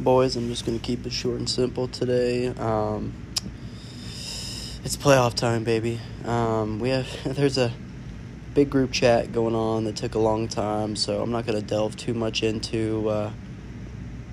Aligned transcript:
boys. 0.00 0.34
I'm 0.34 0.48
just 0.48 0.64
gonna 0.64 0.78
keep 0.78 1.04
it 1.06 1.12
short 1.12 1.38
and 1.38 1.48
simple 1.48 1.86
today. 1.86 2.48
Um, 2.48 3.12
it's 4.82 4.96
playoff 4.96 5.34
time, 5.34 5.62
baby. 5.62 6.00
Um, 6.24 6.80
we 6.80 6.88
have 6.88 7.06
there's 7.36 7.58
a 7.58 7.70
big 8.54 8.70
group 8.70 8.92
chat 8.92 9.30
going 9.32 9.54
on 9.54 9.84
that 9.84 9.96
took 9.96 10.14
a 10.14 10.18
long 10.18 10.48
time, 10.48 10.96
so 10.96 11.20
I'm 11.20 11.30
not 11.30 11.44
gonna 11.46 11.60
delve 11.60 11.96
too 11.96 12.14
much 12.14 12.42
into, 12.42 13.08
uh, 13.08 13.30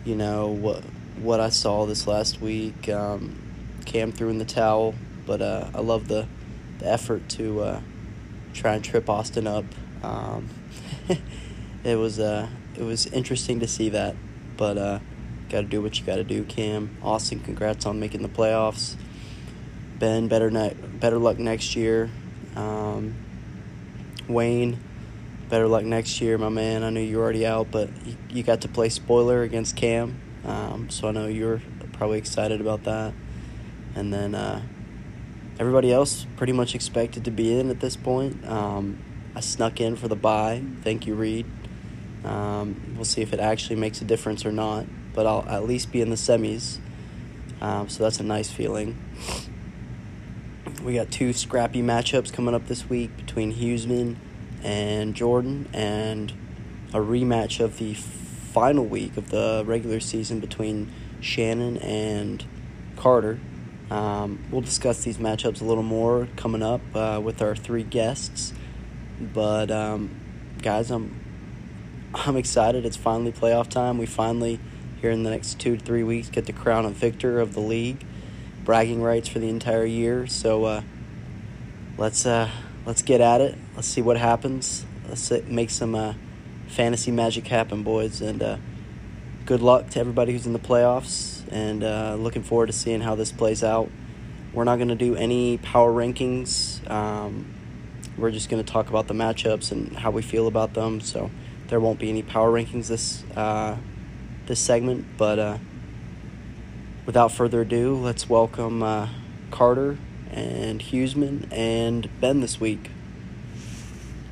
you 0.05 0.15
know 0.15 0.47
what 0.47 0.83
what 1.21 1.39
I 1.41 1.50
saw 1.50 1.86
this 1.86 2.07
last 2.07 2.41
week. 2.41 2.88
Um, 2.88 3.38
Cam 3.86 4.11
threw 4.11 4.29
in 4.29 4.38
the 4.38 4.45
towel, 4.45 4.95
but 5.25 5.41
uh, 5.41 5.68
I 5.75 5.81
love 5.81 6.07
the 6.07 6.27
the 6.79 6.89
effort 6.89 7.27
to 7.29 7.61
uh, 7.61 7.81
try 8.54 8.75
and 8.75 8.84
trip 8.84 9.09
Austin 9.09 9.47
up. 9.47 9.65
Um, 10.02 10.47
it 11.84 11.95
was 11.97 12.20
uh, 12.20 12.47
it 12.77 12.84
was 12.84 13.05
interesting 13.07 13.59
to 13.59 13.68
see 13.68 13.89
that, 13.89 14.15
but 14.55 14.77
uh, 14.77 14.99
got 15.50 15.61
to 15.61 15.68
do 15.68 15.82
what 15.82 16.00
you 16.00 16.05
got 16.05 16.18
to 16.18 16.23
do. 16.23 16.43
Cam, 16.43 16.97
Austin, 17.01 17.39
congrats 17.39 17.86
on 17.86 18.00
making 18.00 18.21
the 18.21 18.29
playoffs. 18.29 18.96
Ben, 20.00 20.28
better 20.28 20.51
ne- 20.51 20.73
better 20.73 21.18
luck 21.18 21.39
next 21.39 21.75
year. 21.75 22.10
Um, 22.56 23.15
Wayne, 24.28 24.79
better 25.50 25.68
luck 25.68 25.83
next 25.83 26.21
year, 26.21 26.37
my 26.37 26.50
man. 26.50 26.83
I 26.83 26.89
know 26.89 27.00
you're 27.00 27.21
already 27.21 27.46
out, 27.46 27.71
but 27.71 27.89
you, 28.06 28.15
you 28.29 28.43
got 28.43 28.61
to 28.61 28.68
play 28.68 28.89
spoiler 28.89 29.43
against 29.43 29.75
Cam, 29.75 30.20
um, 30.43 30.89
so 30.89 31.07
I 31.07 31.11
know 31.11 31.28
you're 31.28 31.61
probably 31.93 32.20
excited 32.20 32.61
about 32.61 32.84
that. 32.84 33.14
And 33.95 34.14
then 34.14 34.36
uh, 34.36 34.61
everybody 35.59 35.92
else 35.92 36.25
pretty 36.36 36.53
much 36.53 36.75
expected 36.75 37.25
to 37.25 37.31
be 37.31 37.59
in 37.59 37.70
at 37.70 37.80
this 37.80 37.95
point. 37.95 38.45
Um, 38.48 39.00
I 39.36 39.39
snuck 39.39 39.81
in 39.81 39.95
for 39.95 40.08
the 40.08 40.16
bye. 40.16 40.64
Thank 40.81 41.08
you, 41.08 41.16
Reed. 41.16 41.45
Um, 42.23 42.94
we'll 42.95 43.06
see 43.06 43.22
if 43.22 43.34
it 43.34 43.39
actually 43.39 43.78
makes 43.78 44.02
a 44.02 44.06
difference 44.06 44.45
or 44.45 44.52
not, 44.52 44.86
but 45.17 45.26
I'll 45.26 45.50
at 45.50 45.66
least 45.66 45.92
be 45.92 46.00
in 46.00 46.12
the 46.12 46.16
semis. 46.16 46.78
Um, 47.59 47.89
so 47.89 48.03
that's 48.03 48.20
a 48.20 48.23
nice 48.23 48.52
feeling. 48.52 48.95
We 50.84 50.94
got 50.94 51.09
two 51.09 51.34
scrappy 51.34 51.82
matchups 51.82 52.32
coming 52.32 52.54
up 52.54 52.68
this 52.68 52.88
week 52.88 53.18
between 53.18 53.56
Huseman 53.56 54.18
and 54.64 55.16
Jordan, 55.16 55.68
and 55.74 56.32
a 56.94 57.00
rematch 57.00 57.59
of 57.59 57.80
the 57.80 57.96
final 57.96 58.86
week 58.86 59.18
of 59.18 59.32
the 59.32 59.64
regular 59.66 60.00
season 60.00 60.40
between 60.40 60.94
Shannon 61.20 61.78
and 61.78 62.46
Carter. 62.96 63.40
Um, 63.90 64.46
we'll 64.52 64.62
discuss 64.62 65.04
these 65.04 65.18
matchups 65.18 65.62
a 65.62 65.64
little 65.64 65.81
more 65.81 66.28
coming 66.36 66.62
up 66.62 66.81
uh, 66.94 67.20
with 67.24 67.42
our 67.42 67.56
three 67.56 67.81
guests. 67.81 68.54
But 69.20 69.72
um, 69.72 70.12
guys, 70.62 70.92
I'm 70.92 71.20
I'm 72.14 72.38
excited. 72.38 72.86
It's 72.86 72.98
finally 72.98 73.31
playoff 73.31 73.68
time. 73.68 73.98
We 73.98 74.06
finally 74.06 74.59
here 75.02 75.12
in 75.12 75.23
the 75.23 75.30
next 75.30 75.59
two 75.59 75.78
to 75.78 75.84
three 75.84 76.03
weeks 76.03 76.30
get 76.30 76.45
the 76.45 76.53
crown 76.53 76.86
a 76.86 76.90
victor 76.90 77.40
of 77.40 77.53
the 77.53 77.59
league, 77.59 78.06
bragging 78.66 79.02
rights 79.02 79.28
for 79.28 79.40
the 79.40 79.50
entire 79.50 79.86
year. 79.86 80.28
So 80.28 80.66
uh, 80.66 80.81
let's 81.98 82.26
uh, 82.26 82.50
let's 82.86 83.02
get 83.02 83.22
at 83.22 83.42
it. 83.42 83.58
Let's 83.75 83.88
see 83.88 84.02
what 84.02 84.18
happens. 84.18 84.86
Let's 85.08 85.31
make 85.48 85.70
some 85.70 85.95
uh, 85.95 86.14
fantasy 86.68 87.12
magic 87.12 87.48
happen, 87.48 87.84
boys. 87.84 88.22
And 88.22 88.42
uh, 88.42 88.58
good 89.45 89.62
luck 89.62 89.90
to 89.92 90.00
everybody 90.00 90.34
who's 90.34 90.45
in 90.45 90.53
the 90.53 90.59
playoffs. 90.59 91.44
And 91.52 91.84
uh, 91.84 92.16
looking 92.16 92.44
forward 92.44 92.68
to 92.68 92.73
seeing 92.73 93.02
how 93.02 93.16
this 93.16 93.31
plays 93.31 93.64
out. 93.64 93.90
We're 94.53 94.64
not 94.64 94.78
going 94.78 94.90
to 94.90 94.95
do 94.95 95.16
any 95.16 95.58
power 95.58 95.92
rankings. 95.92 96.90
Um, 96.90 97.53
we're 98.18 98.31
just 98.31 98.50
going 98.50 98.64
to 98.64 98.72
talk 98.72 98.90
about 98.90 99.08
the 99.08 99.14
matchups 99.14 99.72
and 99.72 99.95
how 99.95 100.09
we 100.12 100.22
feel 100.22 100.48
about 100.48 100.73
them. 100.73 101.00
So 101.02 101.30
there 101.68 101.80
won't 101.80 102.00
be 102.00 102.09
any 102.09 102.23
power 102.23 102.52
rankings 102.52 102.88
this 102.88 103.23
uh, 103.36 103.78
this 104.48 104.59
segment. 104.59 105.06
But 105.17 105.40
uh, 105.40 105.58
without 107.06 107.31
further 107.31 107.62
ado, 107.62 107.95
let's 107.95 108.30
welcome 108.30 108.81
uh, 108.84 109.09
Carter 109.52 109.98
and 110.31 110.81
Huseman 110.81 111.48
and 111.52 112.09
Ben 112.20 112.42
this 112.42 112.59
week. 112.59 112.90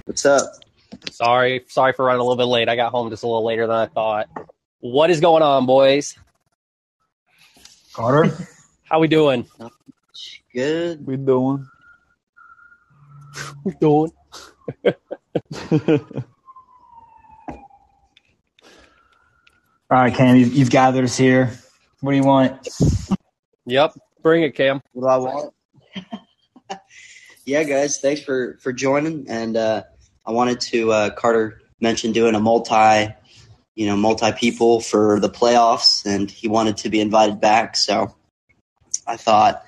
What's 0.05 0.25
up? 0.25 0.43
Sorry, 1.11 1.63
sorry 1.67 1.93
for 1.93 2.05
running 2.05 2.19
a 2.19 2.23
little 2.23 2.37
bit 2.37 2.45
late. 2.45 2.69
I 2.69 2.75
got 2.75 2.91
home 2.91 3.09
just 3.09 3.23
a 3.23 3.27
little 3.27 3.45
later 3.45 3.67
than 3.67 3.75
I 3.75 3.85
thought. 3.87 4.27
What 4.79 5.09
is 5.09 5.19
going 5.19 5.43
on, 5.43 5.65
boys? 5.65 6.15
Carter, 7.93 8.35
how 8.83 8.99
we 8.99 9.07
doing? 9.07 9.47
Good. 10.53 11.05
We 11.05 11.17
doing. 11.17 11.67
we 13.63 13.73
doing. 13.79 14.11
All 19.91 19.99
right, 19.99 20.13
Cam, 20.13 20.35
you've, 20.35 20.55
you've 20.55 20.69
gathered 20.71 21.03
us 21.03 21.15
here. 21.15 21.51
What 21.99 22.11
do 22.11 22.17
you 22.17 22.23
want? 22.23 22.67
Yep, 23.67 23.93
bring 24.23 24.41
it, 24.41 24.55
Cam. 24.55 24.81
What 24.93 25.03
do 25.03 25.07
I 25.07 25.17
want? 25.17 25.53
yeah, 27.45 27.63
guys, 27.63 27.99
thanks 27.99 28.21
for 28.21 28.57
for 28.61 28.73
joining. 28.73 29.29
And 29.29 29.55
uh, 29.55 29.83
I 30.25 30.31
wanted 30.31 30.59
to 30.61 30.91
uh, 30.91 31.09
Carter 31.11 31.61
mentioned 31.79 32.15
doing 32.15 32.33
a 32.33 32.39
multi, 32.39 33.13
you 33.75 33.85
know, 33.85 33.95
multi 33.95 34.31
people 34.31 34.81
for 34.81 35.19
the 35.19 35.29
playoffs, 35.29 36.03
and 36.03 36.31
he 36.31 36.47
wanted 36.47 36.77
to 36.77 36.89
be 36.89 36.99
invited 36.99 37.39
back. 37.39 37.75
So 37.75 38.15
I 39.05 39.17
thought 39.17 39.63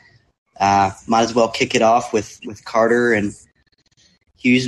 uh, 0.60 0.94
might 1.06 1.22
as 1.22 1.36
well 1.36 1.50
kick 1.50 1.76
it 1.76 1.84
off 1.84 2.12
with 2.12 2.40
with 2.44 2.66
Carter 2.66 3.14
and 3.14 3.36
Hughes 4.36 4.68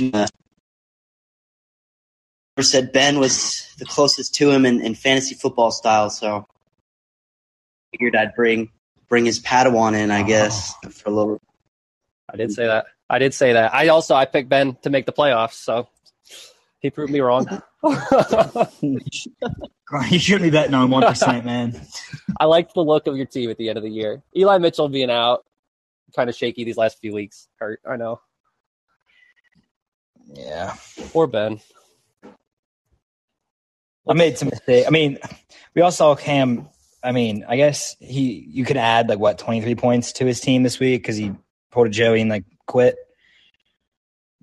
said 2.62 2.92
Ben 2.92 3.18
was 3.18 3.66
the 3.78 3.84
closest 3.84 4.34
to 4.36 4.50
him 4.50 4.66
in, 4.66 4.80
in 4.80 4.94
fantasy 4.94 5.34
football 5.34 5.70
style, 5.70 6.10
so 6.10 6.46
figured 7.92 8.16
I'd 8.16 8.34
bring 8.34 8.70
bring 9.08 9.24
his 9.24 9.40
Padawan 9.40 9.94
in, 9.98 10.10
I 10.10 10.22
guess, 10.22 10.74
oh. 10.84 10.88
for 10.90 11.08
a 11.10 11.12
little. 11.12 11.40
I 12.32 12.36
did 12.36 12.52
say 12.52 12.66
that. 12.66 12.86
I 13.08 13.18
did 13.18 13.34
say 13.34 13.52
that. 13.54 13.74
I 13.74 13.88
also 13.88 14.14
I 14.14 14.24
picked 14.24 14.48
Ben 14.48 14.76
to 14.82 14.90
make 14.90 15.06
the 15.06 15.12
playoffs, 15.12 15.54
so 15.54 15.88
he 16.78 16.90
proved 16.90 17.12
me 17.12 17.20
wrong. 17.20 17.46
you 18.80 19.00
should 20.18 20.42
be 20.42 20.50
betting 20.50 20.74
on 20.74 20.90
one 20.90 21.02
percent, 21.02 21.44
man. 21.44 21.80
I 22.38 22.44
liked 22.44 22.74
the 22.74 22.82
look 22.82 23.06
of 23.06 23.16
your 23.16 23.26
team 23.26 23.50
at 23.50 23.58
the 23.58 23.68
end 23.68 23.78
of 23.78 23.84
the 23.84 23.90
year. 23.90 24.22
Eli 24.36 24.58
Mitchell 24.58 24.88
being 24.88 25.10
out, 25.10 25.44
kind 26.14 26.30
of 26.30 26.36
shaky 26.36 26.64
these 26.64 26.76
last 26.76 27.00
few 27.00 27.12
weeks. 27.12 27.48
Hurt, 27.58 27.80
I 27.88 27.96
know. 27.96 28.20
Yeah. 30.32 30.76
Or 31.12 31.26
Ben. 31.26 31.60
I 34.08 34.14
made 34.14 34.38
some 34.38 34.48
mistake. 34.48 34.86
I 34.86 34.90
mean, 34.90 35.18
we 35.74 35.82
all 35.82 35.92
saw 35.92 36.14
Cam. 36.14 36.68
I 37.02 37.12
mean, 37.12 37.44
I 37.48 37.56
guess 37.56 37.96
he 38.00 38.46
you 38.48 38.64
could 38.64 38.76
add 38.76 39.08
like 39.08 39.18
what 39.18 39.38
twenty 39.38 39.60
three 39.60 39.74
points 39.74 40.12
to 40.14 40.26
his 40.26 40.40
team 40.40 40.62
this 40.62 40.78
week 40.78 41.02
because 41.02 41.16
he 41.16 41.32
pulled 41.70 41.86
a 41.86 41.90
Joey 41.90 42.20
and 42.20 42.30
like 42.30 42.44
quit. 42.66 42.96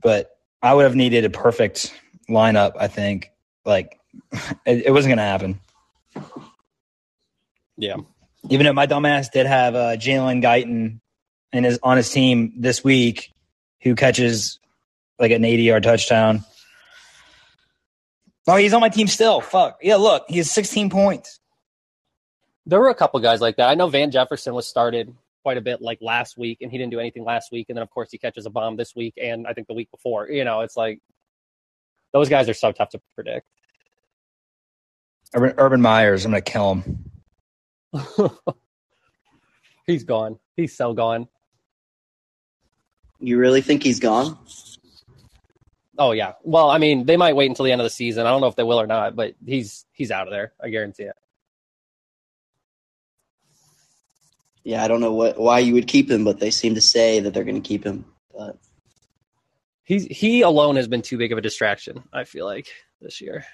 But 0.01 0.31
I 0.62 0.73
would 0.73 0.84
have 0.84 0.95
needed 0.95 1.25
a 1.25 1.29
perfect 1.29 1.94
lineup. 2.29 2.73
I 2.79 2.88
think 2.88 3.31
like 3.66 4.00
it, 4.66 4.88
it 4.88 4.91
wasn't 4.91 5.16
going 5.16 5.18
to 5.18 5.23
happen. 5.23 5.59
Yeah. 7.78 7.97
Even 8.50 8.66
though 8.66 8.74
my 8.74 8.88
dumbass 8.88 9.31
did 9.31 9.45
have 9.45 9.75
uh, 9.75 9.97
Jalen 9.97 10.41
Guyton 10.41 11.00
and 11.51 11.66
his 11.66 11.79
on 11.84 11.97
his 11.97 12.09
team 12.09 12.53
this 12.57 12.84
week, 12.84 13.34
who 13.81 13.95
catches 13.95 14.59
like 15.19 15.31
an 15.31 15.44
eighty 15.44 15.63
yard 15.63 15.84
touchdown. 15.84 16.44
Oh, 18.47 18.56
he's 18.56 18.74
on 18.74 18.80
my 18.80 18.90
team 18.90 19.08
still. 19.08 19.41
Fuck. 19.41 19.80
Yeah, 19.81 19.97
look, 19.97 20.25
he 20.30 20.38
has 20.38 20.50
16 20.50 20.90
points. 20.90 21.40
There 22.66 22.80
were 22.80 22.90
a 22.90 22.96
couple 22.96 23.19
guys 23.19 23.41
like 23.41 23.58
that. 23.58 23.69
I 23.69 23.75
know 23.75 23.88
Van 23.90 24.09
Jefferson 24.09 24.53
was 24.53 24.66
started 24.68 25.13
quite 25.44 25.58
a 25.58 25.62
bit 25.62 25.81
like 25.81 26.00
last 26.02 26.38
week, 26.38 26.59
and 26.62 26.72
he 26.72 26.78
didn't 26.78 26.91
do 26.91 27.00
anything 27.00 27.24
last 27.24 27.52
week. 27.52 27.68
And 27.69 27.78
then, 27.78 27.84
of 27.84 27.90
course, 27.90 28.09
he 28.12 28.18
catches 28.18 28.46
a 28.46 28.50
bomb 28.50 28.78
this 28.78 28.96
week, 28.96 29.16
and 29.22 29.46
I 29.47 29.53
think 29.53 29.68
the 29.68 29.74
week 29.74 29.91
before. 29.91 30.30
You 30.30 30.44
know, 30.46 30.62
it's 30.62 30.78
like 30.78 31.00
those 32.13 32.30
guys 32.30 32.47
are 32.50 32.53
so 32.53 32.72
tough 32.72 32.90
to 32.90 33.02
predict. 33.16 33.46
Urban, 35.36 35.53
Urban 35.57 35.81
Myers, 35.81 36.25
I'm 36.25 36.31
going 36.31 36.44
to 36.44 36.52
kill 36.52 36.75
him. 36.75 37.12
he's 39.88 40.04
gone. 40.06 40.39
He's 40.56 40.75
so 40.75 40.94
gone. 40.94 41.27
You 43.19 43.38
really 43.38 43.62
think 43.62 43.83
he's 43.83 44.00
gone? 44.00 44.38
Oh 45.98 46.12
yeah. 46.12 46.34
Well, 46.44 46.70
I 46.70 46.78
mean, 46.78 47.06
they 47.06 47.18
might 47.18 47.36
wait 47.36 47.50
until 47.50 47.66
the 47.66 47.72
end 47.72 47.82
of 47.82 47.86
the 47.86 47.90
season. 47.90 48.26
I 48.26 48.30
don't 48.30 48.42
know 48.42 48.48
if 48.48 48.56
they 48.56 48.64
will 48.64 48.80
or 48.80 48.88
not, 48.88 49.16
but 49.16 49.36
he's 49.46 49.86
he's 49.92 50.12
out 50.12 50.28
of 50.28 50.32
there. 50.32 50.54
I 50.62 50.70
guarantee 50.70 51.04
it. 51.04 51.16
Yeah, 54.64 54.84
I 54.84 54.88
don't 54.88 55.02
know 55.02 55.14
what 55.14 55.40
why 55.40 55.60
you 55.60 55.74
would 55.74 55.88
keep 55.88 56.12
him, 56.12 56.24
but 56.24 56.40
they 56.40 56.52
seem 56.52 56.76
to 56.76 56.82
say 56.82 57.20
that 57.22 57.34
they're 57.34 57.44
going 57.44 57.62
to 57.62 57.68
keep 57.68 57.84
him. 57.84 58.06
But 58.36 58.58
he's 59.84 60.06
he 60.06 60.42
alone 60.42 60.76
has 60.76 60.88
been 60.88 61.02
too 61.02 61.18
big 61.18 61.32
of 61.32 61.38
a 61.38 61.42
distraction. 61.42 62.04
I 62.14 62.26
feel 62.26 62.46
like 62.46 62.68
this 63.02 63.22
year. 63.22 63.46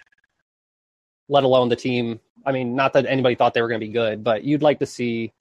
Let 1.29 1.45
alone 1.45 1.69
the 1.69 1.75
team. 1.75 2.19
I 2.45 2.51
mean, 2.51 2.75
not 2.75 2.93
that 2.93 3.05
anybody 3.05 3.35
thought 3.35 3.53
they 3.53 3.61
were 3.61 3.69
going 3.69 3.79
to 3.79 3.87
be 3.87 3.93
good, 3.93 4.23
but 4.23 4.43
you'd 4.43 4.61
like 4.61 4.79
to 4.79 4.85
see 4.85 5.31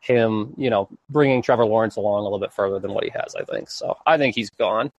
him, 0.00 0.54
you 0.56 0.70
know, 0.70 0.88
bringing 1.08 1.42
Trevor 1.42 1.64
Lawrence 1.64 1.96
along 1.96 2.20
a 2.20 2.22
little 2.24 2.40
bit 2.40 2.52
further 2.52 2.78
than 2.80 2.92
what 2.92 3.04
he 3.04 3.10
has. 3.10 3.34
I 3.36 3.44
think 3.44 3.70
so. 3.70 3.96
I 4.06 4.18
think 4.18 4.34
he's 4.34 4.50
gone. 4.50 4.90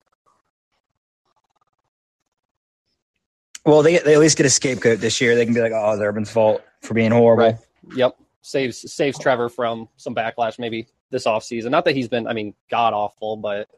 Well, 3.66 3.82
they 3.82 3.98
they 3.98 4.14
at 4.14 4.20
least 4.20 4.36
get 4.36 4.46
a 4.46 4.50
scapegoat 4.50 5.00
this 5.00 5.20
year. 5.20 5.34
They 5.34 5.44
can 5.44 5.52
be 5.54 5.60
like, 5.60 5.72
"Oh, 5.74 5.92
it's 5.92 6.00
Urban's 6.00 6.30
fault 6.30 6.62
for 6.82 6.94
being 6.94 7.10
horrible." 7.10 7.44
Right. 7.44 7.56
Yep. 7.96 8.16
Saves 8.42 8.92
saves 8.92 9.18
Trevor 9.18 9.48
from 9.48 9.88
some 9.96 10.14
backlash 10.14 10.58
maybe 10.58 10.86
this 11.10 11.26
offseason. 11.26 11.70
Not 11.70 11.84
that 11.86 11.96
he's 11.96 12.08
been, 12.08 12.26
I 12.28 12.32
mean, 12.32 12.54
god 12.70 12.94
awful, 12.94 13.36
but 13.36 13.68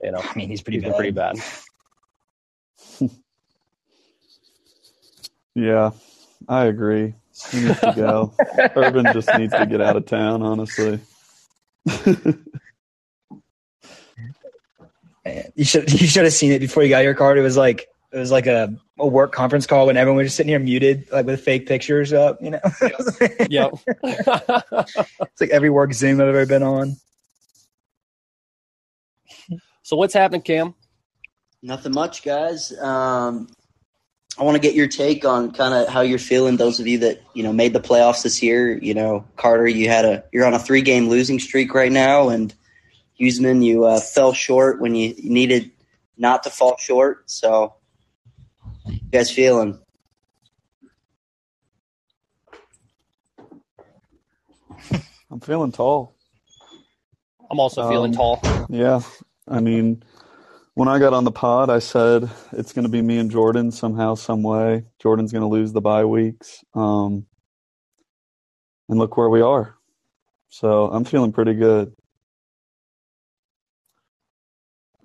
you 0.00 0.12
know, 0.12 0.20
I 0.22 0.32
mean, 0.36 0.48
he's 0.48 0.62
pretty 0.62 0.78
he's 0.78 0.84
bad. 0.84 0.90
been 0.90 0.96
pretty 0.96 1.10
bad. 1.10 1.36
Yeah, 5.54 5.90
I 6.48 6.66
agree. 6.66 7.14
He 7.50 7.60
needs 7.60 7.80
to 7.80 7.92
go. 7.94 8.32
Urban 8.76 9.04
just 9.12 9.28
needs 9.36 9.52
to 9.52 9.66
get 9.66 9.80
out 9.80 9.96
of 9.96 10.06
town, 10.06 10.42
honestly. 10.42 11.00
Man, 15.24 15.52
You 15.54 15.64
should 15.64 15.92
you 15.92 16.06
should 16.06 16.24
have 16.24 16.32
seen 16.32 16.52
it 16.52 16.60
before 16.60 16.82
you 16.82 16.88
got 16.88 17.02
your 17.04 17.14
card. 17.14 17.36
It 17.36 17.42
was 17.42 17.56
like 17.56 17.88
it 18.12 18.18
was 18.18 18.30
like 18.30 18.46
a, 18.46 18.74
a 18.98 19.06
work 19.06 19.32
conference 19.32 19.66
call 19.66 19.86
when 19.86 19.96
everyone 19.96 20.18
was 20.18 20.26
just 20.26 20.36
sitting 20.36 20.50
here 20.50 20.58
muted, 20.58 21.10
like 21.12 21.26
with 21.26 21.40
fake 21.40 21.66
pictures 21.66 22.12
up. 22.12 22.42
You 22.42 22.50
know, 22.50 22.60
yep. 23.48 23.72
it's 24.02 25.40
like 25.40 25.50
every 25.50 25.70
work 25.70 25.92
Zoom 25.92 26.20
I've 26.20 26.28
ever 26.28 26.46
been 26.46 26.62
on. 26.62 26.96
so 29.82 29.96
what's 29.96 30.14
happening, 30.14 30.42
Cam? 30.42 30.74
Nothing 31.62 31.92
much, 31.92 32.22
guys. 32.22 32.76
Um, 32.78 33.48
I 34.38 34.44
want 34.44 34.54
to 34.54 34.60
get 34.60 34.74
your 34.74 34.86
take 34.86 35.24
on 35.24 35.52
kind 35.52 35.74
of 35.74 35.88
how 35.88 36.00
you're 36.00 36.18
feeling. 36.18 36.56
Those 36.56 36.80
of 36.80 36.86
you 36.86 36.98
that 36.98 37.22
you 37.34 37.42
know 37.42 37.52
made 37.52 37.72
the 37.72 37.80
playoffs 37.80 38.22
this 38.22 38.42
year, 38.42 38.76
you 38.78 38.94
know, 38.94 39.24
Carter, 39.36 39.66
you 39.66 39.88
had 39.88 40.04
a 40.04 40.24
you're 40.32 40.46
on 40.46 40.54
a 40.54 40.58
three 40.58 40.82
game 40.82 41.08
losing 41.08 41.38
streak 41.38 41.74
right 41.74 41.92
now, 41.92 42.28
and 42.28 42.54
Huseman, 43.20 43.62
you 43.62 43.84
uh, 43.84 44.00
fell 44.00 44.32
short 44.32 44.80
when 44.80 44.94
you 44.94 45.14
needed 45.18 45.70
not 46.16 46.42
to 46.44 46.50
fall 46.50 46.76
short. 46.78 47.30
So, 47.30 47.74
you 48.88 49.00
guys 49.12 49.30
feeling? 49.30 49.80
I'm 55.30 55.40
feeling 55.40 55.72
tall. 55.72 56.16
I'm 57.50 57.60
also 57.60 57.82
feeling 57.84 58.12
Um, 58.12 58.12
tall. 58.12 58.46
Yeah. 58.68 59.00
I 59.48 59.60
mean, 59.60 60.02
when 60.74 60.88
I 60.88 60.98
got 60.98 61.14
on 61.14 61.24
the 61.24 61.32
pod, 61.32 61.70
I 61.70 61.80
said 61.80 62.30
it's 62.52 62.72
going 62.72 62.84
to 62.84 62.90
be 62.90 63.02
me 63.02 63.18
and 63.18 63.30
Jordan 63.30 63.72
somehow, 63.72 64.14
some 64.16 64.42
way. 64.42 64.84
Jordan's 65.00 65.32
going 65.32 65.42
to 65.42 65.48
lose 65.48 65.72
the 65.72 65.80
bye 65.82 66.04
weeks. 66.06 66.64
Um, 66.74 67.26
and 68.88 68.98
look 68.98 69.16
where 69.16 69.30
we 69.30 69.40
are. 69.42 69.76
So 70.50 70.90
I'm 70.90 71.04
feeling 71.04 71.32
pretty 71.32 71.54
good. 71.54 71.94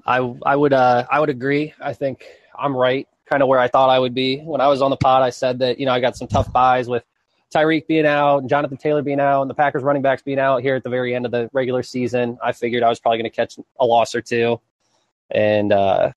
I 0.05 0.17
I 0.45 0.55
would 0.55 0.73
uh 0.73 1.05
I 1.09 1.19
would 1.19 1.29
agree. 1.29 1.73
I 1.81 1.93
think 1.93 2.25
I'm 2.57 2.75
right, 2.75 3.07
kind 3.25 3.41
of 3.41 3.49
where 3.49 3.59
I 3.59 3.67
thought 3.67 3.89
I 3.89 3.99
would 3.99 4.13
be 4.13 4.39
when 4.39 4.61
I 4.61 4.67
was 4.67 4.81
on 4.81 4.91
the 4.91 4.97
pod. 4.97 5.23
I 5.23 5.29
said 5.29 5.59
that 5.59 5.79
you 5.79 5.85
know 5.85 5.91
I 5.91 5.99
got 5.99 6.15
some 6.15 6.27
tough 6.27 6.51
buys 6.51 6.87
with 6.87 7.03
Tyreek 7.53 7.87
being 7.87 8.05
out 8.05 8.39
and 8.39 8.49
Jonathan 8.49 8.77
Taylor 8.77 9.01
being 9.01 9.19
out 9.19 9.41
and 9.41 9.49
the 9.49 9.55
Packers 9.55 9.83
running 9.83 10.01
backs 10.01 10.21
being 10.21 10.39
out 10.39 10.61
here 10.61 10.75
at 10.75 10.83
the 10.83 10.89
very 10.89 11.15
end 11.15 11.25
of 11.25 11.31
the 11.31 11.49
regular 11.53 11.83
season. 11.83 12.37
I 12.43 12.51
figured 12.51 12.83
I 12.83 12.89
was 12.89 12.99
probably 12.99 13.19
going 13.19 13.29
to 13.29 13.35
catch 13.35 13.57
a 13.79 13.85
loss 13.85 14.15
or 14.15 14.21
two, 14.21 14.59
and 15.31 15.71
uh, 15.71 16.11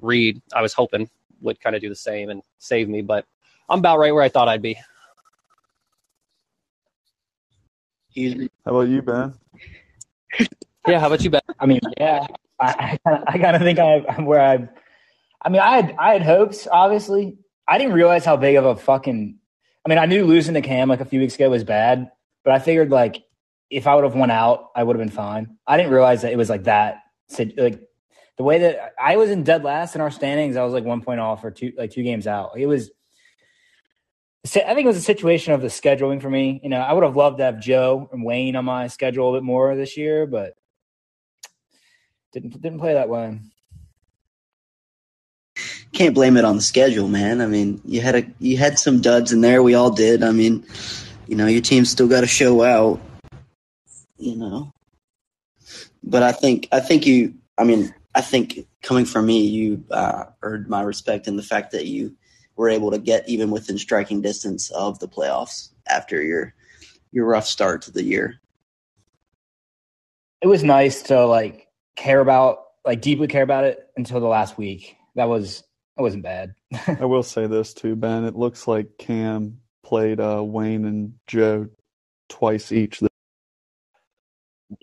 Reed 0.00 0.40
I 0.54 0.62
was 0.62 0.72
hoping 0.72 1.08
would 1.40 1.60
kind 1.60 1.74
of 1.74 1.82
do 1.82 1.88
the 1.88 1.96
same 1.96 2.30
and 2.30 2.42
save 2.58 2.88
me, 2.88 3.02
but 3.02 3.26
I'm 3.68 3.80
about 3.80 3.98
right 3.98 4.14
where 4.14 4.22
I 4.22 4.28
thought 4.28 4.48
I'd 4.48 4.62
be. 4.62 4.78
Huseman? 8.16 8.50
How 8.64 8.72
about 8.72 8.88
you, 8.88 9.02
Ben? 9.02 9.34
Yeah, 10.86 11.00
how 11.00 11.06
about 11.06 11.22
you, 11.22 11.30
Ben? 11.30 11.40
I 11.58 11.66
mean, 11.66 11.80
yeah, 11.98 12.26
I 12.60 12.98
I, 13.06 13.22
I 13.26 13.38
kind 13.38 13.56
of 13.56 13.62
think 13.62 13.78
I, 13.78 14.04
I'm 14.08 14.26
where 14.26 14.40
I. 14.40 14.68
I 15.44 15.48
mean, 15.48 15.60
I 15.60 15.76
had 15.76 15.94
I 15.98 16.12
had 16.12 16.22
hopes. 16.22 16.68
Obviously, 16.70 17.36
I 17.66 17.78
didn't 17.78 17.94
realize 17.94 18.24
how 18.24 18.36
big 18.36 18.56
of 18.56 18.64
a 18.64 18.76
fucking. 18.76 19.38
I 19.84 19.88
mean, 19.88 19.98
I 19.98 20.06
knew 20.06 20.24
losing 20.24 20.54
to 20.54 20.60
Cam 20.60 20.88
like 20.88 21.00
a 21.00 21.04
few 21.04 21.18
weeks 21.20 21.34
ago 21.34 21.50
was 21.50 21.64
bad, 21.64 22.10
but 22.44 22.54
I 22.54 22.60
figured 22.60 22.90
like 22.90 23.24
if 23.70 23.86
I 23.86 23.94
would 23.94 24.04
have 24.04 24.14
won 24.14 24.30
out, 24.30 24.70
I 24.76 24.84
would 24.84 24.96
have 24.96 25.04
been 25.04 25.14
fine. 25.14 25.56
I 25.66 25.76
didn't 25.76 25.92
realize 25.92 26.22
that 26.22 26.32
it 26.32 26.36
was 26.36 26.50
like 26.50 26.64
that. 26.64 26.98
Like 27.38 27.80
the 28.36 28.44
way 28.44 28.58
that 28.58 28.92
I 29.02 29.16
was 29.16 29.30
in 29.30 29.42
dead 29.42 29.64
last 29.64 29.94
in 29.94 30.00
our 30.00 30.10
standings, 30.10 30.56
I 30.56 30.64
was 30.64 30.72
like 30.72 30.84
one 30.84 31.00
point 31.00 31.20
off 31.20 31.42
or 31.42 31.50
two, 31.50 31.72
like 31.76 31.90
two 31.90 32.02
games 32.02 32.26
out. 32.26 32.52
It 32.56 32.66
was. 32.66 32.90
I 34.44 34.74
think 34.74 34.84
it 34.84 34.86
was 34.86 34.96
a 34.96 35.02
situation 35.02 35.52
of 35.52 35.60
the 35.60 35.68
scheduling 35.68 36.20
for 36.20 36.28
me. 36.28 36.60
You 36.64 36.68
know, 36.68 36.80
I 36.80 36.92
would 36.92 37.04
have 37.04 37.14
loved 37.16 37.38
to 37.38 37.44
have 37.44 37.60
Joe 37.60 38.08
and 38.12 38.24
Wayne 38.24 38.56
on 38.56 38.64
my 38.64 38.88
schedule 38.88 39.30
a 39.30 39.36
bit 39.36 39.44
more 39.44 39.76
this 39.76 39.96
year, 39.96 40.26
but 40.26 40.54
didn't 42.32 42.60
didn't 42.60 42.80
play 42.80 42.94
that 42.94 43.08
way. 43.08 43.38
Can't 45.92 46.14
blame 46.14 46.36
it 46.36 46.44
on 46.44 46.56
the 46.56 46.62
schedule, 46.62 47.08
man. 47.08 47.40
I 47.40 47.46
mean, 47.46 47.80
you 47.84 48.00
had 48.00 48.14
a 48.14 48.26
you 48.38 48.56
had 48.56 48.78
some 48.78 49.00
duds 49.00 49.32
in 49.32 49.42
there. 49.42 49.62
We 49.62 49.74
all 49.74 49.90
did. 49.90 50.22
I 50.22 50.32
mean, 50.32 50.64
you 51.26 51.36
know, 51.36 51.46
your 51.46 51.60
team 51.60 51.84
still 51.84 52.08
got 52.08 52.22
to 52.22 52.26
show 52.26 52.62
out. 52.62 53.00
You 54.16 54.36
know, 54.36 54.72
but 56.02 56.22
I 56.22 56.32
think 56.32 56.68
I 56.72 56.80
think 56.80 57.06
you. 57.06 57.34
I 57.58 57.64
mean, 57.64 57.94
I 58.14 58.22
think 58.22 58.66
coming 58.82 59.04
from 59.04 59.26
me, 59.26 59.46
you 59.46 59.84
uh, 59.90 60.24
earned 60.42 60.68
my 60.68 60.82
respect 60.82 61.28
in 61.28 61.36
the 61.36 61.42
fact 61.42 61.72
that 61.72 61.86
you 61.86 62.16
were 62.56 62.68
able 62.68 62.90
to 62.90 62.98
get 62.98 63.28
even 63.28 63.50
within 63.50 63.78
striking 63.78 64.20
distance 64.20 64.70
of 64.70 64.98
the 64.98 65.08
playoffs 65.08 65.70
after 65.88 66.22
your 66.22 66.54
your 67.12 67.26
rough 67.26 67.46
start 67.46 67.82
to 67.82 67.90
the 67.90 68.02
year. 68.02 68.40
It 70.40 70.46
was 70.46 70.64
nice 70.64 71.02
to 71.04 71.26
like 71.26 71.68
care 71.96 72.20
about 72.20 72.64
like 72.84 73.00
deeply 73.00 73.28
care 73.28 73.42
about 73.42 73.64
it 73.64 73.88
until 73.96 74.20
the 74.20 74.26
last 74.26 74.58
week. 74.58 74.96
That 75.14 75.28
was 75.28 75.62
that 75.96 76.02
wasn't 76.02 76.22
bad. 76.22 76.54
I 76.86 77.04
will 77.04 77.22
say 77.22 77.46
this 77.46 77.74
too, 77.74 77.96
Ben. 77.96 78.24
It 78.24 78.34
looks 78.36 78.66
like 78.66 78.98
Cam 78.98 79.58
played 79.84 80.20
uh, 80.20 80.42
Wayne 80.44 80.84
and 80.84 81.14
Joe 81.26 81.68
twice 82.28 82.72
each. 82.72 83.02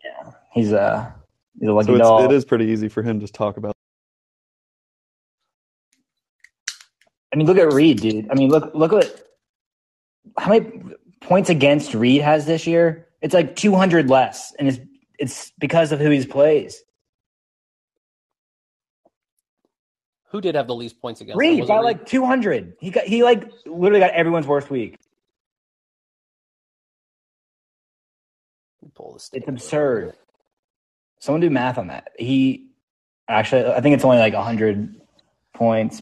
yeah, 0.03 0.31
he's 0.53 0.71
a 0.71 1.15
he's 1.59 1.69
a 1.69 1.73
lucky 1.73 1.93
So 1.93 1.97
dog. 1.97 2.31
it 2.31 2.31
is 2.35 2.45
pretty 2.45 2.65
easy 2.65 2.89
for 2.89 3.01
him 3.03 3.19
to 3.21 3.27
talk 3.27 3.57
about. 3.57 3.73
I 7.33 7.37
mean, 7.37 7.47
look 7.47 7.57
at 7.57 7.73
Reed, 7.73 8.01
dude. 8.01 8.29
I 8.31 8.35
mean, 8.35 8.49
look 8.49 8.73
look 8.73 8.93
at 8.93 9.21
how 10.37 10.49
many 10.49 10.71
points 11.21 11.49
against 11.49 11.93
Reed 11.93 12.21
has 12.21 12.45
this 12.45 12.65
year. 12.67 13.07
It's 13.21 13.33
like 13.33 13.55
two 13.55 13.75
hundred 13.75 14.09
less, 14.09 14.53
and 14.59 14.67
it's 14.67 14.79
it's 15.19 15.51
because 15.59 15.91
of 15.91 15.99
who 15.99 16.09
he 16.09 16.25
plays. 16.25 16.81
Who 20.31 20.41
did 20.41 20.55
have 20.55 20.67
the 20.67 20.75
least 20.75 21.01
points 21.01 21.21
against? 21.21 21.37
Reed 21.37 21.65
got 21.67 21.77
Reed? 21.77 21.85
like 21.85 22.05
two 22.05 22.25
hundred. 22.25 22.73
He 22.79 22.91
got 22.91 23.05
he 23.05 23.23
like 23.23 23.49
literally 23.65 23.99
got 23.99 24.11
everyone's 24.11 24.47
worst 24.47 24.69
week. 24.69 24.99
Pull 28.95 29.13
this 29.13 29.29
It's 29.33 29.47
absurd. 29.47 30.13
Someone 31.19 31.41
do 31.41 31.49
math 31.49 31.77
on 31.77 31.87
that. 31.87 32.09
He 32.17 32.67
actually, 33.29 33.65
I 33.65 33.81
think 33.81 33.95
it's 33.95 34.03
only 34.03 34.17
like 34.17 34.33
hundred 34.33 34.95
points. 35.53 36.01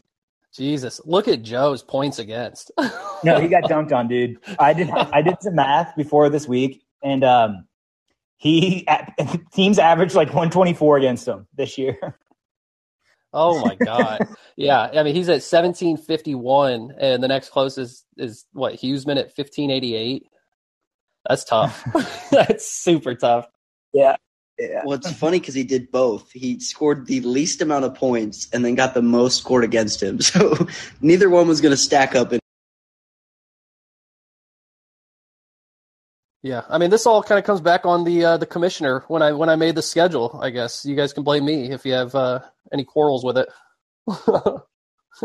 Jesus, 0.52 1.00
look 1.04 1.28
at 1.28 1.42
Joe's 1.42 1.82
points 1.82 2.18
against. 2.18 2.70
No, 3.24 3.40
he 3.40 3.48
got 3.48 3.64
dunked 3.64 3.90
on, 3.92 4.06
dude. 4.06 4.38
I 4.60 4.72
did 4.72 4.88
I 4.90 5.22
did 5.22 5.34
some 5.40 5.56
math 5.56 5.96
before 5.96 6.28
this 6.28 6.46
week, 6.46 6.84
and 7.02 7.24
um, 7.24 7.66
he 8.36 8.86
teams 9.52 9.80
averaged 9.80 10.14
like 10.14 10.32
one 10.32 10.50
twenty 10.50 10.72
four 10.72 10.96
against 10.98 11.26
him 11.26 11.48
this 11.56 11.76
year. 11.76 12.16
Oh 13.32 13.64
my 13.64 13.74
god. 13.84 14.26
yeah, 14.56 14.88
I 14.92 15.02
mean 15.02 15.14
he's 15.14 15.28
at 15.28 15.42
1751 15.42 16.94
and 16.98 17.22
the 17.22 17.28
next 17.28 17.50
closest 17.50 18.04
is 18.16 18.46
what 18.52 18.74
Huseman 18.74 19.16
at 19.16 19.32
1588. 19.36 20.26
That's 21.28 21.44
tough. 21.44 21.84
That's 22.30 22.66
super 22.70 23.14
tough. 23.14 23.46
Yeah, 23.92 24.16
yeah. 24.58 24.82
Well, 24.84 24.98
it's 24.98 25.12
funny 25.12 25.38
because 25.38 25.54
he 25.54 25.64
did 25.64 25.90
both. 25.90 26.30
He 26.32 26.58
scored 26.60 27.06
the 27.06 27.20
least 27.20 27.62
amount 27.62 27.84
of 27.84 27.94
points 27.94 28.48
and 28.52 28.64
then 28.64 28.74
got 28.74 28.94
the 28.94 29.02
most 29.02 29.38
scored 29.38 29.64
against 29.64 30.02
him. 30.02 30.20
So 30.20 30.66
neither 31.00 31.30
one 31.30 31.48
was 31.48 31.60
going 31.60 31.72
to 31.72 31.76
stack 31.76 32.14
up. 32.14 32.32
In- 32.32 32.40
Yeah. 36.42 36.62
I 36.68 36.78
mean 36.78 36.90
this 36.90 37.06
all 37.06 37.22
kind 37.22 37.38
of 37.38 37.44
comes 37.44 37.60
back 37.60 37.84
on 37.84 38.04
the 38.04 38.24
uh, 38.24 38.36
the 38.36 38.46
commissioner 38.46 39.04
when 39.08 39.22
I 39.22 39.32
when 39.32 39.48
I 39.48 39.56
made 39.56 39.74
the 39.74 39.82
schedule, 39.82 40.38
I 40.42 40.50
guess. 40.50 40.84
You 40.84 40.94
guys 40.96 41.12
can 41.12 41.24
blame 41.24 41.44
me 41.44 41.70
if 41.72 41.84
you 41.84 41.92
have 41.94 42.14
uh, 42.14 42.40
any 42.72 42.84
quarrels 42.84 43.24
with 43.24 43.38
it. 43.38 43.48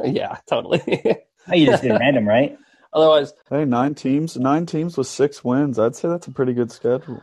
yeah, 0.04 0.38
totally. 0.50 0.82
You 1.52 1.66
just 1.66 1.84
did 1.84 2.00
random, 2.00 2.26
right? 2.26 2.58
Otherwise, 2.94 3.34
Hey, 3.50 3.66
nine 3.66 3.96
teams, 3.96 4.38
nine 4.38 4.66
teams 4.66 4.98
with 4.98 5.08
six 5.08 5.44
wins. 5.44 5.78
I'd 5.78 5.94
say 5.94 6.08
that's 6.08 6.28
a 6.28 6.32
pretty 6.32 6.54
good 6.54 6.72
schedule. 6.72 7.20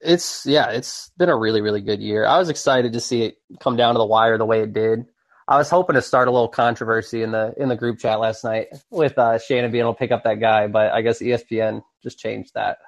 it's 0.00 0.46
yeah, 0.46 0.70
it's 0.70 1.10
been 1.18 1.28
a 1.30 1.36
really 1.36 1.60
really 1.62 1.80
good 1.80 2.00
year. 2.00 2.24
I 2.24 2.38
was 2.38 2.48
excited 2.48 2.92
to 2.92 3.00
see 3.00 3.22
it 3.24 3.34
come 3.58 3.74
down 3.76 3.94
to 3.94 3.98
the 3.98 4.06
wire 4.06 4.38
the 4.38 4.44
way 4.44 4.60
it 4.62 4.72
did. 4.72 5.06
I 5.48 5.58
was 5.58 5.68
hoping 5.68 5.94
to 5.94 6.02
start 6.02 6.28
a 6.28 6.30
little 6.30 6.46
controversy 6.48 7.24
in 7.24 7.32
the 7.32 7.54
in 7.56 7.68
the 7.68 7.74
group 7.76 7.98
chat 7.98 8.20
last 8.20 8.44
night 8.44 8.68
with 8.90 9.18
uh, 9.18 9.38
Shannon 9.40 9.72
being 9.72 9.82
able 9.82 9.94
to 9.94 9.98
pick 9.98 10.12
up 10.12 10.22
that 10.22 10.38
guy, 10.38 10.68
but 10.68 10.92
I 10.92 11.02
guess 11.02 11.20
ESPN 11.20 11.82
just 12.04 12.20
changed 12.20 12.52
that. 12.54 12.78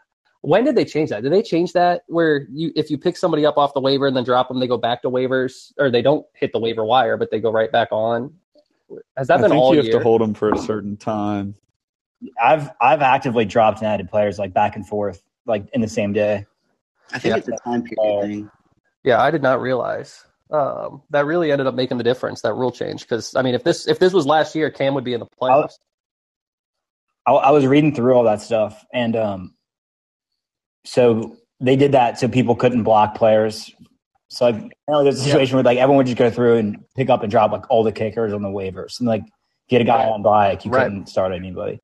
When 0.48 0.64
did 0.64 0.76
they 0.76 0.86
change 0.86 1.10
that? 1.10 1.22
Did 1.22 1.30
they 1.30 1.42
change 1.42 1.74
that 1.74 2.04
where 2.06 2.46
you 2.50 2.72
if 2.74 2.90
you 2.90 2.96
pick 2.96 3.18
somebody 3.18 3.44
up 3.44 3.58
off 3.58 3.74
the 3.74 3.82
waiver 3.82 4.06
and 4.06 4.16
then 4.16 4.24
drop 4.24 4.48
them, 4.48 4.60
they 4.60 4.66
go 4.66 4.78
back 4.78 5.02
to 5.02 5.10
waivers, 5.10 5.72
or 5.78 5.90
they 5.90 6.00
don't 6.00 6.24
hit 6.32 6.54
the 6.54 6.58
waiver 6.58 6.82
wire, 6.82 7.18
but 7.18 7.30
they 7.30 7.38
go 7.38 7.52
right 7.52 7.70
back 7.70 7.88
on? 7.90 8.32
Has 9.14 9.28
that 9.28 9.40
I 9.40 9.42
been 9.42 9.50
think 9.50 9.60
all 9.60 9.74
you 9.74 9.82
have 9.82 9.90
to 9.90 10.00
hold 10.00 10.22
them 10.22 10.32
for 10.32 10.50
a 10.50 10.56
certain 10.56 10.96
time. 10.96 11.54
I've 12.42 12.70
I've 12.80 13.02
actively 13.02 13.44
dropped 13.44 13.80
and 13.80 13.88
added 13.88 14.08
players 14.08 14.38
like 14.38 14.54
back 14.54 14.74
and 14.74 14.88
forth, 14.88 15.22
like 15.44 15.68
in 15.74 15.82
the 15.82 15.88
same 15.88 16.14
day. 16.14 16.46
I 17.12 17.18
think 17.18 17.32
Yeah. 17.32 17.38
it's 17.40 17.48
a 17.48 17.56
time 17.62 17.82
period 17.82 18.22
thing. 18.22 18.50
Yeah, 19.04 19.20
I 19.20 19.30
did 19.30 19.42
not 19.42 19.60
realize 19.60 20.24
um, 20.50 21.02
that 21.10 21.26
really 21.26 21.52
ended 21.52 21.66
up 21.66 21.74
making 21.74 21.98
the 21.98 22.04
difference. 22.04 22.40
That 22.40 22.54
rule 22.54 22.72
change 22.72 23.02
because 23.02 23.36
I 23.36 23.42
mean, 23.42 23.54
if 23.54 23.64
this 23.64 23.86
if 23.86 23.98
this 23.98 24.14
was 24.14 24.24
last 24.24 24.54
year, 24.54 24.70
Cam 24.70 24.94
would 24.94 25.04
be 25.04 25.12
in 25.12 25.20
the 25.20 25.26
playoffs. 25.26 25.74
I, 27.26 27.32
I 27.32 27.50
was 27.50 27.66
reading 27.66 27.94
through 27.94 28.14
all 28.14 28.24
that 28.24 28.40
stuff, 28.40 28.82
and 28.94 29.14
um, 29.14 29.54
so 30.84 31.36
they 31.60 31.76
did 31.76 31.92
that 31.92 32.18
so 32.18 32.28
people 32.28 32.54
couldn't 32.54 32.82
block 32.82 33.14
players. 33.14 33.70
So 34.28 34.50
like, 34.50 34.72
there's 34.86 35.20
a 35.20 35.24
situation 35.24 35.56
where 35.56 35.64
like 35.64 35.78
everyone 35.78 35.98
would 35.98 36.06
just 36.06 36.18
go 36.18 36.30
through 36.30 36.56
and 36.56 36.84
pick 36.96 37.08
up 37.10 37.22
and 37.22 37.30
drop 37.30 37.50
like 37.50 37.68
all 37.70 37.82
the 37.82 37.92
kickers 37.92 38.32
on 38.32 38.42
the 38.42 38.48
waivers 38.48 38.98
and 39.00 39.08
like 39.08 39.24
get 39.68 39.80
a 39.80 39.84
guy 39.84 40.04
on 40.04 40.22
by 40.22 40.50
like 40.50 40.64
you 40.64 40.70
Right. 40.70 40.84
couldn't 40.84 41.08
start 41.08 41.32
anybody. 41.32 41.80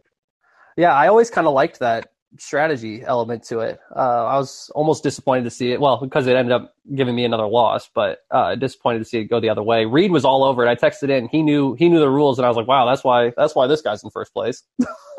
Yeah, 0.76 0.92
I 0.92 1.08
always 1.08 1.30
kind 1.30 1.46
of 1.46 1.54
liked 1.54 1.78
that 1.78 2.08
strategy 2.38 3.02
element 3.04 3.44
to 3.44 3.60
it. 3.60 3.78
Uh, 3.94 4.26
I 4.26 4.36
was 4.36 4.68
almost 4.74 5.04
disappointed 5.04 5.44
to 5.44 5.50
see 5.50 5.70
it. 5.70 5.80
Well, 5.80 5.98
because 5.98 6.26
it 6.26 6.34
ended 6.34 6.52
up 6.52 6.74
giving 6.94 7.14
me 7.14 7.24
another 7.24 7.46
loss, 7.46 7.88
but 7.94 8.18
uh, 8.32 8.56
disappointed 8.56 8.98
to 8.98 9.04
see 9.04 9.18
it 9.18 9.24
go 9.26 9.38
the 9.38 9.48
other 9.48 9.62
way. 9.62 9.86
Reed 9.86 10.10
was 10.10 10.24
all 10.24 10.42
over 10.42 10.66
it. 10.66 10.68
I 10.68 10.74
texted 10.74 11.10
in. 11.10 11.28
He 11.28 11.42
knew 11.42 11.74
he 11.74 11.88
knew 11.88 12.00
the 12.00 12.10
rules, 12.10 12.38
and 12.38 12.44
I 12.44 12.48
was 12.48 12.56
like, 12.56 12.66
"Wow, 12.66 12.86
that's 12.86 13.04
why 13.04 13.32
that's 13.36 13.54
why 13.54 13.68
this 13.68 13.82
guy's 13.82 14.02
in 14.02 14.10
first 14.10 14.32
place." 14.34 14.64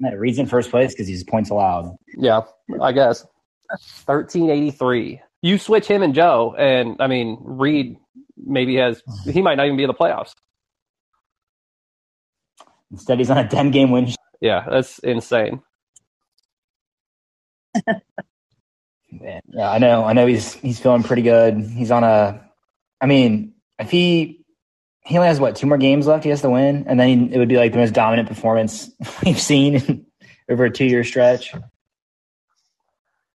Man, 0.00 0.14
Reed's 0.16 0.38
in 0.38 0.46
first 0.46 0.70
place 0.70 0.92
because 0.92 1.08
he's 1.08 1.24
points 1.24 1.50
allowed. 1.50 1.96
Yeah, 2.16 2.42
I 2.80 2.92
guess. 2.92 3.26
Thirteen 3.80 4.50
eighty 4.50 4.70
three. 4.70 5.20
You 5.42 5.58
switch 5.58 5.86
him 5.86 6.02
and 6.02 6.14
Joe, 6.14 6.54
and 6.58 6.96
I 7.00 7.06
mean 7.06 7.38
Reed 7.42 7.96
maybe 8.36 8.76
has 8.76 9.02
he 9.24 9.42
might 9.42 9.56
not 9.56 9.66
even 9.66 9.76
be 9.76 9.84
in 9.84 9.88
the 9.88 9.94
playoffs. 9.94 10.32
Instead, 12.90 13.18
he's 13.18 13.30
on 13.30 13.38
a 13.38 13.48
ten 13.48 13.70
game 13.70 13.90
win. 13.90 14.08
Yeah, 14.40 14.64
that's 14.70 14.98
insane. 15.00 15.62
Man, 19.10 19.40
yeah, 19.50 19.70
I 19.70 19.78
know. 19.78 20.04
I 20.04 20.12
know 20.12 20.26
he's 20.26 20.54
he's 20.54 20.80
feeling 20.80 21.02
pretty 21.02 21.22
good. 21.22 21.58
He's 21.60 21.90
on 21.90 22.04
a. 22.04 22.40
I 23.00 23.06
mean, 23.06 23.54
if 23.78 23.90
he 23.90 24.37
he 25.08 25.16
only 25.16 25.28
has 25.28 25.40
what 25.40 25.56
two 25.56 25.66
more 25.66 25.78
games 25.78 26.06
left, 26.06 26.22
he 26.22 26.28
has 26.28 26.42
to 26.42 26.50
win, 26.50 26.84
and 26.86 27.00
then 27.00 27.08
he, 27.08 27.34
it 27.34 27.38
would 27.38 27.48
be 27.48 27.56
like 27.56 27.72
the 27.72 27.78
most 27.78 27.94
dominant 27.94 28.28
performance 28.28 28.90
we've 29.24 29.40
seen 29.40 30.04
over 30.50 30.66
a 30.66 30.70
two 30.70 30.84
year 30.84 31.02
stretch. 31.02 31.54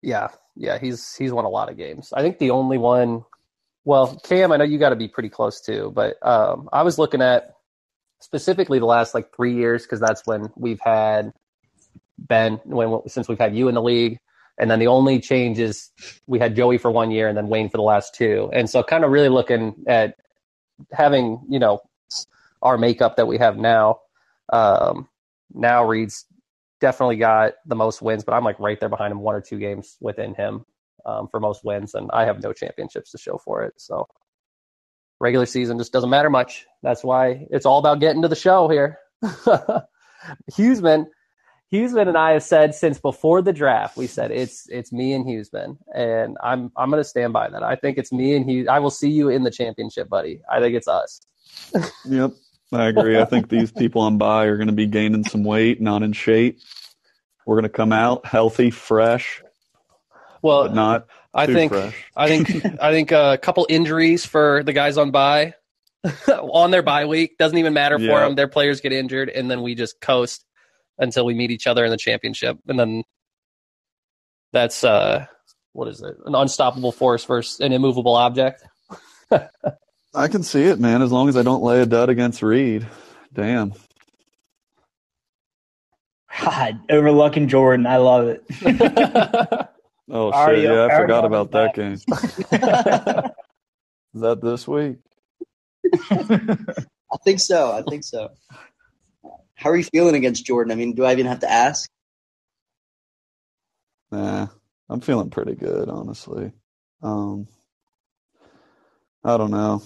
Yeah, 0.01 0.29
yeah, 0.55 0.79
he's 0.79 1.15
he's 1.15 1.31
won 1.31 1.45
a 1.45 1.49
lot 1.49 1.69
of 1.69 1.77
games. 1.77 2.11
I 2.11 2.23
think 2.23 2.39
the 2.39 2.49
only 2.49 2.79
one, 2.79 3.23
well, 3.85 4.19
Cam, 4.23 4.51
I 4.51 4.57
know 4.57 4.63
you 4.63 4.79
got 4.79 4.89
to 4.89 4.95
be 4.95 5.07
pretty 5.07 5.29
close 5.29 5.61
too, 5.61 5.91
but 5.93 6.15
um, 6.25 6.69
I 6.73 6.81
was 6.81 6.97
looking 6.97 7.21
at 7.21 7.53
specifically 8.19 8.79
the 8.79 8.85
last 8.85 9.13
like 9.13 9.35
three 9.35 9.53
years 9.53 9.83
because 9.83 9.99
that's 9.99 10.25
when 10.25 10.51
we've 10.55 10.81
had 10.81 11.33
Ben 12.17 12.59
when 12.65 13.01
since 13.07 13.29
we've 13.29 13.37
had 13.37 13.55
you 13.55 13.67
in 13.67 13.75
the 13.75 13.83
league, 13.83 14.17
and 14.57 14.71
then 14.71 14.79
the 14.79 14.87
only 14.87 15.19
change 15.19 15.59
is 15.59 15.91
we 16.25 16.39
had 16.39 16.55
Joey 16.55 16.79
for 16.79 16.89
one 16.89 17.11
year 17.11 17.27
and 17.27 17.37
then 17.37 17.47
Wayne 17.47 17.69
for 17.69 17.77
the 17.77 17.83
last 17.83 18.15
two, 18.15 18.49
and 18.53 18.67
so 18.67 18.81
kind 18.81 19.05
of 19.05 19.11
really 19.11 19.29
looking 19.29 19.75
at 19.87 20.15
having 20.91 21.41
you 21.49 21.59
know 21.59 21.81
our 22.61 22.77
makeup 22.77 23.17
that 23.17 23.27
we 23.27 23.37
have 23.37 23.57
now. 23.57 23.99
Um, 24.51 25.07
now 25.53 25.85
Reed's 25.85 26.25
definitely 26.81 27.17
got 27.17 27.53
the 27.65 27.75
most 27.75 28.01
wins, 28.01 28.23
but 28.23 28.33
I'm 28.33 28.43
like 28.43 28.59
right 28.59 28.79
there 28.79 28.89
behind 28.89 29.11
him, 29.11 29.19
one 29.19 29.35
or 29.35 29.41
two 29.41 29.59
games 29.59 29.97
within 30.01 30.33
him 30.35 30.65
um, 31.05 31.27
for 31.29 31.39
most 31.39 31.63
wins, 31.63 31.93
and 31.93 32.09
I 32.11 32.25
have 32.25 32.41
no 32.41 32.53
championships 32.53 33.11
to 33.11 33.17
show 33.17 33.37
for 33.37 33.63
it. 33.63 33.73
So 33.77 34.07
regular 35.19 35.45
season 35.45 35.77
just 35.77 35.93
doesn't 35.93 36.09
matter 36.09 36.29
much. 36.29 36.65
That's 36.83 37.03
why 37.03 37.47
it's 37.51 37.65
all 37.65 37.79
about 37.79 37.99
getting 37.99 38.21
to 38.23 38.27
the 38.27 38.35
show 38.35 38.67
here. 38.67 38.99
Huseman, 40.51 41.07
Huseman 41.71 42.07
and 42.07 42.17
I 42.17 42.31
have 42.31 42.43
said 42.43 42.73
since 42.73 42.99
before 42.99 43.41
the 43.43 43.53
draft, 43.53 43.95
we 43.95 44.07
said 44.07 44.31
it's 44.31 44.67
it's 44.69 44.91
me 44.91 45.13
and 45.13 45.25
Huseman, 45.25 45.77
and 45.93 46.35
I'm 46.43 46.71
I'm 46.75 46.89
going 46.89 46.99
to 47.01 47.07
stand 47.07 47.31
by 47.33 47.47
that. 47.49 47.61
I 47.61 47.75
think 47.75 47.97
it's 47.99 48.11
me 48.11 48.35
and 48.35 48.49
Hughes. 48.49 48.67
I 48.67 48.79
will 48.79 48.89
see 48.89 49.09
you 49.11 49.29
in 49.29 49.43
the 49.43 49.51
championship, 49.51 50.09
buddy. 50.09 50.41
I 50.51 50.59
think 50.59 50.75
it's 50.75 50.87
us. 50.87 51.21
Yep, 52.05 52.31
I 52.71 52.87
agree. 52.87 53.19
I 53.19 53.25
think 53.25 53.49
these 53.49 53.71
people 53.71 54.01
on 54.01 54.17
by 54.17 54.45
are 54.45 54.57
going 54.57 54.67
to 54.67 54.73
be 54.73 54.87
gaining 54.87 55.23
some 55.23 55.43
weight, 55.43 55.79
not 55.79 56.01
in 56.01 56.13
shape. 56.13 56.59
We're 57.45 57.55
going 57.55 57.63
to 57.63 57.69
come 57.69 57.91
out 57.93 58.25
healthy, 58.25 58.71
fresh, 58.71 59.43
Well, 60.41 60.63
but 60.63 60.73
not 60.73 61.07
I 61.35 61.45
think 61.45 61.71
fresh. 61.71 61.95
I 62.15 62.27
think 62.27 62.49
I 62.81 62.91
think 62.91 63.11
a 63.11 63.37
couple 63.39 63.67
injuries 63.69 64.25
for 64.25 64.63
the 64.63 64.73
guys 64.73 64.97
on 64.97 65.11
bye 65.11 65.53
on 66.27 66.71
their 66.71 66.81
bye 66.81 67.05
week 67.05 67.37
doesn't 67.37 67.57
even 67.57 67.73
matter 67.73 67.99
for 67.99 68.05
Yeah. 68.05 68.23
them. 68.25 68.35
Their 68.35 68.47
players 68.47 68.81
get 68.81 68.91
injured, 68.91 69.29
and 69.29 69.51
then 69.51 69.61
we 69.61 69.75
just 69.75 70.01
coast 70.01 70.45
until 70.99 71.25
we 71.25 71.33
meet 71.33 71.51
each 71.51 71.67
other 71.67 71.83
in 71.85 71.91
the 71.91 71.97
championship, 71.97 72.57
and 72.67 72.79
then 72.79 73.03
that's 74.53 74.83
uh, 74.83 75.25
what 75.73 75.87
is 75.87 76.01
it? 76.01 76.15
An 76.25 76.35
unstoppable 76.35 76.91
force 76.91 77.25
versus 77.25 77.59
an 77.59 77.71
immovable 77.73 78.15
object. 78.15 78.63
I 79.31 80.27
can 80.27 80.43
see 80.43 80.63
it, 80.63 80.79
man. 80.79 81.01
As 81.01 81.11
long 81.11 81.29
as 81.29 81.37
I 81.37 81.43
don't 81.43 81.63
lay 81.63 81.81
a 81.81 81.85
dud 81.85 82.09
against 82.09 82.41
Reed. 82.43 82.87
Damn. 83.33 83.73
God, 86.41 86.79
overlooking 86.89 87.47
Jordan, 87.47 87.85
I 87.87 87.97
love 87.97 88.27
it. 88.27 88.43
Oh 90.11 90.31
Already- 90.31 90.63
shit! 90.63 90.71
Yeah, 90.71 90.87
I 90.87 90.97
forgot 90.97 91.23
about 91.23 91.53
his 91.53 91.53
that 91.53 91.75
game. 91.75 91.93
Is 94.15 94.21
that 94.21 94.41
this 94.41 94.67
week? 94.67 94.95
I 96.11 97.17
think 97.23 97.39
so. 97.39 97.71
I 97.71 97.83
think 97.87 98.03
so. 98.03 98.29
How 99.59 99.71
are 99.71 99.75
you 99.75 99.83
feeling 99.83 100.15
against 100.15 100.45
Jordan? 100.45 100.71
I 100.71 100.75
mean, 100.75 100.93
do 100.93 101.03
I 101.03 101.11
even 101.11 101.25
have 101.25 101.41
to 101.41 101.51
ask? 101.51 101.89
Nah, 104.09 104.47
I'm 104.89 105.01
feeling 105.01 105.29
pretty 105.29 105.53
good, 105.55 105.89
honestly. 105.89 106.53
Um, 107.03 107.45
I 109.21 109.35
don't 109.35 109.51
know. 109.51 109.83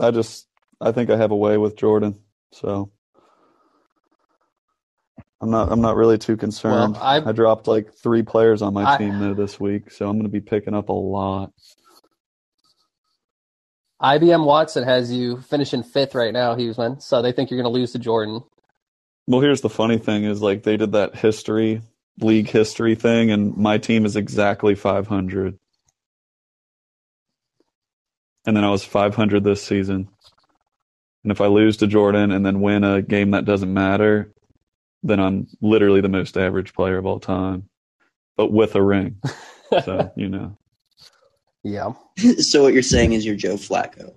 I 0.00 0.10
just, 0.10 0.46
I 0.80 0.92
think 0.92 1.10
I 1.10 1.18
have 1.18 1.30
a 1.30 1.36
way 1.36 1.58
with 1.58 1.76
Jordan, 1.76 2.18
so 2.52 2.92
I'm 5.42 5.50
not, 5.50 5.70
I'm 5.70 5.82
not 5.82 5.96
really 5.96 6.16
too 6.16 6.38
concerned. 6.38 6.94
Well, 6.94 7.02
I- 7.02 7.28
I 7.28 7.32
dropped 7.32 7.66
like 7.68 7.92
three 7.92 8.22
players 8.22 8.62
on 8.62 8.72
my 8.72 8.90
I- 8.90 8.96
team 8.96 9.18
though 9.18 9.34
this 9.34 9.60
week, 9.60 9.90
so 9.90 10.08
I'm 10.08 10.14
going 10.16 10.22
to 10.22 10.30
be 10.30 10.40
picking 10.40 10.74
up 10.74 10.88
a 10.88 10.94
lot. 10.94 11.52
IBM 14.00 14.44
Watson 14.44 14.84
has 14.84 15.12
you 15.12 15.40
finishing 15.40 15.82
fifth 15.82 16.14
right 16.14 16.32
now, 16.32 16.54
Huseman. 16.54 17.02
So 17.02 17.20
they 17.20 17.32
think 17.32 17.50
you're 17.50 17.60
going 17.60 17.72
to 17.72 17.78
lose 17.78 17.92
to 17.92 17.98
Jordan. 17.98 18.42
Well, 19.26 19.40
here's 19.40 19.60
the 19.60 19.70
funny 19.70 19.98
thing: 19.98 20.24
is 20.24 20.40
like 20.40 20.62
they 20.62 20.76
did 20.76 20.92
that 20.92 21.16
history, 21.16 21.82
league 22.20 22.48
history 22.48 22.94
thing, 22.94 23.30
and 23.30 23.56
my 23.56 23.78
team 23.78 24.06
is 24.06 24.16
exactly 24.16 24.74
500. 24.74 25.58
And 28.46 28.56
then 28.56 28.64
I 28.64 28.70
was 28.70 28.84
500 28.84 29.44
this 29.44 29.62
season. 29.62 30.08
And 31.24 31.32
if 31.32 31.40
I 31.40 31.46
lose 31.46 31.78
to 31.78 31.86
Jordan 31.86 32.30
and 32.30 32.46
then 32.46 32.60
win 32.60 32.84
a 32.84 33.02
game 33.02 33.32
that 33.32 33.44
doesn't 33.44 33.72
matter, 33.72 34.32
then 35.02 35.20
I'm 35.20 35.48
literally 35.60 36.00
the 36.00 36.08
most 36.08 36.38
average 36.38 36.72
player 36.72 36.96
of 36.96 37.04
all 37.04 37.20
time, 37.20 37.68
but 38.36 38.50
with 38.52 38.74
a 38.76 38.82
ring. 38.82 39.20
So 39.84 40.12
you 40.16 40.28
know, 40.28 40.56
Yeah, 41.68 41.92
so 42.38 42.62
what 42.62 42.72
you're 42.72 42.82
saying 42.82 43.12
is 43.12 43.26
you're 43.26 43.36
Joe 43.36 43.56
Flacco. 43.56 44.14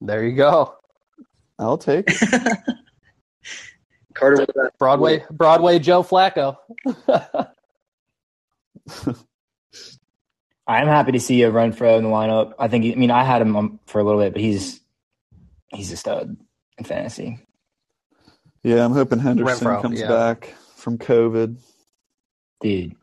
there 0.00 0.24
you 0.24 0.34
go. 0.36 0.74
I'll 1.58 1.78
take. 1.78 2.06
It. 2.08 2.58
Carter, 4.14 4.46
Broadway, 4.78 5.24
Broadway 5.30 5.78
Joe 5.78 6.02
Flacco. 6.02 6.56
I'm 10.66 10.86
happy 10.86 11.12
to 11.12 11.20
see 11.20 11.42
a 11.42 11.50
Renfrow 11.50 11.98
in 11.98 12.04
the 12.04 12.10
lineup. 12.10 12.54
I 12.58 12.68
think. 12.68 12.84
I 12.84 12.98
mean, 12.98 13.10
I 13.10 13.24
had 13.24 13.40
him 13.40 13.56
um, 13.56 13.80
for 13.86 14.00
a 14.00 14.04
little 14.04 14.20
bit, 14.20 14.32
but 14.32 14.42
he's 14.42 14.80
he's 15.68 15.92
a 15.92 15.96
stud 15.96 16.36
in 16.78 16.84
fantasy. 16.84 17.38
Yeah, 18.64 18.84
I'm 18.84 18.92
hoping 18.92 19.18
Henderson 19.20 19.66
Renfrow, 19.66 19.82
comes 19.82 20.00
yeah. 20.00 20.08
back 20.08 20.54
from 20.76 20.98
COVID, 20.98 21.56
Dude, 22.60 22.94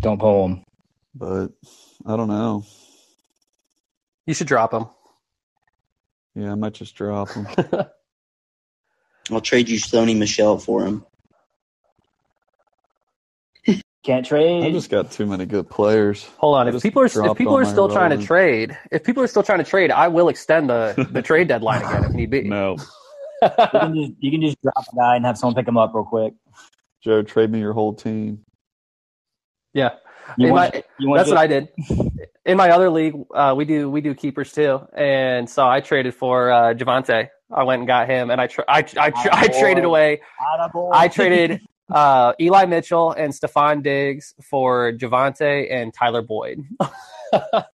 don't 0.00 0.18
pull 0.18 0.46
him. 0.46 0.64
but 1.14 1.48
I 2.06 2.16
don't 2.16 2.28
know. 2.28 2.64
You 4.26 4.34
should 4.34 4.46
drop 4.46 4.72
him. 4.72 4.86
Yeah, 6.34 6.52
I 6.52 6.54
might 6.54 6.74
just 6.74 6.94
drop 6.96 7.30
him. 7.30 7.46
I'll 9.30 9.40
trade 9.40 9.68
you 9.68 9.78
Sony 9.78 10.16
Michel 10.16 10.58
for 10.58 10.84
him. 10.84 11.04
Can't 14.04 14.26
trade. 14.26 14.64
I 14.64 14.70
just 14.70 14.90
got 14.90 15.10
too 15.10 15.24
many 15.24 15.46
good 15.46 15.70
players. 15.70 16.24
Hold 16.36 16.56
on. 16.58 16.68
I 16.68 16.76
If 16.76 16.82
people 16.82 17.00
are 17.00 17.06
if 17.06 17.38
people 17.38 17.56
are 17.56 17.64
still 17.64 17.88
trying 17.88 18.10
to 18.18 18.22
trade, 18.22 18.76
if 18.92 19.02
people 19.02 19.22
are 19.22 19.26
still 19.26 19.42
trying 19.42 19.58
to 19.58 19.64
trade, 19.64 19.90
I 19.90 20.08
will 20.08 20.28
extend 20.28 20.68
the 20.68 21.08
the 21.10 21.22
trade 21.30 21.48
deadline 21.48 21.80
again 21.80 22.04
if 22.04 22.12
need 22.12 22.30
be. 22.30 22.42
No, 22.42 22.76
you, 23.42 23.48
can 23.72 23.94
just, 23.94 24.12
you 24.20 24.30
can 24.30 24.42
just 24.42 24.60
drop 24.60 24.84
a 24.92 24.96
guy 24.96 25.16
and 25.16 25.24
have 25.24 25.38
someone 25.38 25.54
pick 25.54 25.66
him 25.66 25.78
up 25.78 25.94
real 25.94 26.04
quick. 26.04 26.34
Joe, 27.02 27.22
trade 27.22 27.50
me 27.50 27.60
your 27.60 27.72
whole 27.72 27.94
team. 27.94 28.44
Yeah. 29.72 29.94
You 30.38 30.46
In 30.46 30.52
want, 30.52 30.74
my- 30.74 30.82
you 30.98 31.08
want 31.08 31.18
That's 31.18 31.28
what 31.30 31.38
I 31.38 31.46
did. 31.46 31.68
In 32.46 32.56
my 32.58 32.70
other 32.70 32.90
league, 32.90 33.14
uh, 33.34 33.54
we 33.56 33.64
do 33.64 33.88
we 33.90 34.00
do 34.00 34.14
keepers 34.14 34.52
too, 34.52 34.80
and 34.94 35.48
so 35.48 35.66
I 35.66 35.80
traded 35.80 36.14
for 36.14 36.50
uh, 36.52 36.74
Javonte. 36.74 37.28
I 37.50 37.62
went 37.62 37.80
and 37.80 37.86
got 37.86 38.08
him, 38.08 38.30
and 38.30 38.40
I 38.40 38.46
tra- 38.48 38.64
I 38.68 38.78
I, 38.78 38.82
tra- 38.82 38.96
I 39.00 39.10
Attaboy. 39.48 39.60
traded 39.60 39.84
away. 39.84 40.20
I 40.92 41.08
traded 41.08 41.60
uh, 41.90 42.32
Eli 42.40 42.66
Mitchell 42.66 43.12
and 43.12 43.32
Stefon 43.32 43.82
Diggs 43.82 44.34
for 44.42 44.92
Javonte 44.92 45.72
and 45.72 45.92
Tyler 45.94 46.22
Boyd. 46.22 46.60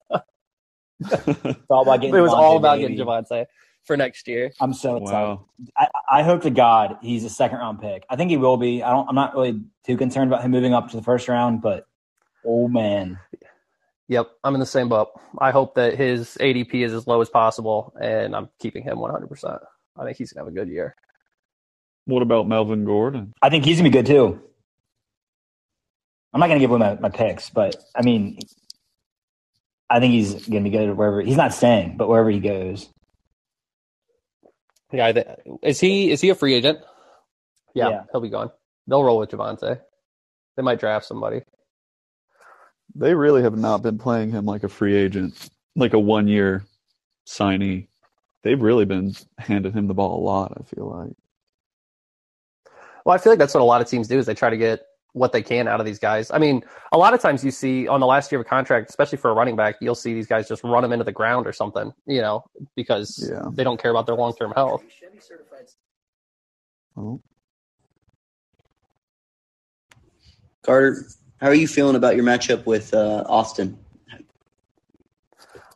It's 1.02 1.58
all 1.70 1.82
about 1.82 2.00
getting 2.02 2.14
it 2.14 2.20
was 2.20 2.30
Devontae, 2.32 2.36
all 2.36 2.56
about 2.58 2.76
baby. 2.78 2.94
getting 2.94 3.06
Javonte 3.06 3.46
for 3.84 3.96
next 3.96 4.28
year. 4.28 4.52
I'm 4.60 4.74
so 4.74 4.96
excited. 4.96 5.14
wow. 5.14 5.46
I, 5.78 5.88
I 6.10 6.22
hope 6.22 6.42
to 6.42 6.50
God 6.50 6.98
he's 7.00 7.24
a 7.24 7.30
second 7.30 7.58
round 7.58 7.80
pick. 7.80 8.04
I 8.10 8.16
think 8.16 8.30
he 8.30 8.36
will 8.36 8.58
be. 8.58 8.82
I 8.82 8.90
don't. 8.90 9.08
I'm 9.08 9.14
not 9.14 9.34
really 9.34 9.62
too 9.86 9.96
concerned 9.96 10.30
about 10.30 10.42
him 10.42 10.50
moving 10.50 10.74
up 10.74 10.90
to 10.90 10.96
the 10.96 11.02
first 11.02 11.26
round, 11.28 11.62
but 11.62 11.86
oh 12.46 12.68
man, 12.68 13.18
Yep, 14.08 14.28
I'm 14.42 14.54
in 14.54 14.60
the 14.60 14.66
same 14.66 14.88
boat. 14.88 15.08
I 15.38 15.52
hope 15.52 15.76
that 15.76 15.94
his 15.96 16.36
ADP 16.40 16.74
is 16.84 16.92
as 16.92 17.06
low 17.06 17.20
as 17.20 17.28
possible, 17.30 17.94
and 18.00 18.34
I'm 18.34 18.48
keeping 18.58 18.82
him 18.82 18.96
100%. 18.98 19.58
I 19.96 20.04
think 20.04 20.16
he's 20.16 20.32
gonna 20.32 20.46
have 20.46 20.52
a 20.52 20.56
good 20.56 20.68
year. 20.68 20.96
What 22.06 22.22
about 22.22 22.48
Melvin 22.48 22.84
Gordon? 22.84 23.32
I 23.40 23.50
think 23.50 23.64
he's 23.64 23.76
gonna 23.76 23.88
be 23.88 23.92
good 23.92 24.06
too. 24.06 24.40
I'm 26.34 26.40
not 26.40 26.48
gonna 26.48 26.58
give 26.60 26.70
away 26.70 26.80
my, 26.80 26.94
my 26.96 27.08
picks, 27.10 27.50
but 27.50 27.76
I 27.94 28.02
mean, 28.02 28.38
I 29.88 30.00
think 30.00 30.12
he's 30.12 30.46
gonna 30.48 30.62
be 30.62 30.70
good 30.70 30.96
wherever 30.96 31.20
he's 31.20 31.36
not 31.36 31.54
staying, 31.54 31.96
but 31.96 32.08
wherever 32.08 32.30
he 32.30 32.40
goes. 32.40 32.88
Yeah, 34.92 35.06
I 35.06 35.12
think, 35.12 35.28
is 35.62 35.78
he 35.78 36.10
is 36.10 36.20
he 36.20 36.30
a 36.30 36.34
free 36.34 36.54
agent? 36.54 36.80
Yeah, 37.74 37.88
Yeah. 37.90 38.02
he'll 38.10 38.20
be 38.20 38.28
gone. 38.28 38.50
They'll 38.88 39.04
roll 39.04 39.18
with 39.18 39.30
Javonte. 39.30 39.80
They 40.56 40.62
might 40.64 40.80
draft 40.80 41.06
somebody. 41.06 41.42
They 42.94 43.14
really 43.14 43.42
have 43.42 43.56
not 43.56 43.82
been 43.82 43.98
playing 43.98 44.30
him 44.32 44.44
like 44.44 44.64
a 44.64 44.68
free 44.68 44.96
agent, 44.96 45.50
like 45.76 45.92
a 45.94 45.98
one 45.98 46.28
year 46.28 46.64
signee. 47.26 47.88
They've 48.42 48.60
really 48.60 48.84
been 48.84 49.14
handing 49.38 49.72
him 49.72 49.86
the 49.86 49.94
ball 49.94 50.20
a 50.20 50.24
lot, 50.24 50.52
I 50.58 50.62
feel 50.64 50.88
like. 50.90 51.12
Well, 53.04 53.14
I 53.14 53.18
feel 53.18 53.32
like 53.32 53.38
that's 53.38 53.54
what 53.54 53.60
a 53.60 53.64
lot 53.64 53.80
of 53.80 53.88
teams 53.88 54.08
do 54.08 54.18
is 54.18 54.26
they 54.26 54.34
try 54.34 54.50
to 54.50 54.56
get 54.56 54.82
what 55.12 55.32
they 55.32 55.42
can 55.42 55.66
out 55.66 55.80
of 55.80 55.86
these 55.86 55.98
guys. 55.98 56.30
I 56.30 56.38
mean, 56.38 56.62
a 56.92 56.98
lot 56.98 57.14
of 57.14 57.20
times 57.20 57.44
you 57.44 57.50
see 57.50 57.88
on 57.88 58.00
the 58.00 58.06
last 58.06 58.30
year 58.30 58.40
of 58.40 58.46
a 58.46 58.48
contract, 58.48 58.88
especially 58.90 59.18
for 59.18 59.30
a 59.30 59.34
running 59.34 59.56
back, 59.56 59.76
you'll 59.80 59.94
see 59.94 60.14
these 60.14 60.26
guys 60.26 60.48
just 60.48 60.62
run 60.62 60.82
them 60.82 60.92
into 60.92 61.04
the 61.04 61.12
ground 61.12 61.46
or 61.46 61.52
something, 61.52 61.92
you 62.06 62.20
know, 62.20 62.44
because 62.76 63.28
Yeah. 63.30 63.48
they 63.52 63.64
don't 63.64 63.80
care 63.80 63.90
about 63.90 64.06
their 64.06 64.14
long 64.14 64.34
term 64.34 64.52
health. 64.52 64.84
Well, 66.94 67.20
Carter, 70.62 71.06
how 71.40 71.48
are 71.48 71.54
you 71.54 71.68
feeling 71.68 71.96
about 71.96 72.16
your 72.16 72.24
matchup 72.24 72.66
with 72.66 72.92
uh, 72.92 73.24
Austin? 73.26 73.78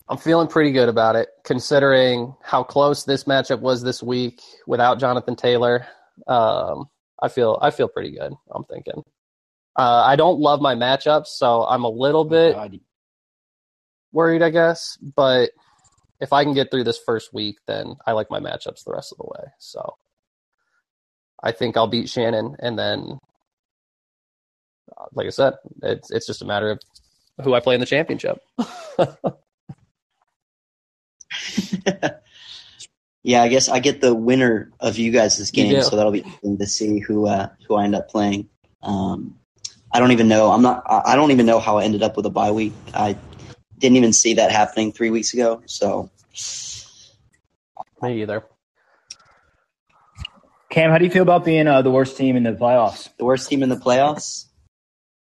I'm 0.09 0.19
feeling 0.19 0.49
pretty 0.49 0.73
good 0.73 0.91
about 0.91 1.17
it, 1.17 1.29
considering 1.45 2.35
how 2.43 2.63
close 2.63 3.05
this 3.05 3.25
matchup 3.25 3.61
was 3.61 3.83
this 3.83 4.03
week 4.03 4.43
without 4.67 5.01
Jonathan 5.01 5.35
Taylor. 5.35 5.87
Um, 6.27 6.91
I 7.21 7.29
feel 7.29 7.59
I 7.63 7.71
feel 7.71 7.89
pretty 7.89 8.11
good. 8.11 8.33
I'm 8.51 8.65
thinking. 8.65 9.03
Uh, 9.77 10.03
I 10.05 10.17
don't 10.17 10.39
love 10.39 10.61
my 10.61 10.75
matchups, 10.75 11.29
so 11.29 11.65
I'm 11.65 11.85
a 11.85 11.89
little 11.89 12.25
bit 12.25 12.55
God, 12.55 12.79
worried, 14.13 14.43
I 14.43 14.51
guess. 14.51 14.99
But 15.01 15.51
if 16.21 16.33
I 16.33 16.45
can 16.45 16.55
get 16.55 16.71
through 16.71 16.85
this 16.85 17.01
first 17.05 17.33
week, 17.33 17.57
then 17.67 17.97
I 18.07 18.13
like 18.13 18.31
my 18.31 18.41
matchups 18.41 18.85
the 18.85 18.93
rest 18.93 19.11
of 19.13 19.19
the 19.19 19.25
way. 19.25 19.51
So 19.59 19.97
I 21.43 21.53
think 21.53 21.77
I'll 21.77 21.89
beat 21.89 22.09
Shannon, 22.09 22.57
and 22.59 22.79
then, 22.79 23.19
like 25.13 25.27
I 25.27 25.31
said, 25.31 25.55
it's 25.83 26.11
it's 26.11 26.27
just 26.27 26.43
a 26.43 26.45
matter 26.45 26.71
of 26.71 26.81
who 27.43 27.55
I 27.55 27.61
play 27.61 27.75
in 27.75 27.81
the 27.81 27.87
championship. 27.87 28.39
yeah, 33.23 33.43
I 33.43 33.49
guess 33.49 33.69
I 33.69 33.81
get 33.81 34.01
the 34.01 34.15
winner 34.15 34.71
of 34.81 34.99
you 34.99 35.11
guys' 35.11 35.51
You 35.55 35.65
game, 35.65 35.83
so 35.83 35.97
that'll 35.97 36.13
be 36.13 36.21
interesting 36.21 36.59
to 36.59 36.67
see 36.67 36.99
who 37.01 37.27
uh, 37.27 37.49
who 37.67 37.75
I 37.75 37.85
end 37.85 37.95
up 37.95 38.09
playing. 38.09 38.49
Um, 38.83 39.37
I 39.93 40.01
don't 40.01 40.13
even 40.13 40.29
know. 40.29 40.51
I'm 40.51 40.63
not. 40.63 40.83
I 40.87 41.13
I 41.13 41.17
don't 41.17 41.31
even 41.31 41.47
know 41.47 41.61
how 41.61 41.79
I 41.79 41.85
ended 41.85 42.03
up 42.03 42.17
with 42.17 42.27
a 42.27 42.31
bye 42.31 42.51
week. 42.51 42.73
I 42.93 43.17
didn't 43.79 43.97
even 43.97 44.13
see 44.13 44.35
that 44.35 44.51
happening 44.51 44.93
three 44.93 45.11
weeks 45.11 45.35
ago. 45.35 45.63
So 45.67 46.11
Me 48.03 48.23
either. 48.23 48.45
Cam, 50.71 50.91
how 50.91 50.99
do 50.99 51.05
you 51.05 51.11
feel 51.11 51.23
about 51.23 51.45
being 51.45 51.69
uh, 51.69 51.83
the 51.83 51.91
worst 51.91 52.17
team 52.17 52.37
in 52.37 52.43
the 52.43 52.53
playoffs? 52.53 53.09
the 53.17 53.25
worst 53.25 53.49
team 53.49 53.63
in 53.63 53.69
the 53.69 53.77
playoffs. 53.77 54.47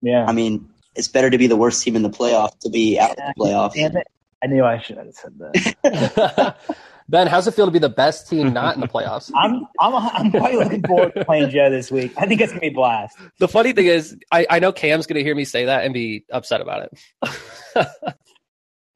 Yeah, 0.01 0.25
I 0.27 0.31
mean, 0.31 0.69
it's 0.95 1.07
better 1.07 1.29
to 1.29 1.37
be 1.37 1.47
the 1.47 1.55
worst 1.55 1.83
team 1.83 1.95
in 1.95 2.03
the 2.03 2.09
playoff 2.09 2.57
to 2.59 2.69
be 2.69 2.99
out 2.99 3.11
of 3.11 3.17
the 3.17 3.33
playoff. 3.37 3.73
Damn 3.73 3.97
it. 3.97 4.07
I 4.43 4.47
knew 4.47 4.63
I 4.63 4.79
should 4.79 4.97
have 4.97 5.11
said 5.13 5.33
that. 5.39 6.55
ben, 7.09 7.25
how's 7.25 7.47
it 7.47 7.55
feel 7.55 7.65
to 7.65 7.71
be 7.71 7.79
the 7.79 7.89
best 7.89 8.29
team 8.29 8.53
not 8.53 8.75
in 8.75 8.81
the 8.81 8.87
playoffs? 8.87 9.31
I'm 9.35 9.65
I'm 9.79 9.95
I'm 9.95 10.31
quite 10.31 10.55
looking 10.55 10.83
forward 10.83 11.15
to 11.15 11.25
playing 11.25 11.49
Joe 11.49 11.71
this 11.71 11.91
week. 11.91 12.13
I 12.17 12.27
think 12.27 12.41
it's 12.41 12.51
gonna 12.51 12.61
be 12.61 12.67
a 12.67 12.71
blast. 12.71 13.17
The 13.39 13.47
funny 13.47 13.73
thing 13.73 13.87
is, 13.87 14.15
I, 14.31 14.45
I 14.49 14.59
know 14.59 14.71
Cam's 14.71 15.07
going 15.07 15.17
to 15.17 15.23
hear 15.23 15.35
me 15.35 15.43
say 15.43 15.65
that 15.65 15.85
and 15.85 15.93
be 15.93 16.25
upset 16.31 16.61
about 16.61 16.83
it. 16.83 17.87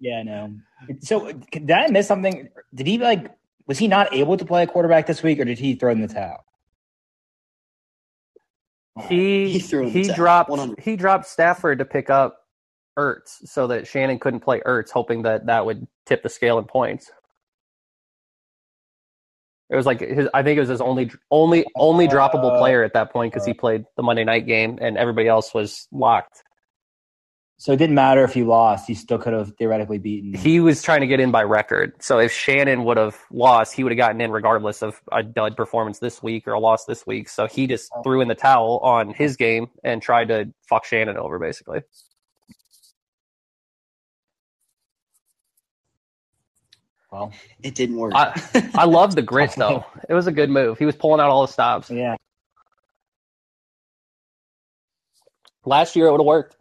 Yeah, 0.02 0.18
I 0.18 0.24
know. 0.24 0.56
So 1.02 1.32
did 1.32 1.70
I 1.72 1.88
miss 1.88 2.08
something? 2.08 2.50
Did 2.74 2.88
he 2.88 2.98
like? 2.98 3.32
Was 3.68 3.78
he 3.78 3.88
not 3.88 4.14
able 4.14 4.36
to 4.36 4.44
play 4.44 4.64
a 4.64 4.68
quarterback 4.68 5.06
this 5.06 5.22
week, 5.22 5.40
or 5.40 5.46
did 5.46 5.60
he 5.60 5.76
throw 5.76 5.92
in 5.92 6.02
the 6.02 6.08
towel? 6.08 6.44
He 9.10 9.54
He 9.54 9.60
threw 9.60 9.90
he 9.90 10.04
dropped 10.12 10.50
100. 10.50 10.80
he 10.80 10.96
dropped 10.96 11.26
Stafford 11.28 11.80
to 11.80 11.86
pick 11.86 12.10
up 12.10 12.40
Ertz 12.98 13.48
so 13.48 13.68
that 13.68 13.88
Shannon 13.88 14.20
couldn't 14.20 14.42
play 14.42 14.62
Ertz, 14.62 14.92
hoping 14.92 15.24
that 15.24 15.48
that 15.48 15.66
would 15.66 15.88
tip 16.06 16.24
the 16.24 16.30
scale 16.30 16.60
in 16.60 16.66
points. 16.66 17.12
It 19.70 19.76
was 19.78 19.86
like 19.86 20.02
his, 20.02 20.28
I 20.34 20.44
think 20.44 20.58
it 20.58 20.62
was 20.62 20.70
his 20.70 20.82
only 20.82 21.12
only 21.32 21.66
only 21.76 22.08
droppable 22.08 22.52
Uh, 22.56 22.60
player 22.60 22.84
at 22.84 22.94
that 22.94 23.12
point 23.14 23.34
because 23.34 23.46
he 23.46 23.54
played 23.54 23.86
the 23.98 24.04
Monday 24.04 24.24
night 24.26 24.46
game 24.46 24.78
and 24.82 24.98
everybody 24.98 25.28
else 25.30 25.54
was 25.54 25.88
locked. 25.92 26.44
So 27.62 27.71
it 27.74 27.78
didn't 27.78 27.93
matter 27.93 28.24
if 28.24 28.34
he 28.34 28.41
lost; 28.41 28.88
he 28.88 28.95
still 28.95 29.19
could 29.19 29.34
have 29.34 29.56
theoretically 29.56 30.00
beaten. 30.00 30.34
He 30.34 30.60
was 30.60 30.82
trying 30.82 31.02
to 31.02 31.06
get 31.06 31.19
in 31.19 31.30
by 31.30 31.43
record. 31.43 31.93
So 32.02 32.17
if 32.17 32.32
Shannon 32.32 32.86
would 32.86 32.97
have 32.97 33.15
lost, 33.30 33.76
he 33.76 33.84
would 33.84 33.91
have 33.91 34.00
gotten 34.00 34.19
in 34.19 34.32
regardless 34.32 34.82
of 34.82 35.00
a 35.12 35.21
dud 35.21 35.56
performance 35.56 36.00
this 36.00 36.24
week 36.24 36.47
or 36.47 36.54
a 36.54 36.60
loss 36.60 36.86
this 36.86 37.06
week. 37.06 37.30
So 37.30 37.45
he 37.45 37.67
just 37.67 37.91
oh. 37.95 38.02
threw 38.02 38.19
in 38.19 38.30
the 38.30 38.34
towel 38.34 38.80
on 38.82 39.13
his 39.13 39.36
game 39.36 39.67
and 39.84 40.02
tried 40.02 40.30
to 40.30 40.52
fuck 40.67 40.86
Shannon 40.86 41.17
over, 41.17 41.38
basically. 41.38 41.82
well, 47.12 47.32
It 47.62 47.76
didn't 47.76 47.97
work. 47.97 48.13
I, 48.15 48.41
I 48.74 48.86
love 48.86 49.13
the 49.13 49.21
grit 49.21 49.52
though. 49.56 49.86
It 50.10 50.15
was 50.15 50.26
a 50.26 50.32
good 50.32 50.50
move. 50.50 50.80
He 50.80 50.86
was 50.86 50.95
pulling 50.95 51.21
out 51.21 51.30
all 51.30 51.45
the 51.45 51.54
stops. 51.54 51.91
yeah. 51.91 52.15
Last 55.63 55.95
year 55.95 56.08
it 56.08 56.12
would 56.12 56.21
have 56.21 56.26
worked. 56.26 56.56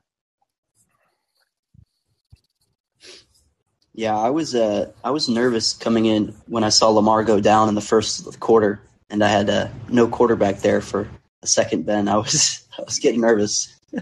Yeah, 4.00 4.16
I 4.16 4.30
was 4.30 4.54
uh, 4.54 4.90
I 5.04 5.10
was 5.10 5.28
nervous 5.28 5.74
coming 5.74 6.06
in 6.06 6.34
when 6.46 6.64
I 6.64 6.70
saw 6.70 6.88
Lamar 6.88 7.22
go 7.22 7.38
down 7.38 7.68
in 7.68 7.74
the 7.74 7.82
first 7.82 8.40
quarter, 8.40 8.80
and 9.10 9.22
I 9.22 9.28
had 9.28 9.50
uh, 9.50 9.68
no 9.90 10.08
quarterback 10.08 10.60
there 10.60 10.80
for 10.80 11.06
a 11.42 11.46
second. 11.46 11.84
Ben, 11.84 12.08
I 12.08 12.16
was 12.16 12.66
I 12.78 12.82
was 12.82 12.98
getting 12.98 13.20
nervous. 13.20 13.78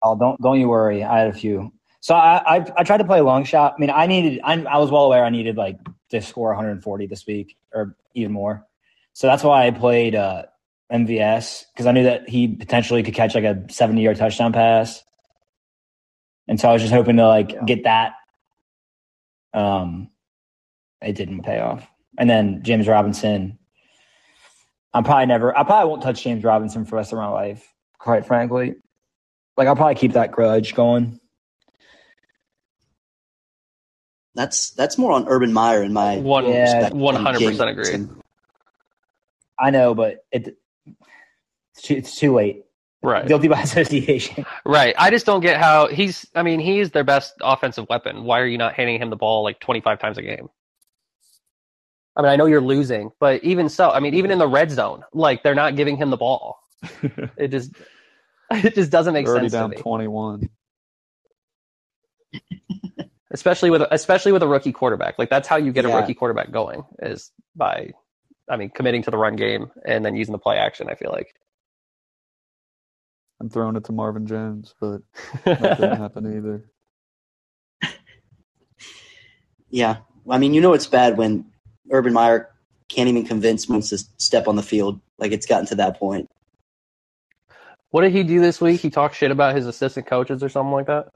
Oh, 0.00 0.16
don't 0.16 0.40
don't 0.40 0.60
you 0.60 0.68
worry. 0.68 1.02
I 1.02 1.18
had 1.18 1.28
a 1.28 1.32
few. 1.32 1.72
So 2.00 2.14
I 2.14 2.56
I, 2.56 2.66
I 2.76 2.84
tried 2.84 2.98
to 2.98 3.04
play 3.04 3.18
a 3.18 3.24
long 3.24 3.44
shot. 3.44 3.74
I 3.76 3.80
mean, 3.80 3.90
I 3.90 4.06
needed. 4.06 4.40
I, 4.44 4.54
I 4.62 4.78
was 4.78 4.92
well 4.92 5.04
aware 5.04 5.24
I 5.24 5.30
needed 5.30 5.56
like 5.56 5.76
to 6.10 6.20
score 6.22 6.48
140 6.50 7.06
this 7.06 7.26
week 7.26 7.56
or 7.72 7.96
even 8.14 8.32
more. 8.32 8.64
So 9.12 9.26
that's 9.26 9.42
why 9.42 9.66
I 9.66 9.72
played 9.72 10.14
uh, 10.14 10.44
MVS 10.92 11.64
because 11.72 11.86
I 11.86 11.92
knew 11.92 12.04
that 12.04 12.28
he 12.28 12.46
potentially 12.46 13.02
could 13.02 13.14
catch 13.14 13.34
like 13.34 13.42
a 13.42 13.64
70 13.70 14.00
yard 14.02 14.16
touchdown 14.16 14.52
pass. 14.52 15.02
And 16.46 16.60
so 16.60 16.68
I 16.68 16.72
was 16.72 16.82
just 16.82 16.94
hoping 16.94 17.16
to 17.16 17.26
like 17.26 17.66
get 17.66 17.82
that. 17.84 18.12
Um, 19.58 20.10
it 21.02 21.14
didn't 21.14 21.42
pay 21.42 21.58
off. 21.58 21.88
And 22.16 22.30
then 22.30 22.62
James 22.62 22.86
Robinson. 22.86 23.58
I'm 24.94 25.04
probably 25.04 25.26
never. 25.26 25.56
I 25.56 25.64
probably 25.64 25.90
won't 25.90 26.02
touch 26.02 26.22
James 26.22 26.44
Robinson 26.44 26.84
for 26.84 26.90
the 26.92 26.96
rest 26.96 27.12
of 27.12 27.18
my 27.18 27.28
life. 27.28 27.74
Quite 27.98 28.26
frankly, 28.26 28.76
like 29.56 29.68
I'll 29.68 29.76
probably 29.76 29.96
keep 29.96 30.12
that 30.12 30.32
grudge 30.32 30.74
going. 30.74 31.20
That's 34.34 34.70
that's 34.70 34.96
more 34.96 35.12
on 35.12 35.26
Urban 35.28 35.52
Meyer 35.52 35.82
in 35.82 35.92
my 35.92 36.18
One 36.18 36.44
Yeah, 36.44 36.62
respect 36.62 36.94
than 36.94 37.00
100% 37.00 37.70
agree. 37.70 38.08
I 39.58 39.70
know, 39.70 39.94
but 39.94 40.24
it 40.30 40.56
it's 41.74 41.82
too, 41.82 41.94
it's 41.94 42.16
too 42.16 42.34
late. 42.34 42.62
Right. 43.02 43.26
Guilty 43.26 43.48
by 43.48 43.60
association. 43.62 44.44
Right. 44.64 44.94
I 44.98 45.10
just 45.10 45.24
don't 45.26 45.40
get 45.40 45.60
how 45.60 45.86
he's 45.86 46.26
I 46.34 46.42
mean, 46.42 46.60
he's 46.60 46.90
their 46.90 47.04
best 47.04 47.34
offensive 47.40 47.88
weapon. 47.88 48.24
Why 48.24 48.40
are 48.40 48.46
you 48.46 48.58
not 48.58 48.74
handing 48.74 49.00
him 49.00 49.10
the 49.10 49.16
ball 49.16 49.44
like 49.44 49.60
25 49.60 49.98
times 49.98 50.18
a 50.18 50.22
game? 50.22 50.48
I 52.16 52.22
mean, 52.22 52.32
I 52.32 52.36
know 52.36 52.46
you're 52.46 52.60
losing, 52.60 53.12
but 53.20 53.44
even 53.44 53.68
so, 53.68 53.90
I 53.90 54.00
mean, 54.00 54.14
even 54.14 54.32
in 54.32 54.38
the 54.38 54.48
red 54.48 54.72
zone, 54.72 55.04
like 55.12 55.44
they're 55.44 55.54
not 55.54 55.76
giving 55.76 55.96
him 55.96 56.10
the 56.10 56.16
ball. 56.16 56.58
It 57.36 57.48
just 57.48 57.72
it 58.50 58.74
just 58.74 58.90
doesn't 58.90 59.14
make 59.14 59.26
They're 59.26 59.36
sense 59.36 59.52
to 59.52 59.58
down 59.58 59.70
me. 59.70 59.76
21. 59.76 60.48
especially 63.30 63.70
with 63.70 63.82
especially 63.90 64.32
with 64.32 64.42
a 64.42 64.48
rookie 64.48 64.72
quarterback. 64.72 65.18
Like 65.18 65.30
that's 65.30 65.46
how 65.46 65.56
you 65.56 65.72
get 65.72 65.84
a 65.84 65.88
rookie 65.88 66.14
quarterback 66.14 66.50
going 66.50 66.82
is 67.00 67.30
by, 67.54 67.92
I 68.48 68.56
mean, 68.56 68.70
committing 68.70 69.02
to 69.04 69.10
the 69.10 69.18
run 69.18 69.36
game 69.36 69.70
and 69.84 70.04
then 70.04 70.16
using 70.16 70.32
the 70.32 70.38
play 70.38 70.56
action. 70.56 70.88
I 70.90 70.94
feel 70.94 71.12
like. 71.12 71.34
I'm 73.40 73.48
throwing 73.48 73.76
it 73.76 73.84
to 73.84 73.92
Marvin 73.92 74.26
Jones, 74.26 74.74
but 74.80 75.02
that 75.44 75.78
didn't 75.78 75.96
happen 76.00 76.36
either. 76.36 76.64
Yeah. 79.70 79.98
I 80.28 80.38
mean, 80.38 80.54
you 80.54 80.60
know 80.60 80.72
it's 80.72 80.86
bad 80.86 81.16
when 81.16 81.44
Urban 81.90 82.12
Meyer 82.12 82.50
can't 82.88 83.08
even 83.08 83.24
convince 83.26 83.68
Moose 83.68 83.90
to 83.90 83.98
step 84.16 84.48
on 84.48 84.56
the 84.56 84.62
field. 84.62 85.00
Like 85.18 85.32
it's 85.32 85.46
gotten 85.46 85.66
to 85.66 85.74
that 85.76 85.98
point. 85.98 86.28
what 87.90 88.02
did 88.02 88.12
he 88.12 88.22
do 88.22 88.40
this 88.40 88.60
week? 88.60 88.80
He 88.80 88.90
talked 88.90 89.16
shit 89.16 89.30
about 89.30 89.56
his 89.56 89.66
assistant 89.66 90.06
coaches 90.06 90.42
or 90.42 90.48
something 90.48 90.72
like 90.72 90.86
that. 90.86 91.08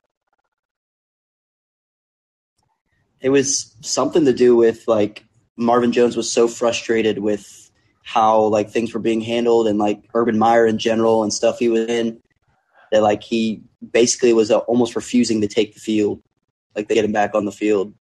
It 3.21 3.29
was 3.31 3.77
something 3.81 4.25
to 4.25 4.33
do 4.33 4.57
with 4.57 4.87
like 4.89 5.25
Marvin 5.57 5.93
Jones 5.93 6.17
was 6.17 6.31
so 6.31 6.49
frustrated 6.49 7.19
with 7.19 7.62
how 8.03 8.43
like 8.43 8.71
things 8.71 8.93
were 8.93 9.01
being 9.01 9.21
handled 9.21 9.69
and 9.69 9.79
like 9.79 10.03
Urban 10.15 10.39
Meyer 10.39 10.67
in 10.67 10.79
general 10.79 11.23
and 11.23 11.33
stuff 11.33 11.59
he 11.59 11.69
was 11.69 11.89
in 11.89 12.21
that 12.91 13.03
like 13.03 13.23
he 13.23 13.63
basically 13.93 14.33
was 14.33 14.51
uh, 14.51 14.59
almost 14.59 14.95
refusing 14.95 15.41
to 15.41 15.49
take 15.49 15.75
the 15.75 15.81
field, 15.81 16.23
like 16.77 16.89
they 16.89 16.95
get 16.95 17.05
him 17.05 17.13
back 17.13 17.35
on 17.35 17.45
the 17.45 17.53
field. 17.53 17.95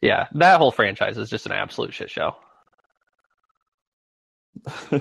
Yeah, 0.00 0.26
that 0.34 0.58
whole 0.58 0.70
franchise 0.70 1.18
is 1.18 1.28
just 1.28 1.46
an 1.46 1.52
absolute 1.52 1.92
shit 1.92 2.10
show. 2.10 2.36
yeah. 4.92 5.00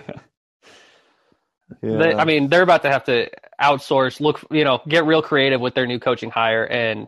They, 1.81 2.13
I 2.13 2.25
mean, 2.25 2.49
they're 2.49 2.63
about 2.63 2.81
to 2.81 2.89
have 2.89 3.03
to 3.05 3.29
outsource, 3.61 4.19
look, 4.19 4.43
you 4.51 4.63
know, 4.63 4.81
get 4.87 5.05
real 5.05 5.21
creative 5.21 5.61
with 5.61 5.75
their 5.75 5.85
new 5.85 5.99
coaching 5.99 6.31
hire, 6.31 6.65
and 6.65 7.07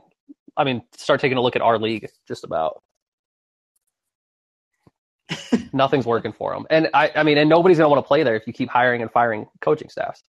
I 0.56 0.64
mean, 0.64 0.84
start 0.96 1.20
taking 1.20 1.38
a 1.38 1.42
look 1.42 1.56
at 1.56 1.62
our 1.62 1.80
league. 1.80 2.08
Just 2.28 2.44
about 2.44 2.84
nothing's 5.74 6.06
working 6.06 6.32
for 6.34 6.54
them, 6.54 6.66
and 6.70 6.90
I, 6.94 7.12
I 7.16 7.24
mean, 7.24 7.38
and 7.38 7.50
nobody's 7.50 7.78
gonna 7.78 7.90
want 7.90 8.04
to 8.04 8.08
play 8.08 8.24
there 8.24 8.36
if 8.36 8.46
you 8.48 8.54
keep 8.54 8.70
hiring 8.70 9.02
and 9.02 9.12
firing 9.12 9.46
coaching 9.62 9.90
staffs. 9.90 10.24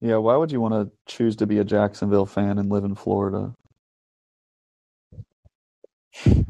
yeah, 0.00 0.16
why 0.16 0.36
would 0.36 0.52
you 0.52 0.60
want 0.60 0.74
to 0.74 0.90
choose 1.06 1.36
to 1.36 1.46
be 1.46 1.58
a 1.58 1.64
Jacksonville 1.64 2.26
fan 2.26 2.58
and 2.58 2.70
live 2.70 2.84
in 2.84 2.94
Florida? 2.94 3.54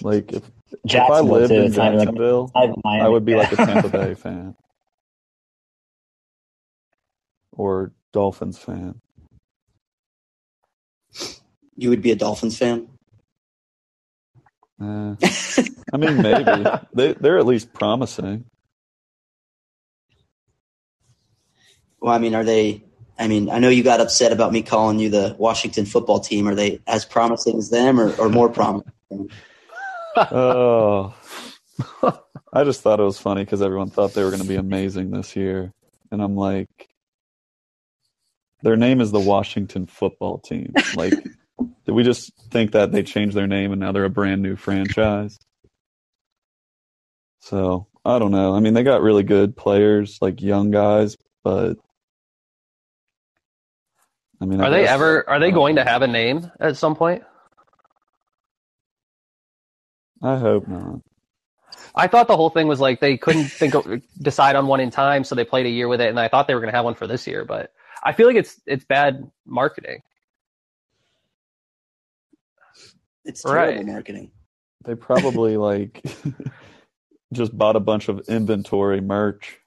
Like 0.00 0.32
if, 0.32 0.44
if 0.84 0.94
I 0.96 1.20
lived 1.20 1.50
too. 1.50 1.56
in 1.58 1.64
It's 1.66 1.76
not 1.76 1.86
even 1.88 1.98
like- 1.98 2.06
Jacksonville, 2.08 2.50
I 2.54 2.66
have 2.66 2.74
Miami. 2.84 3.02
I 3.04 3.08
would 3.08 3.24
be 3.24 3.34
like 3.34 3.52
a 3.52 3.56
Tampa 3.56 3.88
Bay 3.88 4.14
fan 4.22 4.54
or 7.52 7.92
Dolphins 8.12 8.58
fan. 8.58 9.00
You 11.76 11.90
would 11.90 12.00
be 12.00 12.12
a 12.12 12.16
Dolphins 12.16 12.56
fan. 12.56 12.88
Eh, 14.82 15.14
I 15.92 15.96
mean, 15.96 16.22
maybe 16.22 16.66
they 16.94 17.12
they're 17.14 17.38
at 17.38 17.46
least 17.46 17.72
promising. 17.72 18.44
Well, 22.00 22.12
I 22.12 22.18
mean, 22.18 22.34
are 22.34 22.44
they? 22.44 22.82
I 23.18 23.28
mean, 23.28 23.50
I 23.50 23.58
know 23.58 23.68
you 23.68 23.84
got 23.84 24.00
upset 24.00 24.32
about 24.32 24.52
me 24.52 24.62
calling 24.62 24.98
you 24.98 25.10
the 25.10 25.36
Washington 25.38 25.86
football 25.86 26.18
team. 26.18 26.48
Are 26.48 26.54
they 26.54 26.80
as 26.86 27.04
promising 27.04 27.58
as 27.58 27.70
them, 27.70 28.00
or, 28.00 28.12
or 28.16 28.28
more 28.28 28.48
promising? 28.48 29.30
Oh, 30.16 31.14
I 32.52 32.64
just 32.64 32.80
thought 32.82 33.00
it 33.00 33.04
was 33.04 33.18
funny 33.18 33.44
because 33.44 33.62
everyone 33.62 33.90
thought 33.90 34.14
they 34.14 34.24
were 34.24 34.30
going 34.30 34.42
to 34.42 34.48
be 34.48 34.56
amazing 34.56 35.10
this 35.10 35.36
year, 35.36 35.72
and 36.10 36.20
I'm 36.20 36.36
like, 36.36 36.88
their 38.62 38.76
name 38.76 39.00
is 39.00 39.10
the 39.10 39.20
Washington 39.20 39.86
Football 39.86 40.38
Team. 40.38 40.72
Like, 40.96 41.14
did 41.58 41.92
we 41.92 42.02
just 42.02 42.32
think 42.50 42.72
that 42.72 42.92
they 42.92 43.02
changed 43.02 43.36
their 43.36 43.46
name 43.46 43.72
and 43.72 43.80
now 43.80 43.92
they're 43.92 44.04
a 44.04 44.10
brand 44.10 44.42
new 44.42 44.56
franchise? 44.56 45.38
So 47.40 47.86
I 48.04 48.18
don't 48.18 48.30
know. 48.30 48.54
I 48.54 48.60
mean, 48.60 48.74
they 48.74 48.82
got 48.82 49.02
really 49.02 49.22
good 49.22 49.56
players, 49.56 50.18
like 50.20 50.40
young 50.40 50.70
guys, 50.70 51.16
but 51.44 51.74
I 54.40 54.44
mean, 54.44 54.60
I 54.60 54.66
Are 54.66 54.70
they 54.70 54.82
guess- 54.82 54.90
ever? 54.90 55.28
Are 55.28 55.38
they 55.40 55.50
going 55.50 55.76
to 55.76 55.84
have 55.84 56.02
a 56.02 56.06
name 56.08 56.50
at 56.60 56.76
some 56.76 56.96
point? 56.96 57.22
I 60.22 60.36
hope 60.38 60.68
not. 60.68 61.00
I 61.94 62.06
thought 62.06 62.28
the 62.28 62.36
whole 62.36 62.50
thing 62.50 62.68
was 62.68 62.80
like 62.80 63.00
they 63.00 63.16
couldn't 63.18 63.46
think 63.46 63.74
of, 63.74 64.02
decide 64.20 64.56
on 64.56 64.66
one 64.66 64.80
in 64.80 64.90
time, 64.90 65.24
so 65.24 65.34
they 65.34 65.44
played 65.44 65.66
a 65.66 65.70
year 65.70 65.88
with 65.88 66.00
it, 66.00 66.08
and 66.08 66.18
I 66.18 66.28
thought 66.28 66.46
they 66.46 66.54
were 66.54 66.60
going 66.60 66.70
to 66.72 66.76
have 66.76 66.84
one 66.84 66.94
for 66.94 67.06
this 67.06 67.26
year, 67.26 67.44
but 67.44 67.72
I 68.02 68.12
feel 68.12 68.26
like 68.26 68.36
it's 68.36 68.60
it's 68.66 68.84
bad 68.84 69.30
marketing. 69.46 70.02
It's 73.24 73.42
terrible 73.42 73.76
Right. 73.76 73.86
marketing. 73.86 74.30
They 74.84 74.94
probably 74.94 75.56
like 75.56 76.02
just 77.32 77.56
bought 77.56 77.76
a 77.76 77.80
bunch 77.80 78.08
of 78.08 78.20
inventory 78.28 79.00
merch. 79.00 79.58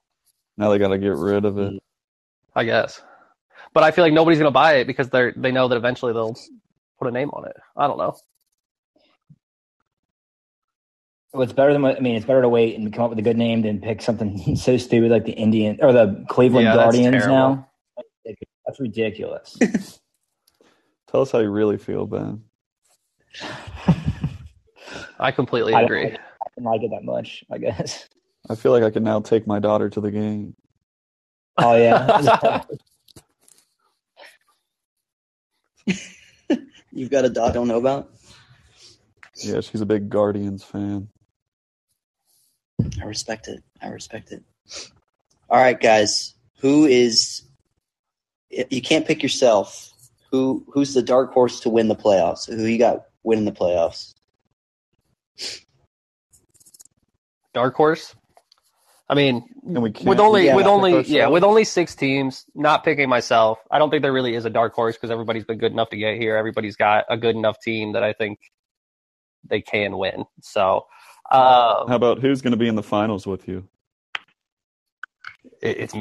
Now 0.58 0.70
they 0.70 0.78
got 0.78 0.90
to 0.90 0.98
get 0.98 1.16
rid 1.16 1.46
of 1.46 1.58
it. 1.58 1.82
I 2.56 2.64
guess, 2.64 3.02
but 3.74 3.84
I 3.84 3.92
feel 3.92 4.04
like 4.06 4.14
nobody's 4.14 4.40
going 4.40 4.48
to 4.50 4.54
buy 4.54 4.76
it 4.76 4.88
because 4.88 5.10
they're 5.10 5.34
they 5.36 5.52
know 5.52 5.68
that 5.68 5.76
eventually 5.76 6.14
they'll 6.14 6.36
put 7.00 7.08
a 7.08 7.12
name 7.12 7.30
on 7.32 7.46
it. 7.48 7.56
I 7.78 7.88
don't 7.88 7.98
know. 7.98 8.16
Well, 11.34 11.44
it's 11.44 11.54
better 11.54 11.74
than 11.74 11.82
what- 11.82 11.98
I 11.98 12.00
mean. 12.00 12.16
It's 12.16 12.26
better 12.26 12.42
to 12.42 12.50
wait 12.50 12.78
and 12.78 12.94
come 12.94 13.04
up 13.04 13.10
with 13.10 13.20
a 13.20 13.24
good 13.24 13.38
name 13.38 13.62
than 13.62 13.82
pick 13.82 14.02
something 14.02 14.56
so 14.56 14.78
stupid 14.78 15.12
like 15.12 15.26
the 15.26 15.34
Indian 15.34 15.78
or 15.82 15.92
the 15.92 16.26
Cleveland 16.30 16.66
Yeah, 16.66 16.76
Guardians. 16.76 17.12
terrible. 17.24 17.36
Now 17.36 17.68
that's 18.66 18.80
ridiculous. 18.80 19.58
Tell 21.12 21.22
us 21.22 21.32
how 21.32 21.40
you 21.40 21.50
really 21.52 21.78
feel, 21.78 22.06
Ben. 22.08 22.42
I 25.20 25.32
completely 25.32 25.74
I 25.74 25.82
agree. 25.82 26.04
like 26.06 26.14
it. 26.14 26.20
I 26.20 26.48
don't 26.56 26.66
like 26.66 26.84
it 26.84 26.92
that 26.92 27.04
much. 27.04 27.44
I 27.52 27.58
guess. 27.58 28.08
I 28.50 28.56
feel 28.56 28.72
like 28.72 28.84
I 28.84 28.92
can 28.92 29.04
now 29.04 29.20
take 29.22 29.48
my 29.48 29.60
daughter 29.60 29.90
to 29.90 30.02
the 30.02 30.12
game. 30.12 30.56
Oh 31.58 31.76
yeah. 31.76 32.62
You've 36.92 37.12
got 37.12 37.26
a 37.26 37.30
dog 37.30 37.52
I 37.52 37.54
don't 37.54 37.68
know 37.68 37.78
about. 37.78 38.12
Yeah, 39.38 39.62
she's 39.62 39.82
a 39.82 39.86
big 39.86 40.10
Guardians 40.10 40.64
fan. 40.64 41.10
I 43.02 43.06
respect 43.06 43.48
it. 43.48 43.64
I 43.82 43.90
respect 43.90 44.32
it. 44.32 44.44
All 45.50 45.60
right, 45.60 45.80
guys. 45.80 46.36
Who 46.60 46.86
is? 46.86 47.44
You 48.50 48.82
can't 48.82 49.06
pick 49.06 49.22
yourself. 49.24 49.92
Who 50.32 50.66
Who's 50.74 50.94
the 50.94 51.02
dark 51.02 51.34
horse 51.34 51.60
to 51.62 51.70
win 51.70 51.88
the 51.88 51.96
playoffs? 51.96 52.48
Who 52.48 52.66
you 52.66 52.78
got 52.78 53.06
winning 53.26 53.46
the 53.46 53.52
playoffs? 53.52 54.14
Dark 57.54 57.76
horse. 57.76 58.16
I 59.08 59.14
mean, 59.14 59.48
And 59.64 59.84
we 59.84 59.92
can't 59.92 60.08
with 60.08 60.20
only 60.20 60.46
yeah, 60.46 60.56
with 60.56 60.66
only 60.66 60.92
yeah 61.04 61.28
ourselves? 61.28 61.34
with 61.34 61.44
only 61.44 61.64
six 61.64 61.96
teams, 61.96 62.46
not 62.56 62.84
picking 62.84 63.08
myself. 63.08 63.60
I 63.70 63.78
don't 63.80 63.90
think 63.92 64.02
there 64.02 64.14
really 64.14 64.36
is 64.36 64.46
a 64.46 64.50
dark 64.50 64.74
horse 64.74 64.96
because 64.96 65.12
everybody's 65.12 65.46
been 65.46 65.60
good 65.60 65.72
enough 65.72 65.90
to 65.92 65.98
get 65.98 66.18
here. 66.18 66.36
Everybody's 66.38 66.76
got 66.76 67.06
a 67.10 67.18
good 67.18 67.36
enough 67.36 67.60
team 67.62 67.94
that 67.94 68.04
I 68.04 68.14
think 68.14 68.40
they 69.48 69.62
can 69.62 69.98
win. 69.98 70.26
So 70.42 70.86
uh, 71.32 71.86
How 71.88 71.96
about 71.96 72.20
who's 72.20 72.42
going 72.42 72.52
to 72.52 72.58
be 72.58 72.68
in 72.68 72.76
the 72.76 72.84
finals 72.84 73.28
with 73.28 73.48
you? 73.48 73.68
it, 75.62 75.78
it's 75.80 75.94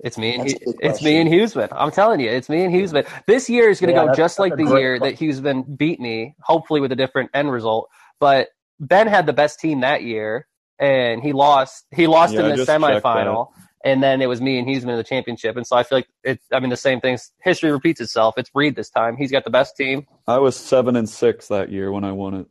it's 0.00 0.18
me 0.18 0.34
and 0.34 0.42
That's 0.42 0.52
Hu- 0.52 0.58
a 0.66 0.66
good 0.66 0.76
it's 0.80 1.02
me 1.02 1.20
and 1.20 1.30
Huseman. 1.30 1.68
I'm 1.72 1.90
telling 1.90 2.20
you, 2.20 2.30
it's 2.30 2.48
me 2.48 2.64
and 2.64 2.74
Huseman. 2.74 3.06
This 3.26 3.50
year 3.50 3.68
is 3.70 3.80
going 3.80 3.94
to 3.94 4.00
Yeah, 4.00 4.06
go 4.08 4.14
just 4.14 4.38
like 4.38 4.56
the 4.56 4.64
great 4.64 4.80
year 4.80 4.98
that 5.00 5.16
Huseman 5.18 5.76
beat 5.76 6.00
me, 6.00 6.34
hopefully 6.42 6.80
with 6.80 6.92
a 6.92 6.96
different 6.96 7.30
end 7.34 7.50
result. 7.50 7.88
But 8.20 8.48
Ben 8.80 9.08
had 9.08 9.26
the 9.26 9.32
best 9.32 9.60
team 9.60 9.80
that 9.80 10.02
year, 10.02 10.46
and 10.78 11.22
he 11.22 11.32
lost. 11.32 11.86
He 11.94 12.06
lost 12.06 12.34
Yeah, 12.34 12.40
in 12.40 12.48
the 12.48 12.54
semifinal, 12.54 13.48
and 13.84 14.02
then 14.02 14.22
it 14.22 14.26
was 14.26 14.40
me 14.40 14.58
and 14.58 14.68
Huseman 14.68 14.90
in 14.90 14.96
the 14.96 15.04
championship. 15.04 15.56
And 15.56 15.66
so 15.66 15.76
I 15.76 15.82
feel 15.82 15.98
like 15.98 16.08
it's. 16.24 16.44
I 16.52 16.60
mean, 16.60 16.70
the 16.70 16.76
same 16.76 17.00
things. 17.00 17.32
History 17.42 17.72
repeats 17.72 18.00
itself. 18.00 18.34
It's 18.38 18.50
Reed 18.54 18.76
this 18.76 18.90
time. 18.90 19.16
He's 19.16 19.32
got 19.32 19.44
the 19.44 19.50
best 19.50 19.76
team. 19.76 20.06
I 20.26 20.38
was 20.38 20.56
seven 20.56 20.96
and 20.96 21.08
six 21.08 21.48
that 21.48 21.70
year 21.72 21.90
when 21.90 22.04
I 22.04 22.12
won 22.12 22.34
it, 22.34 22.46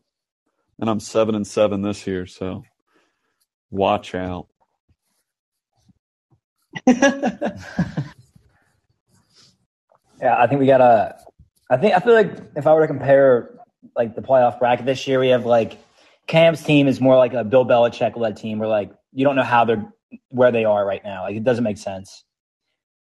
and 0.80 0.90
I'm 0.90 1.00
seven 1.00 1.36
and 1.36 1.48
seven 1.48 1.82
this 1.82 2.06
year. 2.08 2.26
So 2.26 2.64
watch 3.72 4.16
out. 4.16 4.48
Yeah, 10.22 10.36
I 10.38 10.48
think 10.48 10.60
we 10.60 10.68
got 10.68 10.80
to. 10.80 11.16
I 11.70 11.78
think 11.78 11.96
I 11.96 12.00
feel 12.00 12.14
like 12.14 12.32
if 12.56 12.66
I 12.66 12.74
were 12.74 12.82
to 12.82 12.88
compare 12.88 13.52
like 13.96 14.16
the 14.16 14.22
playoff 14.22 14.60
bracket 14.60 14.86
this 14.86 15.08
year, 15.08 15.20
we 15.20 15.30
have 15.30 15.46
like 15.46 15.78
Cam's 16.28 16.64
team 16.64 16.88
is 16.88 17.00
more 17.00 17.18
like 17.18 17.34
a 17.34 17.44
Bill 17.44 17.66
Belichick 17.66 18.16
led 18.18 18.38
team, 18.38 18.60
where 18.60 18.70
like 18.70 18.92
you 19.14 19.26
don't 19.26 19.36
know 19.36 19.44
how 19.44 19.66
they're 19.66 19.92
where 20.30 20.52
they 20.52 20.66
are 20.66 20.86
right 20.86 21.04
now. 21.04 21.24
Like 21.24 21.36
it 21.36 21.44
doesn't 21.44 21.64
make 21.64 21.78
sense. 21.78 22.24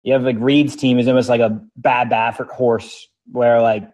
You 0.04 0.14
have 0.14 0.24
like 0.24 0.38
Reed's 0.40 0.76
team 0.76 1.00
is 1.00 1.08
almost 1.08 1.30
like 1.30 1.42
a 1.42 1.62
bad 1.76 2.10
Baffert 2.10 2.50
horse, 2.50 3.08
where 3.32 3.62
like 3.62 3.90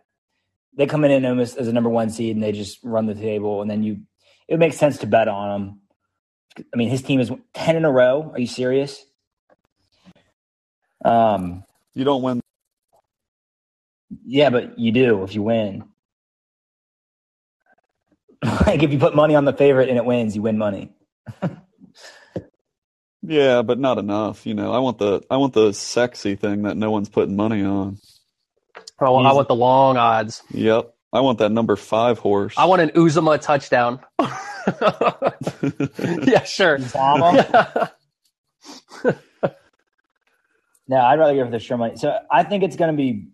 they 0.76 0.88
come 0.88 1.04
in 1.04 1.26
almost 1.26 1.58
as 1.58 1.68
a 1.68 1.74
number 1.74 1.90
one 1.90 2.10
seed 2.10 2.36
and 2.36 2.44
they 2.44 2.54
just 2.54 2.80
run 2.84 3.06
the 3.06 3.16
table, 3.16 3.62
and 3.62 3.70
then 3.70 3.84
you 3.84 4.02
it 4.48 4.58
makes 4.58 4.78
sense 4.78 5.00
to 5.00 5.08
bet 5.08 5.28
on 5.28 5.50
them. 5.62 5.82
I 6.74 6.78
mean, 6.78 6.90
his 6.90 7.02
team 7.02 7.20
is 7.20 7.32
ten 7.54 7.76
in 7.76 7.86
a 7.86 7.92
row. 7.92 8.32
Are 8.34 8.40
you 8.40 8.48
serious? 8.48 9.06
Um, 11.04 11.64
You 11.94 12.04
don't 12.04 12.22
win. 12.22 12.42
yeah, 14.26 14.50
but 14.50 14.78
you 14.80 14.92
do 14.92 15.24
if 15.24 15.36
you 15.36 15.44
win. 15.44 15.84
like 18.44 18.84
if 18.84 18.92
you 18.92 19.00
put 19.00 19.16
money 19.16 19.36
on 19.36 19.46
the 19.46 19.54
favorite 19.54 19.90
and 19.90 19.98
it 19.98 20.06
wins, 20.06 20.36
you 20.36 20.42
win 20.42 20.58
money. 20.58 20.94
Yeah, 23.24 23.62
but 23.62 23.78
not 23.78 24.00
enough. 24.00 24.48
You 24.48 24.56
know, 24.56 24.74
I 24.74 24.80
want 24.80 24.98
the 24.98 25.22
I 25.30 25.38
want 25.38 25.54
the 25.54 25.74
sexy 25.74 26.36
thing 26.36 26.64
that 26.64 26.76
no 26.76 26.90
one's 26.90 27.08
putting 27.08 27.36
money 27.36 27.64
on. 27.64 28.00
I 29.00 29.10
want, 29.10 29.28
I 29.28 29.34
want 29.34 29.48
the 29.48 29.56
long 29.56 29.98
odds. 29.98 30.42
Yep, 30.50 30.92
I 31.14 31.22
want 31.22 31.38
that 31.40 31.52
number 31.52 31.76
five 31.76 32.18
horse. 32.18 32.56
I 32.58 32.66
want 32.66 32.82
an 32.82 32.90
Uzomah 32.90 33.40
touchdown. 33.40 34.00
yeah, 36.28 36.44
sure. 36.46 36.80
Uzomah? 40.92 40.98
No, 40.98 40.98
I'd 41.02 41.20
rather 41.20 41.36
go 41.36 41.46
for 41.46 41.52
the 41.52 41.60
sure 41.60 41.78
money. 41.78 41.96
So 41.96 42.18
I 42.32 42.44
think 42.44 42.64
it's 42.64 42.76
going 42.76 42.92
to 42.92 42.98
be. 42.98 43.28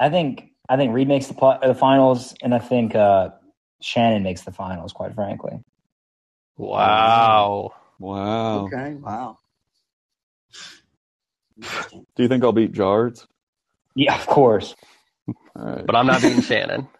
I 0.00 0.08
think 0.10 0.50
I 0.68 0.76
think 0.76 0.94
Reed 0.94 1.08
makes 1.08 1.26
the 1.26 1.34
pl- 1.34 1.58
the 1.62 1.74
finals, 1.74 2.34
and 2.42 2.54
I 2.54 2.58
think 2.58 2.94
uh, 2.94 3.30
Shannon 3.80 4.22
makes 4.22 4.42
the 4.42 4.52
finals. 4.52 4.92
Quite 4.92 5.14
frankly, 5.14 5.60
wow. 6.56 7.72
wow. 7.98 8.64
Okay. 8.64 8.94
Wow. 8.94 9.38
Do 11.60 12.22
you 12.22 12.28
think 12.28 12.42
I'll 12.42 12.52
beat 12.52 12.72
Jards? 12.72 13.26
yeah, 13.94 14.14
of 14.16 14.26
course. 14.26 14.74
All 15.28 15.64
right. 15.64 15.86
But 15.86 15.94
I'm 15.94 16.06
not 16.06 16.22
beating 16.22 16.42
Shannon. 16.42 16.88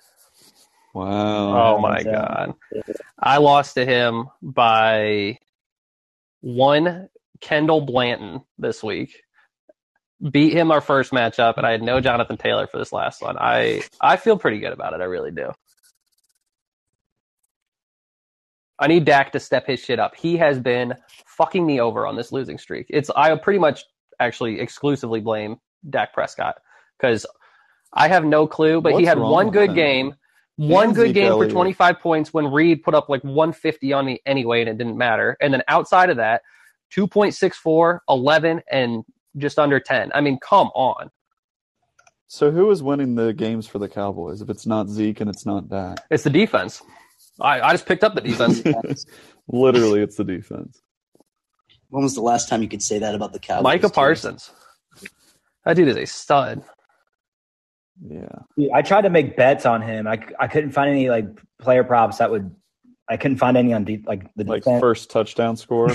Wow. 0.94 1.74
Oh 1.74 1.80
my 1.80 2.04
so- 2.04 2.12
god. 2.12 2.54
I 3.18 3.38
lost 3.38 3.74
to 3.74 3.84
him 3.84 4.28
by 4.40 5.40
one 6.40 7.08
Kendall 7.40 7.80
Blanton 7.80 8.42
this 8.58 8.80
week. 8.80 9.23
Beat 10.30 10.52
him 10.52 10.70
our 10.70 10.80
first 10.80 11.12
matchup, 11.12 11.56
and 11.56 11.66
I 11.66 11.72
had 11.72 11.82
no 11.82 12.00
Jonathan 12.00 12.36
Taylor 12.36 12.66
for 12.66 12.78
this 12.78 12.92
last 12.92 13.20
one. 13.20 13.36
I 13.38 13.82
I 14.00 14.16
feel 14.16 14.38
pretty 14.38 14.60
good 14.60 14.72
about 14.72 14.94
it. 14.94 15.00
I 15.00 15.04
really 15.04 15.30
do. 15.30 15.52
I 18.78 18.86
need 18.86 19.04
Dak 19.04 19.32
to 19.32 19.40
step 19.40 19.66
his 19.66 19.80
shit 19.80 20.00
up. 20.00 20.16
He 20.16 20.36
has 20.36 20.58
been 20.58 20.94
fucking 21.26 21.64
me 21.64 21.80
over 21.80 22.06
on 22.06 22.16
this 22.16 22.32
losing 22.32 22.58
streak. 22.58 22.86
It's 22.90 23.10
I 23.10 23.34
pretty 23.36 23.58
much 23.58 23.84
actually 24.20 24.60
exclusively 24.60 25.20
blame 25.20 25.56
Dak 25.88 26.12
Prescott 26.12 26.56
because 26.98 27.26
I 27.92 28.08
have 28.08 28.24
no 28.24 28.46
clue. 28.46 28.80
But 28.80 28.98
he 28.98 29.04
had 29.04 29.18
one 29.18 29.50
good 29.50 29.70
him? 29.70 29.76
game, 29.76 30.14
one 30.56 30.88
And 30.88 30.94
good 30.94 31.14
game 31.14 31.32
for 31.32 31.48
25 31.48 32.00
points 32.00 32.32
when 32.32 32.46
Reed 32.50 32.82
put 32.82 32.94
up 32.94 33.08
like 33.08 33.22
150 33.22 33.92
on 33.92 34.06
me 34.06 34.20
anyway, 34.26 34.60
and 34.60 34.68
it 34.68 34.78
didn't 34.78 34.98
matter. 34.98 35.36
And 35.40 35.52
then 35.52 35.62
outside 35.68 36.10
of 36.10 36.16
that, 36.16 36.42
2.64, 36.94 38.00
11, 38.08 38.62
and 38.70 39.04
just 39.36 39.58
under 39.58 39.80
10. 39.80 40.12
I 40.14 40.20
mean, 40.20 40.38
come 40.40 40.68
on. 40.74 41.10
So 42.26 42.50
who 42.50 42.70
is 42.70 42.82
winning 42.82 43.14
the 43.14 43.32
games 43.32 43.66
for 43.66 43.78
the 43.78 43.88
Cowboys 43.88 44.40
if 44.42 44.50
it's 44.50 44.66
not 44.66 44.88
Zeke 44.88 45.20
and 45.20 45.30
it's 45.30 45.46
not 45.46 45.68
Dak? 45.68 45.98
It's 46.10 46.24
the 46.24 46.30
defense. 46.30 46.82
I, 47.40 47.60
I 47.60 47.72
just 47.72 47.86
picked 47.86 48.02
up 48.04 48.14
the 48.14 48.20
defense. 48.20 48.62
Literally, 49.48 50.00
it's 50.00 50.16
the 50.16 50.24
defense. 50.24 50.80
When 51.90 52.02
was 52.02 52.14
the 52.14 52.22
last 52.22 52.48
time 52.48 52.62
you 52.62 52.68
could 52.68 52.82
say 52.82 52.98
that 52.98 53.14
about 53.14 53.32
the 53.32 53.38
Cowboys? 53.38 53.62
Micah 53.64 53.86
too? 53.88 53.92
Parsons. 53.92 54.50
That 55.64 55.76
dude 55.76 55.88
is 55.88 55.96
a 55.96 56.06
stud. 56.06 56.62
Yeah. 58.04 58.26
Dude, 58.56 58.70
I 58.72 58.82
tried 58.82 59.02
to 59.02 59.10
make 59.10 59.36
bets 59.36 59.64
on 59.66 59.80
him. 59.82 60.08
I, 60.08 60.18
I 60.40 60.48
couldn't 60.48 60.72
find 60.72 60.90
any 60.90 61.08
like 61.10 61.26
player 61.60 61.84
props 61.84 62.18
that 62.18 62.30
would. 62.30 62.54
I 63.08 63.16
couldn't 63.18 63.36
find 63.36 63.56
any 63.56 63.72
on 63.74 63.84
deep 63.84 64.06
like 64.08 64.34
the 64.34 64.44
Like 64.44 64.64
defense. 64.64 64.80
first 64.80 65.10
touchdown 65.10 65.56
score. 65.56 65.88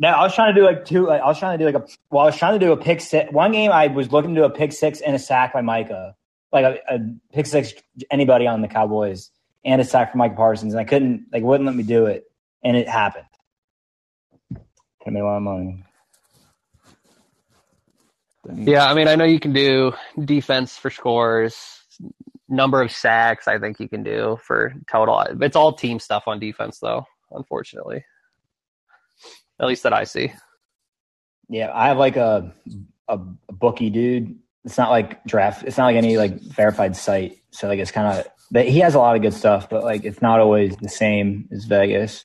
Like, 0.00 0.10
no, 0.10 0.18
I 0.18 0.22
was 0.22 0.34
trying 0.34 0.54
to 0.54 0.60
do 0.60 0.66
like 0.66 0.84
two. 0.84 1.06
Like, 1.06 1.20
I 1.20 1.26
was 1.26 1.38
trying 1.38 1.58
to 1.58 1.64
do 1.64 1.70
like 1.70 1.82
a. 1.82 1.86
Well, 2.10 2.22
I 2.22 2.26
was 2.26 2.36
trying 2.36 2.58
to 2.58 2.64
do 2.64 2.72
a 2.72 2.76
pick 2.76 3.00
six. 3.00 3.30
One 3.32 3.52
game, 3.52 3.70
I 3.70 3.86
was 3.88 4.12
looking 4.12 4.34
to 4.34 4.40
do 4.40 4.44
a 4.44 4.50
pick 4.50 4.72
six 4.72 5.00
and 5.00 5.14
a 5.14 5.18
sack 5.18 5.52
by 5.52 5.62
Micah, 5.62 6.16
like 6.52 6.64
a, 6.64 6.94
a 6.94 6.98
pick 7.32 7.46
six 7.46 7.74
anybody 8.10 8.46
on 8.46 8.60
the 8.60 8.68
Cowboys 8.68 9.30
and 9.64 9.80
a 9.80 9.84
sack 9.84 10.12
for 10.12 10.18
Micah 10.18 10.34
Parsons, 10.34 10.74
and 10.74 10.80
I 10.80 10.84
couldn't 10.84 11.26
like 11.32 11.42
wouldn't 11.42 11.66
let 11.66 11.76
me 11.76 11.82
do 11.82 12.06
it, 12.06 12.30
and 12.62 12.76
it 12.76 12.88
happened. 12.88 13.26
Could 14.50 14.60
have 15.06 15.14
made 15.14 15.20
a 15.20 15.24
lot 15.24 15.36
of 15.36 15.42
money. 15.42 15.84
Yeah, 18.52 18.86
I 18.86 18.94
mean, 18.94 19.08
I 19.08 19.14
know 19.14 19.24
you 19.24 19.40
can 19.40 19.52
do 19.52 19.94
defense 20.22 20.76
for 20.76 20.90
scores, 20.90 21.82
number 22.48 22.82
of 22.82 22.92
sacks. 22.92 23.48
I 23.48 23.58
think 23.58 23.80
you 23.80 23.88
can 23.88 24.02
do 24.02 24.38
for 24.42 24.74
total. 24.90 25.18
It's 25.40 25.56
all 25.56 25.72
team 25.72 25.98
stuff 25.98 26.24
on 26.26 26.40
defense, 26.40 26.78
though. 26.78 27.06
Unfortunately, 27.30 28.04
at 29.60 29.66
least 29.66 29.82
that 29.84 29.92
I 29.92 30.04
see. 30.04 30.32
Yeah, 31.48 31.70
I 31.74 31.88
have 31.88 31.98
like 31.98 32.16
a 32.16 32.54
a, 33.08 33.18
a 33.48 33.52
bookie 33.52 33.90
dude. 33.90 34.38
It's 34.64 34.78
not 34.78 34.90
like 34.90 35.24
draft. 35.24 35.64
It's 35.64 35.76
not 35.76 35.86
like 35.86 35.96
any 35.96 36.16
like 36.16 36.40
verified 36.40 36.96
site. 36.96 37.38
So 37.50 37.68
like 37.68 37.78
it's 37.78 37.90
kind 37.90 38.18
of. 38.18 38.26
But 38.50 38.68
he 38.68 38.78
has 38.80 38.94
a 38.94 38.98
lot 38.98 39.16
of 39.16 39.22
good 39.22 39.34
stuff, 39.34 39.68
but 39.68 39.84
like 39.84 40.04
it's 40.04 40.22
not 40.22 40.40
always 40.40 40.76
the 40.76 40.88
same 40.88 41.48
as 41.52 41.64
Vegas. 41.64 42.24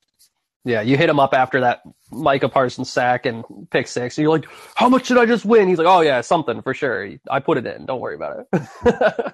Yeah, 0.66 0.82
you 0.82 0.98
hit 0.98 1.10
him 1.10 1.20
up 1.20 1.34
after 1.34 1.62
that 1.62 1.82
Micah 2.12 2.50
Parsons 2.50 2.90
sack 2.90 3.26
and 3.26 3.44
pick 3.72 3.88
six. 3.88 4.18
And 4.18 4.24
you're 4.24 4.32
like, 4.38 4.46
"How 4.76 4.90
much 4.90 5.08
did 5.08 5.18
I 5.18 5.26
just 5.26 5.46
win?" 5.46 5.68
He's 5.68 5.78
like, 5.78 5.88
"Oh 5.88 6.02
yeah, 6.02 6.22
something 6.22 6.62
for 6.62 6.74
sure. 6.74 7.10
I 7.30 7.40
put 7.40 7.58
it 7.58 7.66
in. 7.66 7.86
Don't 7.86 8.00
worry 8.02 8.16
about 8.16 8.46
it." 8.52 9.34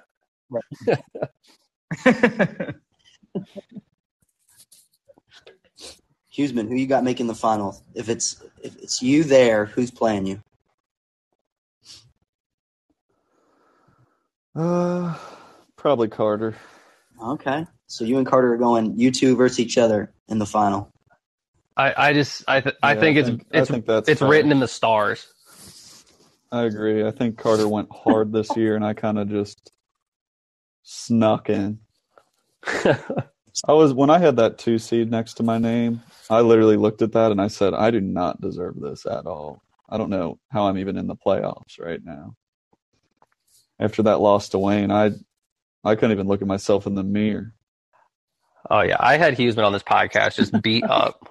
Huseman, 6.36 6.68
who 6.68 6.76
you 6.76 6.86
got 6.86 7.04
making 7.04 7.28
the 7.28 7.34
final? 7.34 7.80
If 7.94 8.08
it's 8.08 8.42
if 8.62 8.76
it's 8.82 9.02
you 9.02 9.24
there, 9.24 9.66
who's 9.66 9.90
playing 9.90 10.26
you? 10.26 10.40
Uh, 14.56 15.16
probably 15.76 16.08
Carter. 16.08 16.56
Okay, 17.22 17.66
so 17.88 18.04
you 18.04 18.18
and 18.18 18.26
Carter 18.26 18.54
are 18.54 18.58
going 18.58 18.98
you 18.98 19.10
two 19.12 19.36
versus 19.36 19.60
each 19.60 19.78
other 19.78 20.12
in 20.28 20.38
the 20.38 20.46
final. 20.46 20.90
I, 21.76 21.94
I 22.10 22.14
just, 22.14 22.44
I, 22.48 22.60
th- 22.62 22.76
I 22.82 22.94
Yeah, 22.94 22.96
think 22.96 23.18
it's, 23.18 23.30
I 23.54 23.64
it's, 23.64 23.66
think 23.66 23.86
that's 23.86 24.08
it's 24.08 24.22
fair. 24.22 24.22
written 24.22 24.52
in 24.52 24.60
the 24.60 24.68
stars. 24.68 25.26
I 26.52 26.64
agree. 26.64 27.06
I 27.06 27.10
think 27.12 27.38
Carter 27.38 27.68
went 27.68 27.88
hard 27.92 28.32
this 28.32 28.56
year, 28.56 28.76
and 28.76 28.84
I 28.84 28.94
kind 28.94 29.18
of 29.18 29.28
just 29.28 29.72
snuck 30.84 31.50
in. 31.50 31.80
I 33.66 33.72
was 33.74 33.94
when 33.94 34.10
I 34.10 34.18
had 34.18 34.36
that 34.36 34.58
two 34.58 34.78
seed 34.78 35.10
next 35.10 35.34
to 35.34 35.44
my 35.44 35.58
name. 35.58 36.02
I 36.28 36.40
literally 36.40 36.76
looked 36.76 37.02
at 37.02 37.12
that 37.12 37.30
and 37.32 37.40
I 37.40 37.48
said, 37.48 37.74
"I 37.74 37.90
do 37.90 38.00
not 38.00 38.40
deserve 38.40 38.80
this 38.80 39.06
at 39.06 39.26
all. 39.26 39.62
I 39.88 39.96
don't 39.98 40.10
know 40.10 40.38
how 40.50 40.66
I'm 40.66 40.78
even 40.78 40.96
in 40.96 41.06
the 41.06 41.16
playoffs 41.16 41.78
right 41.78 42.00
now." 42.04 42.34
After 43.78 44.02
that 44.04 44.20
loss 44.20 44.48
to 44.50 44.58
Wayne, 44.58 44.90
I 44.90 45.12
I 45.84 45.94
couldn't 45.94 46.12
even 46.12 46.26
look 46.26 46.42
at 46.42 46.48
myself 46.48 46.86
in 46.86 46.94
the 46.94 47.04
mirror. 47.04 47.52
oh 48.70 48.80
yeah, 48.80 48.96
I 48.98 49.16
had 49.18 49.36
Huseman 49.36 49.64
on 49.64 49.72
this 49.72 49.82
podcast 49.82 50.36
just 50.36 50.60
beat 50.62 50.84
up. 50.88 51.30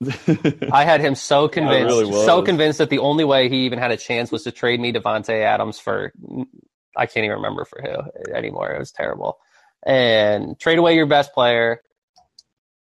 I 0.72 0.84
had 0.84 1.00
him 1.00 1.14
so 1.14 1.48
convinced, 1.48 1.96
really 1.96 2.12
so 2.26 2.42
convinced 2.42 2.78
that 2.78 2.90
the 2.90 2.98
only 2.98 3.24
way 3.24 3.48
he 3.48 3.64
even 3.64 3.78
had 3.78 3.90
a 3.90 3.96
chance 3.96 4.30
was 4.30 4.42
to 4.42 4.52
trade 4.52 4.80
me 4.80 4.92
Davante 4.92 5.42
Adams 5.42 5.78
for 5.78 6.12
I 6.96 7.06
can't 7.06 7.24
even 7.24 7.36
remember 7.36 7.64
for 7.64 7.80
who 7.80 8.32
anymore. 8.34 8.72
It 8.72 8.78
was 8.78 8.92
terrible. 8.92 9.38
And 9.86 10.58
trade 10.58 10.78
away 10.78 10.94
your 10.94 11.06
best 11.06 11.32
player. 11.32 11.80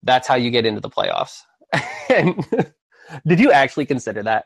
That's 0.06 0.28
how 0.28 0.36
you 0.36 0.52
get 0.52 0.66
into 0.66 0.82
the 0.82 0.90
playoffs. 0.90 1.42
and 2.10 2.46
did 3.28 3.40
you 3.40 3.52
actually 3.52 3.86
consider 3.88 4.24
that? 4.24 4.46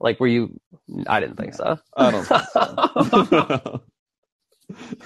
Like, 0.00 0.20
were 0.20 0.28
you? 0.28 0.60
I 1.06 1.20
didn't 1.20 1.36
think 1.36 1.54
so. 1.54 1.78
I 1.96 2.10
don't 2.10 2.28
think 2.28 2.46
so. 2.48 3.82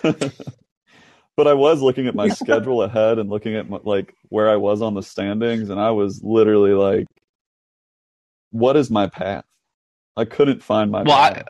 but 1.36 1.46
I 1.46 1.54
was 1.54 1.82
looking 1.82 2.06
at 2.06 2.14
my 2.14 2.28
schedule 2.28 2.82
ahead 2.82 3.18
and 3.18 3.30
looking 3.30 3.56
at 3.56 3.68
my, 3.68 3.78
like 3.84 4.14
where 4.30 4.50
I 4.50 4.56
was 4.56 4.82
on 4.82 4.94
the 4.94 5.02
standings, 5.02 5.70
and 5.70 5.80
I 5.80 5.90
was 5.90 6.22
literally 6.24 6.72
like, 6.72 7.06
"What 8.50 8.76
is 8.76 8.90
my 8.90 9.06
path?" 9.08 9.44
I 10.16 10.24
couldn't 10.24 10.62
find 10.62 10.90
my 10.90 11.02
Well, 11.02 11.16
I, 11.16 11.32
path. 11.32 11.48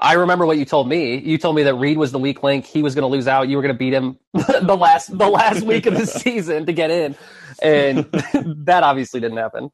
I 0.00 0.14
remember 0.14 0.46
what 0.46 0.56
you 0.56 0.64
told 0.64 0.88
me. 0.88 1.18
You 1.18 1.36
told 1.36 1.54
me 1.56 1.62
that 1.64 1.74
Reed 1.74 1.98
was 1.98 2.10
the 2.10 2.18
weak 2.18 2.42
link. 2.42 2.64
He 2.64 2.82
was 2.82 2.94
going 2.94 3.02
to 3.02 3.14
lose 3.14 3.28
out. 3.28 3.48
You 3.48 3.56
were 3.56 3.62
going 3.62 3.74
to 3.74 3.78
beat 3.78 3.92
him 3.92 4.18
the 4.32 4.76
last 4.76 5.16
the 5.16 5.28
last 5.28 5.62
week 5.62 5.86
of 5.86 5.94
the 5.94 6.06
season 6.06 6.66
to 6.66 6.72
get 6.72 6.90
in, 6.90 7.14
and 7.62 7.98
that 8.64 8.82
obviously 8.82 9.20
didn't 9.20 9.36
happen. 9.36 9.70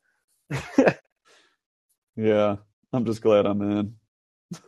yeah, 2.16 2.56
I'm 2.92 3.04
just 3.04 3.22
glad 3.22 3.46
I'm 3.46 3.62
in. 3.62 3.94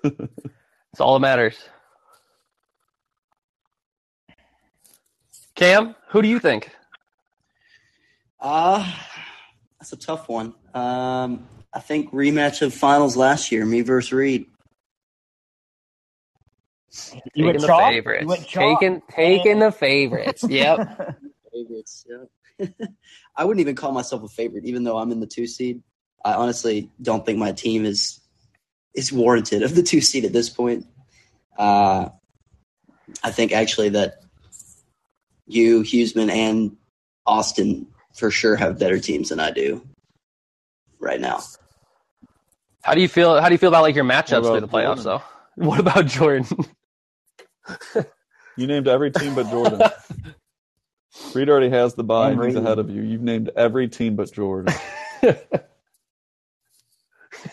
It's 0.04 1.00
all 1.00 1.14
that 1.14 1.20
matters. 1.20 1.58
Cam, 5.56 5.96
who 6.10 6.22
do 6.22 6.28
you 6.28 6.38
think? 6.38 6.70
Uh 8.40 8.90
that's 9.78 9.92
a 9.92 9.96
tough 9.96 10.28
one. 10.28 10.54
Um, 10.74 11.46
I 11.72 11.80
think 11.80 12.10
rematch 12.12 12.62
of 12.62 12.74
finals 12.74 13.16
last 13.16 13.52
year, 13.52 13.64
me 13.64 13.82
versus 13.82 14.12
Reed. 14.12 14.46
You 16.90 17.20
taking 17.34 17.44
went 17.44 17.60
the 17.60 17.66
chalk? 17.66 17.90
favorites. 17.92 18.22
You 18.22 18.28
went 18.28 18.46
chalk? 18.46 18.80
taking 18.80 19.02
taking 19.10 19.58
the 19.58 19.72
favorites. 19.72 20.44
Yep. 20.48 21.18
Favorites, 21.52 22.06
yeah. 22.08 22.66
I 23.36 23.44
wouldn't 23.44 23.60
even 23.60 23.74
call 23.74 23.92
myself 23.92 24.22
a 24.22 24.28
favorite, 24.28 24.64
even 24.64 24.84
though 24.84 24.98
I'm 24.98 25.10
in 25.12 25.18
the 25.20 25.26
two 25.26 25.46
seed. 25.46 25.82
I 26.24 26.34
honestly 26.34 26.90
don't 27.02 27.24
think 27.24 27.38
my 27.38 27.52
team 27.52 27.84
is 27.84 28.20
is 28.94 29.12
warranted 29.12 29.62
of 29.62 29.74
the 29.74 29.82
two 29.82 30.00
seed 30.00 30.24
at 30.24 30.32
this 30.32 30.48
point. 30.50 30.86
Uh, 31.58 32.10
I 33.24 33.30
think 33.30 33.52
actually 33.52 33.90
that 33.90 34.22
you, 35.46 35.80
Huseman, 35.82 36.30
and 36.30 36.76
Austin 37.26 37.86
for 38.14 38.30
sure 38.30 38.56
have 38.56 38.78
better 38.78 38.98
teams 38.98 39.30
than 39.30 39.40
I 39.40 39.50
do 39.50 39.82
right 41.00 41.20
now. 41.20 41.40
How 42.82 42.94
do 42.94 43.00
you 43.00 43.08
feel? 43.08 43.40
How 43.40 43.48
do 43.48 43.54
you 43.54 43.58
feel 43.58 43.70
about 43.70 43.82
like 43.82 43.94
your 43.94 44.04
matchups 44.04 44.42
What 44.42 44.50
through 44.50 44.60
the 44.60 44.68
playoffs, 44.68 45.02
Jordan? 45.02 45.04
though? 45.04 45.22
What 45.66 45.80
about 45.80 46.06
Jordan? 46.06 46.46
You 48.56 48.66
named 48.66 48.88
every 48.88 49.10
team 49.10 49.34
but 49.34 49.48
Jordan. 49.50 49.80
Reed 51.34 51.48
already 51.48 51.70
has 51.70 51.94
the 51.94 52.04
bye. 52.04 52.30
And 52.30 52.40
and 52.40 52.48
He's 52.50 52.56
ahead 52.56 52.78
of 52.78 52.90
you. 52.90 53.02
You've 53.02 53.22
named 53.22 53.50
every 53.56 53.88
team 53.88 54.16
but 54.16 54.32
Jordan. 54.32 54.74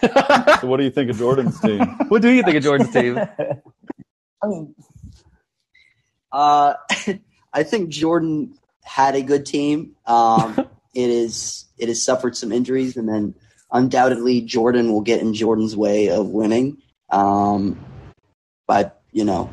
So 0.02 0.68
what 0.68 0.78
do 0.78 0.84
you 0.84 0.90
think 0.90 1.12
of 1.12 1.18
Jordan's 1.18 1.60
team? 1.62 1.80
what 2.08 2.22
do 2.22 2.30
you 2.32 2.42
think 2.44 2.58
of 2.58 2.64
Jordan's 2.64 2.92
team? 2.92 3.18
I 4.44 4.48
mean, 4.48 4.76
Uh, 6.32 6.74
I 7.54 7.64
think 7.64 7.90
Jordan 7.90 8.58
had 8.84 9.16
a 9.16 9.22
good 9.22 9.46
team. 9.46 9.96
Um, 10.06 10.68
it 10.94 11.10
is 11.10 11.66
it 11.78 11.88
has 11.90 12.02
suffered 12.02 12.36
some 12.36 12.52
injuries, 12.52 12.98
and 12.98 13.08
then 13.08 13.36
undoubtedly 13.72 14.42
Jordan 14.42 14.92
will 14.92 15.02
get 15.02 15.22
in 15.22 15.34
Jordan's 15.34 15.76
way 15.78 16.10
of 16.10 16.28
winning. 16.28 16.78
Um, 17.12 17.80
but 18.68 19.02
you 19.12 19.24
know, 19.24 19.50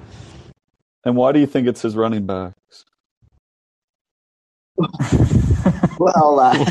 And 1.04 1.16
why 1.16 1.32
do 1.32 1.40
you 1.40 1.46
think 1.46 1.66
it's 1.66 1.82
his 1.82 1.96
running 1.96 2.26
backs? 2.26 2.84
well, 5.98 6.40
uh, 6.40 6.64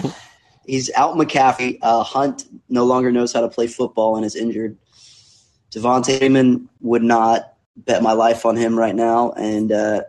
he's 0.66 0.92
out 0.94 1.16
McCaffrey. 1.16 1.80
Uh, 1.82 2.04
Hunt 2.04 2.46
no 2.70 2.86
longer 2.86 3.12
knows 3.12 3.34
how 3.34 3.42
to 3.42 3.50
play 3.50 3.68
football 3.68 4.16
and 4.16 4.26
is 4.26 4.36
injured. 4.36 4.78
Devonta 5.72 6.18
Freeman 6.18 6.70
would 6.82 7.04
not 7.04 7.54
bet 7.78 8.04
my 8.04 8.12
life 8.12 8.46
on 8.46 8.56
him 8.56 8.78
right 8.78 8.96
now, 8.96 9.32
and 9.32 9.72
uh, 9.72 10.02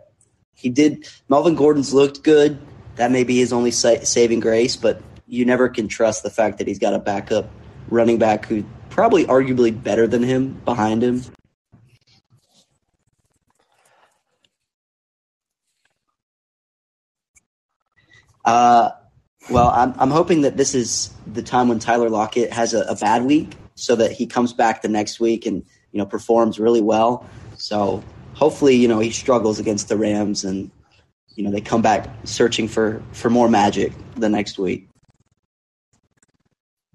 he 0.53 0.69
did. 0.69 1.07
Melvin 1.29 1.55
Gordon's 1.55 1.93
looked 1.93 2.23
good. 2.23 2.59
That 2.95 3.11
may 3.11 3.23
be 3.23 3.37
his 3.37 3.53
only 3.53 3.71
sa- 3.71 4.03
saving 4.03 4.41
grace, 4.41 4.75
but 4.75 5.01
you 5.27 5.45
never 5.45 5.69
can 5.69 5.87
trust 5.87 6.23
the 6.23 6.29
fact 6.29 6.57
that 6.57 6.67
he's 6.67 6.79
got 6.79 6.93
a 6.93 6.99
backup 6.99 7.49
running 7.89 8.17
back 8.17 8.45
who 8.45 8.63
probably 8.89 9.25
arguably 9.25 9.71
better 9.71 10.05
than 10.05 10.21
him 10.21 10.53
behind 10.65 11.03
him. 11.03 11.23
Uh, 18.45 18.91
well, 19.49 19.69
I'm 19.69 19.93
I'm 19.99 20.11
hoping 20.11 20.41
that 20.41 20.57
this 20.57 20.73
is 20.73 21.13
the 21.27 21.43
time 21.43 21.67
when 21.67 21.79
Tyler 21.79 22.09
Lockett 22.09 22.51
has 22.51 22.73
a, 22.73 22.81
a 22.83 22.95
bad 22.95 23.23
week, 23.23 23.53
so 23.75 23.95
that 23.95 24.11
he 24.11 24.25
comes 24.25 24.53
back 24.53 24.81
the 24.81 24.87
next 24.87 25.19
week 25.19 25.45
and 25.45 25.63
you 25.91 25.99
know 25.99 26.05
performs 26.05 26.59
really 26.59 26.81
well. 26.81 27.25
So 27.57 28.03
hopefully, 28.33 28.75
you 28.75 28.87
know 28.87 28.99
he 28.99 29.11
struggles 29.11 29.59
against 29.59 29.89
the 29.89 29.97
Rams, 29.97 30.43
and 30.43 30.71
you 31.35 31.43
know 31.43 31.51
they 31.51 31.61
come 31.61 31.81
back 31.81 32.07
searching 32.23 32.67
for 32.67 33.01
for 33.11 33.29
more 33.29 33.49
magic 33.49 33.91
the 34.15 34.29
next 34.29 34.57
week. 34.57 34.87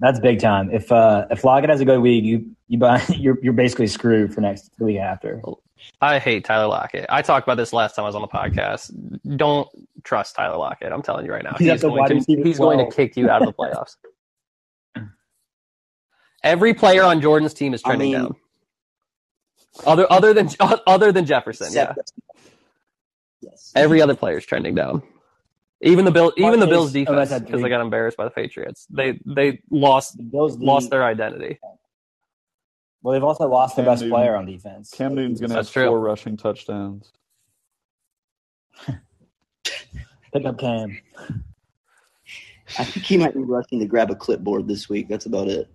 that's 0.00 0.20
big 0.20 0.40
time. 0.40 0.70
If 0.72 0.90
uh, 0.92 1.26
if 1.30 1.44
Lockett 1.44 1.70
has 1.70 1.80
a 1.80 1.84
good 1.84 2.00
week, 2.00 2.24
you 2.24 2.54
you 2.68 2.78
buy 2.78 3.02
you're 3.16 3.38
you're 3.42 3.52
basically 3.52 3.88
screwed 3.88 4.32
for 4.34 4.40
next 4.40 4.70
the 4.78 4.84
week 4.84 4.98
after. 4.98 5.42
I 6.00 6.18
hate 6.18 6.44
Tyler 6.44 6.68
Lockett. 6.68 7.06
I 7.08 7.22
talked 7.22 7.46
about 7.46 7.56
this 7.56 7.72
last 7.72 7.96
time 7.96 8.04
I 8.04 8.08
was 8.08 8.14
on 8.14 8.22
the 8.22 8.28
podcast. 8.28 8.92
Don't 9.36 9.68
trust 10.04 10.36
Tyler 10.36 10.56
Lockett. 10.56 10.92
I'm 10.92 11.02
telling 11.02 11.26
you 11.26 11.32
right 11.32 11.42
now. 11.44 11.56
He's 11.58 11.70
He's, 11.70 11.82
going, 11.82 12.22
to, 12.24 12.42
he's 12.42 12.58
going 12.58 12.78
to 12.78 12.94
kick 12.94 13.16
you 13.16 13.28
out 13.28 13.42
of 13.42 13.48
the 13.48 13.52
playoffs. 13.58 13.96
Every 16.44 16.72
player 16.72 17.02
on 17.02 17.20
Jordan's 17.20 17.54
team 17.54 17.74
is 17.74 17.82
I 17.84 17.88
trending 17.88 18.12
mean- 18.12 18.20
down. 18.20 18.36
Other 19.86 20.10
other 20.10 20.34
than 20.34 20.48
other 20.86 21.12
than 21.12 21.24
Jefferson, 21.24 21.72
yeah. 21.72 21.94
Yes. 23.40 23.72
Every 23.76 24.02
other 24.02 24.16
player 24.16 24.38
is 24.38 24.46
trending 24.46 24.74
down. 24.74 25.02
Even 25.80 26.04
the 26.04 26.10
Bill, 26.10 26.32
even 26.36 26.58
the 26.58 26.66
Bills 26.66 26.90
oh, 26.90 26.92
defense, 26.94 27.32
because 27.44 27.62
they 27.62 27.68
got 27.68 27.80
embarrassed 27.80 28.16
by 28.16 28.24
the 28.24 28.30
Patriots. 28.30 28.86
They 28.90 29.20
they 29.24 29.62
lost 29.70 30.16
The 30.16 30.24
Bills 30.24 30.58
lost 30.58 30.90
their 30.90 31.04
identity. 31.04 31.60
Well, 33.02 33.12
they've 33.12 33.24
also 33.24 33.48
lost 33.48 33.76
their 33.76 33.84
Cam 33.84 33.92
best 33.92 34.02
Newton. 34.02 34.16
player 34.16 34.36
on 34.36 34.46
defense. 34.46 34.90
Cam 34.90 35.14
Newton's 35.14 35.40
going 35.40 35.50
to 35.50 35.56
have 35.56 35.70
true. 35.70 35.86
four 35.86 36.00
rushing 36.00 36.36
touchdowns. 36.36 37.12
Pick 40.32 40.44
up 40.44 40.58
Cam. 40.58 40.98
I 42.78 42.84
think 42.84 43.06
he 43.06 43.16
might 43.16 43.34
be 43.34 43.40
rushing 43.40 43.80
to 43.80 43.86
grab 43.86 44.10
a 44.10 44.14
clipboard 44.14 44.68
this 44.68 44.88
week. 44.88 45.08
That's 45.08 45.26
about 45.26 45.48
it. 45.48 45.70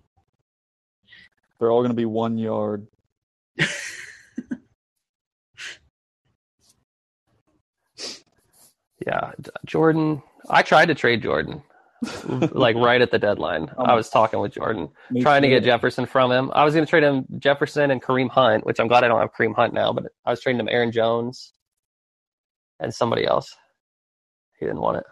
They're 1.58 1.70
all 1.70 1.80
going 1.80 1.90
to 1.90 1.94
be 1.96 2.04
one 2.04 2.38
yard. 2.38 2.86
Yeah, 9.06 9.32
Jordan. 9.66 10.22
I 10.48 10.62
tried 10.62 10.86
to 10.86 10.94
trade 10.94 11.22
Jordan, 11.22 11.62
like 12.52 12.76
right 12.76 13.00
at 13.00 13.10
the 13.10 13.18
deadline. 13.18 13.70
Oh 13.76 13.84
I 13.84 13.94
was 13.94 14.08
talking 14.10 14.40
with 14.40 14.52
Jordan, 14.52 14.88
Me 15.10 15.22
trying 15.22 15.42
to 15.42 15.48
get 15.48 15.64
Jefferson 15.64 16.06
from 16.06 16.30
him. 16.32 16.50
I 16.54 16.64
was 16.64 16.74
going 16.74 16.84
to 16.84 16.90
trade 16.90 17.02
him 17.02 17.24
Jefferson 17.38 17.90
and 17.90 18.02
Kareem 18.02 18.28
Hunt, 18.28 18.66
which 18.66 18.78
I'm 18.78 18.88
glad 18.88 19.04
I 19.04 19.08
don't 19.08 19.20
have 19.20 19.32
Kareem 19.32 19.54
Hunt 19.54 19.74
now. 19.74 19.92
But 19.92 20.06
I 20.24 20.30
was 20.30 20.40
trading 20.40 20.60
him 20.60 20.68
Aaron 20.68 20.92
Jones 20.92 21.52
and 22.80 22.94
somebody 22.94 23.24
else. 23.24 23.54
He 24.58 24.66
didn't 24.66 24.80
want 24.80 24.98
it. 24.98 25.04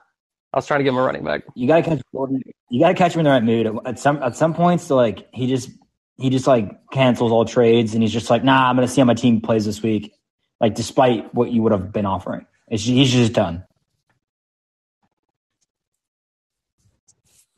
I 0.53 0.59
was 0.59 0.67
trying 0.67 0.81
to 0.81 0.85
give 0.85 0.93
him 0.93 0.99
a 0.99 1.03
running 1.03 1.25
back. 1.25 1.43
You 1.55 1.67
gotta 1.67 1.83
catch 1.83 2.01
Jordan. 2.13 2.43
You 2.69 2.81
gotta 2.81 2.95
catch 2.95 3.15
him 3.15 3.21
in 3.21 3.25
the 3.25 3.31
right 3.31 3.43
mood. 3.43 3.79
At 3.87 3.99
some 3.99 4.23
at 4.23 4.37
some 4.37 4.55
points, 4.55 4.91
like 4.91 5.29
he 5.33 5.47
just 5.47 5.71
he 6.17 6.31
just 6.31 6.47
like 6.47 6.71
cancels 6.91 7.33
all 7.33 7.45
trades, 7.45 7.95
and 7.95 8.03
he's 8.03 8.13
just 8.13 8.29
like, 8.29 8.45
nah, 8.45 8.69
I'm 8.69 8.77
gonna 8.77 8.89
see 8.89 9.01
how 9.01 9.07
my 9.07 9.15
team 9.15 9.41
plays 9.41 9.65
this 9.65 9.83
week. 9.83 10.13
Like 10.61 10.75
despite 10.75 11.35
what 11.35 11.51
you 11.51 11.63
would 11.63 11.73
have 11.73 11.93
been 11.93 12.07
offering, 12.07 12.47
it's 12.69 12.85
he's 12.85 13.11
just 13.11 13.33
done. 13.33 13.65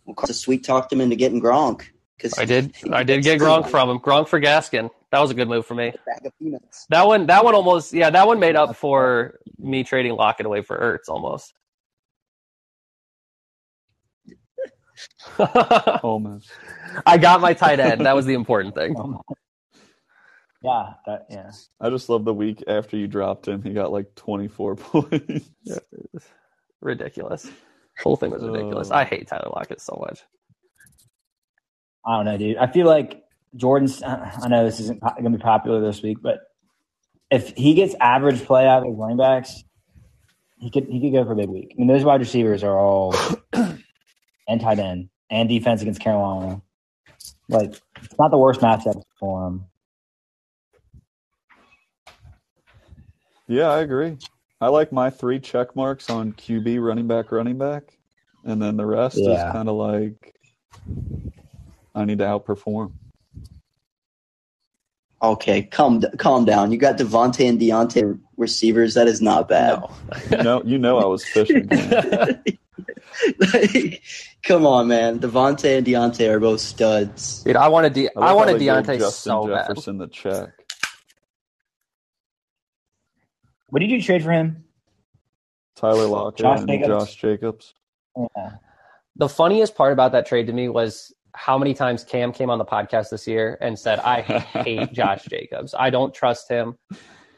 Well, 0.05 0.15
Carson 0.15 0.35
sweet 0.35 0.65
talked 0.65 0.93
him 0.93 1.01
into 1.01 1.17
getting 1.17 1.41
Gronk 1.41 1.85
because 2.17 2.39
I 2.39 2.45
did. 2.45 2.75
I 2.93 3.03
did 3.03 3.23
get 3.23 3.41
Gronk 3.41 3.69
from 3.69 3.91
him. 3.91 3.99
Gronk 3.99 4.29
for 4.29 4.41
Gaskin. 4.41 4.91
That 5.11 5.21
was 5.21 5.31
a 5.31 5.35
good 5.35 5.49
move 5.49 5.67
for 5.67 5.75
me. 5.75 5.93
Bag 6.07 6.27
of 6.27 6.33
peanuts. 6.39 6.87
That 6.91 7.07
one. 7.07 7.27
That 7.27 7.45
one 7.45 7.55
almost. 7.55 7.93
Yeah, 7.93 8.11
that 8.11 8.27
one 8.27 8.41
made 8.41 8.57
up 8.57 8.77
for 8.77 9.39
me 9.59 9.85
trading 9.85 10.13
Lockett 10.13 10.47
away 10.47 10.63
for 10.63 10.79
Ertz 10.79 11.11
almost. 11.13 11.55
Almost. 16.03 16.51
I 17.05 17.19
got 17.19 17.41
my 17.41 17.55
tight 17.55 17.81
end. 17.81 18.07
That 18.07 18.15
was 18.15 18.27
the 18.27 18.35
important 18.35 18.75
thing. 18.75 18.95
Yeah, 20.63 20.95
that, 21.05 21.27
yeah. 21.29 21.51
I 21.79 21.91
just 21.91 22.09
love 22.09 22.25
the 22.25 22.33
week 22.33 22.65
after 22.67 22.97
you 22.97 23.07
dropped 23.07 23.47
him. 23.47 23.63
He 23.63 23.75
got 23.75 23.93
like 23.93 24.15
24 24.15 24.77
points. 24.77 25.51
Ridiculous. 26.81 27.51
Whole 28.03 28.17
thing 28.17 28.31
was 28.31 28.43
ridiculous. 28.43 28.91
Uh. 28.91 28.97
I 28.97 29.05
hate 29.05 29.29
Tyler 29.29 29.51
Lockett 29.55 29.81
so 29.81 29.99
much. 30.07 30.23
I 32.07 32.17
don't 32.17 32.27
know, 32.27 32.37
dude. 32.37 32.57
I 32.57 32.67
feel 32.67 32.87
like 32.87 33.23
Jordan's. 33.57 34.03
I 34.03 34.49
know 34.49 34.65
this 34.65 34.81
isn't 34.81 35.01
going 35.01 35.25
to 35.25 35.31
be 35.31 35.39
popular 35.39 35.81
this 35.81 36.03
week, 36.03 36.19
but 36.23 36.41
if 37.31 37.55
he 37.57 37.75
gets 37.75 37.95
average 38.01 38.45
play 38.45 38.67
out 38.67 38.83
of 38.83 38.89
his 38.89 38.97
running 38.97 39.17
backs, 39.17 39.65
he 40.59 40.71
could 40.71 40.87
he 40.87 41.01
could 41.01 41.13
go 41.13 41.25
for 41.25 41.33
a 41.33 41.37
big 41.37 41.49
week. 41.49 41.73
I 41.73 41.75
mean, 41.79 41.89
those 41.89 42.05
wide 42.05 42.21
receivers 42.21 42.63
are 42.63 42.79
all 42.79 43.15
and 43.53 44.61
tight 44.61 44.79
end 44.79 45.09
and 45.31 45.49
defense 45.49 45.83
against 45.83 46.01
Carolina. 46.01 46.61
Like, 47.49 47.75
it's 48.03 48.19
not 48.19 48.31
the 48.31 48.39
worst 48.39 48.61
matchup 48.61 49.03
for 49.19 49.47
him. 49.47 49.65
Yeah, 53.47 53.69
I 53.71 53.81
agree. 53.81 54.17
I 54.65 54.69
like 54.69 54.93
my 54.93 55.11
three 55.11 55.41
check 55.41 55.77
marks 55.77 56.09
on 56.09 56.33
QB, 56.33 56.83
running 56.83 57.07
back, 57.07 57.31
running 57.31 57.59
back, 57.59 57.99
and 58.45 58.63
then 58.63 58.79
the 58.79 58.87
rest 58.87 59.19
Yeah. 59.19 59.49
is 59.49 59.53
kind 59.53 59.69
of 59.69 59.75
like 59.75 60.35
I 61.95 62.07
need 62.07 62.17
to 62.19 62.25
outperform. 62.25 62.93
Okay, 65.23 65.65
calm 65.65 66.03
calm 66.17 66.47
down. 66.47 66.73
You 66.73 66.79
got 66.79 66.97
Davante 66.97 67.47
and 67.47 67.61
Diontae 67.61 68.19
receivers. 68.39 68.95
That 68.95 69.07
is 69.07 69.21
not 69.21 69.51
bad. 69.51 69.83
No, 70.31 70.43
know, 70.43 70.63
you 70.65 70.79
know, 70.79 70.97
I 70.97 71.05
was 71.05 71.27
fishing. 71.27 71.69
Like, 73.39 74.03
come 74.43 74.65
on, 74.65 74.89
man. 74.89 75.19
Davante 75.21 75.77
and 75.77 75.87
Diontae 75.87 76.31
are 76.31 76.41
both 76.41 76.61
studs. 76.61 77.43
Dude, 77.43 77.57
I 77.57 77.69
wanted 77.69 77.93
De- 77.93 78.09
I, 78.09 78.13
I, 78.17 78.21
like 78.33 78.37
wanted 78.37 78.53
how 78.53 78.59
they 78.59 78.65
gave 78.65 78.97
Diontae 78.97 78.99
Justin 78.99 79.31
so 79.31 79.47
bad. 79.47 79.69
Jefferson 79.69 79.99
the 79.99 80.09
check. 80.09 80.51
What 83.69 83.81
did 83.81 83.91
you 83.91 84.01
trade 84.01 84.23
for 84.23 84.31
him? 84.31 84.64
Tyler 85.77 86.07
Lockett 86.07 86.39
Josh 86.41 86.59
and 86.61 86.69
Jacobs. 86.69 86.89
Josh 86.89 87.17
Jacobs. 87.17 87.75
Yeah. 88.17 88.51
The 89.17 89.29
funniest 89.29 89.75
part 89.75 89.93
about 89.93 90.13
that 90.13 90.27
trade 90.27 90.47
to 90.49 90.53
me 90.53 90.69
was 90.69 91.13
how 91.35 91.59
many 91.59 91.75
times 91.75 92.05
Cam 92.05 92.33
came 92.33 92.49
on 92.51 92.59
the 92.59 92.65
podcast 92.65 93.11
this 93.11 93.27
year 93.27 93.59
and 93.61 93.79
said, 93.79 93.99
"I 94.01 94.21
hate 94.23 94.93
Josh 94.93 95.25
Jacobs. 95.25 95.75
I 95.77 95.91
don't 95.91 96.15
trust 96.15 96.49
him," 96.49 96.77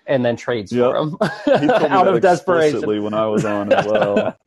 and 0.07 0.25
then 0.25 0.37
trades 0.37 0.71
Yep. 0.73 0.91
for 0.91 0.97
him 0.97 1.11
He 1.61 1.67
told 1.67 1.83
out 1.91 2.09
of 2.09 2.21
desperation. 2.21 2.67
explicitly 2.77 3.01
when 3.01 3.15
I 3.15 3.27
was 3.27 3.45
on 3.45 3.73
as 3.73 3.87
well. 3.87 4.37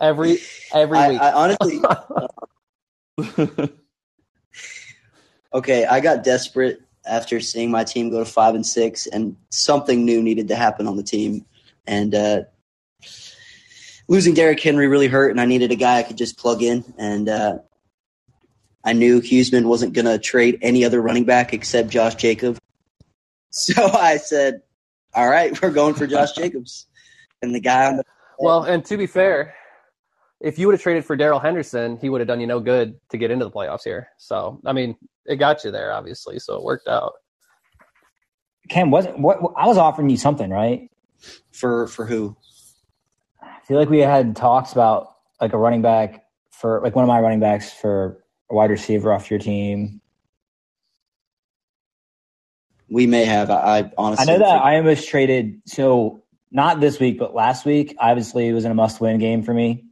every 0.00 0.38
every 0.72 0.98
I, 0.98 1.08
week. 1.08 1.20
I 1.20 1.32
honestly, 1.32 1.80
uh, 1.84 3.66
okay, 5.54 5.84
I 5.86 6.00
got 6.00 6.22
desperate 6.24 6.80
after 7.06 7.40
seeing 7.40 7.70
my 7.70 7.84
team 7.84 8.10
go 8.10 8.18
to 8.18 8.24
five 8.24 8.54
and 8.54 8.66
six, 8.66 9.06
and 9.06 9.36
something 9.50 10.04
new 10.04 10.22
needed 10.22 10.48
to 10.48 10.56
happen 10.56 10.86
on 10.86 10.96
the 10.96 11.02
team. 11.02 11.44
And 11.86 12.14
uh, 12.14 12.42
losing 14.08 14.34
Derrick 14.34 14.60
Henry 14.60 14.86
really 14.86 15.08
hurt, 15.08 15.30
and 15.30 15.40
I 15.40 15.46
needed 15.46 15.72
a 15.72 15.76
guy 15.76 15.98
I 15.98 16.02
could 16.02 16.18
just 16.18 16.38
plug 16.38 16.62
in. 16.62 16.84
And 16.98 17.28
uh, 17.28 17.58
I 18.84 18.92
knew 18.92 19.20
Huseman 19.20 19.64
wasn't 19.64 19.94
going 19.94 20.06
to 20.06 20.18
trade 20.18 20.58
any 20.62 20.84
other 20.84 21.00
running 21.00 21.24
back 21.24 21.52
except 21.52 21.88
Josh 21.88 22.16
Jacobs. 22.16 22.58
So 23.52 23.84
I 23.84 24.18
said, 24.18 24.62
"All 25.12 25.28
right, 25.28 25.60
we're 25.60 25.72
going 25.72 25.94
for 25.94 26.06
Josh 26.06 26.30
Jacobs." 26.36 26.86
And 27.42 27.52
the 27.52 27.58
guy 27.58 27.86
on 27.86 27.96
the 27.96 28.04
well, 28.38 28.62
and 28.62 28.84
to 28.84 28.96
be 28.96 29.08
fair, 29.08 29.56
if 30.40 30.58
you 30.58 30.66
would 30.66 30.74
have 30.74 30.82
traded 30.82 31.04
for 31.04 31.16
Darrell 31.16 31.40
Henderson, 31.40 31.98
he 31.98 32.08
would 32.08 32.20
have 32.20 32.28
done 32.28 32.40
you 32.40 32.46
no 32.46 32.60
good 32.60 32.98
to 33.10 33.18
get 33.18 33.30
into 33.30 33.44
the 33.44 33.50
playoffs 33.50 33.84
here. 33.84 34.08
So, 34.18 34.60
I 34.64 34.72
mean, 34.72 34.96
it 35.26 35.36
got 35.36 35.64
you 35.64 35.70
there, 35.70 35.92
obviously. 35.92 36.38
So 36.38 36.56
it 36.56 36.62
worked 36.62 36.88
out. 36.88 37.12
Cam 38.68 38.90
wasn't 38.90 39.18
what 39.18 39.38
I 39.56 39.66
was 39.66 39.78
offering 39.78 40.08
you 40.08 40.16
something, 40.16 40.50
right? 40.50 40.90
for 41.52 41.86
for 41.88 42.06
who? 42.06 42.36
I 43.42 43.60
feel 43.66 43.78
like 43.78 43.88
we 43.88 43.98
had 44.00 44.36
talks 44.36 44.72
about 44.72 45.08
like 45.40 45.52
a 45.52 45.58
running 45.58 45.82
back 45.82 46.24
for 46.50 46.80
like 46.82 46.94
one 46.94 47.04
of 47.04 47.08
my 47.08 47.20
running 47.20 47.40
backs 47.40 47.72
for 47.72 48.22
a 48.50 48.54
wide 48.54 48.70
receiver 48.70 49.12
off 49.12 49.30
your 49.30 49.38
team. 49.38 50.00
We 52.88 53.06
may 53.06 53.24
have. 53.24 53.50
I, 53.50 53.78
I 53.78 53.92
honestly, 53.96 54.22
I 54.22 54.26
know 54.26 54.38
that 54.38 54.62
I 54.62 54.76
almost 54.76 55.08
traded. 55.08 55.62
So 55.66 56.24
not 56.50 56.80
this 56.80 56.98
week, 56.98 57.18
but 57.18 57.34
last 57.34 57.64
week, 57.64 57.94
obviously 58.00 58.48
it 58.48 58.52
was 58.52 58.64
in 58.64 58.72
a 58.72 58.74
must-win 58.74 59.18
game 59.18 59.42
for 59.44 59.54
me, 59.54 59.84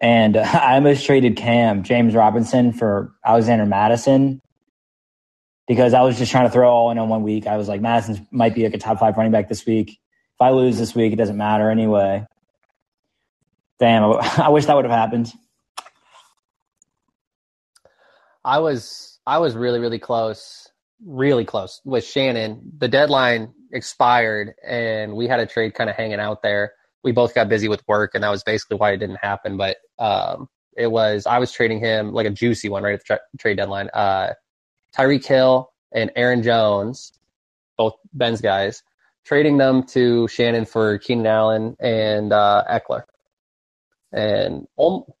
and 0.00 0.36
I 0.36 0.74
almost 0.74 1.06
traded 1.06 1.36
Cam 1.36 1.82
James 1.82 2.14
Robinson 2.14 2.72
for 2.72 3.12
Alexander 3.24 3.66
Mattison 3.66 4.40
because 5.66 5.94
I 5.94 6.02
was 6.02 6.18
just 6.18 6.30
trying 6.30 6.44
to 6.44 6.50
throw 6.50 6.70
all 6.70 6.90
in 6.90 6.98
on 6.98 7.08
one 7.08 7.22
week. 7.22 7.46
I 7.46 7.56
was 7.56 7.68
like, 7.68 7.80
Mattison 7.80 8.26
might 8.30 8.54
be 8.54 8.64
like 8.64 8.74
a 8.74 8.78
top 8.78 8.98
five 8.98 9.16
running 9.16 9.32
back 9.32 9.48
this 9.48 9.64
week. 9.64 9.90
If 9.90 10.40
I 10.40 10.50
lose 10.50 10.78
this 10.78 10.94
week, 10.94 11.12
it 11.12 11.16
doesn't 11.16 11.36
matter 11.36 11.70
anyway. 11.70 12.26
Damn, 13.78 14.04
I 14.38 14.48
wish 14.48 14.66
that 14.66 14.76
would 14.76 14.84
have 14.84 14.92
happened. 14.92 15.32
I 18.44 18.58
was 18.58 19.18
I 19.26 19.38
was 19.38 19.56
really 19.56 19.78
really 19.78 19.98
close, 19.98 20.68
really 21.04 21.44
close 21.44 21.80
with 21.84 22.04
Shannon. 22.04 22.60
The 22.78 22.88
deadline 22.88 23.52
expired, 23.72 24.54
and 24.66 25.14
we 25.14 25.26
had 25.26 25.40
a 25.40 25.46
trade 25.46 25.74
kind 25.74 25.88
of 25.88 25.96
hanging 25.96 26.20
out 26.20 26.42
there. 26.42 26.72
We 27.04 27.12
both 27.12 27.34
got 27.34 27.48
busy 27.48 27.68
with 27.68 27.82
work, 27.86 28.12
and 28.14 28.24
that 28.24 28.30
was 28.30 28.42
basically 28.42 28.78
why 28.78 28.92
it 28.92 28.96
didn't 28.96 29.16
happen. 29.16 29.56
But 29.56 29.76
um, 29.98 30.48
it 30.76 30.88
was 30.88 31.26
I 31.26 31.38
was 31.38 31.52
trading 31.52 31.80
him 31.80 32.12
like 32.12 32.26
a 32.26 32.30
juicy 32.30 32.68
one 32.68 32.82
right 32.82 32.94
at 32.94 33.00
the 33.00 33.04
tra- 33.04 33.20
trade 33.38 33.56
deadline. 33.56 33.90
Uh, 33.92 34.32
Tyreek 34.96 35.24
Hill 35.24 35.70
and 35.92 36.10
Aaron 36.16 36.42
Jones, 36.42 37.12
both 37.76 37.94
Ben's 38.12 38.40
guys, 38.40 38.82
trading 39.24 39.58
them 39.58 39.82
to 39.88 40.26
Shannon 40.28 40.64
for 40.64 40.98
Keenan 40.98 41.26
Allen 41.26 41.76
and 41.78 42.32
uh, 42.32 42.64
Ekeler, 42.70 43.02
and 44.12 44.66
al- 44.78 45.16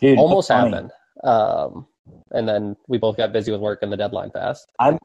Dude, 0.00 0.18
almost 0.18 0.48
happened. 0.48 0.90
Um, 1.22 1.86
and 2.32 2.46
then 2.46 2.76
we 2.86 2.98
both 2.98 3.16
got 3.16 3.32
busy 3.32 3.50
with 3.50 3.60
work, 3.60 3.80
and 3.82 3.90
the 3.90 3.96
deadline 3.96 4.30
passed. 4.30 4.70
I'm 4.78 4.98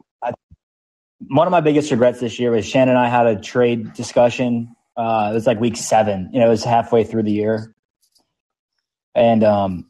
one 1.28 1.47
of 1.47 1.51
my 1.51 1.61
biggest 1.61 1.91
regrets 1.91 2.20
this 2.20 2.39
year 2.39 2.51
was 2.51 2.65
Shannon 2.65 2.95
and 2.95 2.97
I 2.97 3.09
had 3.09 3.26
a 3.28 3.39
trade 3.39 3.93
discussion. 3.93 4.76
Uh, 4.97 5.29
it 5.31 5.33
was 5.33 5.47
like 5.47 5.59
week 5.59 5.77
seven. 5.77 6.29
You 6.33 6.39
know, 6.39 6.47
it 6.47 6.49
was 6.49 6.63
halfway 6.63 7.03
through 7.03 7.23
the 7.23 7.31
year, 7.31 7.73
and 9.15 9.43
um, 9.43 9.87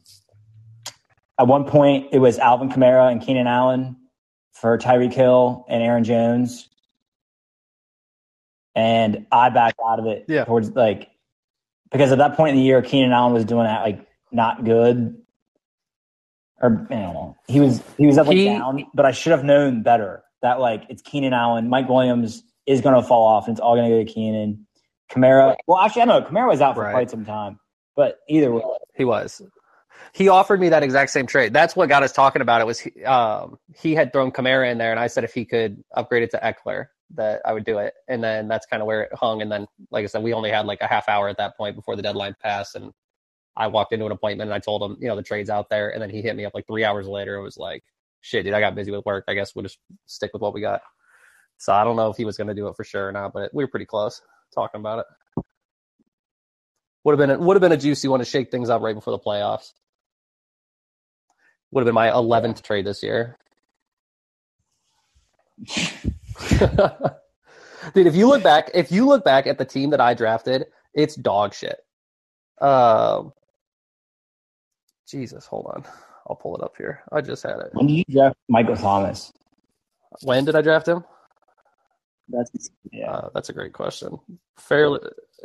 at 1.38 1.46
one 1.48 1.64
point 1.64 2.08
it 2.12 2.18
was 2.18 2.38
Alvin 2.38 2.68
Kamara 2.68 3.10
and 3.10 3.20
Keenan 3.20 3.46
Allen 3.46 3.96
for 4.52 4.76
Tyreek 4.78 5.12
Hill 5.12 5.64
and 5.68 5.82
Aaron 5.82 6.04
Jones, 6.04 6.68
and 8.74 9.26
I 9.32 9.48
backed 9.50 9.80
out 9.86 9.98
of 9.98 10.06
it 10.06 10.26
Yeah. 10.28 10.44
towards 10.44 10.70
like 10.70 11.08
because 11.90 12.12
at 12.12 12.18
that 12.18 12.36
point 12.36 12.50
in 12.50 12.56
the 12.56 12.62
year 12.62 12.82
Keenan 12.82 13.12
Allen 13.12 13.32
was 13.32 13.44
doing 13.44 13.64
that 13.64 13.82
like 13.82 14.06
not 14.30 14.64
good. 14.64 15.16
Or 16.62 16.86
I 16.90 16.94
don't 16.94 17.14
know. 17.14 17.36
He 17.48 17.58
was 17.58 17.82
he 17.96 18.06
was 18.06 18.16
definitely 18.16 18.46
He- 18.46 18.54
down, 18.58 18.86
but 18.94 19.06
I 19.06 19.12
should 19.12 19.32
have 19.32 19.42
known 19.44 19.82
better 19.82 20.22
that 20.42 20.60
like 20.60 20.84
it's 20.88 21.02
Keenan 21.02 21.32
Allen, 21.32 21.68
Mike 21.68 21.88
Williams 21.88 22.42
is 22.66 22.80
going 22.82 22.94
to 22.94 23.02
fall 23.02 23.26
off, 23.26 23.48
and 23.48 23.54
it's 23.54 23.60
all 23.60 23.74
going 23.74 23.90
to 23.90 23.96
go 23.96 24.04
to 24.04 24.12
Keenan. 24.12 24.66
Kamara. 25.12 25.56
Well, 25.66 25.78
actually, 25.78 26.02
I 26.02 26.04
don't 26.06 26.24
know. 26.24 26.30
Kamara 26.30 26.48
was 26.48 26.60
out 26.60 26.74
for 26.76 26.82
Right. 26.82 26.92
quite 26.92 27.10
some 27.10 27.24
time, 27.24 27.60
but 27.96 28.18
either 28.28 28.52
way, 28.52 28.62
He 28.96 29.04
was. 29.04 29.42
He 30.12 30.28
offered 30.28 30.60
me 30.60 30.70
that 30.70 30.82
exact 30.82 31.10
same 31.12 31.26
trade. 31.26 31.52
That's 31.52 31.76
what 31.76 31.88
got 31.88 32.02
us 32.02 32.12
talking 32.12 32.42
about 32.42 32.60
it. 32.60 32.66
Was 32.66 32.80
he, 32.80 33.04
um, 33.04 33.58
he 33.76 33.94
had 33.94 34.12
thrown 34.12 34.32
Kamara 34.32 34.70
in 34.70 34.78
there, 34.78 34.90
and 34.90 35.00
I 35.00 35.06
said 35.08 35.24
if 35.24 35.34
he 35.34 35.44
could 35.44 35.82
upgrade 35.94 36.22
it 36.24 36.30
to 36.32 36.38
Ekeler, 36.38 36.86
that 37.14 37.42
I 37.44 37.52
would 37.52 37.64
do 37.64 37.78
it. 37.78 37.94
And 38.08 38.22
then 38.22 38.48
that's 38.48 38.66
kind 38.66 38.82
of 38.82 38.86
where 38.86 39.02
it 39.02 39.12
hung. 39.14 39.42
And 39.42 39.50
then, 39.52 39.66
like 39.90 40.04
I 40.04 40.06
said, 40.06 40.22
we 40.22 40.32
only 40.32 40.50
had 40.50 40.66
like 40.66 40.80
a 40.80 40.86
half 40.86 41.08
hour 41.08 41.28
at 41.28 41.38
that 41.38 41.56
point 41.56 41.76
before 41.76 41.96
the 41.96 42.02
deadline 42.02 42.34
passed, 42.42 42.74
and 42.76 42.92
I 43.56 43.66
walked 43.68 43.92
into 43.92 44.06
an 44.06 44.12
appointment 44.12 44.48
and 44.48 44.54
I 44.54 44.60
told 44.60 44.82
him, 44.82 44.96
you 45.00 45.08
know, 45.08 45.16
the 45.16 45.22
trade's 45.22 45.50
out 45.50 45.68
there. 45.70 45.90
And 45.90 46.02
then 46.02 46.10
he 46.10 46.22
hit 46.22 46.36
me 46.36 46.44
up 46.44 46.54
like 46.54 46.66
three 46.66 46.84
hours 46.84 47.06
later. 47.06 47.36
It 47.36 47.42
was 47.42 47.56
like, 47.58 47.84
shit, 48.22 48.44
dude, 48.44 48.54
I 48.54 48.60
got 48.60 48.74
busy 48.74 48.90
with 48.90 49.04
work. 49.04 49.24
I 49.28 49.34
guess 49.34 49.54
we'll 49.54 49.64
just 49.64 49.78
stick 50.06 50.32
with 50.32 50.42
what 50.42 50.54
we 50.54 50.60
got. 50.62 50.82
So 51.58 51.72
I 51.74 51.84
don't 51.84 51.96
know 51.96 52.10
if 52.10 52.16
he 52.16 52.24
was 52.24 52.36
going 52.36 52.48
to 52.48 52.54
do 52.54 52.68
it 52.68 52.76
for 52.76 52.84
sure 52.84 53.08
or 53.08 53.12
not, 53.12 53.32
but 53.34 53.52
we 53.54 53.64
were 53.64 53.68
pretty 53.68 53.86
close 53.86 54.22
talking 54.54 54.80
about 54.80 55.00
it. 55.00 55.44
Would 57.04 57.18
have 57.18 57.28
been 57.28 57.36
a, 57.36 57.38
would 57.38 57.54
have 57.54 57.62
been 57.62 57.72
a 57.72 57.76
juicy 57.76 58.08
one 58.08 58.20
to 58.20 58.24
shake 58.26 58.50
things 58.50 58.68
up 58.68 58.82
right 58.82 58.94
before 58.94 59.12
the 59.12 59.18
playoffs. 59.18 59.72
Would 61.70 61.82
have 61.82 61.86
been 61.86 61.94
my 61.94 62.10
eleventh 62.10 62.62
trade 62.62 62.84
this 62.84 63.02
year. 63.02 63.36
Dude, 67.94 68.06
if 68.06 68.14
you 68.14 68.28
look 68.28 68.42
back, 68.42 68.70
if 68.74 68.92
you 68.92 69.06
look 69.06 69.24
back 69.24 69.46
at 69.46 69.56
the 69.58 69.64
team 69.64 69.90
that 69.90 70.00
I 70.00 70.14
drafted, 70.14 70.66
it's 70.92 71.14
dog 71.14 71.54
shit. 71.54 71.78
Um, 72.60 73.32
Jesus, 75.08 75.46
hold 75.46 75.66
on, 75.74 75.84
I'll 76.28 76.36
pull 76.36 76.56
it 76.56 76.62
up 76.62 76.74
here. 76.76 77.02
I 77.10 77.20
just 77.22 77.42
had 77.42 77.58
it. 77.60 77.70
when 77.72 77.86
did 77.86 77.94
you 77.94 78.04
draft 78.08 78.36
Michael 78.48 78.76
Thomas? 78.76 79.32
When 80.22 80.44
did 80.44 80.56
I 80.56 80.60
draft 80.60 80.86
him? 80.88 81.04
That's 82.30 82.70
Yeah, 82.92 83.10
Uh, 83.10 83.30
that's 83.34 83.48
a 83.48 83.52
great 83.52 83.72
question. 83.72 84.18
Fairly, 84.56 85.00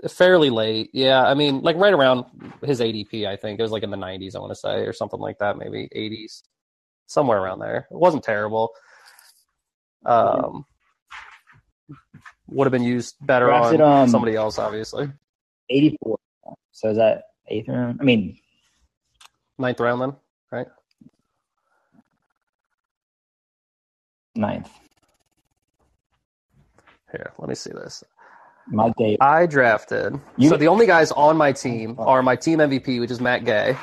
fairly 0.09 0.49
late. 0.49 0.89
Yeah, 0.93 1.23
I 1.25 1.33
mean, 1.33 1.61
like 1.61 1.77
right 1.77 1.93
around 1.93 2.25
his 2.63 2.79
ADP. 2.81 3.27
I 3.27 3.35
think 3.35 3.59
it 3.59 3.63
was 3.63 3.71
like 3.71 3.83
in 3.83 3.89
the 3.91 3.97
90s. 3.97 4.35
I 4.35 4.39
want 4.39 4.51
to 4.51 4.55
say, 4.55 4.81
or 4.85 4.93
something 4.93 5.19
like 5.19 5.39
that, 5.39 5.57
maybe 5.57 5.89
80s, 5.95 6.43
somewhere 7.07 7.39
around 7.41 7.59
there. 7.59 7.87
It 7.89 7.97
wasn't 7.97 8.23
terrible. 8.23 8.71
Um, 10.05 10.65
would 12.47 12.65
have 12.65 12.71
been 12.71 12.83
used 12.83 13.15
better 13.21 13.47
Drafted, 13.47 13.81
on 13.81 14.03
um, 14.03 14.09
somebody 14.09 14.35
else, 14.35 14.59
obviously. 14.59 15.11
eighty-four. 15.69 16.19
So 16.71 16.89
is 16.91 16.97
that 16.97 17.23
eighth 17.47 17.67
round? 17.67 17.97
I 17.99 18.03
mean, 18.03 18.37
Ninth 19.57 19.79
round, 19.79 20.01
then, 20.01 20.13
right? 20.51 20.67
ninth. 24.35 24.69
Here, 27.15 27.31
let 27.39 27.49
me 27.49 27.55
see 27.55 27.71
this. 27.71 28.03
Mike 28.67 28.93
Davis. 28.97 29.17
I 29.21 29.45
drafted. 29.45 30.19
You- 30.37 30.49
so 30.49 30.57
the 30.57 30.67
only 30.67 30.85
guys 30.87 31.11
on 31.11 31.37
my 31.37 31.51
team 31.51 31.95
are 31.99 32.21
my 32.23 32.35
team 32.35 32.59
MVP, 32.59 32.99
which 32.99 33.11
is 33.11 33.21
Matt 33.21 33.45
Gay, 33.45 33.77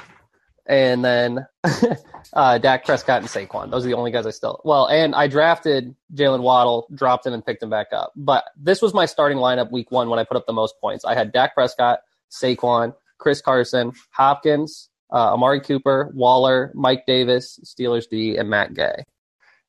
and 0.66 1.04
then 1.04 1.46
uh, 2.32 2.58
Dak 2.58 2.84
Prescott 2.84 3.20
and 3.22 3.28
Saquon. 3.28 3.70
Those 3.70 3.84
are 3.84 3.88
the 3.88 3.94
only 3.94 4.10
guys 4.10 4.26
I 4.26 4.30
still. 4.30 4.60
Well, 4.64 4.86
and 4.86 5.14
I 5.14 5.28
drafted 5.28 5.94
Jaylen 6.14 6.42
Waddle, 6.42 6.88
dropped 6.94 7.26
him, 7.26 7.32
and 7.32 7.44
picked 7.46 7.62
him 7.62 7.70
back 7.70 7.88
up. 7.92 8.12
But 8.16 8.44
this 8.56 8.82
was 8.82 8.92
my 8.92 9.06
starting 9.06 9.38
lineup 9.38 9.70
week 9.70 9.90
one 9.90 10.08
when 10.10 10.18
I 10.18 10.24
put 10.24 10.36
up 10.36 10.46
the 10.46 10.52
most 10.52 10.74
points. 10.80 11.04
I 11.04 11.14
had 11.14 11.32
Dak 11.32 11.54
Prescott, 11.54 12.00
Saquon, 12.30 12.94
Chris 13.18 13.40
Carson, 13.40 13.92
Hopkins, 14.10 14.88
uh, 15.12 15.32
Amari 15.32 15.60
Cooper, 15.60 16.10
Waller, 16.14 16.72
Mike 16.74 17.04
Davis, 17.06 17.60
Steelers 17.64 18.08
D, 18.10 18.36
and 18.36 18.50
Matt 18.50 18.74
Gay. 18.74 19.04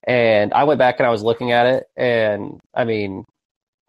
And 0.06 0.54
I 0.54 0.64
went 0.64 0.80
back 0.80 1.00
and 1.00 1.06
I 1.08 1.12
was 1.12 1.22
looking 1.24 1.52
at 1.52 1.66
it, 1.68 1.86
and 1.96 2.60
I 2.74 2.84
mean, 2.84 3.26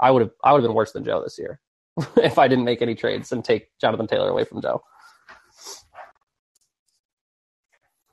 I 0.05 0.11
would 0.11 0.21
have 0.21 0.31
I 0.45 0.53
would 0.53 0.63
have 0.63 0.69
been 0.69 0.77
worse 0.77 0.93
than 0.93 1.03
Joe 1.03 1.23
this 1.23 1.39
year 1.39 1.59
if 2.19 2.39
I 2.39 2.47
didn't 2.47 2.67
make 2.67 2.83
any 2.83 2.95
trades 2.95 3.33
and 3.33 3.43
take 3.43 3.69
Jonathan 3.81 4.07
Taylor 4.07 4.29
away 4.29 4.45
from 4.45 4.61
Joe. 4.61 4.83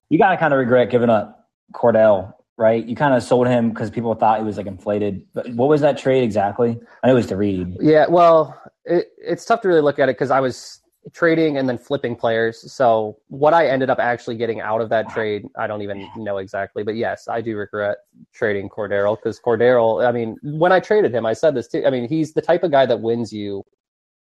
You 0.09 0.17
gotta 0.17 0.37
kind 0.37 0.53
of 0.53 0.59
regret 0.59 0.89
giving 0.89 1.09
up 1.09 1.49
Cordell, 1.73 2.33
right? 2.57 2.85
You 2.85 2.95
kind 2.95 3.13
of 3.13 3.23
sold 3.23 3.47
him 3.47 3.69
because 3.69 3.89
people 3.89 4.15
thought 4.15 4.39
he 4.39 4.45
was 4.45 4.55
like 4.55 4.67
inflated. 4.67 5.25
But 5.33 5.49
what 5.53 5.67
was 5.67 5.81
that 5.81 5.97
trade 5.97 6.23
exactly? 6.23 6.79
I 7.03 7.07
know 7.07 7.13
it 7.13 7.17
was 7.17 7.27
to 7.27 7.37
read. 7.37 7.75
Yeah, 7.81 8.05
well, 8.07 8.57
it, 8.85 9.09
it's 9.17 9.43
tough 9.43 9.59
to 9.61 9.67
really 9.67 9.81
look 9.81 9.99
at 9.99 10.07
it 10.07 10.15
because 10.15 10.31
I 10.31 10.39
was 10.39 10.79
trading 11.13 11.57
and 11.57 11.67
then 11.67 11.77
flipping 11.77 12.15
players. 12.15 12.71
So 12.71 13.17
what 13.27 13.53
I 13.53 13.67
ended 13.67 13.89
up 13.89 13.99
actually 13.99 14.35
getting 14.37 14.61
out 14.61 14.81
of 14.81 14.89
that 14.89 15.09
trade, 15.09 15.45
I 15.57 15.65
don't 15.67 15.81
even 15.81 16.07
know 16.15 16.37
exactly. 16.37 16.83
But 16.83 16.95
yes, 16.95 17.27
I 17.27 17.41
do 17.41 17.57
regret 17.57 17.97
trading 18.33 18.69
Cordero 18.69 19.15
because 19.17 19.39
Cordero. 19.39 20.07
I 20.07 20.11
mean, 20.11 20.37
when 20.43 20.71
I 20.71 20.79
traded 20.79 21.13
him, 21.13 21.25
I 21.25 21.33
said 21.33 21.55
this 21.55 21.67
too. 21.67 21.83
I 21.85 21.89
mean, 21.89 22.07
he's 22.07 22.33
the 22.33 22.41
type 22.41 22.63
of 22.63 22.71
guy 22.71 22.85
that 22.85 23.01
wins 23.01 23.33
you 23.33 23.63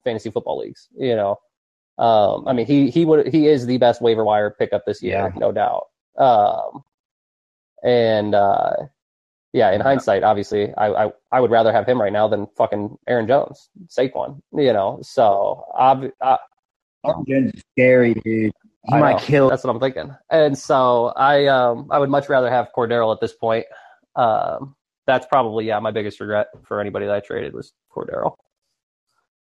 fantasy 0.04 0.32
football 0.32 0.60
leagues. 0.60 0.88
You 0.98 1.16
know, 1.16 1.40
Um, 1.98 2.48
I 2.48 2.54
mean, 2.54 2.66
he 2.66 2.90
he 2.90 3.04
would 3.06 3.28
he 3.28 3.48
is 3.48 3.66
the 3.66 3.78
best 3.78 4.02
waiver 4.02 4.24
wire 4.24 4.50
pickup 4.50 4.86
this 4.86 5.04
year, 5.04 5.32
Yeah. 5.34 5.40
no 5.40 5.52
doubt. 5.52 5.88
Um, 6.18 6.84
and 7.84 8.34
uh, 8.34 8.74
yeah, 9.54 9.72
in 9.72 9.82
hindsight, 9.82 10.24
obviously, 10.24 10.74
I, 10.76 11.06
I 11.06 11.12
I 11.32 11.40
would 11.42 11.52
rather 11.52 11.74
have 11.74 11.86
him 11.86 12.00
right 12.02 12.14
now 12.14 12.28
than 12.30 12.48
fucking 12.58 12.98
Aaron 13.08 13.28
Jones, 13.28 13.70
Saquon. 13.88 14.42
You 14.54 14.72
know, 14.74 15.00
so 15.02 15.66
ob- 15.78 16.12
uh, 16.22 16.38
Martin 17.04 17.26
Jones 17.28 17.54
is 17.54 17.64
scary, 17.72 18.14
dude. 18.14 18.52
He 18.88 18.96
I 18.96 19.00
might 19.00 19.14
know. 19.14 19.20
kill. 19.20 19.50
That's 19.50 19.64
what 19.64 19.74
I'm 19.74 19.80
thinking. 19.80 20.16
And 20.30 20.58
so 20.58 21.08
I 21.16 21.48
um 21.48 21.88
I 21.92 22.00
would 22.00 22.10
much 22.10 22.30
rather 22.30 22.50
have 22.50 22.70
Cordero 22.76 23.14
at 23.14 23.22
this 23.22 23.34
point. 23.34 23.66
Um, 24.16 24.76
that's 25.06 25.26
probably 25.28 25.66
yeah 25.66 25.80
my 25.80 25.92
biggest 25.92 26.20
regret 26.20 26.48
for 26.64 26.80
anybody 26.80 27.06
that 27.06 27.16
I 27.16 27.20
traded 27.20 27.54
was 27.54 27.74
Cordero. 27.96 28.36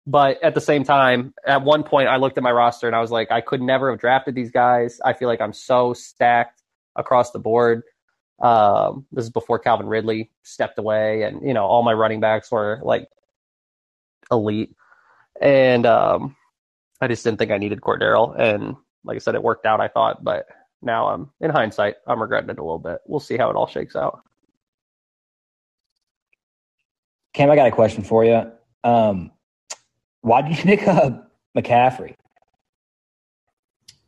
But 0.08 0.41
at 0.43 0.56
the 0.56 0.62
same 0.62 0.84
time, 0.84 1.34
at 1.45 1.64
one 1.64 1.84
point 1.84 2.10
I 2.10 2.18
looked 2.18 2.38
at 2.38 2.43
my 2.43 2.52
roster 2.52 2.88
and 2.88 2.95
I 2.95 3.02
was 3.02 3.12
like, 3.12 3.32
I 3.32 3.39
could 3.39 3.62
never 3.62 3.91
have 3.91 3.99
drafted 3.99 4.34
these 4.34 4.52
guys. 4.52 4.99
I 5.06 5.14
feel 5.14 5.28
like 5.28 5.41
I'm 5.41 5.54
so 5.54 5.93
stacked 5.93 6.62
across 6.95 7.32
the 7.32 7.39
board. 7.39 7.84
Um, 8.41 9.06
this 9.12 9.26
is 9.26 9.30
before 9.30 9.60
Calvin 9.60 9.86
Ridley 9.86 10.32
stepped 10.41 10.80
away, 10.80 11.24
and 11.24 11.47
you 11.47 11.54
know 11.54 11.66
all 11.66 11.84
my 11.84 11.93
running 11.93 12.20
backs 12.20 12.52
were 12.52 12.80
like 12.84 13.08
elite, 14.32 14.76
and 15.39 15.86
um, 15.86 16.36
I 17.02 17.08
just 17.08 17.24
didn't 17.24 17.39
think 17.39 17.52
I 17.52 17.58
needed 17.58 17.82
Cordero. 17.82 18.39
And 18.39 18.76
like 19.04 19.16
I 19.16 19.20
said, 19.20 19.36
it 19.36 19.43
worked 19.43 19.66
out. 19.66 19.82
I 19.82 19.88
thought, 19.88 20.24
but 20.24 20.47
now 20.82 21.08
I'm 21.08 21.30
in 21.39 21.52
hindsight, 21.52 21.95
I'm 22.08 22.22
regretting 22.22 22.49
it 22.49 22.60
a 22.60 22.64
little 22.64 22.80
bit. 22.80 22.99
We'll 23.06 23.20
see 23.20 23.38
how 23.38 23.49
it 23.49 23.56
all 23.56 23.68
shakes 23.68 23.95
out. 23.95 24.22
Cam, 27.34 27.49
I 27.49 27.56
got 27.56 27.68
a 27.68 27.72
question 27.72 28.04
for 28.04 28.26
you. 28.26 28.52
Um, 28.84 29.32
why 30.22 30.41
did 30.41 30.58
you 30.58 30.64
pick 30.78 30.88
up 30.88 31.32
McCaffrey? 31.58 32.16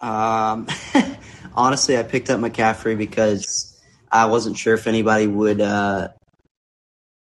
Um, 0.01 0.67
honestly, 1.55 1.97
I 1.97 2.03
picked 2.03 2.29
up 2.29 2.39
McCaffrey 2.39 2.97
because 2.97 3.79
I 4.11 4.25
wasn't 4.25 4.57
sure 4.57 4.73
if 4.73 4.87
anybody 4.87 5.27
would, 5.27 5.61
uh, 5.61 6.09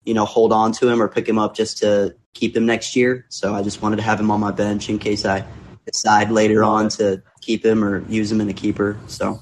you 0.05 0.15
know, 0.15 0.25
hold 0.25 0.53
on 0.53 0.73
to 0.73 0.89
him 0.89 1.03
or 1.03 1.09
pick 1.09 1.29
him 1.29 1.39
up 1.39 1.55
just 1.55 1.79
to 1.79 2.17
keep 2.33 2.57
him 2.57 2.67
next 2.67 2.97
year. 2.97 3.27
So 3.29 3.55
I 3.55 3.63
just 3.63 3.83
wanted 3.83 3.97
to 3.97 4.03
have 4.03 4.19
him 4.19 4.31
on 4.31 4.41
my 4.41 4.51
bench 4.51 4.89
in 4.89 4.99
case 4.99 5.27
I 5.27 5.45
decide 5.87 6.31
later 6.31 6.63
on 6.63 6.89
to 6.91 7.23
keep 7.41 7.65
him 7.65 7.85
or 7.85 8.07
use 8.09 8.31
him 8.31 8.41
in 8.41 8.49
a 8.49 8.53
keeper. 8.53 8.99
So 9.07 9.41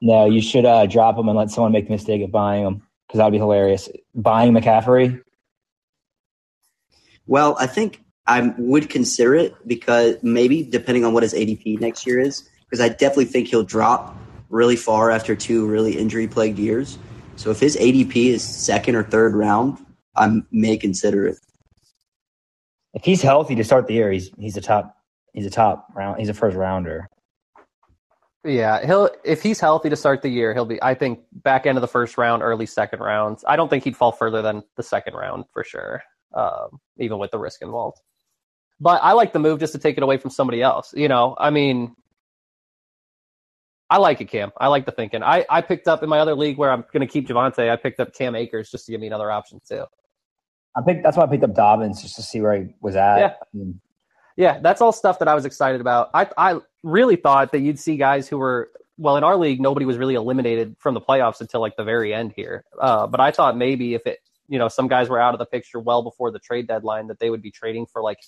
No, 0.00 0.26
you 0.26 0.40
should 0.40 0.64
uh, 0.64 0.86
drop 0.86 1.18
him 1.18 1.28
and 1.28 1.36
let 1.36 1.50
someone 1.50 1.72
make 1.72 1.86
the 1.86 1.92
mistake 1.92 2.22
of 2.22 2.30
buying 2.30 2.64
him 2.64 2.82
because 3.06 3.18
that 3.18 3.24
would 3.24 3.32
be 3.32 3.38
hilarious. 3.38 3.88
Buying 4.14 4.52
McCaffrey? 4.52 5.20
Well, 7.26 7.56
I 7.58 7.66
think 7.66 8.02
I 8.26 8.52
would 8.58 8.90
consider 8.90 9.34
it 9.34 9.54
because 9.66 10.16
maybe 10.22 10.62
depending 10.62 11.04
on 11.04 11.14
what 11.14 11.22
his 11.22 11.34
ADP 11.34 11.80
next 11.80 12.06
year 12.06 12.18
is, 12.18 12.48
because 12.64 12.80
I 12.80 12.90
definitely 12.90 13.24
think 13.26 13.48
he'll 13.48 13.64
drop 13.64 14.16
really 14.50 14.76
far 14.76 15.10
after 15.10 15.34
two 15.34 15.66
really 15.66 15.98
injury 15.98 16.26
plagued 16.26 16.58
years. 16.58 16.98
So 17.36 17.50
if 17.50 17.60
his 17.60 17.76
ADP 17.76 18.16
is 18.16 18.42
second 18.42 18.96
or 18.96 19.02
third 19.02 19.34
round, 19.34 19.78
I 20.16 20.42
may 20.50 20.76
consider 20.76 21.26
it. 21.28 21.38
If 22.94 23.04
he's 23.04 23.22
healthy 23.22 23.54
to 23.54 23.64
start 23.64 23.86
the 23.86 23.94
year, 23.94 24.10
he's 24.10 24.30
he's 24.38 24.56
a 24.56 24.60
top 24.60 24.97
he's 25.38 25.46
a 25.46 25.50
top 25.50 25.86
round 25.94 26.18
he's 26.18 26.28
a 26.28 26.34
first 26.34 26.56
rounder. 26.56 27.08
Yeah, 28.44 28.84
he'll 28.84 29.10
if 29.24 29.42
he's 29.42 29.60
healthy 29.60 29.88
to 29.88 29.96
start 29.96 30.22
the 30.22 30.28
year, 30.28 30.52
he'll 30.52 30.64
be 30.64 30.82
I 30.82 30.94
think 30.94 31.20
back 31.32 31.66
end 31.66 31.78
of 31.78 31.82
the 31.82 31.88
first 31.88 32.18
round, 32.18 32.42
early 32.42 32.66
second 32.66 33.00
rounds. 33.00 33.44
I 33.46 33.56
don't 33.56 33.68
think 33.68 33.84
he'd 33.84 33.96
fall 33.96 34.12
further 34.12 34.42
than 34.42 34.62
the 34.76 34.82
second 34.82 35.14
round 35.14 35.44
for 35.52 35.64
sure, 35.64 36.02
um, 36.34 36.80
even 36.98 37.18
with 37.18 37.30
the 37.30 37.38
risk 37.38 37.62
involved. 37.62 37.98
But 38.80 39.00
I 39.02 39.12
like 39.12 39.32
the 39.32 39.38
move 39.38 39.60
just 39.60 39.72
to 39.72 39.78
take 39.78 39.96
it 39.96 40.02
away 40.02 40.18
from 40.18 40.30
somebody 40.30 40.62
else. 40.62 40.92
You 40.94 41.08
know, 41.08 41.36
I 41.38 41.50
mean, 41.50 41.94
I 43.90 43.98
like 43.98 44.20
it, 44.20 44.26
Cam. 44.26 44.52
I 44.56 44.68
like 44.68 44.86
the 44.86 44.92
thinking. 44.92 45.22
I, 45.22 45.44
I 45.48 45.60
picked 45.62 45.88
up 45.88 46.02
in 46.02 46.08
my 46.08 46.18
other 46.18 46.34
league 46.34 46.58
where 46.58 46.70
I'm 46.70 46.84
going 46.92 47.06
to 47.06 47.12
keep 47.12 47.26
Javonte. 47.26 47.70
I 47.70 47.76
picked 47.76 48.00
up 48.00 48.14
Cam 48.14 48.34
Akers 48.34 48.70
just 48.70 48.86
to 48.86 48.92
give 48.92 49.00
me 49.00 49.06
another 49.06 49.30
option 49.30 49.60
too. 49.68 49.84
I 50.76 50.82
picked 50.86 51.02
that's 51.02 51.16
why 51.16 51.24
I 51.24 51.26
picked 51.26 51.42
up 51.44 51.54
Dobbins 51.54 52.02
just 52.02 52.16
to 52.16 52.22
see 52.22 52.40
where 52.40 52.54
he 52.54 52.68
was 52.80 52.94
at. 52.96 53.18
Yeah. 53.18 53.32
I 53.40 53.56
mean, 53.56 53.80
Yeah, 54.38 54.60
that's 54.60 54.80
all 54.80 54.92
stuff 54.92 55.18
that 55.18 55.26
I 55.26 55.34
was 55.34 55.44
excited 55.44 55.80
about. 55.80 56.10
I 56.14 56.28
I 56.38 56.60
really 56.84 57.16
thought 57.16 57.50
that 57.50 57.58
you'd 57.58 57.78
see 57.78 57.96
guys 57.96 58.28
who 58.28 58.38
were 58.38 58.70
well 58.96 59.16
in 59.16 59.24
our 59.24 59.36
league. 59.36 59.60
Nobody 59.60 59.84
was 59.84 59.98
really 59.98 60.14
eliminated 60.14 60.76
from 60.78 60.94
the 60.94 61.00
playoffs 61.00 61.40
until 61.40 61.60
like 61.60 61.74
the 61.76 61.82
very 61.82 62.14
end 62.14 62.34
here. 62.36 62.64
Uh, 62.80 63.08
but 63.08 63.18
I 63.18 63.32
thought 63.32 63.56
maybe 63.56 63.94
if 63.94 64.06
it 64.06 64.20
you 64.46 64.56
know 64.56 64.68
some 64.68 64.86
guys 64.86 65.08
were 65.08 65.20
out 65.20 65.34
of 65.34 65.40
the 65.40 65.46
picture 65.46 65.80
well 65.80 66.04
before 66.04 66.30
the 66.30 66.38
trade 66.38 66.68
deadline 66.68 67.08
that 67.08 67.18
they 67.18 67.30
would 67.30 67.42
be 67.42 67.50
trading 67.50 67.84
for 67.84 68.00
like 68.00 68.18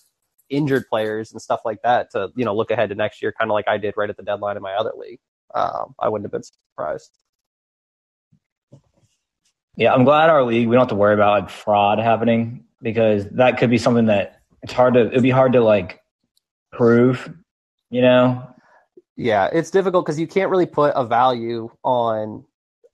injured 0.49 0.89
players 0.89 1.31
and 1.31 1.41
stuff 1.41 1.61
like 1.65 1.81
that 1.83 2.11
to 2.11 2.31
you 2.35 2.45
know 2.45 2.57
look 2.57 2.73
ahead 2.73 2.89
to 2.89 2.97
next 2.97 3.23
year, 3.23 3.33
kind 3.39 3.49
of 3.49 3.55
like 3.55 3.69
I 3.69 3.79
did 3.79 3.95
right 3.97 4.11
at 4.11 4.17
the 4.17 4.25
deadline 4.25 4.57
in 4.57 4.63
my 4.65 4.75
other 4.75 4.93
league. 4.99 5.21
Um, 5.55 5.95
I 6.01 6.09
wouldn't 6.09 6.25
have 6.25 6.33
been 6.33 6.43
surprised. 6.43 7.13
yeah, 9.77 9.95
I'm 9.95 10.03
glad 10.03 10.29
our 10.29 10.43
league 10.43 10.67
we 10.67 10.75
don't 10.75 10.83
have 10.83 10.89
to 10.89 10.97
worry 10.97 11.15
about 11.15 11.43
like 11.43 11.51
fraud 11.51 12.01
happening 12.01 12.65
because 12.83 13.29
that 13.29 13.59
could 13.59 13.71
be 13.71 13.79
something 13.79 14.07
that 14.07 14.40
it's 14.63 14.73
hard 14.73 14.95
to 14.95 15.07
it'd 15.07 15.23
be 15.23 15.31
hard 15.31 15.53
to 15.55 15.61
like 15.61 16.01
prove, 16.73 17.33
you 17.91 18.03
know. 18.03 18.47
Yeah, 19.17 19.49
it's 19.53 19.71
difficult 19.71 20.07
because 20.07 20.19
you 20.19 20.27
can't 20.27 20.51
really 20.51 20.67
put 20.67 20.93
a 20.97 21.05
value 21.05 21.71
on 21.85 22.45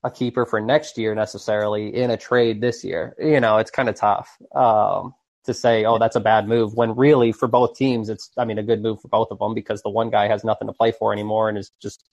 a 0.03 0.11
keeper 0.11 0.47
for 0.47 0.61
next 0.61 0.97
year 0.99 1.15
necessarily 1.15 1.95
in 1.95 2.11
a 2.11 2.17
trade 2.17 2.61
this 2.61 2.85
year. 2.85 3.15
You 3.19 3.41
know, 3.41 3.59
it's 3.59 3.71
kind 3.71 3.89
of 3.89 3.95
tough 3.95 4.37
um, 4.55 5.15
to 5.45 5.55
say, 5.55 5.85
oh, 5.85 5.99
that's 5.99 6.17
a 6.17 6.21
bad 6.21 6.49
move 6.49 6.75
when 6.75 6.95
really 6.97 7.33
for 7.33 7.49
both 7.49 7.77
teams, 7.77 8.09
it's, 8.09 8.31
I 8.39 8.45
mean, 8.45 8.59
a 8.59 8.63
good 8.63 8.83
move 8.83 9.01
for 9.01 9.09
both 9.09 9.29
of 9.31 9.39
them 9.39 9.55
because 9.55 9.83
the 9.83 9.91
one 9.91 10.11
guy 10.11 10.29
has 10.29 10.45
nothing 10.45 10.67
to 10.69 10.73
play 10.73 10.93
for 10.93 11.13
anymore 11.13 11.49
and 11.49 11.59
is 11.59 11.71
just 11.81 12.05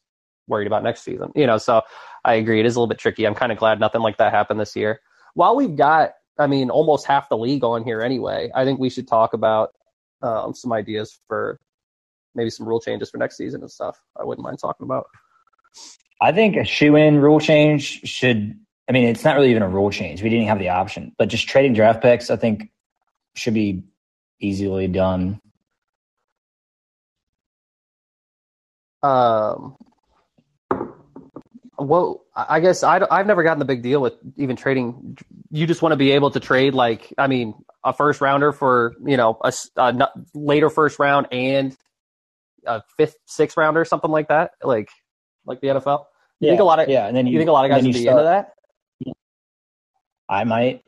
worried 0.47 0.67
about 0.67 0.83
next 0.83 1.03
season. 1.03 1.31
You 1.35 1.47
know, 1.47 1.57
so 1.57 1.81
I 2.25 2.33
agree. 2.35 2.59
It 2.59 2.65
is 2.65 2.75
a 2.75 2.79
little 2.79 2.87
bit 2.87 2.99
tricky. 2.99 3.25
I'm 3.25 3.35
kind 3.35 3.51
of 3.51 3.57
glad 3.57 3.79
nothing 3.79 4.01
like 4.01 4.17
that 4.17 4.31
happened 4.31 4.59
this 4.59 4.75
year. 4.75 4.99
While 5.35 5.55
we've 5.55 5.75
got, 5.75 6.13
I 6.37 6.47
mean, 6.47 6.69
almost 6.69 7.05
half 7.05 7.29
the 7.29 7.37
league 7.37 7.63
on 7.63 7.83
here 7.83 8.01
anyway, 8.01 8.51
I 8.55 8.65
think 8.65 8.79
we 8.79 8.89
should 8.89 9.07
talk 9.07 9.33
about 9.33 9.73
um, 10.21 10.53
some 10.53 10.73
ideas 10.73 11.19
for 11.27 11.59
maybe 12.35 12.49
some 12.49 12.67
rule 12.67 12.79
changes 12.79 13.09
for 13.09 13.17
next 13.17 13.37
season 13.37 13.61
and 13.61 13.71
stuff. 13.71 13.99
I 14.19 14.23
wouldn't 14.23 14.43
mind 14.43 14.59
talking 14.59 14.85
about. 14.85 15.07
I 16.21 16.31
think 16.31 16.55
a 16.55 16.63
shoe 16.63 16.95
in 16.95 17.19
rule 17.19 17.39
change 17.39 18.01
should. 18.07 18.57
I 18.89 18.91
mean, 18.91 19.05
it's 19.05 19.23
not 19.23 19.35
really 19.35 19.51
even 19.51 19.63
a 19.63 19.69
rule 19.69 19.91
change. 19.91 20.23
We 20.23 20.29
didn't 20.29 20.47
have 20.47 20.59
the 20.59 20.69
option, 20.69 21.13
but 21.17 21.29
just 21.29 21.47
trading 21.47 21.73
draft 21.73 22.01
picks, 22.01 22.29
I 22.29 22.35
think, 22.35 22.71
should 23.35 23.53
be 23.53 23.83
easily 24.39 24.87
done. 24.87 25.39
Um, 29.01 29.75
well, 31.77 32.23
I 32.35 32.59
guess 32.59 32.83
I, 32.83 33.05
I've 33.09 33.27
never 33.27 33.43
gotten 33.43 33.59
the 33.59 33.65
big 33.65 33.81
deal 33.81 34.01
with 34.01 34.13
even 34.37 34.55
trading. 34.55 35.17
You 35.51 35.65
just 35.67 35.81
want 35.81 35.93
to 35.93 35.97
be 35.97 36.11
able 36.11 36.31
to 36.31 36.39
trade, 36.39 36.73
like, 36.73 37.13
I 37.17 37.27
mean, 37.27 37.53
a 37.83 37.93
first 37.93 38.21
rounder 38.21 38.51
for, 38.51 38.93
you 39.05 39.17
know, 39.17 39.37
a 39.43 39.53
later 40.33 40.69
first 40.69 40.99
round 40.99 41.27
and 41.31 41.75
a 42.65 42.81
fifth, 42.97 43.15
sixth 43.25 43.57
rounder, 43.57 43.85
something 43.85 44.11
like 44.11 44.27
that, 44.29 44.51
like, 44.63 44.89
like 45.45 45.61
the 45.61 45.67
NFL. 45.67 46.05
You 46.39 46.49
think 46.49 46.61
a 46.61 46.65
lot 46.65 46.79
of 46.79 46.89
yeah, 46.89 47.07
and 47.07 47.15
then 47.15 47.25
you, 47.25 47.33
You 47.33 47.39
think 47.39 47.49
a 47.49 47.53
lot 47.53 47.65
of 47.65 47.71
guys 47.71 47.83
would 47.83 47.93
be 47.93 48.01
start- 48.01 48.19
into 48.19 48.23
that? 48.25 48.53
I 50.29 50.43
might. 50.43 50.83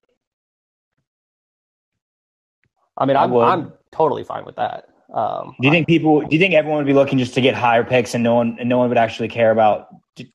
I 2.97 3.05
mean, 3.05 3.15
I 3.17 3.23
I'm, 3.23 3.31
would. 3.31 3.43
I'm 3.43 3.73
totally 3.91 4.23
fine 4.23 4.45
with 4.45 4.55
that. 4.55 4.87
Um, 5.13 5.55
Do 5.59 5.67
you 5.67 5.71
think 5.71 5.87
people? 5.87 6.21
Do 6.21 6.27
you 6.31 6.39
think 6.39 6.53
everyone 6.53 6.79
would 6.79 6.87
be 6.87 6.93
looking 6.93 7.17
just 7.17 7.33
to 7.35 7.41
get 7.41 7.53
higher 7.53 7.83
picks, 7.83 8.13
and 8.13 8.23
no 8.23 8.35
one 8.35 8.57
and 8.59 8.67
no 8.67 8.77
one 8.77 8.89
would 8.89 8.97
actually 8.97 9.27
care 9.27 9.51
about 9.51 9.87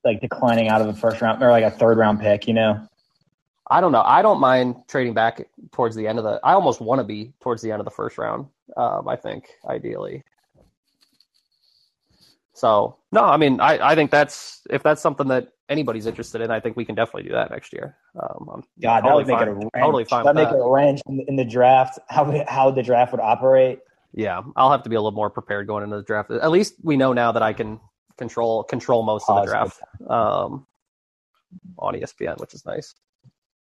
like 0.05 0.21
declining 0.21 0.69
out 0.69 0.81
of 0.81 0.87
the 0.87 0.95
first 0.95 1.21
round 1.21 1.43
or 1.43 1.51
like 1.51 1.65
a 1.65 1.71
third 1.71 1.99
round 1.99 2.21
pick? 2.21 2.47
You 2.47 2.55
know, 2.55 2.89
I 3.69 3.81
don't 3.81 3.93
know. 3.93 4.03
I 4.03 4.23
don't 4.23 4.41
mind 4.41 4.77
trading 4.89 5.15
back 5.15 5.49
towards 5.73 5.97
the 5.97 6.07
end 6.07 6.19
of 6.19 6.25
the. 6.25 6.41
I 6.43 6.53
almost 6.53 6.81
want 6.81 6.99
to 7.01 7.05
be 7.05 7.33
towards 7.41 7.63
the 7.63 7.71
end 7.73 7.81
of 7.81 7.85
the 7.85 7.91
first 7.91 8.19
round. 8.19 8.47
Um, 8.77 9.09
I 9.09 9.17
think 9.17 9.51
ideally. 9.69 10.25
So 12.53 12.97
no, 13.11 13.25
I 13.25 13.37
mean, 13.37 13.61
I, 13.61 13.93
I 13.93 13.95
think 13.95 14.11
that's 14.11 14.61
if 14.69 14.83
that's 14.83 15.01
something 15.01 15.29
that 15.29 15.49
anybody's 15.71 16.07
interested 16.07 16.41
in, 16.43 16.51
I 16.51 16.61
think 16.61 16.77
we 16.77 16.85
can 16.85 16.95
definitely 16.95 17.23
do 17.23 17.35
that 17.35 17.51
next 17.51 17.73
year. 17.73 17.97
Um, 18.21 18.45
God, 18.47 18.65
that 18.81 19.01
totally 19.01 19.23
would 19.23 19.29
make 19.29 19.39
fine, 19.39 19.49
it 19.49 19.51
a 19.51 19.55
wrench. 19.55 19.71
totally 19.79 20.05
fine 20.05 20.25
That'd 20.25 20.37
make 20.37 20.51
that. 20.51 20.57
it 20.57 20.61
a 20.61 20.69
wrench 20.69 21.01
in 21.07 21.17
the, 21.17 21.25
in 21.29 21.37
the 21.37 21.45
draft. 21.45 21.99
How 22.09 22.45
how 22.49 22.71
the 22.71 22.83
draft 22.83 23.13
would 23.13 23.21
operate? 23.21 23.79
Yeah, 24.13 24.43
I'll 24.57 24.71
have 24.73 24.83
to 24.83 24.91
be 24.91 24.97
a 24.97 25.01
little 25.01 25.17
more 25.17 25.31
prepared 25.31 25.69
going 25.69 25.85
into 25.85 25.97
the 25.97 26.03
draft. 26.03 26.31
At 26.33 26.51
least 26.51 26.75
we 26.83 26.97
know 26.97 27.13
now 27.13 27.33
that 27.33 27.43
I 27.43 27.53
can 27.53 27.81
control 28.21 28.63
control 28.63 29.03
most 29.03 29.29
of 29.29 29.45
the 29.45 29.51
draft 29.51 29.81
um, 30.09 30.67
on 31.79 31.95
ESPN, 31.95 32.39
which 32.39 32.55
is 32.55 32.65
nice. 32.65 32.95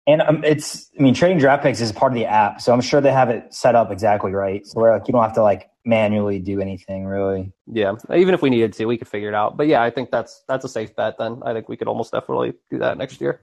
And 0.06 0.22
um, 0.22 0.44
it's, 0.44 0.92
I 1.00 1.02
mean, 1.02 1.14
trading 1.14 1.38
draft 1.38 1.64
picks 1.64 1.80
is 1.80 1.92
part 1.94 2.12
of 2.12 2.16
the 2.16 2.26
app, 2.26 2.60
so 2.60 2.74
I'm 2.74 2.82
sure 2.82 3.00
they 3.00 3.14
have 3.14 3.30
it 3.30 3.54
set 3.54 3.74
up 3.74 3.90
exactly 3.90 4.34
right, 4.34 4.68
so 4.68 4.82
where 4.82 4.94
like 4.94 5.08
you 5.08 5.14
don't 5.14 5.24
have 5.24 5.36
to 5.36 5.44
like 5.44 5.70
manually 5.86 6.40
do 6.40 6.60
anything 6.60 7.06
really. 7.06 7.54
Yeah, 7.72 7.94
even 8.14 8.34
if 8.34 8.42
we 8.42 8.50
needed 8.50 8.74
to, 8.74 8.86
we 8.86 8.98
could 8.98 9.08
figure 9.08 9.30
it 9.30 9.36
out. 9.36 9.56
But 9.56 9.68
yeah, 9.68 9.82
I 9.82 9.90
think 9.90 10.12
that's 10.12 10.44
that's 10.48 10.66
a 10.66 10.70
safe 10.70 10.94
bet. 10.96 11.18
Then 11.18 11.42
I 11.46 11.54
think 11.54 11.70
we 11.70 11.78
could 11.78 11.88
almost 11.88 12.12
definitely 12.12 12.54
do 12.70 12.80
that 12.80 12.98
next 12.98 13.22
year. 13.22 13.42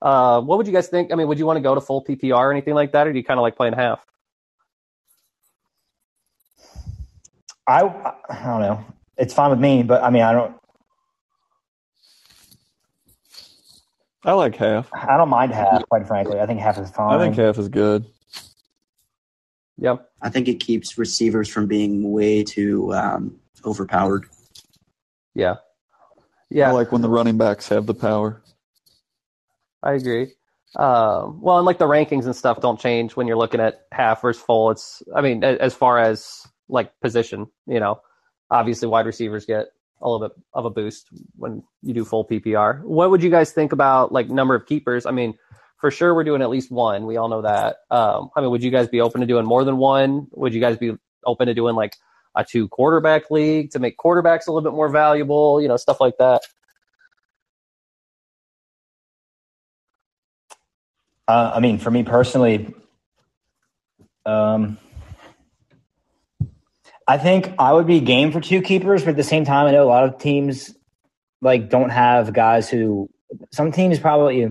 Uh, 0.00 0.40
what 0.40 0.56
would 0.56 0.66
you 0.66 0.72
guys 0.72 0.88
think? 0.88 1.12
I 1.12 1.14
mean, 1.14 1.28
would 1.28 1.38
you 1.38 1.44
want 1.44 1.58
to 1.58 1.62
go 1.62 1.74
to 1.74 1.80
full 1.80 2.02
PPR 2.02 2.36
or 2.36 2.52
anything 2.52 2.74
like 2.74 2.92
that, 2.92 3.06
or 3.06 3.12
do 3.12 3.18
you 3.18 3.24
kind 3.24 3.38
of 3.38 3.42
like 3.42 3.56
playing 3.56 3.74
half? 3.74 4.04
I 7.66 7.82
I 8.30 8.44
don't 8.46 8.60
know. 8.62 8.84
It's 9.18 9.34
fine 9.34 9.50
with 9.50 9.58
me, 9.58 9.82
but 9.82 10.02
I 10.02 10.10
mean, 10.10 10.22
I 10.22 10.32
don't. 10.32 10.54
I 14.24 14.32
like 14.32 14.56
half. 14.56 14.88
I 14.92 15.16
don't 15.16 15.28
mind 15.28 15.52
half. 15.52 15.82
Quite 15.88 16.06
frankly, 16.06 16.40
I 16.40 16.46
think 16.46 16.60
half 16.60 16.78
is 16.78 16.90
fine. 16.90 17.14
I 17.14 17.18
think 17.18 17.36
half 17.36 17.58
is 17.58 17.68
good. 17.68 18.06
Yep. 19.78 20.08
I 20.22 20.28
think 20.28 20.48
it 20.48 20.60
keeps 20.60 20.98
receivers 20.98 21.48
from 21.48 21.66
being 21.66 22.12
way 22.12 22.42
too 22.42 22.92
um, 22.94 23.38
overpowered. 23.64 24.26
Yeah. 25.34 25.56
Yeah. 26.50 26.68
I 26.68 26.72
like 26.72 26.90
when 26.90 27.00
the 27.00 27.08
running 27.08 27.38
backs 27.38 27.68
have 27.68 27.86
the 27.86 27.94
power. 27.94 28.42
I 29.82 29.92
agree. 29.92 30.32
Um, 30.76 31.40
well, 31.40 31.58
and 31.58 31.66
like 31.66 31.78
the 31.78 31.86
rankings 31.86 32.24
and 32.24 32.34
stuff 32.34 32.60
don't 32.60 32.78
change 32.78 33.16
when 33.16 33.26
you're 33.26 33.36
looking 33.36 33.60
at 33.60 33.86
half 33.92 34.22
versus 34.22 34.42
full. 34.42 34.70
It's, 34.70 35.02
I 35.14 35.20
mean, 35.20 35.44
as 35.44 35.74
far 35.74 35.98
as 35.98 36.46
like 36.68 36.92
position, 37.00 37.46
you 37.66 37.80
know, 37.80 38.00
obviously 38.50 38.88
wide 38.88 39.06
receivers 39.06 39.44
get 39.44 39.66
a 40.00 40.08
little 40.08 40.28
bit 40.28 40.36
of 40.54 40.64
a 40.64 40.70
boost 40.70 41.08
when 41.36 41.62
you 41.82 41.92
do 41.92 42.04
full 42.04 42.24
PPR. 42.24 42.82
What 42.82 43.10
would 43.10 43.22
you 43.22 43.30
guys 43.30 43.52
think 43.52 43.72
about 43.72 44.12
like 44.12 44.28
number 44.28 44.54
of 44.54 44.66
keepers? 44.66 45.06
I 45.06 45.10
mean, 45.10 45.34
for 45.78 45.90
sure 45.90 46.14
we're 46.14 46.24
doing 46.24 46.42
at 46.42 46.50
least 46.50 46.70
one. 46.70 47.06
We 47.06 47.16
all 47.16 47.28
know 47.28 47.42
that. 47.42 47.78
Um, 47.90 48.30
I 48.36 48.40
mean, 48.40 48.50
would 48.50 48.62
you 48.62 48.70
guys 48.70 48.88
be 48.88 49.00
open 49.00 49.20
to 49.20 49.26
doing 49.26 49.44
more 49.44 49.64
than 49.64 49.76
one? 49.76 50.26
Would 50.32 50.54
you 50.54 50.60
guys 50.60 50.76
be 50.76 50.92
open 51.24 51.46
to 51.46 51.54
doing 51.54 51.74
like 51.74 51.96
a 52.34 52.44
two 52.44 52.68
quarterback 52.68 53.30
league 53.30 53.70
to 53.70 53.78
make 53.78 53.96
quarterbacks 53.96 54.46
a 54.46 54.52
little 54.52 54.68
bit 54.68 54.74
more 54.74 54.88
valuable? 54.88 55.60
You 55.60 55.68
know, 55.68 55.76
stuff 55.76 56.00
like 56.00 56.16
that. 56.18 56.42
Uh, 61.26 61.52
I 61.54 61.60
mean, 61.60 61.78
for 61.78 61.90
me 61.90 62.04
personally, 62.04 62.74
um, 64.24 64.78
I 67.08 67.16
think 67.16 67.54
I 67.58 67.72
would 67.72 67.86
be 67.86 68.00
game 68.00 68.30
for 68.30 68.40
two 68.40 68.60
keepers, 68.60 69.02
but 69.02 69.10
at 69.10 69.16
the 69.16 69.24
same 69.24 69.46
time, 69.46 69.66
I 69.66 69.70
know 69.70 69.82
a 69.82 69.88
lot 69.88 70.04
of 70.04 70.18
teams 70.18 70.74
like 71.40 71.70
don't 71.70 71.90
have 71.90 72.32
guys 72.32 72.68
who. 72.68 73.08
Some 73.50 73.72
teams 73.72 73.98
probably 73.98 74.50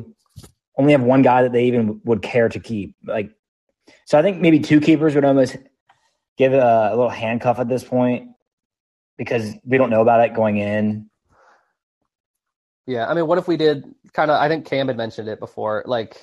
only 0.78 0.92
have 0.92 1.04
one 1.04 1.22
guy 1.22 1.44
that 1.44 1.52
they 1.52 1.66
even 1.66 2.02
would 2.04 2.22
care 2.22 2.50
to 2.50 2.60
keep. 2.60 2.96
Like, 3.06 3.32
so 4.06 4.18
I 4.18 4.22
think 4.22 4.40
maybe 4.40 4.60
two 4.60 4.80
keepers 4.80 5.16
would 5.16 5.26
almost 5.26 5.58
give 6.38 6.54
a, 6.54 6.90
a 6.92 6.96
little 6.96 7.10
handcuff 7.10 7.60
at 7.60 7.68
this 7.68 7.84
point 7.84 8.30
because 9.18 9.54
we 9.64 9.78
don't 9.78 9.90
know 9.90 10.02
about 10.02 10.24
it 10.26 10.36
going 10.36 10.58
in. 10.58 11.10
Yeah, 12.86 13.08
I 13.08 13.14
mean, 13.14 13.28
what 13.28 13.38
if 13.38 13.48
we 13.48 13.58
did 13.58 13.84
kind 14.14 14.32
of? 14.32 14.40
I 14.40 14.48
think 14.48 14.66
Cam 14.66 14.88
had 14.88 14.98
mentioned 14.98 15.28
it 15.28 15.40
before, 15.40 15.84
like, 15.86 16.22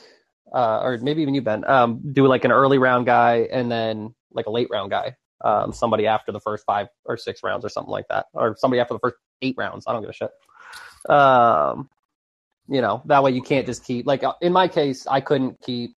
uh, 0.52 0.80
or 0.80 0.98
maybe 0.98 1.22
even 1.22 1.34
you, 1.34 1.42
Ben. 1.42 1.64
Um, 1.68 2.00
do 2.12 2.26
like 2.26 2.44
an 2.44 2.52
early 2.52 2.78
round 2.78 3.06
guy 3.06 3.48
and 3.52 3.70
then 3.70 4.14
like 4.32 4.46
a 4.46 4.50
late 4.50 4.68
round 4.70 4.90
guy, 4.90 5.16
um, 5.44 5.72
somebody 5.72 6.08
after 6.08 6.32
the 6.32 6.40
first 6.40 6.64
five 6.64 6.88
or 7.04 7.16
six 7.16 7.42
rounds 7.44 7.64
or 7.64 7.68
something 7.68 7.92
like 7.92 8.08
that, 8.08 8.26
or 8.32 8.56
somebody 8.58 8.80
after 8.80 8.94
the 8.94 9.00
first 9.00 9.16
eight 9.42 9.54
rounds. 9.56 9.84
I 9.86 9.92
don't 9.92 10.02
give 10.02 10.10
a 10.10 10.12
shit. 10.12 10.30
Um, 11.08 11.88
you 12.68 12.80
know, 12.80 13.02
that 13.04 13.22
way 13.22 13.30
you 13.30 13.42
can't 13.42 13.66
just 13.66 13.84
keep 13.84 14.06
like 14.06 14.24
uh, 14.24 14.32
in 14.40 14.52
my 14.52 14.66
case, 14.66 15.06
I 15.06 15.20
couldn't 15.20 15.60
keep. 15.60 15.94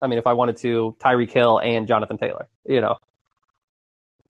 I 0.00 0.08
mean, 0.08 0.18
if 0.18 0.26
I 0.26 0.32
wanted 0.32 0.56
to, 0.58 0.96
Tyree 0.98 1.28
Hill 1.28 1.58
and 1.60 1.86
Jonathan 1.86 2.18
Taylor. 2.18 2.48
You 2.66 2.80
know, 2.80 2.96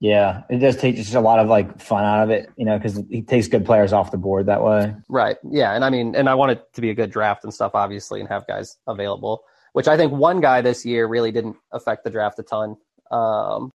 Yeah, 0.03 0.43
it 0.49 0.57
does 0.57 0.75
take 0.75 0.97
just 0.97 1.13
a 1.13 1.21
lot 1.21 1.39
of 1.39 1.47
like 1.47 1.79
fun 1.79 2.03
out 2.03 2.23
of 2.25 2.29
it, 2.29 2.49
you 2.57 2.65
know, 2.65 2.77
because 2.77 3.01
he 3.09 3.21
takes 3.21 3.47
good 3.47 3.65
players 3.65 3.93
off 3.93 4.11
the 4.11 4.17
board 4.17 4.47
that 4.47 4.61
way. 4.61 4.93
Right. 5.07 5.37
Yeah. 5.49 5.73
And 5.73 5.85
I 5.85 5.89
mean, 5.89 6.13
and 6.13 6.27
I 6.27 6.35
want 6.35 6.51
it 6.51 6.73
to 6.73 6.81
be 6.81 6.89
a 6.89 6.93
good 6.93 7.09
draft 7.09 7.45
and 7.45 7.53
stuff, 7.53 7.71
obviously, 7.73 8.19
and 8.19 8.27
have 8.27 8.45
guys 8.45 8.75
available, 8.85 9.45
which 9.71 9.87
I 9.87 9.95
think 9.95 10.11
one 10.11 10.41
guy 10.41 10.59
this 10.59 10.85
year 10.85 11.07
really 11.07 11.31
didn't 11.31 11.55
affect 11.71 12.03
the 12.03 12.09
draft 12.09 12.37
a 12.39 12.43
ton. 12.43 12.75
Um, 13.11 13.71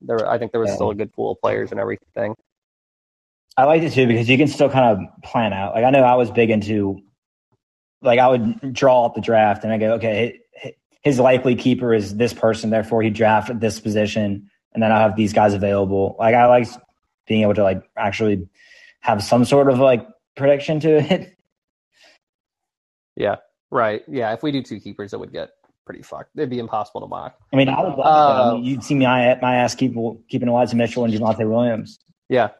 there, 0.00 0.28
I 0.28 0.38
think 0.38 0.52
there 0.52 0.60
was 0.60 0.70
Yeah. 0.70 0.76
still 0.76 0.90
a 0.90 0.94
good 0.94 1.12
pool 1.12 1.32
of 1.32 1.40
players 1.40 1.70
and 1.70 1.80
everything. 1.80 2.34
I 3.56 3.64
liked 3.64 3.84
it 3.84 3.92
too 3.92 4.06
because 4.06 4.28
you 4.28 4.36
can 4.36 4.48
still 4.48 4.68
kind 4.68 4.98
of 4.98 5.22
plan 5.22 5.52
out. 5.52 5.74
Like 5.74 5.84
I 5.84 5.90
know 5.90 6.02
I 6.02 6.14
was 6.16 6.30
big 6.30 6.50
into, 6.50 7.00
like 8.02 8.18
I 8.18 8.28
would 8.28 8.72
draw 8.72 9.06
up 9.06 9.14
the 9.14 9.20
draft 9.20 9.64
and 9.64 9.72
I 9.72 9.78
go, 9.78 9.94
okay, 9.94 10.40
his 11.02 11.20
likely 11.20 11.54
keeper 11.54 11.94
is 11.94 12.16
this 12.16 12.32
person, 12.32 12.70
therefore 12.70 13.02
he 13.02 13.10
drafted 13.10 13.60
this 13.60 13.78
position, 13.78 14.50
and 14.72 14.82
then 14.82 14.90
I 14.90 15.00
have 15.00 15.16
these 15.16 15.32
guys 15.32 15.54
available. 15.54 16.16
Like 16.18 16.34
I 16.34 16.46
like 16.46 16.66
being 17.26 17.42
able 17.42 17.54
to 17.54 17.62
like 17.62 17.82
actually 17.96 18.48
have 19.00 19.22
some 19.22 19.44
sort 19.44 19.70
of 19.70 19.78
like 19.78 20.06
prediction 20.34 20.80
to 20.80 20.96
it. 20.98 21.36
Yeah. 23.16 23.36
Right. 23.70 24.02
Yeah. 24.08 24.32
If 24.32 24.42
we 24.42 24.50
do 24.50 24.62
two 24.62 24.80
keepers, 24.80 25.12
it 25.12 25.20
would 25.20 25.32
get 25.32 25.50
pretty 25.84 26.02
fucked. 26.02 26.30
It'd 26.36 26.50
be 26.50 26.58
impossible 26.58 27.00
to 27.02 27.06
mock. 27.06 27.36
I 27.52 27.56
mean, 27.56 27.68
I 27.68 27.82
would 27.82 27.92
it. 27.92 28.04
I 28.04 28.54
mean, 28.54 28.62
Uh, 28.62 28.62
you'd 28.62 28.84
see 28.84 28.94
my 28.94 29.38
my 29.40 29.56
ass 29.56 29.74
keep 29.74 29.94
keeping 30.28 30.48
Elijah 30.48 30.76
Mitchell 30.76 31.04
and 31.04 31.12
Javonte 31.12 31.48
Williams. 31.48 31.98
Yeah. 32.28 32.50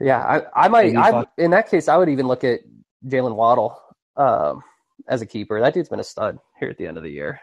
Yeah. 0.00 0.18
I, 0.18 0.64
I 0.66 0.68
might, 0.68 0.94
I, 0.94 1.24
in 1.38 1.52
that 1.52 1.70
case, 1.70 1.88
I 1.88 1.96
would 1.96 2.08
even 2.08 2.26
look 2.28 2.44
at 2.44 2.60
Jaylen 3.06 3.34
Waddle 3.34 3.80
um, 4.16 4.62
as 5.08 5.22
a 5.22 5.26
keeper. 5.26 5.60
That 5.60 5.72
dude's 5.74 5.88
been 5.88 6.00
a 6.00 6.04
stud 6.04 6.38
here 6.60 6.68
at 6.68 6.76
the 6.76 6.86
end 6.86 6.98
of 6.98 7.02
the 7.02 7.10
year. 7.10 7.40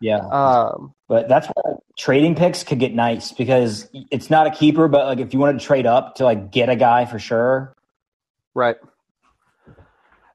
Yeah. 0.00 0.18
Um, 0.18 0.94
But 1.08 1.28
that's 1.28 1.48
where 1.48 1.78
trading 1.98 2.36
picks 2.36 2.62
could 2.62 2.78
get 2.78 2.94
nice 2.94 3.32
because 3.32 3.88
it's 3.92 4.30
not 4.30 4.46
a 4.46 4.50
keeper, 4.52 4.86
but 4.86 5.06
like 5.06 5.18
if 5.18 5.34
you 5.34 5.40
wanted 5.40 5.58
to 5.58 5.66
trade 5.66 5.86
up 5.86 6.14
to 6.16 6.24
like 6.24 6.52
get 6.52 6.68
a 6.68 6.76
guy 6.76 7.04
for 7.06 7.18
sure, 7.18 7.74
right. 8.54 8.76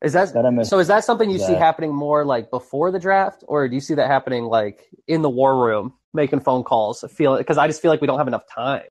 Is 0.03 0.11
that 0.13 0.33
that 0.33 0.65
So 0.67 0.79
is 0.79 0.87
that 0.87 1.05
something 1.05 1.29
you 1.29 1.39
see 1.39 1.53
happening 1.53 1.95
more 1.95 2.25
like 2.25 2.51
before 2.51 2.91
the 2.91 2.99
draft, 2.99 3.45
or 3.47 3.69
do 3.69 3.73
you 3.73 3.79
see 3.79 3.93
that 3.93 4.07
happening 4.07 4.43
like 4.43 4.89
in 5.07 5.21
the 5.21 5.29
war 5.29 5.65
room, 5.65 5.93
making 6.13 6.41
phone 6.41 6.63
calls? 6.63 7.05
Feel 7.09 7.37
because 7.37 7.57
I 7.57 7.67
just 7.67 7.81
feel 7.81 7.89
like 7.89 8.01
we 8.01 8.07
don't 8.07 8.17
have 8.17 8.27
enough 8.27 8.43
time 8.53 8.83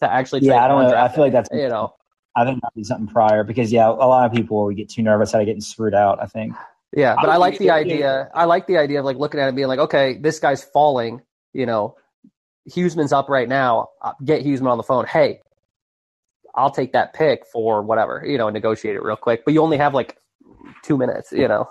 to 0.00 0.10
actually. 0.10 0.42
yeah, 0.42 0.64
I 0.64 0.68
don't 0.68 0.84
know. 0.84 0.96
I 0.96 1.08
feel 1.08 1.24
like 1.24 1.32
that's 1.32 1.48
you 1.52 1.68
know, 1.68 1.94
I 2.36 2.44
think 2.44 2.62
that'd 2.62 2.76
be 2.76 2.84
something 2.84 3.08
prior 3.08 3.42
because 3.42 3.72
yeah, 3.72 3.88
a 3.88 3.90
lot 3.90 4.24
of 4.24 4.32
people 4.32 4.64
would 4.66 4.76
get 4.76 4.88
too 4.88 5.02
nervous 5.02 5.34
out 5.34 5.40
of 5.40 5.46
getting 5.46 5.60
screwed 5.60 5.94
out. 5.94 6.22
I 6.22 6.26
think. 6.26 6.54
yeah. 6.92 7.16
But 7.16 7.28
I 7.28 7.34
I 7.34 7.36
like 7.38 7.58
the 7.58 7.70
idea. 7.70 8.30
I 8.34 8.44
like 8.44 8.68
the 8.68 8.78
idea 8.78 9.00
of 9.00 9.04
like 9.04 9.16
looking 9.16 9.40
at 9.40 9.46
it 9.46 9.48
and 9.48 9.56
being 9.56 9.68
like, 9.68 9.80
okay, 9.80 10.18
this 10.18 10.38
guy's 10.38 10.62
falling. 10.62 11.22
You 11.52 11.66
know, 11.66 11.96
Huseman's 12.70 13.12
up 13.12 13.28
right 13.28 13.48
now. 13.48 13.88
Uh, 14.00 14.12
Get 14.24 14.44
Huseman 14.44 14.70
on 14.70 14.76
the 14.76 14.84
phone. 14.84 15.06
Hey, 15.06 15.40
I'll 16.54 16.70
take 16.70 16.92
that 16.92 17.14
pick 17.14 17.46
for 17.46 17.82
whatever. 17.82 18.22
You 18.26 18.38
know, 18.38 18.48
and 18.48 18.54
negotiate 18.54 18.96
it 18.96 19.02
real 19.02 19.16
quick. 19.16 19.44
But 19.44 19.54
you 19.54 19.60
only 19.62 19.76
have 19.78 19.94
like 19.94 20.18
two 20.82 20.96
minutes. 20.96 21.32
You 21.32 21.48
know. 21.48 21.68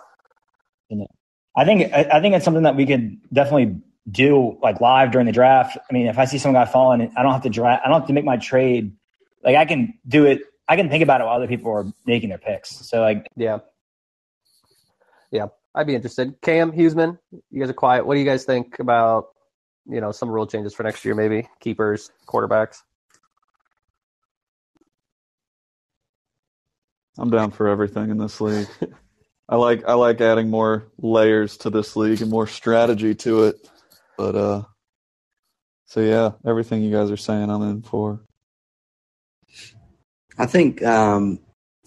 I 1.55 1.65
think 1.65 1.93
I, 1.93 2.19
think 2.19 2.35
it's 2.35 2.45
something 2.45 2.63
that 2.63 2.75
we 2.75 2.85
could 2.85 3.17
definitely 3.31 3.79
do 4.09 4.57
like 4.61 4.81
live 4.81 5.11
during 5.11 5.27
the 5.27 5.33
draft. 5.33 5.77
I 5.77 5.93
mean, 5.93 6.07
if 6.07 6.17
I 6.17 6.25
see 6.25 6.37
some 6.37 6.53
guy 6.53 6.65
falling, 6.65 7.11
I 7.15 7.23
don't 7.23 7.31
have 7.31 7.43
to 7.43 7.49
draft. 7.49 7.83
I 7.85 7.89
don't 7.89 7.99
have 7.99 8.07
to 8.07 8.13
make 8.13 8.25
my 8.25 8.37
trade. 8.37 8.95
Like 9.43 9.55
I 9.55 9.65
can 9.65 9.93
do 10.07 10.25
it. 10.25 10.41
I 10.67 10.75
can 10.75 10.89
think 10.89 11.03
about 11.03 11.21
it 11.21 11.25
while 11.25 11.35
other 11.35 11.47
people 11.47 11.71
are 11.71 11.85
making 12.05 12.29
their 12.29 12.37
picks. 12.37 12.69
So 12.87 13.01
like, 13.01 13.27
Yeah. 13.35 13.59
Yeah, 15.31 15.47
I'd 15.73 15.87
be 15.87 15.95
interested. 15.95 16.35
Cam 16.43 16.71
Huseman, 16.71 17.17
you 17.49 17.59
guys 17.59 17.69
are 17.69 17.73
quiet. 17.73 18.05
What 18.05 18.13
do 18.13 18.19
you 18.19 18.25
guys 18.25 18.45
think 18.45 18.77
about, 18.77 19.29
you 19.87 19.99
know, 19.99 20.11
some 20.11 20.29
rule 20.29 20.45
changes 20.45 20.75
for 20.75 20.83
next 20.83 21.03
year, 21.03 21.15
maybe 21.15 21.49
keepers, 21.59 22.11
quarterbacks? 22.27 22.83
I'm 27.17 27.29
down 27.29 27.51
for 27.51 27.67
everything 27.67 28.09
in 28.09 28.17
this 28.17 28.41
league. 28.41 28.67
I 29.49 29.55
like 29.55 29.87
I 29.87 29.93
like 29.93 30.21
adding 30.21 30.49
more 30.49 30.87
layers 30.97 31.57
to 31.57 31.69
this 31.69 31.95
league 31.95 32.21
and 32.21 32.31
more 32.31 32.47
strategy 32.47 33.13
to 33.15 33.43
it. 33.43 33.69
But 34.17 34.35
uh 34.35 34.63
so 35.93 35.99
yeah, 35.99 36.31
everything 36.43 36.81
you 36.81 36.91
guys 36.91 37.11
are 37.11 37.17
saying 37.17 37.51
I'm 37.51 37.61
in 37.61 37.83
for. 37.83 38.19
I 40.39 40.47
think 40.47 40.81
um, 40.81 41.39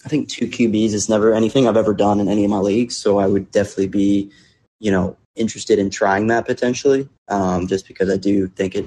I 0.04 0.08
think 0.08 0.28
two 0.28 0.46
QBs 0.46 0.92
is 0.92 1.08
never 1.08 1.34
anything 1.34 1.66
I've 1.66 1.76
ever 1.76 1.92
done 1.92 2.20
in 2.20 2.28
any 2.28 2.44
of 2.44 2.50
my 2.52 2.58
leagues, 2.58 2.96
so 2.96 3.18
I 3.18 3.26
would 3.26 3.50
definitely 3.50 3.88
be, 3.88 4.30
you 4.78 4.92
know, 4.92 5.16
interested 5.34 5.80
in 5.80 5.90
trying 5.90 6.28
that 6.28 6.46
potentially, 6.46 7.08
um, 7.26 7.66
just 7.66 7.88
because 7.88 8.08
I 8.08 8.16
do 8.16 8.46
think 8.46 8.76
it, 8.76 8.86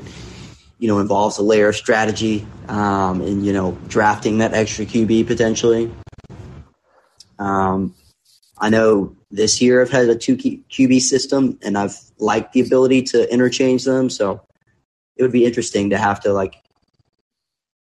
you 0.78 0.88
know, 0.88 1.00
involves 1.00 1.38
a 1.38 1.44
layer 1.44 1.68
of 1.68 1.76
strategy 1.76 2.48
um, 2.70 3.20
and 3.20 3.46
you 3.46 3.52
know 3.52 3.78
drafting 3.90 4.38
that 4.38 4.54
extra 4.54 4.86
QB 4.86 5.28
potentially. 5.28 5.92
Um, 7.40 7.96
I 8.60 8.70
know 8.70 9.16
this 9.32 9.62
year 9.62 9.82
I've 9.82 9.90
had 9.90 10.10
a 10.10 10.16
two 10.16 10.38
QB 10.38 11.02
system, 11.02 11.58
and 11.64 11.78
I've 11.78 11.98
liked 12.20 12.54
the 12.54 12.62
ability 12.62 13.04
to 13.04 13.32
interchange 13.34 13.86
them, 13.86 14.10
so 14.10 14.42
it 15.16 15.24
would 15.24 15.32
be 15.32 15.46
interesting 15.46 15.90
to 15.90 15.98
have 15.98 16.20
to 16.22 16.34
like 16.34 16.62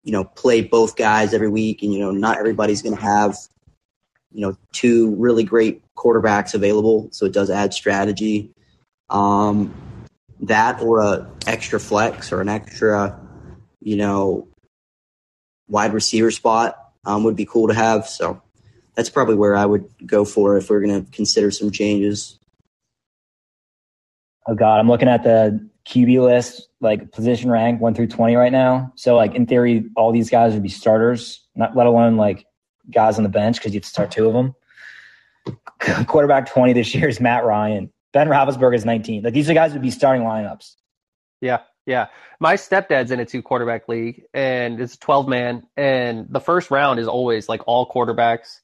you 0.09 0.13
know, 0.13 0.25
play 0.25 0.63
both 0.63 0.97
guys 0.97 1.35
every 1.35 1.51
week, 1.51 1.83
and 1.83 1.93
you 1.93 1.99
know, 1.99 2.11
not 2.11 2.39
everybody's 2.39 2.81
going 2.81 2.97
to 2.97 3.03
have, 3.03 3.37
you 4.33 4.41
know, 4.41 4.57
two 4.73 5.15
really 5.17 5.45
great 5.45 5.83
quarterbacks 5.97 6.55
available. 6.55 7.11
So 7.13 7.27
it 7.27 7.35
does 7.35 7.51
add 7.51 7.75
strategy. 7.75 8.51
Um, 9.11 9.75
that 10.41 10.81
or 10.81 11.01
a 11.01 11.31
extra 11.47 11.79
flex 11.79 12.33
or 12.33 12.41
an 12.41 12.49
extra, 12.49 13.21
you 13.81 13.97
know, 13.97 14.49
wide 15.69 15.93
receiver 15.93 16.31
spot 16.31 16.79
um, 17.05 17.25
would 17.25 17.37
be 17.37 17.45
cool 17.45 17.69
to 17.69 17.75
have. 17.75 18.07
So 18.09 18.41
that's 18.99 19.09
probably 19.09 19.37
where 19.37 19.55
I 19.55 19.65
would 19.65 19.89
go 20.05 20.25
for 20.25 20.57
if 20.57 20.69
we're 20.69 20.81
going 20.81 21.05
to 21.05 21.11
consider 21.13 21.53
some 21.53 21.71
changes. 21.71 22.37
oh 24.49 24.57
god, 24.57 24.81
I'm 24.81 24.89
looking 24.89 25.09
at 25.09 25.23
the 25.23 25.65
QB 25.87 26.21
list, 26.21 26.69
like 26.81 27.13
position 27.13 27.49
rank 27.49 27.81
one 27.81 27.95
through 27.95 28.09
twenty 28.09 28.35
right 28.35 28.51
now. 28.51 28.93
So 28.97 29.15
like 29.15 29.37
in 29.37 29.47
theory, 29.47 29.85
all 29.95 30.11
these 30.11 30.31
guys 30.31 30.53
would 30.53 30.65
be 30.65 30.69
starters, 30.69 31.47
not 31.55 31.77
let 31.77 31.87
alone 31.87 32.17
like 32.17 32.45
guys 32.91 33.19
on 33.19 33.23
the 33.23 33.29
bench 33.29 33.59
because 33.59 33.73
you 33.73 33.79
have 33.79 33.85
to 33.85 33.89
start 33.89 34.11
two 34.11 34.27
of 34.27 34.35
them. 34.35 34.55
Quarterback 36.09 36.51
twenty 36.51 36.73
this 36.73 36.93
year 36.93 37.09
is 37.09 37.21
Matt 37.21 37.45
Ryan. 37.45 37.93
Ben 38.13 38.27
Roethlisberger 38.27 38.75
is 38.75 38.85
nineteen. 38.85 39.23
Like 39.23 39.33
these 39.33 39.49
are 39.49 39.55
guys 39.55 39.75
would 39.75 39.83
be 39.83 39.93
starting 39.93 40.25
lineups. 40.25 40.75
Yeah, 41.41 41.61
yeah. 41.87 42.09
My 42.41 42.57
stepdad's 42.57 43.13
in 43.13 43.21
a 43.21 43.25
two 43.25 43.43
quarterback 43.43 43.89
league, 43.89 44.25
and 44.35 44.81
it's 44.81 44.97
twelve 44.97 45.29
man, 45.29 45.63
and 45.77 46.27
the 46.29 46.41
first 46.41 46.73
round 46.73 46.99
is 46.99 47.07
always 47.07 47.49
like 47.49 47.63
all 47.69 47.89
quarterbacks. 47.89 48.59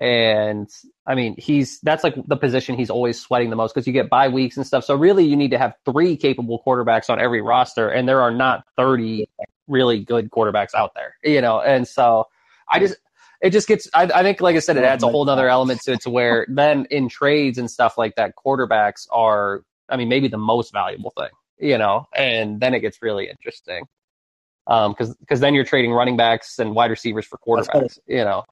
And 0.00 0.68
I 1.06 1.14
mean, 1.16 1.34
he's 1.36 1.80
that's 1.80 2.04
like 2.04 2.14
the 2.26 2.36
position 2.36 2.76
he's 2.76 2.90
always 2.90 3.20
sweating 3.20 3.50
the 3.50 3.56
most 3.56 3.74
because 3.74 3.86
you 3.86 3.92
get 3.92 4.08
bye 4.08 4.28
weeks 4.28 4.56
and 4.56 4.64
stuff. 4.66 4.84
So 4.84 4.94
really, 4.94 5.24
you 5.24 5.36
need 5.36 5.50
to 5.50 5.58
have 5.58 5.74
three 5.84 6.16
capable 6.16 6.62
quarterbacks 6.64 7.10
on 7.10 7.20
every 7.20 7.42
roster, 7.42 7.88
and 7.88 8.08
there 8.08 8.20
are 8.20 8.30
not 8.30 8.64
thirty 8.76 9.28
really 9.66 9.98
good 9.98 10.30
quarterbacks 10.30 10.72
out 10.74 10.92
there, 10.94 11.16
you 11.24 11.40
know. 11.40 11.60
And 11.60 11.86
so 11.86 12.26
I 12.68 12.78
just 12.78 12.96
it 13.40 13.50
just 13.50 13.66
gets 13.66 13.88
I, 13.92 14.04
I 14.04 14.22
think 14.22 14.40
like 14.40 14.54
I 14.54 14.60
said, 14.60 14.76
it 14.76 14.84
adds 14.84 15.02
a 15.02 15.08
whole 15.08 15.28
other 15.28 15.48
element 15.48 15.80
to 15.82 15.92
it 15.92 16.02
to 16.02 16.10
where 16.10 16.46
then 16.48 16.86
in 16.92 17.08
trades 17.08 17.58
and 17.58 17.68
stuff 17.68 17.98
like 17.98 18.14
that, 18.14 18.34
quarterbacks 18.36 19.08
are 19.10 19.64
I 19.88 19.96
mean 19.96 20.08
maybe 20.08 20.28
the 20.28 20.38
most 20.38 20.72
valuable 20.72 21.12
thing, 21.18 21.30
you 21.58 21.76
know, 21.76 22.06
and 22.14 22.60
then 22.60 22.72
it 22.72 22.80
gets 22.80 23.02
really 23.02 23.28
interesting. 23.28 23.86
Um, 24.68 24.92
because 24.92 25.12
because 25.16 25.40
then 25.40 25.54
you're 25.54 25.64
trading 25.64 25.92
running 25.92 26.16
backs 26.16 26.60
and 26.60 26.74
wide 26.74 26.90
receivers 26.90 27.26
for 27.26 27.38
quarterbacks, 27.38 27.98
you 28.06 28.24
know 28.24 28.44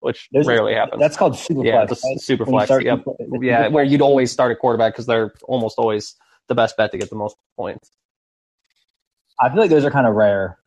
which 0.00 0.28
Those 0.32 0.46
are- 0.46 0.50
rarely 0.50 0.74
happens. 0.74 1.00
That's 1.00 1.16
called 1.16 1.36
super 1.38 1.64
yeah, 1.64 1.86
flex. 1.86 2.02
right? 2.04 2.20
super 2.20 2.44
When 2.44 2.66
flex. 2.66 2.84
Yep. 2.84 3.04
super- 3.04 3.44
Yeah, 3.44 3.68
where 3.68 3.84
you'd 3.84 4.02
always 4.02 4.30
start 4.32 4.50
a 4.52 4.56
quarterback 4.56 4.92
because 4.94 5.06
they're 5.06 5.32
almost 5.44 5.78
always 5.78 6.16
the 6.48 6.54
best 6.54 6.76
bet 6.76 6.90
to 6.92 6.98
get 6.98 7.10
the 7.10 7.16
most 7.16 7.36
points. 7.56 7.90
I 9.40 9.48
feel 9.48 9.58
like 9.58 9.70
those 9.70 9.84
are 9.84 9.90
kind 9.90 10.06
of 10.06 10.14
rare. 10.14 10.58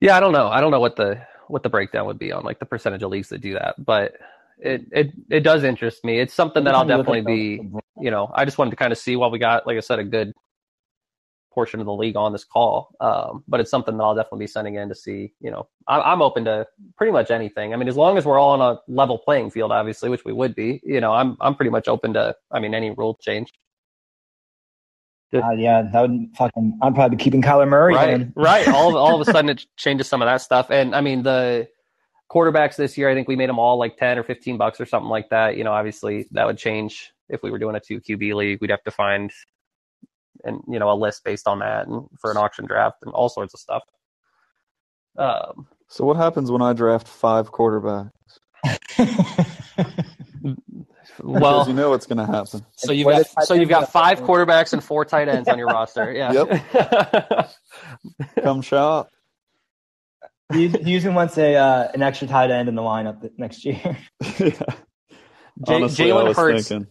Yeah, 0.00 0.16
I 0.16 0.20
don't 0.20 0.32
know. 0.32 0.48
I 0.48 0.60
don't 0.60 0.70
know 0.70 0.80
what 0.80 0.96
the 0.96 1.20
what 1.48 1.62
the 1.62 1.68
breakdown 1.68 2.06
would 2.06 2.18
be 2.18 2.32
on 2.32 2.42
like 2.42 2.58
the 2.58 2.64
percentage 2.66 3.02
of 3.02 3.10
leagues 3.10 3.28
that 3.28 3.40
do 3.40 3.54
that, 3.54 3.74
but 3.84 4.14
it 4.58 4.82
it 4.92 5.12
it 5.30 5.40
does 5.40 5.62
interest 5.64 6.04
me. 6.04 6.20
It's 6.20 6.32
something 6.32 6.64
that 6.64 6.74
I'll 6.74 6.86
definitely 6.86 7.20
be. 7.22 7.60
You 8.00 8.10
know, 8.10 8.30
I 8.34 8.44
just 8.44 8.56
wanted 8.58 8.70
to 8.70 8.76
kind 8.76 8.92
of 8.92 8.98
see 8.98 9.16
while 9.16 9.30
we 9.30 9.38
got, 9.38 9.66
like 9.66 9.76
I 9.76 9.80
said, 9.80 9.98
a 9.98 10.04
good 10.04 10.32
portion 11.54 11.80
of 11.80 11.86
the 11.86 11.92
league 11.92 12.16
on 12.16 12.32
this 12.32 12.44
call. 12.44 12.94
Um, 13.00 13.44
but 13.46 13.60
it's 13.60 13.70
something 13.70 13.96
that 13.96 14.02
I'll 14.02 14.14
definitely 14.14 14.40
be 14.40 14.48
sending 14.48 14.74
in 14.74 14.88
to 14.88 14.94
see. 14.94 15.32
You 15.40 15.50
know, 15.50 15.68
I'm, 15.88 16.02
I'm 16.02 16.22
open 16.22 16.44
to 16.46 16.66
pretty 16.96 17.12
much 17.12 17.30
anything. 17.30 17.72
I 17.72 17.76
mean, 17.76 17.88
as 17.88 17.96
long 17.96 18.18
as 18.18 18.24
we're 18.24 18.38
all 18.38 18.60
on 18.60 18.60
a 18.60 18.80
level 18.88 19.18
playing 19.18 19.50
field, 19.50 19.72
obviously, 19.72 20.10
which 20.10 20.24
we 20.24 20.32
would 20.32 20.54
be. 20.54 20.80
You 20.84 21.00
know, 21.00 21.12
I'm 21.12 21.36
I'm 21.40 21.54
pretty 21.54 21.70
much 21.70 21.88
open 21.88 22.14
to. 22.14 22.34
I 22.50 22.60
mean, 22.60 22.74
any 22.74 22.90
rule 22.90 23.18
change. 23.20 23.52
Uh, 25.34 25.50
yeah, 25.52 25.82
that 25.92 26.00
would 26.00 26.28
fucking. 26.36 26.78
I'd 26.82 26.94
probably 26.94 27.16
be 27.16 27.22
keeping 27.22 27.42
Kyler 27.42 27.68
Murray. 27.68 27.94
right 27.94 28.18
then. 28.18 28.32
right 28.36 28.68
all 28.68 28.90
of, 28.90 28.96
all 28.96 29.20
of 29.20 29.26
a 29.26 29.30
sudden 29.30 29.50
it 29.50 29.66
changes 29.76 30.06
some 30.08 30.22
of 30.22 30.26
that 30.26 30.40
stuff 30.40 30.70
and 30.70 30.94
i 30.94 31.00
mean 31.00 31.22
the 31.22 31.68
quarterbacks 32.30 32.76
this 32.76 32.96
year 32.96 33.08
i 33.08 33.14
think 33.14 33.26
we 33.26 33.36
made 33.36 33.48
them 33.48 33.58
all 33.58 33.78
like 33.78 33.96
10 33.96 34.18
or 34.18 34.22
15 34.22 34.56
bucks 34.56 34.80
or 34.80 34.86
something 34.86 35.08
like 35.08 35.28
that 35.30 35.56
you 35.56 35.64
know 35.64 35.72
obviously 35.72 36.26
that 36.32 36.46
would 36.46 36.58
change 36.58 37.12
if 37.28 37.42
we 37.42 37.50
were 37.50 37.58
doing 37.58 37.74
a 37.74 37.80
2 37.80 38.00
qb 38.00 38.34
league 38.34 38.60
we'd 38.60 38.70
have 38.70 38.82
to 38.84 38.90
find 38.90 39.32
and 40.44 40.60
you 40.68 40.78
know 40.78 40.90
a 40.90 40.94
list 40.94 41.22
based 41.24 41.46
on 41.48 41.58
that 41.60 41.86
and 41.86 42.06
for 42.20 42.30
an 42.30 42.36
auction 42.36 42.66
draft 42.66 42.96
and 43.02 43.12
all 43.14 43.28
sorts 43.28 43.54
of 43.54 43.60
stuff 43.60 43.82
um 45.18 45.66
So 45.88 46.04
what 46.04 46.16
happens 46.16 46.50
when 46.50 46.62
I 46.62 46.72
draft 46.72 47.06
five 47.08 47.50
quarterbacks? 47.52 48.10
Well 51.22 51.66
you 51.68 51.74
know 51.74 51.90
what's 51.90 52.06
going 52.06 52.18
to 52.18 52.26
happen. 52.26 52.64
so 52.76 52.92
you've 52.92 53.06
got 53.06 53.26
so 53.46 53.54
you've 53.54 53.68
got 53.68 53.90
five 53.92 54.20
quarterbacks 54.22 54.72
and 54.72 54.82
four 54.82 55.04
tight 55.04 55.28
ends 55.28 55.48
on 55.48 55.58
your 55.58 55.68
roster 55.68 56.10
yeah 56.12 56.32
Yep. 56.32 57.50
Come 58.42 58.62
shop. 58.62 59.10
He 60.52 60.68
he 60.68 60.90
usually 60.90 61.14
wants 61.14 61.38
a 61.38 61.54
uh, 61.56 61.88
an 61.94 62.02
extra 62.02 62.26
tight 62.28 62.50
end 62.50 62.68
in 62.68 62.74
the 62.74 62.82
lineup 62.82 63.28
next 63.38 63.64
year. 63.64 63.78
yeah. 64.38 64.50
J- 65.66 65.74
Honestly, 65.74 66.06
Jalen 66.06 66.34
Hurts 66.34 66.68
thinking. 66.68 66.88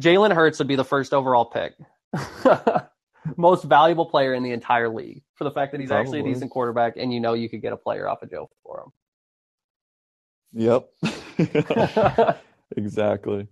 Jalen 0.00 0.34
Hurts 0.34 0.58
would 0.58 0.68
be 0.68 0.76
the 0.76 0.84
first 0.84 1.12
overall 1.14 1.44
pick. 1.44 1.74
Most 3.36 3.64
valuable 3.64 4.06
player 4.06 4.34
in 4.34 4.42
the 4.42 4.52
entire 4.52 4.88
league 4.88 5.22
for 5.34 5.44
the 5.44 5.50
fact 5.50 5.72
that 5.72 5.80
he's 5.80 5.90
actually 5.90 6.20
a 6.20 6.24
decent 6.24 6.50
quarterback 6.50 6.96
and 6.96 7.12
you 7.12 7.20
know 7.20 7.34
you 7.34 7.48
could 7.48 7.60
get 7.60 7.72
a 7.72 7.76
player 7.76 8.08
off 8.08 8.22
of 8.22 8.30
Joe 8.30 8.48
for 8.62 8.80
him. 8.80 8.92
Yep. 10.52 10.88
exactly. 12.76 13.46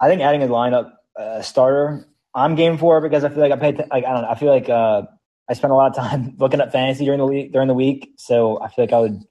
I 0.00 0.08
think 0.08 0.22
adding 0.22 0.42
a 0.42 0.46
lineup 0.46 0.92
uh, 1.18 1.42
starter, 1.42 2.06
I'm 2.34 2.54
game 2.54 2.78
for 2.78 2.98
it 2.98 3.02
because 3.02 3.24
I 3.24 3.28
feel 3.28 3.40
like 3.40 3.52
I 3.52 3.56
paid. 3.56 3.78
Like 3.78 4.04
I 4.04 4.12
don't 4.12 4.22
know. 4.22 4.30
I 4.30 4.34
feel 4.34 4.52
like 4.52 4.68
uh, 4.68 5.02
I 5.48 5.54
spent 5.54 5.72
a 5.72 5.76
lot 5.76 5.90
of 5.90 5.96
time 5.96 6.34
looking 6.38 6.60
at 6.60 6.72
fantasy 6.72 7.04
during 7.04 7.18
the 7.18 7.26
week. 7.26 7.52
During 7.52 7.68
the 7.68 7.74
week, 7.74 8.12
so 8.16 8.60
I 8.60 8.68
feel 8.68 8.84
like 8.84 8.92
I 8.92 9.00
would. 9.00 9.22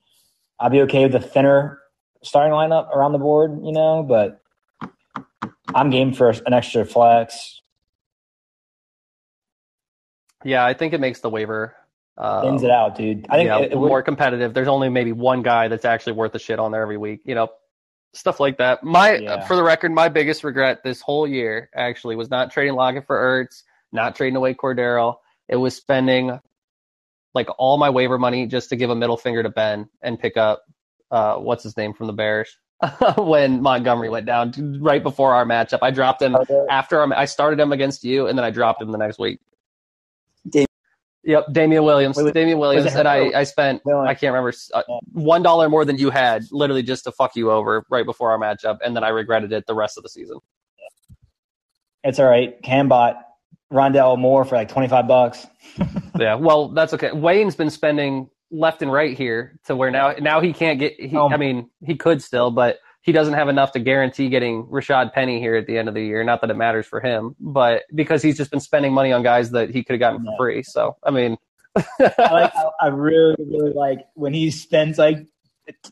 I'd 0.59 0.71
be 0.71 0.81
okay 0.81 1.03
with 1.03 1.13
the 1.13 1.21
thinner 1.21 1.79
starting 2.23 2.53
lineup 2.53 2.89
around 2.89 3.13
the 3.13 3.17
board, 3.17 3.59
you 3.63 3.71
know. 3.71 4.03
But 4.03 4.41
I'm 5.73 5.89
game 5.89 6.13
for 6.13 6.29
an 6.29 6.53
extra 6.53 6.85
flex. 6.85 7.61
Yeah, 10.43 10.65
I 10.65 10.73
think 10.73 10.93
it 10.93 10.99
makes 10.99 11.19
the 11.19 11.29
waiver 11.29 11.75
um, 12.17 12.41
Thins 12.43 12.63
it 12.63 12.69
out, 12.69 12.95
dude. 12.97 13.25
I 13.29 13.37
think 13.37 13.47
yeah, 13.47 13.59
it, 13.59 13.71
it 13.71 13.79
would- 13.79 13.87
more 13.87 14.01
competitive. 14.03 14.53
There's 14.53 14.67
only 14.67 14.89
maybe 14.89 15.13
one 15.13 15.41
guy 15.41 15.69
that's 15.69 15.85
actually 15.85 16.13
worth 16.13 16.33
the 16.33 16.39
shit 16.39 16.59
on 16.59 16.71
there 16.71 16.81
every 16.81 16.97
week. 16.97 17.21
You 17.23 17.33
know, 17.35 17.47
stuff 18.13 18.39
like 18.41 18.57
that. 18.57 18.83
My 18.83 19.15
Yeah. 19.15 19.45
for 19.45 19.55
the 19.55 19.63
record, 19.63 19.91
my 19.93 20.09
biggest 20.09 20.43
regret 20.43 20.83
this 20.83 20.99
whole 21.01 21.25
year 21.27 21.69
actually 21.73 22.17
was 22.17 22.29
not 22.29 22.51
trading 22.51 22.73
Lockett 22.75 23.07
for 23.07 23.15
Ertz, 23.17 23.63
not 23.93 24.15
trading 24.15 24.35
away 24.35 24.53
Cordero. 24.53 25.15
It 25.47 25.55
was 25.55 25.75
spending 25.75 26.37
like 27.33 27.47
all 27.57 27.77
my 27.77 27.89
waiver 27.89 28.17
money 28.17 28.47
just 28.47 28.69
to 28.69 28.75
give 28.75 28.89
a 28.89 28.95
middle 28.95 29.17
finger 29.17 29.41
to 29.43 29.49
Ben 29.49 29.87
and 30.01 30.19
pick 30.19 30.35
up 30.35 30.63
uh, 31.11 31.35
what's 31.35 31.63
his 31.63 31.77
name 31.77 31.93
from 31.93 32.07
the 32.07 32.13
Bears 32.13 32.57
when 33.17 33.61
Montgomery 33.61 34.09
went 34.09 34.25
down 34.25 34.79
right 34.81 35.01
before 35.01 35.33
our 35.33 35.45
matchup. 35.45 35.79
I 35.81 35.91
dropped 35.91 36.21
him 36.21 36.35
after 36.69 37.01
I'm, 37.01 37.13
I 37.13 37.25
started 37.25 37.59
him 37.59 37.71
against 37.71 38.03
you, 38.03 38.27
and 38.27 38.37
then 38.37 38.43
I 38.43 38.49
dropped 38.49 38.81
him 38.81 38.91
the 38.91 38.97
next 38.97 39.19
week. 39.19 39.39
Dam- 40.47 40.65
Yep, 41.25 41.47
Damien 41.51 41.83
Williams. 41.83 42.15
Wait, 42.17 42.33
Damien 42.33 42.57
Williams, 42.59 42.95
and 42.95 43.07
I. 43.07 43.31
I 43.35 43.43
spent 43.43 43.81
No, 43.85 43.99
I 43.99 44.13
can't 44.13 44.33
remember 44.33 44.53
uh, 44.73 44.83
one 45.11 45.43
dollar 45.43 45.67
more 45.69 45.83
than 45.83 45.97
you 45.97 46.09
had, 46.09 46.43
literally 46.49 46.81
just 46.81 47.03
to 47.03 47.11
fuck 47.11 47.35
you 47.35 47.51
over 47.51 47.85
right 47.91 48.05
before 48.05 48.31
our 48.31 48.39
matchup, 48.39 48.77
and 48.83 48.95
then 48.95 49.03
I 49.03 49.09
regretted 49.09 49.51
it 49.51 49.65
the 49.67 49.75
rest 49.75 49.97
of 49.97 50.03
the 50.03 50.09
season. 50.09 50.39
It's 52.03 52.19
all 52.19 52.25
right. 52.25 52.59
Cam 52.63 52.87
bought 52.87 53.17
Rondale 53.71 54.17
Moore 54.17 54.45
for 54.45 54.55
like 54.55 54.69
25 54.69 55.07
bucks. 55.07 55.45
yeah, 56.19 56.35
well, 56.35 56.69
that's 56.69 56.93
okay. 56.93 57.11
Wayne's 57.11 57.55
been 57.55 57.69
spending 57.69 58.29
left 58.49 58.81
and 58.81 58.91
right 58.91 59.15
here 59.15 59.59
to 59.65 59.75
where 59.75 59.91
now 59.91 60.13
now 60.21 60.39
he 60.39 60.53
can't 60.53 60.79
get. 60.79 60.99
He, 60.99 61.15
Um, 61.17 61.33
I 61.33 61.37
mean, 61.37 61.69
he 61.85 61.95
could 61.95 62.23
still, 62.23 62.49
but 62.49 62.79
he 63.01 63.11
doesn't 63.11 63.33
have 63.33 63.49
enough 63.49 63.71
to 63.73 63.79
guarantee 63.79 64.29
getting 64.29 64.65
Rashaad 64.65 65.13
Penny 65.13 65.39
here 65.39 65.55
at 65.55 65.67
the 65.67 65.77
end 65.77 65.87
of 65.87 65.95
the 65.95 66.03
year. 66.03 66.23
Not 66.23 66.41
that 66.41 66.49
it 66.49 66.57
matters 66.57 66.85
for 66.85 66.99
him, 66.99 67.35
but 67.39 67.83
because 67.95 68.21
he's 68.21 68.37
just 68.37 68.51
been 68.51 68.59
spending 68.59 68.93
money 68.93 69.11
on 69.13 69.23
guys 69.23 69.51
that 69.51 69.69
he 69.69 69.83
could 69.83 69.93
have 69.93 69.99
gotten 69.99 70.25
for 70.25 70.35
free. 70.37 70.63
So 70.63 70.97
I 71.03 71.11
mean, 71.11 71.37
I 71.75 71.83
like. 72.17 72.53
I, 72.81 72.87
really, 72.87 73.35
really 73.39 73.73
like 73.73 73.99
when 74.15 74.33
he 74.33 74.51
spends 74.51 74.97
like 74.97 75.25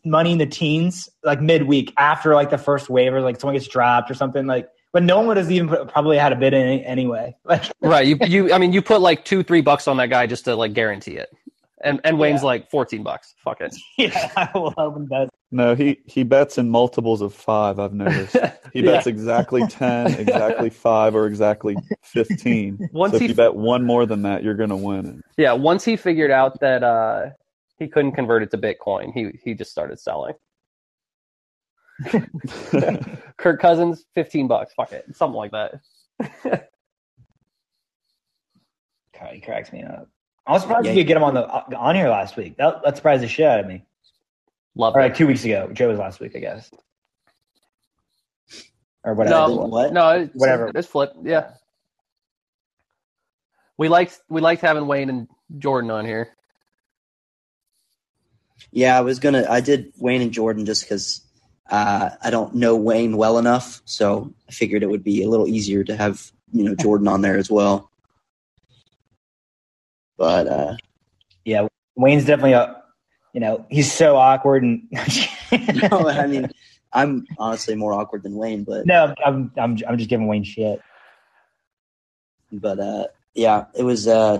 money 0.03 0.31
in 0.31 0.37
the 0.37 0.45
teens, 0.45 1.09
like 1.23 1.41
midweek 1.41 1.93
after 1.97 2.33
like 2.33 2.49
the 2.49 2.57
first 2.57 2.89
waiver, 2.89 3.21
like 3.21 3.39
someone 3.39 3.55
gets 3.55 3.67
dropped 3.67 4.11
or 4.11 4.13
something. 4.13 4.45
Like 4.45 4.69
But 4.91 5.03
no 5.03 5.17
one 5.17 5.27
would 5.27 5.37
have 5.37 5.51
even 5.51 5.69
put, 5.69 5.87
probably 5.87 6.17
had 6.17 6.33
a 6.33 6.35
bid 6.35 6.53
in 6.53 6.67
it 6.67 6.83
anyway. 6.83 7.35
Like 7.45 7.63
right? 7.81 8.05
You 8.05 8.17
you 8.25 8.53
I 8.53 8.57
mean, 8.57 8.73
you 8.73 8.81
put 8.81 9.01
like 9.01 9.25
two 9.25 9.43
three 9.43 9.61
bucks 9.61 9.87
on 9.87 9.97
that 9.97 10.09
guy 10.09 10.27
just 10.27 10.45
to 10.45 10.55
like 10.55 10.73
guarantee 10.73 11.17
it, 11.17 11.29
and 11.83 12.01
and 12.03 12.17
Wayne's 12.19 12.41
Yeah. 12.41 12.47
like 12.47 12.69
fourteen 12.69 13.03
bucks. 13.03 13.35
Fuck 13.43 13.61
it. 13.61 13.75
yeah, 13.97 14.31
I 14.35 14.49
will 14.57 14.73
help 14.77 14.95
him 14.97 15.05
bet. 15.05 15.29
No, 15.51 15.75
he 15.75 15.99
he 16.05 16.23
bets 16.23 16.57
in 16.57 16.69
multiples 16.69 17.21
of 17.21 17.33
five. 17.33 17.79
I've 17.79 17.93
noticed. 17.93 18.35
He 18.73 18.81
Yeah. 18.81 18.91
bets 18.93 19.07
exactly 19.07 19.65
ten, 19.67 20.07
exactly 20.19 20.69
five, 20.69 21.15
or 21.15 21.25
exactly 21.25 21.77
fifteen. 22.03 22.77
Once 22.91 23.11
so 23.11 23.15
if 23.15 23.21
he- 23.21 23.27
you 23.29 23.33
bet 23.33 23.55
one 23.55 23.83
more 23.85 24.05
than 24.05 24.23
that, 24.23 24.43
you're 24.43 24.55
gonna 24.55 24.75
win 24.77 25.21
Yeah, 25.37 25.53
once 25.53 25.85
he 25.85 25.95
figured 25.95 26.31
out 26.31 26.59
that 26.59 26.83
uh, 26.83 27.29
he 27.79 27.87
couldn't 27.87 28.11
convert 28.11 28.43
it 28.43 28.51
to 28.51 28.57
Bitcoin, 28.57 29.13
he 29.13 29.31
he 29.43 29.53
just 29.53 29.71
started 29.71 29.99
selling. 29.99 30.33
it. 32.13 33.19
Kirk 33.37 33.59
Cousins, 33.61 34.05
fifteen 34.13 34.47
bucks, 34.47 34.73
fuck 34.73 34.91
it, 34.91 35.05
something 35.15 35.37
like 35.37 35.51
that. 35.51 35.79
God, 39.19 39.33
he 39.33 39.39
cracks 39.41 39.71
me 39.71 39.83
up. 39.83 40.09
I 40.47 40.53
was 40.53 40.61
surprised 40.61 40.85
Yeah. 40.85 40.93
you 40.93 41.01
could 41.01 41.07
get 41.07 41.17
him 41.17 41.23
on 41.23 41.33
the 41.33 41.45
on 41.77 41.95
here 41.95 42.09
last 42.09 42.37
week. 42.37 42.55
That, 42.57 42.81
that 42.83 42.95
surprised 42.95 43.23
the 43.23 43.27
shit 43.27 43.45
out 43.45 43.59
of 43.59 43.67
me. 43.67 43.83
Love 44.75 44.95
Or 44.95 44.99
it. 44.99 45.03
like 45.03 45.15
two 45.15 45.27
weeks 45.27 45.43
ago. 45.43 45.69
Joe 45.73 45.89
was 45.89 45.99
last 45.99 46.19
week, 46.19 46.35
I 46.35 46.39
guess. 46.39 46.71
Or 49.03 49.13
whatever. 49.13 49.35
No, 49.35 49.45
it 49.45 49.55
was. 49.61 49.71
What? 49.71 49.93
no, 49.93 50.09
it's, 50.09 50.35
Whatever. 50.35 50.71
It's 50.73 50.87
flipped. 50.87 51.17
Yeah, 51.23 51.51
we 53.77 53.89
liked 53.89 54.19
we 54.29 54.41
liked 54.41 54.61
having 54.61 54.87
Wayne 54.87 55.09
and 55.09 55.27
Jordan 55.57 55.91
on 55.91 56.05
here. 56.05 56.29
Yeah, 58.71 58.97
I 58.97 59.01
was 59.01 59.19
gonna. 59.19 59.45
I 59.49 59.61
did 59.61 59.93
Wayne 59.97 60.21
and 60.21 60.31
Jordan 60.31 60.65
just 60.65 60.83
because 60.83 61.21
uh, 61.69 62.09
I 62.21 62.29
don't 62.29 62.55
know 62.55 62.75
Wayne 62.75 63.17
well 63.17 63.37
enough, 63.37 63.81
so 63.85 64.33
I 64.49 64.51
figured 64.51 64.83
it 64.83 64.89
would 64.89 65.03
be 65.03 65.23
a 65.23 65.29
little 65.29 65.47
easier 65.47 65.83
to 65.85 65.95
have 65.95 66.31
you 66.51 66.63
know 66.65 66.75
Jordan 66.75 67.07
on 67.07 67.21
there 67.21 67.37
as 67.37 67.49
well. 67.49 67.89
But 70.17 70.47
uh, 70.47 70.77
Yeah, 71.45 71.67
Wayne's 71.95 72.25
definitely 72.25 72.53
a. 72.53 72.81
You 73.33 73.41
know, 73.41 73.65
he's 73.69 73.91
so 73.91 74.17
awkward 74.17 74.63
and. 74.63 74.87
no, 75.91 76.09
I 76.09 76.27
mean, 76.27 76.49
I'm 76.91 77.25
honestly 77.37 77.75
more 77.75 77.93
awkward 77.93 78.23
than 78.23 78.35
Wayne, 78.35 78.63
but 78.63 78.85
no, 78.85 79.13
I'm 79.23 79.51
I'm 79.57 79.77
I'm 79.87 79.97
just 79.97 80.09
giving 80.09 80.27
Wayne 80.27 80.43
shit. 80.43 80.81
but 82.51 82.79
uh, 82.79 83.07
yeah, 83.33 83.65
it 83.75 83.83
was 83.83 84.07
uh, 84.07 84.39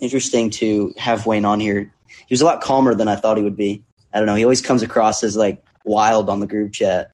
interesting 0.00 0.50
to 0.50 0.92
have 0.96 1.26
Wayne 1.26 1.44
on 1.44 1.60
here. 1.60 1.92
He 2.08 2.32
was 2.32 2.40
a 2.40 2.44
lot 2.44 2.62
calmer 2.62 2.94
than 2.94 3.06
I 3.06 3.16
thought 3.16 3.36
he 3.36 3.42
would 3.42 3.56
be. 3.56 3.84
I 4.12 4.18
don't 4.18 4.26
know. 4.26 4.34
He 4.34 4.44
always 4.44 4.62
comes 4.62 4.82
across 4.82 5.22
as 5.22 5.36
like 5.36 5.64
wild 5.84 6.28
on 6.30 6.40
the 6.40 6.46
group 6.46 6.72
chat. 6.72 7.12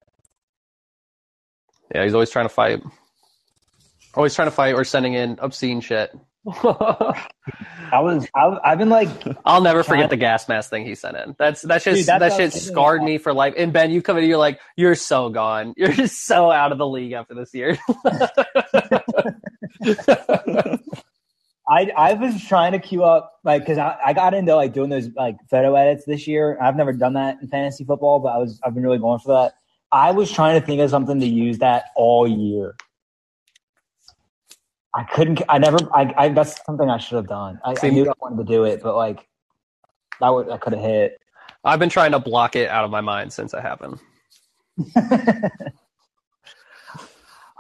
Yeah, 1.95 2.05
he's 2.05 2.15
always 2.15 2.31
trying 2.31 2.47
to 2.47 2.55
fight. 2.55 2.83
Always 4.15 4.35
trying 4.35 4.49
to 4.49 4.53
fight 4.53 4.75
or 4.75 4.85
sending 4.85 5.15
in 5.15 5.39
obscene 5.41 5.81
shit. 5.81 6.15
I 6.53 8.01
was 8.01 8.27
I, 8.35 8.59
I've 8.65 8.79
been 8.79 8.89
like 8.89 9.09
I'll 9.45 9.61
never 9.61 9.83
forget 9.83 10.11
the 10.11 10.17
gas 10.17 10.49
mask 10.49 10.71
thing 10.71 10.87
he 10.87 10.95
sent 10.95 11.17
in. 11.17 11.35
That's 11.39 11.63
that's 11.63 11.85
just 11.85 12.07
that 12.07 12.33
shit 12.35 12.53
scarred 12.53 13.03
me 13.03 13.19
for 13.19 13.33
life. 13.33 13.55
And 13.57 13.73
Ben, 13.73 13.91
you 13.91 14.03
come 14.03 14.19
in, 14.19 14.25
you're 14.25 14.39
like, 14.39 14.61
you're 14.77 14.95
so 14.95 15.29
gone. 15.29 15.75
You're 15.77 15.93
just 15.93 16.27
so 16.27 16.51
out 16.51 16.73
of 16.73 16.79
the 16.79 16.87
league 16.87 17.13
after 17.13 17.35
this 17.35 17.55
year. 17.55 17.79
I 21.69 21.91
I 21.97 22.15
was 22.15 22.43
trying 22.45 22.73
to 22.73 22.79
queue 22.79 23.05
up 23.05 23.33
like 23.45 23.63
because 23.63 23.79
I, 23.79 23.97
I 24.07 24.13
got 24.13 24.35
into 24.35 24.55
like 24.57 24.73
doing 24.73 24.91
those 24.91 25.09
like 25.17 25.37
photo 25.49 25.75
edits 25.77 26.05
this 26.05 26.27
year. 26.27 26.59
I've 26.61 26.77
never 26.77 26.93
done 26.93 27.15
that 27.15 27.39
in 27.41 27.49
fantasy 27.49 27.85
football, 27.85 28.19
but 28.19 28.31
I 28.31 28.39
was 28.39 28.61
I've 28.65 28.75
been 28.75 28.83
really 28.83 28.99
going 28.99 29.21
for 29.21 29.35
that. 29.35 29.55
I 29.93 30.13
was 30.13 30.31
trying 30.31 30.61
to 30.61 30.67
think 30.67 30.81
of 30.81 30.91
something 30.91 31.21
to 31.21 31.27
use 31.27 31.59
that 31.59 31.87
all 31.97 32.27
year. 32.27 32.77
I 34.95 35.05
couldn't. 35.05 35.43
I 35.49 35.59
never. 35.59 35.79
I, 35.95 36.13
I 36.17 36.29
that's 36.31 36.65
something 36.65 36.89
I 36.89 36.99
should 36.99 37.17
have 37.17 37.29
done. 37.29 37.61
I, 37.65 37.75
I 37.83 37.91
knew 37.91 38.09
I 38.09 38.15
wanted 38.21 38.39
to 38.39 38.53
do 38.53 38.65
it, 38.65 38.83
but 38.83 38.97
like 38.97 39.27
that 40.21 40.29
would 40.31 40.49
that 40.49 40.61
could 40.61 40.73
have 40.73 40.83
hit. 40.83 41.21
I've 41.65 41.79
been 41.79 41.91
trying 41.91 42.13
to 42.13 42.19
block 42.19 42.57
it 42.57 42.69
out 42.69 42.85
of 42.85 42.91
my 42.91 43.01
mind 43.01 43.33
since 43.33 43.53
it 43.55 43.61
happened. 43.61 43.99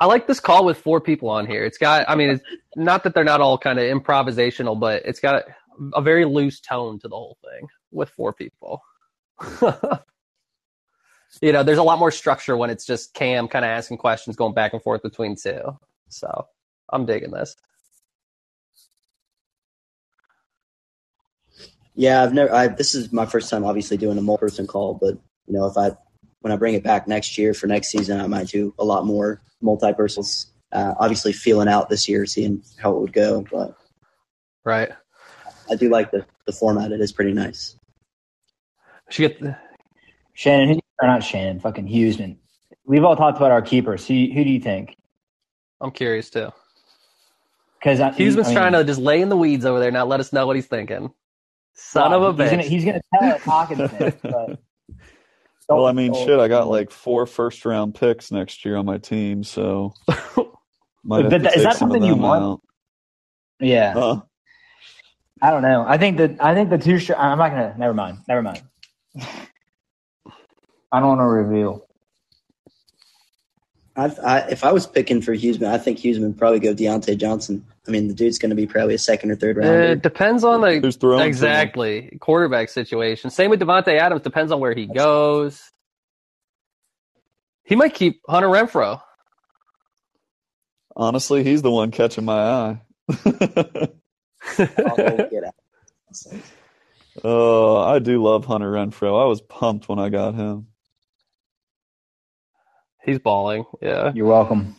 I 0.00 0.06
like 0.06 0.26
this 0.26 0.40
call 0.40 0.64
with 0.64 0.78
four 0.78 1.00
people 1.00 1.28
on 1.28 1.46
here. 1.46 1.62
It's 1.64 1.76
got, 1.76 2.08
I 2.08 2.14
mean, 2.14 2.30
it's 2.30 2.42
not 2.74 3.04
that 3.04 3.12
they're 3.14 3.22
not 3.22 3.42
all 3.42 3.58
kind 3.58 3.78
of 3.78 3.84
improvisational, 3.84 4.80
but 4.80 5.02
it's 5.04 5.20
got 5.20 5.34
a, 5.34 5.44
a 5.94 6.00
very 6.00 6.24
loose 6.24 6.58
tone 6.60 6.98
to 7.00 7.08
the 7.08 7.14
whole 7.14 7.36
thing 7.44 7.68
with 7.90 8.08
four 8.08 8.32
people. 8.32 8.82
you 11.42 11.52
know, 11.52 11.62
there's 11.62 11.76
a 11.76 11.82
lot 11.82 11.98
more 11.98 12.10
structure 12.10 12.56
when 12.56 12.70
it's 12.70 12.86
just 12.86 13.12
Cam 13.12 13.46
kind 13.46 13.66
of 13.66 13.68
asking 13.68 13.98
questions, 13.98 14.36
going 14.36 14.54
back 14.54 14.72
and 14.72 14.82
forth 14.82 15.02
between 15.02 15.36
two. 15.36 15.78
So 16.08 16.46
I'm 16.90 17.06
digging 17.06 17.30
this. 17.30 17.56
Yeah, 21.94 22.22
I've 22.22 22.32
never. 22.32 22.52
I, 22.54 22.68
this 22.68 22.94
is 22.94 23.12
my 23.12 23.26
first 23.26 23.50
time, 23.50 23.64
obviously, 23.64 23.96
doing 23.96 24.18
a 24.18 24.22
multi-person 24.22 24.66
call. 24.66 24.94
But 24.94 25.18
you 25.46 25.54
know, 25.54 25.66
if 25.66 25.76
I 25.76 25.90
when 26.40 26.52
I 26.52 26.56
bring 26.56 26.74
it 26.74 26.82
back 26.82 27.06
next 27.06 27.36
year 27.36 27.52
for 27.52 27.66
next 27.66 27.88
season, 27.88 28.20
I 28.20 28.26
might 28.26 28.48
do 28.48 28.74
a 28.78 28.84
lot 28.84 29.04
more 29.06 29.42
multi-persons. 29.60 30.46
Uh, 30.72 30.94
obviously, 30.98 31.32
feeling 31.32 31.68
out 31.68 31.88
this 31.88 32.08
year, 32.08 32.24
seeing 32.26 32.62
how 32.78 32.92
it 32.92 33.00
would 33.00 33.12
go. 33.12 33.44
But 33.50 33.76
Right. 34.64 34.90
I 35.70 35.74
do 35.74 35.88
like 35.88 36.10
the 36.10 36.24
the 36.46 36.52
format. 36.52 36.92
It 36.92 37.00
is 37.00 37.12
pretty 37.12 37.32
nice. 37.32 37.76
She 39.10 39.22
get 39.22 39.40
the, 39.40 39.56
Shannon, 40.34 40.74
who, 40.74 40.80
or 41.02 41.08
not 41.08 41.24
Shannon, 41.24 41.60
fucking 41.60 41.88
Huseman. 41.88 42.36
We've 42.84 43.04
all 43.04 43.16
talked 43.16 43.36
about 43.36 43.50
our 43.50 43.62
keepers. 43.62 44.06
Who, 44.06 44.14
who 44.14 44.44
do 44.44 44.50
you 44.50 44.60
think? 44.60 44.96
I'm 45.80 45.90
curious 45.90 46.30
too. 46.30 46.50
Because 47.82 48.16
He's 48.16 48.36
been 48.36 48.44
trying 48.52 48.72
to 48.72 48.84
just 48.84 49.00
lay 49.00 49.22
in 49.22 49.28
the 49.30 49.36
weeds 49.36 49.64
over 49.64 49.80
there, 49.80 49.90
not 49.90 50.06
let 50.08 50.20
us 50.20 50.32
know 50.32 50.46
what 50.46 50.56
he's 50.56 50.66
thinking. 50.66 51.10
Son 51.74 52.12
of 52.12 52.22
a 52.22 52.32
he's 52.32 52.40
bitch. 52.40 52.50
Gonna, 52.50 52.62
he's 52.64 52.84
gonna 52.84 53.00
tell 53.14 53.32
us 53.32 53.42
Hawkins, 53.42 53.90
but 54.22 54.58
Well, 55.68 55.86
I 55.86 55.92
mean, 55.92 56.12
shit, 56.12 56.38
I 56.40 56.48
got 56.48 56.68
like 56.68 56.90
four 56.90 57.26
first 57.26 57.64
round 57.64 57.94
picks 57.94 58.32
next 58.32 58.64
year 58.64 58.76
on 58.76 58.84
my 58.84 58.98
team, 58.98 59.44
so 59.44 59.94
might 61.04 61.22
But 61.22 61.30
that- 61.30 61.56
is 61.56 61.62
that 61.62 61.76
some 61.76 61.90
something 61.90 62.02
you 62.02 62.16
want? 62.16 62.42
out. 62.42 62.60
yeah. 63.60 63.92
Huh? 63.94 64.20
I 65.40 65.50
don't 65.50 65.62
know. 65.62 65.84
I 65.88 65.96
think 65.96 66.18
that 66.18 66.36
I 66.42 66.54
think 66.54 66.68
the 66.70 66.76
two. 66.76 66.98
Sh- 66.98 67.12
I'm 67.16 67.38
not 67.38 67.50
gonna. 67.50 67.74
Never 67.78 67.94
mind. 67.94 68.18
Never 68.28 68.42
mind. 68.42 68.62
I 70.92 70.98
don't 71.00 71.08
want 71.08 71.20
to 71.20 71.24
reveal. 71.24 71.86
I, 74.00 74.06
I, 74.24 74.38
if 74.48 74.64
I 74.64 74.72
was 74.72 74.86
picking 74.86 75.20
for 75.20 75.34
Huseman, 75.34 75.66
I 75.66 75.76
think 75.76 75.98
Huseman 75.98 76.28
would 76.28 76.38
probably 76.38 76.58
go 76.58 76.74
Diontae 76.74 77.18
Johnson. 77.18 77.62
I 77.86 77.90
mean, 77.90 78.08
the 78.08 78.14
dude's 78.14 78.38
going 78.38 78.48
to 78.48 78.56
be 78.56 78.66
probably 78.66 78.94
a 78.94 78.98
second 78.98 79.30
or 79.30 79.36
third 79.36 79.58
rounder. 79.58 79.82
It 79.82 80.02
depends 80.02 80.42
on 80.42 80.62
the 80.62 80.80
Who's 80.80 80.96
throwing 80.96 81.18
to 81.18 81.24
him? 81.24 81.28
exactly 81.28 82.16
quarterback 82.18 82.70
situation. 82.70 83.28
Same 83.28 83.50
with 83.50 83.60
Davante 83.60 83.98
Adams. 83.98 84.22
Depends 84.22 84.52
on 84.52 84.60
where 84.60 84.74
he 84.74 84.86
goes. 84.86 85.70
He 87.62 87.76
might 87.76 87.92
keep 87.92 88.22
Hunter 88.26 88.48
Renfrow. 88.48 89.02
Honestly, 90.96 91.44
he's 91.44 91.60
the 91.60 91.70
one 91.70 91.90
catching 91.90 92.24
my 92.24 92.40
eye. 92.40 92.80
I'll 93.26 94.96
go 94.96 95.28
get 95.30 95.44
out. 95.44 95.54
oh, 97.24 97.76
I 97.76 97.98
do 97.98 98.22
love 98.22 98.46
Hunter 98.46 98.72
Renfrow. 98.72 99.22
I 99.22 99.26
was 99.26 99.42
pumped 99.42 99.90
when 99.90 99.98
I 99.98 100.08
got 100.08 100.34
him. 100.34 100.68
He's 103.04 103.18
balling. 103.18 103.64
Yeah. 103.80 104.12
You're 104.14 104.26
welcome. 104.26 104.76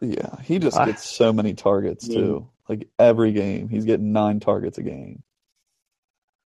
Yeah, 0.00 0.40
he 0.42 0.58
just 0.58 0.76
I- 0.76 0.86
gets 0.86 1.08
so 1.08 1.32
many 1.32 1.54
targets 1.54 2.08
Yeah. 2.08 2.18
too. 2.18 2.48
Like 2.68 2.88
every 2.98 3.32
game, 3.32 3.68
he's 3.68 3.84
getting 3.84 4.12
nine 4.12 4.40
targets 4.40 4.78
a 4.78 4.82
game. 4.82 5.22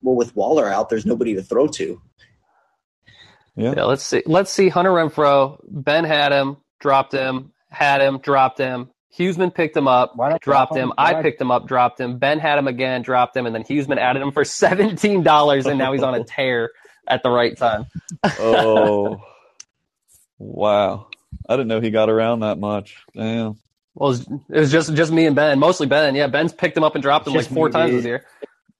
Well, 0.02 0.16
with 0.16 0.36
Waller 0.36 0.68
out, 0.68 0.90
there's 0.90 1.06
nobody 1.06 1.36
to 1.36 1.42
throw 1.44 1.68
to. 1.68 2.02
Yeah, 3.56 3.74
Yeah. 3.76 3.84
Let's 3.86 4.04
see. 4.04 4.24
Let's 4.26 4.52
see. 4.52 4.70
Hunter 4.70 4.92
Renfrow. 4.92 5.60
Ben 5.68 6.04
had 6.06 6.32
him, 6.32 6.58
dropped 6.80 7.14
him, 7.14 7.52
had 7.70 8.02
him, 8.02 8.20
dropped 8.20 8.58
him. 8.60 8.90
Huseman 9.18 9.54
picked 9.54 9.76
him 9.76 9.88
up, 9.88 10.14
Why 10.16 10.30
not 10.30 10.42
dropped 10.42 10.76
him? 10.76 10.90
him. 10.90 10.94
I 10.98 11.22
picked 11.22 11.42
him 11.42 11.50
up, 11.52 11.68
dropped 11.68 12.00
him. 12.00 12.20
Ben 12.20 12.40
had 12.40 12.58
him 12.60 12.68
again, 12.68 13.02
dropped 13.02 13.36
him, 13.36 13.46
and 13.48 13.54
then 13.56 13.64
Huseman 13.64 13.98
added 13.98 14.22
him 14.22 14.32
for 14.32 14.46
seventeen 14.46 15.24
dollars, 15.24 15.66
and 15.66 15.78
now 15.80 15.92
he's 15.94 16.04
on 16.04 16.14
a 16.16 16.24
tear 16.28 16.70
at 17.08 17.24
the 17.24 17.30
right 17.32 17.58
time. 17.58 17.88
Oh, 18.40 19.20
wow! 20.40 21.08
I 21.48 21.54
didn't 21.54 21.68
know 21.68 21.80
he 21.82 21.92
got 21.92 22.10
around 22.10 22.40
that 22.40 22.58
much. 22.58 22.98
Damn. 23.14 23.58
Well, 23.96 24.12
it 24.12 24.28
was, 24.28 24.28
it 24.50 24.60
was 24.60 24.72
just 24.72 24.94
just 24.96 25.12
me 25.12 25.26
and 25.26 25.36
Ben, 25.36 25.60
mostly 25.60 25.86
Ben. 25.86 26.16
Yeah, 26.16 26.28
Ben's 26.28 26.54
picked 26.54 26.76
him 26.78 26.84
up 26.84 26.96
and 26.96 27.02
dropped 27.04 27.28
him 27.28 27.34
like 27.34 27.46
four 27.48 27.68
me, 27.68 27.74
times 27.74 27.92
dude. 27.92 28.00
this 28.00 28.06
year. 28.06 28.26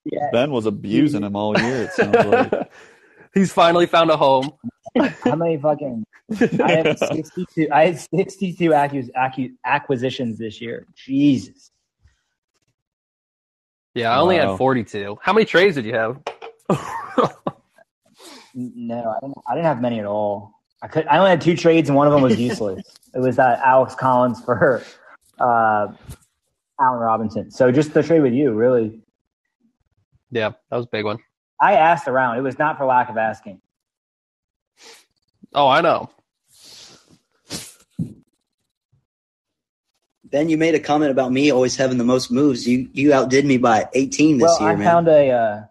Yeah. 0.06 0.30
Ben 0.32 0.50
was 0.52 0.66
abusing 0.66 1.24
him 1.24 1.36
all 1.36 1.60
year. 1.60 1.84
It 1.84 1.92
sounds 1.92 2.16
like. 2.16 2.72
He's 3.34 3.52
finally 3.54 3.86
found 3.86 4.10
a 4.10 4.18
home. 4.18 4.52
How 5.24 5.36
many 5.36 5.58
fucking? 5.58 6.04
I 6.64 6.72
have 6.72 6.98
62. 6.98 7.68
I 7.72 7.86
had 7.88 8.00
62 8.00 8.70
accu- 8.72 9.10
accu- 9.16 9.54
acquisitions 9.64 10.40
this 10.40 10.60
year. 10.62 10.88
Jesus. 10.96 11.70
Yeah, 13.94 14.12
I 14.16 14.20
only 14.20 14.38
Wow. 14.40 14.52
had 14.52 14.58
42. 14.58 15.20
How 15.22 15.34
many 15.34 15.46
trades 15.46 15.76
did 15.76 15.86
you 15.86 15.94
have? 15.94 16.20
No, 18.56 18.96
I 19.16 19.20
didn't, 19.22 19.38
I 19.48 19.54
didn't 19.54 19.66
have 19.68 19.82
many 19.82 20.00
at 20.00 20.06
all. 20.06 20.59
I 20.82 20.88
could. 20.88 21.08
I 21.08 21.18
only 21.18 21.30
had 21.30 21.42
two 21.42 21.56
trades, 21.56 21.90
and 21.90 21.96
one 21.96 22.08
of 22.08 22.14
them 22.14 22.22
was 22.22 22.40
useless. 22.40 22.84
it 23.14 23.20
was 23.20 23.36
that 23.36 23.60
Alex 23.60 23.96
Collins 23.96 24.42
for 24.42 24.84
uh, 25.40 25.88
Allen 26.80 27.00
Robinson. 27.00 27.52
So 27.52 27.72
just 27.72 27.94
the 27.94 28.04
trade 28.04 28.22
with 28.22 28.34
you, 28.34 28.52
really. 28.52 29.02
yeah, 30.32 30.52
that 30.70 30.78
was 30.78 30.86
a 30.86 30.90
big 30.90 31.06
one. 31.06 31.20
I 31.62 31.74
asked 31.74 32.08
around. 32.08 32.38
It 32.38 32.42
was 32.42 32.58
not 32.58 32.78
for 32.78 32.86
lack 32.86 33.10
of 33.10 33.18
asking. 33.18 33.62
Oh, 35.54 35.68
I 35.68 35.82
know. 35.82 36.10
Ben, 40.26 40.48
you 40.48 40.58
made 40.58 40.76
a 40.76 40.80
comment 40.80 41.12
about 41.12 41.32
me 41.32 41.52
always 41.52 41.76
having 41.76 41.98
the 41.98 42.04
most 42.04 42.32
moves. 42.32 42.68
You 42.68 42.88
you 42.94 43.14
outdid 43.14 43.46
me 43.46 43.58
by 43.58 43.90
18 43.94 44.38
this 44.38 44.44
well, 44.44 44.62
year, 44.62 44.70
I 44.70 44.76
man. 44.76 44.86
found 44.86 45.08
a. 45.08 45.30
Uh, 45.32 45.64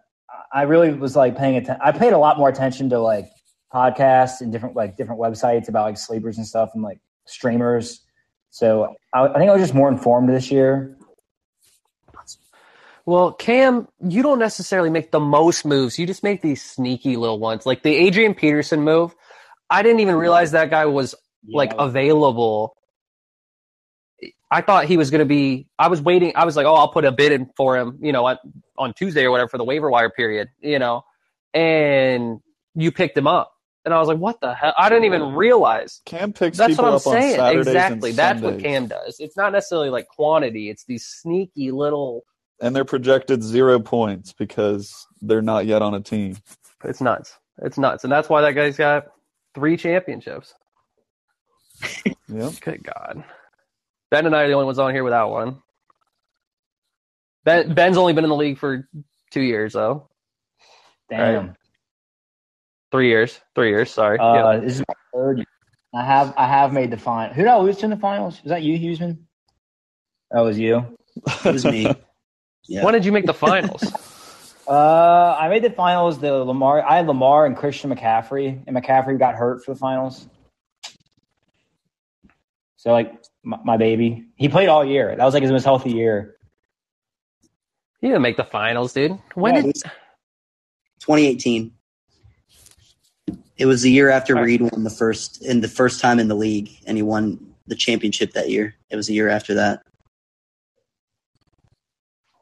I 0.51 0.63
really 0.63 0.93
was 0.93 1.15
like 1.15 1.37
paying 1.37 1.55
attention. 1.55 1.81
I 1.81 1.91
paid 1.91 2.13
a 2.13 2.17
lot 2.17 2.37
more 2.37 2.49
attention 2.49 2.89
to 2.89 2.99
like 2.99 3.29
podcasts 3.73 4.41
and 4.41 4.51
different 4.51 4.75
like 4.75 4.97
different 4.97 5.21
websites 5.21 5.69
about 5.69 5.85
like 5.85 5.97
sleepers 5.97 6.37
and 6.37 6.45
stuff 6.45 6.71
and 6.73 6.83
like 6.83 6.99
streamers. 7.25 8.01
So 8.49 8.95
I, 9.13 9.27
I 9.27 9.37
think 9.37 9.49
I 9.49 9.53
was 9.53 9.61
just 9.61 9.75
more 9.75 9.89
informed 9.89 10.29
this 10.29 10.51
year. 10.51 10.97
Well, 13.05 13.33
Cam, 13.33 13.87
you 14.07 14.21
don't 14.21 14.37
necessarily 14.37 14.91
make 14.91 15.11
the 15.11 15.19
most 15.19 15.65
moves. 15.65 15.97
You 15.97 16.05
just 16.05 16.21
make 16.21 16.43
these 16.43 16.63
sneaky 16.63 17.15
little 17.15 17.39
ones. 17.39 17.65
Like 17.65 17.81
the 17.81 17.95
Adrian 17.95 18.35
Peterson 18.35 18.81
move. 18.81 19.15
I 19.69 19.81
didn't 19.81 19.99
even 20.01 20.15
realize 20.15 20.51
that 20.51 20.69
guy 20.69 20.85
was 20.85 21.15
like 21.47 21.73
available. 21.79 22.75
I 24.51 24.61
thought 24.61 24.85
he 24.85 24.97
was 24.97 25.09
going 25.09 25.19
to 25.19 25.25
be. 25.25 25.67
I 25.79 25.87
was 25.87 26.01
waiting. 26.01 26.33
I 26.35 26.45
was 26.45 26.55
like, 26.55 26.67
oh, 26.67 26.75
I'll 26.75 26.91
put 26.91 27.05
a 27.05 27.11
bid 27.11 27.31
in 27.31 27.49
for 27.57 27.77
him, 27.77 27.97
you 28.01 28.11
know, 28.11 28.25
on, 28.25 28.37
on 28.77 28.93
Tuesday 28.93 29.23
or 29.23 29.31
whatever 29.31 29.49
for 29.49 29.57
the 29.57 29.63
waiver 29.63 29.89
wire 29.89 30.09
period, 30.09 30.49
you 30.59 30.77
know. 30.77 31.03
And 31.53 32.41
you 32.75 32.91
picked 32.91 33.17
him 33.17 33.27
up, 33.27 33.53
and 33.85 33.93
I 33.93 33.99
was 33.99 34.07
like, 34.07 34.17
"What 34.17 34.41
the 34.41 34.53
hell?" 34.53 34.73
I 34.77 34.89
didn't 34.89 35.05
even 35.05 35.33
realize. 35.35 36.01
Cam 36.05 36.33
picks 36.33 36.57
That's 36.57 36.71
people 36.71 36.85
what 36.85 36.89
I'm 36.91 36.95
up 36.97 37.07
on 37.07 37.13
saying. 37.21 37.35
Saturdays 37.35 37.67
Exactly. 37.67 38.09
and 38.11 38.19
That's 38.19 38.41
what 38.41 38.59
Cam 38.59 38.87
does. 38.87 39.17
It's 39.19 39.37
not 39.37 39.51
necessarily 39.51 39.89
like 39.89 40.07
quantity. 40.07 40.69
It's 40.69 40.83
these 40.85 41.05
sneaky 41.05 41.71
little. 41.71 42.23
and 42.61 42.75
they're 42.75 42.85
projected 42.85 43.43
zero 43.43 43.79
points 43.79 44.33
because 44.33 45.07
they're 45.21 45.41
not 45.41 45.65
yet 45.65 45.81
on 45.81 45.93
a 45.93 46.01
team. 46.01 46.37
It's 46.83 47.01
nuts. 47.01 47.37
It's 47.61 47.77
nuts, 47.77 48.03
and 48.05 48.11
that's 48.13 48.29
why 48.29 48.41
that 48.41 48.51
guy's 48.53 48.77
got 48.77 49.05
three 49.55 49.77
championships. 49.77 50.53
Yep. 52.31 52.53
Good 52.61 52.83
God. 52.83 53.23
Ben 54.11 54.25
and 54.27 54.35
I 54.35 54.43
are 54.43 54.47
the 54.47 54.53
only 54.53 54.65
ones 54.65 54.77
on 54.79 54.93
here 54.93 55.03
without 55.03 55.31
one. 55.31 55.61
Ben 57.43 57.73
Ben's 57.73 57.97
only 57.97 58.13
been 58.13 58.23
in 58.23 58.29
the 58.29 58.35
league 58.35 58.59
for 58.59 58.87
two 59.31 59.41
years 59.41 59.73
though. 59.73 60.09
Damn. 61.09 61.55
Three 62.91 63.07
years. 63.09 63.39
Three 63.55 63.69
years. 63.69 63.91
Sorry. 63.91 64.17
Uh, 64.19 64.33
Yeah. 64.53 64.59
This 64.59 64.73
is 64.75 64.83
my 64.87 64.93
third. 65.13 65.37
year. 65.37 65.45
I 65.93 66.03
have 66.03 66.33
I 66.37 66.47
have 66.47 66.71
made 66.73 66.91
the 66.91 66.97
final. 66.97 67.33
Who 67.33 67.41
did 67.43 67.49
I 67.49 67.57
lose 67.57 67.77
to 67.77 67.85
in 67.85 67.89
the 67.91 67.97
finals? 67.97 68.41
Was 68.43 68.49
that 68.49 68.61
you, 68.63 68.77
Huseman? 68.77 69.17
That 70.31 70.41
was 70.41 70.57
you. 70.59 70.97
It 71.45 71.53
was 71.53 71.65
me. 71.65 71.91
Yeah. 72.67 72.83
When 72.85 72.93
did 72.93 73.03
you 73.05 73.11
make 73.11 73.25
the 73.25 73.33
finals? 73.33 73.81
Uh, 74.67 75.35
I 75.39 75.49
made 75.49 75.63
the 75.63 75.71
finals. 75.71 76.19
The 76.19 76.31
Lamar, 76.31 76.83
I 76.87 76.97
had 76.97 77.07
Lamar 77.07 77.47
and 77.47 77.57
Christian 77.57 77.89
McCaffrey, 77.91 78.61
and 78.67 78.77
McCaffrey 78.77 79.17
got 79.17 79.33
hurt 79.33 79.65
for 79.65 79.73
the 79.73 79.79
finals. 79.79 80.27
So 82.77 82.91
like 82.91 83.11
my, 83.43 83.57
my 83.65 83.77
baby, 83.77 84.25
he 84.35 84.47
played 84.47 84.69
all 84.69 84.85
year. 84.85 85.15
That 85.15 85.25
was 85.25 85.33
like 85.33 85.41
his 85.41 85.51
most 85.51 85.63
healthy 85.63 85.89
year. 85.91 86.35
you 88.01 88.09
didn't 88.09 88.21
make 88.21 88.37
the 88.37 88.43
finals, 88.43 88.93
dude. 88.93 89.17
When 89.33 89.55
Yeah, 89.55 89.61
did 89.63 89.75
2018. 90.99 91.71
It 93.59 93.65
was 93.65 93.81
the 93.81 93.91
year 93.91 94.09
after 94.09 94.35
All 94.35 94.41
right. 94.41 94.47
Reed 94.47 94.61
won 94.61 94.85
the 94.85 94.89
first 94.89 95.43
in 95.45 95.59
the 95.59 95.67
first 95.67 95.99
time 95.99 96.17
in 96.17 96.29
the 96.29 96.35
league, 96.35 96.71
and 96.87 96.95
he 96.97 97.03
won 97.03 97.53
the 97.67 97.75
championship 97.75 98.31
that 98.31 98.49
year. 98.49 98.73
It 98.89 98.95
was 98.95 99.09
a 99.09 99.13
year 99.13 99.27
after 99.27 99.53
that. 99.55 99.81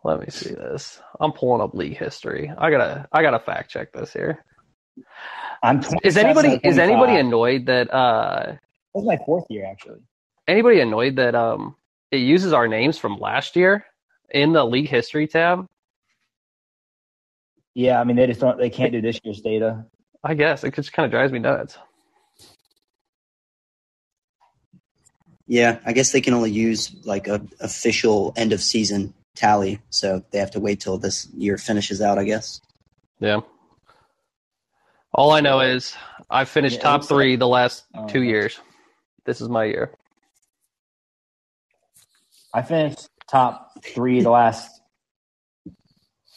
Let 0.03 0.19
me 0.19 0.27
see 0.29 0.53
this. 0.53 1.01
I'm 1.19 1.31
pulling 1.33 1.61
up 1.61 1.73
league 1.73 1.97
history. 1.97 2.51
I 2.55 2.69
gotta 2.69 3.07
I 3.11 3.23
gotta 3.23 3.39
fact 3.39 3.71
check 3.71 3.91
this 3.91 4.13
here. 4.13 4.45
I'm 5.63 5.83
Is 6.03 6.17
anybody 6.17 6.59
is 6.63 6.77
anybody 6.77 7.15
annoyed 7.15 7.65
that 7.65 7.91
uh 7.91 8.51
That 8.51 8.59
was 8.93 9.05
my 9.05 9.17
fourth 9.25 9.45
year 9.49 9.65
actually. 9.65 9.99
anybody 10.47 10.79
annoyed 10.81 11.15
that 11.15 11.33
um 11.33 11.75
it 12.11 12.17
uses 12.17 12.53
our 12.53 12.67
names 12.67 12.99
from 12.99 13.17
last 13.17 13.55
year 13.55 13.85
in 14.29 14.53
the 14.53 14.63
league 14.63 14.87
history 14.87 15.27
tab? 15.27 15.65
Yeah, 17.73 17.99
I 17.99 18.03
mean 18.03 18.17
they 18.17 18.27
just 18.27 18.39
don't. 18.39 18.57
They 18.59 18.69
can't 18.69 18.91
do 18.91 19.01
this 19.01 19.19
year's 19.23 19.41
data. 19.41 19.85
I 20.23 20.33
guess 20.33 20.63
it 20.63 20.73
just 20.73 20.93
kind 20.93 21.05
of 21.05 21.11
drives 21.11 21.31
me 21.31 21.39
nuts. 21.39 21.77
Yeah, 25.47 25.79
I 25.85 25.93
guess 25.93 26.11
they 26.11 26.21
can 26.21 26.33
only 26.33 26.51
use 26.51 26.93
like 27.05 27.27
a 27.27 27.41
official 27.61 28.33
end 28.35 28.51
of 28.51 28.61
season 28.61 29.13
tally, 29.35 29.79
so 29.89 30.23
they 30.31 30.39
have 30.39 30.51
to 30.51 30.59
wait 30.59 30.81
till 30.81 30.97
this 30.97 31.27
year 31.29 31.57
finishes 31.57 32.01
out. 32.01 32.17
I 32.17 32.25
guess. 32.25 32.59
Yeah. 33.19 33.41
All 35.13 35.31
I 35.31 35.39
know 35.39 35.61
is 35.61 35.95
I 36.29 36.43
finished 36.45 36.77
Yeah, 36.77 36.81
top 36.83 37.01
looks 37.01 37.07
three 37.07 37.35
the 37.37 37.47
last 37.47 37.85
Oh, 37.95 38.07
two 38.07 38.19
okay. 38.19 38.27
years. 38.27 38.59
This 39.25 39.39
is 39.41 39.47
my 39.49 39.63
year. 39.65 39.91
I 42.53 42.61
finished 42.61 43.07
top 43.29 43.71
three 43.83 44.21
the 44.21 44.29
last 44.29 44.69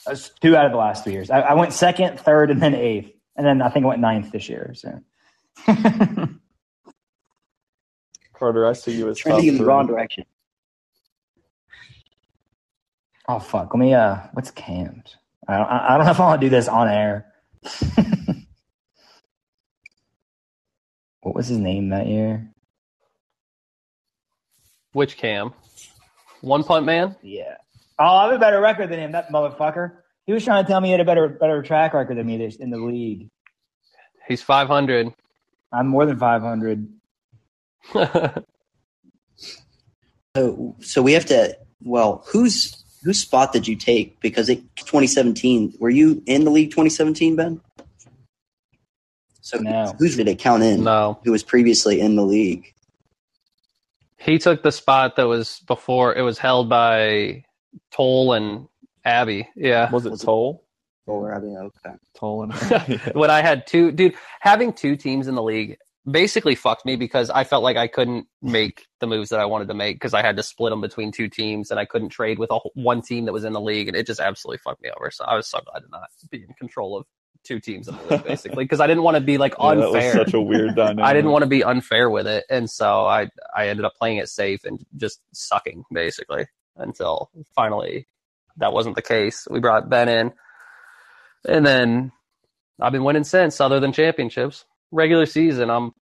uh, 0.06 0.16
two 0.40 0.56
out 0.56 0.66
of 0.66 0.72
the 0.72 0.78
last 0.78 1.04
three 1.04 1.12
years. 1.14 1.30
I, 1.30 1.40
I 1.40 1.54
went 1.54 1.72
second, 1.72 2.20
third, 2.20 2.50
and 2.50 2.62
then 2.62 2.74
eighth, 2.74 3.12
and 3.36 3.46
then 3.46 3.62
I 3.62 3.68
think 3.70 3.84
I 3.84 3.88
went 3.88 4.00
ninth 4.00 4.32
this 4.32 4.48
year. 4.48 4.74
So 4.74 5.00
Carter, 8.34 8.66
I 8.66 8.72
see 8.72 8.92
you 8.92 9.08
as 9.08 9.18
Trending 9.18 9.48
in 9.48 9.58
the 9.58 9.64
wrong 9.64 9.86
direction. 9.86 10.24
oh 13.28 13.38
fuck, 13.38 13.74
let 13.74 13.80
me. 13.80 13.94
Uh, 13.94 14.16
what's 14.32 14.50
Cam's? 14.50 15.16
I 15.46 15.56
don't, 15.56 15.66
I 15.66 15.86
I 15.88 15.96
don't 15.96 16.06
know 16.06 16.12
if 16.12 16.20
I 16.20 16.24
want 16.24 16.40
to 16.40 16.46
do 16.46 16.50
this 16.50 16.68
on 16.68 16.88
air. 16.88 17.26
what 21.20 21.34
was 21.34 21.48
his 21.48 21.58
name 21.58 21.90
that 21.90 22.06
year? 22.06 22.50
Which 24.92 25.16
cam? 25.16 25.52
One 26.40 26.64
punt 26.64 26.86
man? 26.86 27.16
Yeah. 27.22 27.56
Oh, 27.98 28.16
I 28.16 28.24
have 28.24 28.34
a 28.34 28.38
better 28.38 28.60
record 28.60 28.90
than 28.90 28.98
him. 28.98 29.12
That 29.12 29.28
motherfucker. 29.30 29.98
He 30.30 30.34
was 30.34 30.44
trying 30.44 30.64
to 30.64 30.70
tell 30.70 30.80
me 30.80 30.86
he 30.86 30.92
had 30.92 31.00
a 31.00 31.04
better 31.04 31.28
better 31.28 31.60
track 31.60 31.92
record 31.92 32.16
than 32.16 32.24
me 32.24 32.38
this, 32.38 32.54
in 32.54 32.70
the 32.70 32.78
league. 32.78 33.26
He's 34.28 34.40
500. 34.40 35.12
I'm 35.72 35.88
more 35.88 36.06
than 36.06 36.20
500. 36.20 36.88
So, 40.36 40.76
so 40.80 41.02
we 41.02 41.14
have 41.14 41.26
to. 41.26 41.58
Well, 41.82 42.24
whose 42.28 42.84
whose 43.02 43.18
spot 43.18 43.52
did 43.52 43.66
you 43.66 43.74
take? 43.74 44.20
Because 44.20 44.48
it 44.48 44.58
2017. 44.76 45.74
Were 45.80 45.90
you 45.90 46.22
in 46.26 46.44
the 46.44 46.52
league 46.52 46.70
2017, 46.70 47.34
Ben? 47.34 47.60
So 49.40 49.58
No. 49.58 49.96
whose 49.98 50.16
did 50.16 50.28
it 50.28 50.38
count 50.38 50.62
in? 50.62 50.84
no. 50.84 51.18
Who 51.24 51.32
was 51.32 51.42
previously 51.42 52.00
in 52.00 52.14
the 52.14 52.22
league? 52.22 52.72
He 54.18 54.38
took 54.38 54.62
the 54.62 54.70
spot 54.70 55.16
that 55.16 55.26
was 55.26 55.58
before 55.66 56.14
it 56.14 56.22
was 56.22 56.38
held 56.38 56.68
by 56.68 57.42
Toll 57.90 58.32
and 58.34 58.68
Abby. 59.04 59.48
Yeah. 59.56 59.90
Was 59.90 60.06
it 60.06 60.10
Was 60.10 60.22
it- 60.22 60.26
Toll? 60.26 60.64
Or 61.06 61.34
I 61.34 61.40
mean, 61.40 61.56
okay. 61.56 61.96
Toll 62.14 62.44
and 62.44 62.52
when 63.14 63.30
I 63.30 63.40
had 63.40 63.66
two, 63.66 63.90
dude, 63.90 64.14
having 64.40 64.72
two 64.72 64.94
teams 64.96 65.26
in 65.26 65.34
the 65.34 65.42
league 65.42 65.76
basically 66.08 66.54
fucked 66.54 66.86
me 66.86 66.94
because 66.96 67.30
I 67.30 67.44
felt 67.44 67.62
like 67.64 67.76
I 67.76 67.86
couldn't 67.88 68.26
make 68.42 68.86
the 69.00 69.06
moves 69.06 69.30
that 69.30 69.40
I 69.40 69.44
wanted 69.44 69.68
to 69.68 69.74
make 69.74 69.96
because 69.96 70.14
I 70.14 70.22
had 70.22 70.36
to 70.36 70.42
split 70.42 70.70
them 70.70 70.80
between 70.80 71.10
two 71.12 71.28
teams 71.28 71.70
and 71.70 71.80
I 71.80 71.84
couldn't 71.84 72.10
trade 72.10 72.38
with 72.38 72.50
a, 72.52 72.58
one 72.74 73.02
team 73.02 73.24
that 73.26 73.32
was 73.32 73.44
in 73.44 73.52
the 73.54 73.60
league 73.60 73.88
and 73.88 73.96
it 73.96 74.06
just 74.06 74.20
absolutely 74.20 74.58
fucked 74.58 74.82
me 74.82 74.90
over. 74.98 75.10
So 75.10 75.24
I 75.24 75.34
was 75.34 75.48
so 75.48 75.58
glad 75.60 75.80
to 75.80 75.88
not 75.90 76.08
be 76.30 76.42
in 76.42 76.54
control 76.58 76.96
of 76.96 77.06
two 77.42 77.58
teams 77.58 77.88
in 77.88 77.96
the 77.96 78.02
league 78.14 78.24
basically 78.24 78.64
because 78.64 78.80
I 78.80 78.86
didn't 78.86 79.02
want 79.02 79.16
to 79.16 79.20
be 79.20 79.36
like 79.36 79.54
Yeah, 79.60 79.74
that 79.74 79.86
unfair. 79.86 80.04
was 80.18 80.26
such 80.26 80.34
a 80.34 80.40
weird 80.40 80.76
dynamic. 80.76 81.04
I 81.04 81.12
didn't 81.12 81.30
want 81.32 81.42
to 81.42 81.48
be 81.48 81.64
unfair 81.64 82.08
with 82.08 82.26
it, 82.28 82.44
and 82.50 82.68
so 82.70 83.04
I 83.06 83.28
I 83.56 83.68
ended 83.68 83.84
up 83.84 83.94
playing 83.96 84.18
it 84.18 84.28
safe 84.28 84.64
and 84.64 84.78
just 84.96 85.20
sucking 85.32 85.84
basically 85.92 86.46
until 86.76 87.30
finally 87.54 88.06
that 88.60 88.72
wasn't 88.72 88.94
the 88.94 89.02
case. 89.02 89.46
We 89.50 89.60
brought 89.60 89.88
Ben 89.88 90.08
in, 90.08 90.32
and 91.46 91.66
then 91.66 92.12
I've 92.80 92.92
been 92.92 93.04
winning 93.04 93.24
since, 93.24 93.60
other 93.60 93.80
than 93.80 93.92
championships. 93.92 94.64
Regular 94.92 95.26
season, 95.26 95.70
I'm 95.70 95.92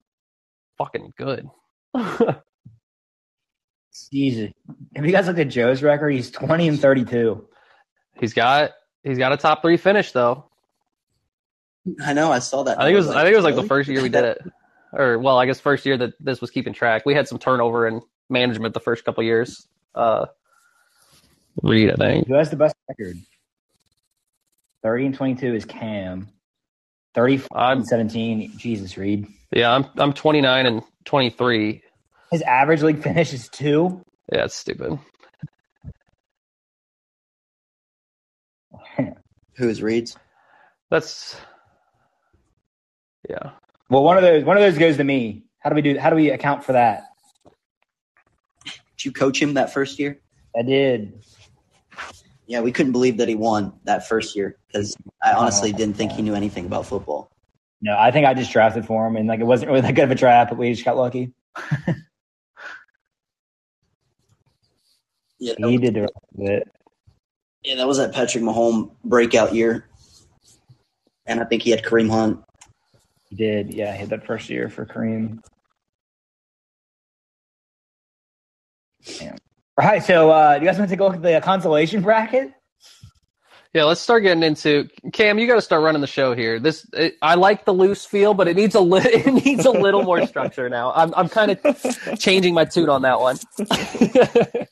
fucking 0.79 1.13
good. 1.17 1.49
Jesus. 4.11 4.51
If 4.95 5.05
you 5.05 5.13
guys 5.13 5.27
look 5.27 5.39
at 5.39 5.49
Joe's 5.49 5.83
record? 5.83 6.11
He's 6.11 6.31
20 6.31 6.69
and 6.69 6.81
32. 6.81 7.47
he's 8.21 8.33
got 8.33 8.73
he's 9.03 9.19
got 9.19 9.33
a 9.33 9.37
top 9.37 9.63
three 9.63 9.77
finish 9.77 10.13
though. 10.13 10.45
I 12.05 12.13
know. 12.13 12.31
I 12.31 12.39
saw 12.39 12.63
that. 12.65 12.79
I 12.79 12.85
think 12.85 12.95
it 12.95 12.99
was 12.99 13.09
I 13.09 13.23
think 13.23 13.33
it 13.33 13.37
was 13.37 13.45
like 13.45 13.57
the 13.57 13.63
first 13.65 13.89
year 13.89 14.03
we 14.03 14.09
did 14.09 14.25
it, 14.25 14.39
or 14.93 15.19
well, 15.19 15.39
I 15.39 15.47
guess 15.47 15.61
first 15.61 15.87
year 15.87 15.97
that 15.97 16.15
this 16.21 16.41
was 16.41 16.51
keeping 16.51 16.75
track. 16.75 17.05
We 17.07 17.15
had 17.15 17.29
some 17.29 17.39
turnover 17.39 17.87
in 17.87 18.03
management 18.29 18.75
the 18.75 18.81
first 18.81 19.05
couple 19.05 19.25
years. 19.25 19.67
Uh, 19.95 20.27
Reed, 21.63 21.91
I 21.91 21.95
think. 21.95 22.27
Who 22.29 22.35
has 22.35 22.51
the 22.51 22.57
best 22.57 22.75
record? 22.89 23.17
30 24.83 25.07
and 25.07 25.15
22 25.15 25.55
is 25.55 25.65
Cam. 25.65 26.29
35 27.15 27.49
I'm 27.55 27.79
and 27.79 27.87
17, 27.87 28.57
Jesus 28.59 28.97
Reed. 28.97 29.27
yeah, 29.53 29.73
I'm 29.75 29.87
I'm 29.97 30.13
29 30.13 30.67
and 30.67 30.83
23. 31.05 31.83
His 32.31 32.43
average 32.43 32.83
league 32.83 33.03
finish 33.03 33.33
is 33.33 33.49
two. 33.49 34.03
Yeah, 34.33 34.45
it's 34.45 34.55
stupid. 34.55 34.99
Who 39.57 39.69
is 39.69 39.83
Reed's? 39.83 40.17
That's 40.91 41.37
yeah. 43.29 43.51
Well, 43.91 44.05
one 44.05 44.17
of 44.17 44.23
those 44.23 44.45
one 44.45 44.57
of 44.57 44.63
those 44.63 44.79
goes 44.79 44.97
to 44.99 45.05
me. 45.05 45.45
How 45.61 45.71
do 45.71 45.75
we 45.77 45.83
do 45.83 45.99
how 45.99 46.11
do 46.11 46.17
we 46.17 46.31
account 46.31 46.63
for 46.65 46.73
that? 46.73 47.05
Did 48.65 49.05
you 49.05 49.13
coach 49.13 49.41
him 49.41 49.55
that 49.55 49.73
first 49.73 49.99
year? 49.99 50.21
I 50.57 50.63
did. 50.63 51.25
Yeah, 52.49 52.61
we 52.63 52.73
couldn't 52.73 52.93
believe 52.93 53.19
that 53.19 53.29
he 53.29 53.35
won 53.35 53.75
that 53.85 54.09
first 54.09 54.35
year 54.35 54.57
because 54.67 54.97
I 55.23 55.33
honestly 55.35 55.71
didn't 55.71 55.97
think 55.97 56.13
he 56.13 56.23
knew 56.23 56.35
anything 56.35 56.65
about 56.65 56.87
football. 56.87 57.31
No, 57.83 57.95
I 57.97 58.11
think 58.11 58.27
I 58.27 58.33
just 58.35 58.51
drafted 58.51 58.87
for 58.87 59.07
him 59.07 59.17
and 59.17 59.29
like 59.29 59.39
it 59.41 59.45
wasn't 59.45 59.71
really 59.71 59.83
that 59.83 59.95
good 59.95 60.05
of 60.05 60.11
a 60.11 60.15
draft, 60.15 60.51
but 60.51 60.59
we 60.59 60.73
just 60.73 60.85
got 60.85 60.97
lucky. 60.97 61.33
Yeah, 65.41 65.55
He 65.57 65.79
was, 65.79 65.81
did 65.81 65.95
the 65.95 66.09
it. 66.39 66.69
yeah, 67.63 67.77
that 67.77 67.87
was 67.87 67.99
that 67.99 68.13
Patrick 68.13 68.43
Mahomes 68.43 68.91
breakout 69.05 69.55
year, 69.55 69.87
and 71.27 71.41
I 71.41 71.45
think 71.45 71.63
he 71.63 71.71
had 71.71 71.85
Kareem 71.85 72.11
Hunt. 72.11 72.43
He 73.31 73.37
did. 73.37 73.73
Yeah, 73.73 73.93
he 73.93 74.01
had 74.01 74.11
that 74.11 74.27
first 74.27 74.51
year 74.51 74.69
for 74.69 74.85
Kareem. 74.85 75.39
Damn. 79.21 79.38
All 79.79 79.87
right, 79.87 80.03
so 80.03 80.31
uh, 80.33 80.59
you 80.61 80.67
guys 80.67 80.77
want 80.77 80.91
to 80.91 80.97
take 80.97 81.01
a 81.01 81.05
look 81.05 81.15
at 81.15 81.23
the 81.23 81.41
consolation 81.41 82.03
bracket? 82.03 82.53
Yeah, 83.73 83.85
let's 83.85 84.01
start 84.01 84.25
getting 84.25 84.43
into 84.43 84.89
Cam. 85.13 85.39
You 85.39 85.47
got 85.47 85.55
to 85.55 85.63
start 85.63 85.85
running 85.85 86.01
the 86.01 86.09
show 86.09 86.35
here. 86.35 86.59
This 86.59 86.85
it, 86.95 87.15
I 87.23 87.37
like 87.37 87.65
the 87.65 87.73
loose 87.73 88.05
feel, 88.05 88.35
but 88.35 88.49
it 88.49 88.57
needs 88.57 88.75
a 88.75 88.81
li- 88.81 89.03
it 89.05 89.33
needs 89.45 89.67
a 89.67 89.71
little 89.71 90.03
more 90.03 90.27
structure 90.27 90.69
now. 90.69 90.93
I'm 90.97 91.15
I'm 91.15 91.29
kind 91.29 91.53
of 91.53 92.19
changing 92.19 92.55
my 92.55 92.65
tune 92.65 92.89
on 92.89 93.03
that 93.03 93.21
one. 93.21 93.37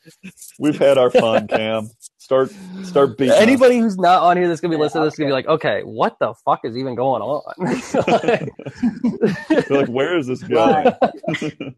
We've 0.59 0.79
had 0.79 0.99
our 0.99 1.11
fun, 1.11 1.47
Cam. 1.47 1.89
Start 2.19 2.51
start 2.83 3.17
beating. 3.17 3.33
us. 3.33 3.41
Anybody 3.41 3.79
who's 3.79 3.99
not 3.99 4.25
on 4.25 4.37
here 4.37 4.49
that's 4.49 4.61
gonna 4.61 4.75
be 4.77 4.83
listening 4.83 5.03
to 5.03 5.07
this 5.07 5.15
is 5.15 5.19
gonna 5.19 5.29
be 5.29 5.35
like, 5.35 5.47
okay, 5.47 5.83
what 5.83 6.19
the 6.19 6.35
fuck 6.45 6.65
is 6.65 6.77
even 6.77 6.97
going 6.97 7.23
on? 7.23 7.43
They're 9.49 9.79
like, 9.83 9.89
where 9.89 10.19
is 10.19 10.27
this 10.27 10.43
going? 10.43 11.77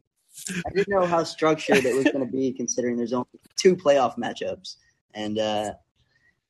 I 0.66 0.70
didn't 0.70 0.88
know 0.88 1.06
how 1.06 1.24
structured 1.24 1.84
it 1.84 1.94
was 1.94 2.04
going 2.04 2.24
to 2.24 2.30
be, 2.30 2.52
considering 2.52 2.96
there's 2.96 3.12
only 3.12 3.26
two 3.56 3.76
playoff 3.76 4.16
matchups, 4.16 4.76
and 5.14 5.38
uh, 5.38 5.72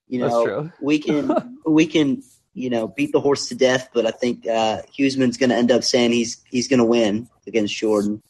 you 0.08 0.20
know 0.20 0.70
we 0.80 0.98
can 0.98 1.58
we 1.66 1.86
can 1.86 2.22
you 2.54 2.70
know 2.70 2.88
beat 2.88 3.12
the 3.12 3.20
horse 3.20 3.48
to 3.48 3.54
death, 3.54 3.90
but 3.92 4.06
I 4.06 4.10
think 4.10 4.46
uh, 4.46 4.82
Huseman's 4.96 5.36
going 5.36 5.50
to 5.50 5.56
end 5.56 5.70
up 5.70 5.84
saying 5.84 6.12
he's 6.12 6.42
he's 6.48 6.68
going 6.68 6.78
to 6.78 6.84
win 6.84 7.28
against 7.46 7.74
Jordan. 7.74 8.22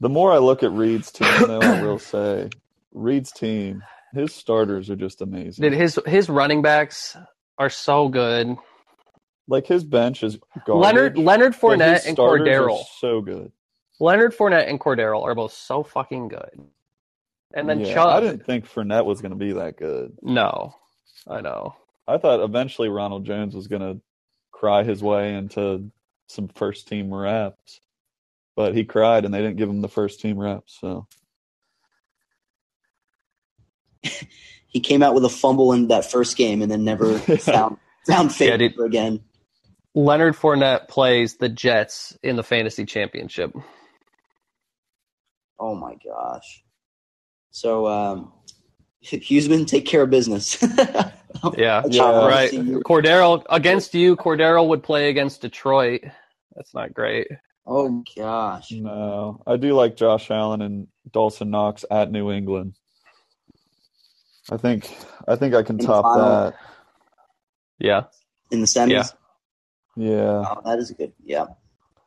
The 0.00 0.08
more 0.08 0.32
I 0.32 0.38
look 0.38 0.64
at 0.64 0.72
Reed's 0.72 1.12
team, 1.12 1.28
though, 1.46 1.60
I 1.60 1.80
will 1.82 1.98
say 2.00 2.50
Reed's 2.92 3.30
team, 3.30 3.84
his 4.12 4.34
starters 4.34 4.90
are 4.90 4.96
just 4.96 5.22
amazing. 5.22 5.62
Dude, 5.62 5.72
his 5.74 5.98
his 6.06 6.28
running 6.28 6.60
backs 6.60 7.16
are 7.58 7.70
so 7.70 8.08
good. 8.08 8.56
like 9.46 9.66
his 9.66 9.84
bench 9.84 10.22
is 10.22 10.38
garbage. 10.66 10.82
Leonard 10.82 11.18
Leonard 11.18 11.52
but 11.60 11.78
Fournette 11.78 12.06
and 12.06 12.16
starters 12.16 12.48
Cordarrelle. 12.48 12.84
so 12.98 13.20
good. 13.20 13.52
Leonard 14.02 14.36
Fournette 14.36 14.68
and 14.68 14.80
Cordarrelle 14.80 15.22
are 15.22 15.36
both 15.36 15.52
so 15.52 15.84
fucking 15.84 16.26
good. 16.26 16.60
And 17.54 17.68
then 17.68 17.80
yeah, 17.80 17.94
Chubb. 17.94 18.08
I 18.08 18.18
didn't 18.20 18.44
think 18.44 18.66
Fournette 18.66 19.04
was 19.04 19.20
going 19.20 19.30
to 19.30 19.36
be 19.36 19.52
that 19.52 19.76
good. 19.76 20.18
No, 20.20 20.74
I 21.28 21.40
know. 21.40 21.76
I 22.08 22.18
thought 22.18 22.40
eventually 22.40 22.88
Ronald 22.88 23.24
Jones 23.24 23.54
was 23.54 23.68
going 23.68 23.82
to 23.82 24.00
cry 24.50 24.82
his 24.82 25.04
way 25.04 25.34
into 25.34 25.92
some 26.26 26.48
first 26.48 26.88
team 26.88 27.14
reps, 27.14 27.80
but 28.56 28.74
he 28.74 28.84
cried 28.84 29.24
and 29.24 29.32
they 29.32 29.40
didn't 29.40 29.56
give 29.56 29.68
him 29.68 29.82
the 29.82 29.88
first 29.88 30.20
team 30.20 30.36
reps. 30.36 30.76
So 30.80 31.06
He 34.66 34.80
came 34.80 35.02
out 35.04 35.14
with 35.14 35.24
a 35.24 35.28
fumble 35.28 35.72
in 35.74 35.88
that 35.88 36.10
first 36.10 36.36
game, 36.36 36.60
and 36.60 36.70
then 36.72 36.82
never 36.82 37.18
found 37.38 37.76
found 38.06 38.30
Yeah, 38.40 38.56
faith 38.56 38.58
dude. 38.58 38.80
again. 38.80 39.20
Leonard 39.94 40.34
Fournette 40.34 40.88
plays 40.88 41.36
the 41.36 41.50
Jets 41.50 42.18
in 42.22 42.34
the 42.34 42.42
fantasy 42.42 42.84
championship. 42.84 43.54
Oh 45.62 45.76
my 45.76 45.94
gosh! 46.04 46.64
So 47.52 47.86
um, 47.86 48.32
Huseman, 49.04 49.64
take 49.66 49.86
care 49.86 50.02
of 50.02 50.10
business. 50.10 50.62
Yeah, 51.56 51.82
Yeah. 51.88 52.26
right. 52.26 52.52
Cordarrelle 52.52 53.42
against 53.48 53.94
you. 53.94 54.16
Cordarrelle 54.16 54.68
would 54.68 54.82
play 54.82 55.08
against 55.08 55.40
Detroit. 55.40 56.02
That's 56.54 56.74
not 56.74 56.92
great. 56.92 57.26
Oh 57.66 58.04
gosh! 58.16 58.70
no, 58.70 59.40
I 59.46 59.56
do 59.56 59.72
like 59.72 59.96
Josh 59.96 60.30
Allen 60.30 60.60
and 60.60 60.88
Dawson 61.10 61.50
Knox 61.50 61.84
at 61.90 62.12
New 62.12 62.30
England. 62.30 62.74
I 64.50 64.56
think 64.58 64.94
I 65.26 65.36
think 65.36 65.54
I 65.54 65.62
can 65.62 65.80
In 65.80 65.86
top 65.86 66.04
that. 66.16 66.54
Yeah. 67.78 68.04
In 68.50 68.60
the 68.60 68.66
semis, 68.66 68.90
Yeah. 68.90 69.04
Yeah, 69.96 70.44
oh, 70.48 70.62
that 70.64 70.78
is 70.78 70.90
a 70.90 70.94
good. 70.94 71.12
Yeah, 71.24 71.46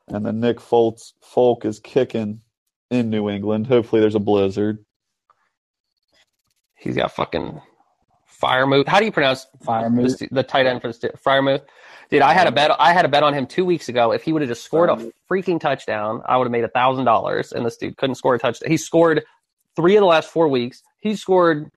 and 0.07 0.25
then 0.25 0.39
Nick 0.39 0.57
Foltz 0.57 1.13
Folk 1.21 1.65
is 1.65 1.79
kicking 1.79 2.41
in 2.89 3.09
New 3.09 3.29
England. 3.29 3.67
Hopefully, 3.67 4.01
there's 4.01 4.15
a 4.15 4.19
blizzard. 4.19 4.83
He's 6.75 6.95
got 6.95 7.11
fucking 7.11 7.61
Freiermuth. 8.41 8.87
How 8.87 8.99
do 8.99 9.05
you 9.05 9.11
pronounce 9.11 9.47
Fire 9.63 9.85
the, 9.85 9.89
move. 9.89 10.17
the 10.31 10.43
tight 10.43 10.65
end 10.65 10.81
for 10.81 10.87
the 10.87 10.93
st- 10.93 11.15
Freiermuth? 11.15 11.63
Dude, 12.09 12.21
I 12.21 12.33
had 12.33 12.47
a 12.47 12.51
bet. 12.51 12.71
I 12.79 12.93
had 12.93 13.05
a 13.05 13.07
bet 13.07 13.23
on 13.23 13.33
him 13.33 13.47
two 13.47 13.65
weeks 13.65 13.89
ago. 13.89 14.11
If 14.11 14.23
he 14.23 14.31
would 14.31 14.41
have 14.41 14.49
just 14.49 14.63
scored 14.63 14.89
a 14.89 15.11
freaking 15.29 15.59
touchdown, 15.59 16.21
I 16.27 16.37
would 16.37 16.45
have 16.45 16.51
made 16.51 16.63
a 16.63 16.69
thousand 16.69 17.05
dollars. 17.05 17.51
And 17.51 17.65
this 17.65 17.77
dude 17.77 17.97
couldn't 17.97 18.15
score 18.15 18.35
a 18.35 18.39
touchdown. 18.39 18.69
He 18.69 18.77
scored 18.77 19.23
three 19.75 19.95
of 19.95 20.01
the 20.01 20.05
last 20.05 20.29
four 20.29 20.47
weeks. 20.47 20.83
He 20.99 21.15
scored 21.15 21.71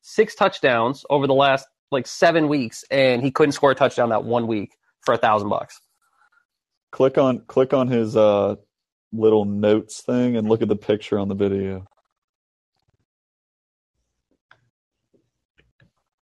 six 0.00 0.34
touchdowns 0.34 1.04
over 1.10 1.26
the 1.26 1.34
last 1.34 1.66
like 1.90 2.06
seven 2.06 2.48
weeks, 2.48 2.84
and 2.90 3.22
he 3.22 3.30
couldn't 3.30 3.52
score 3.52 3.72
a 3.72 3.74
touchdown 3.74 4.08
that 4.08 4.24
one 4.24 4.46
week 4.46 4.72
for 5.04 5.12
a 5.14 5.18
thousand 5.18 5.48
bucks. 5.50 5.80
Click 6.92 7.18
on 7.18 7.40
click 7.46 7.74
on 7.74 7.88
his 7.88 8.16
uh, 8.16 8.56
little 9.18 9.44
notes 9.44 10.02
thing 10.02 10.36
and 10.36 10.48
look 10.48 10.62
at 10.62 10.68
the 10.68 10.76
picture 10.76 11.18
on 11.18 11.28
the 11.28 11.34
video. 11.34 11.86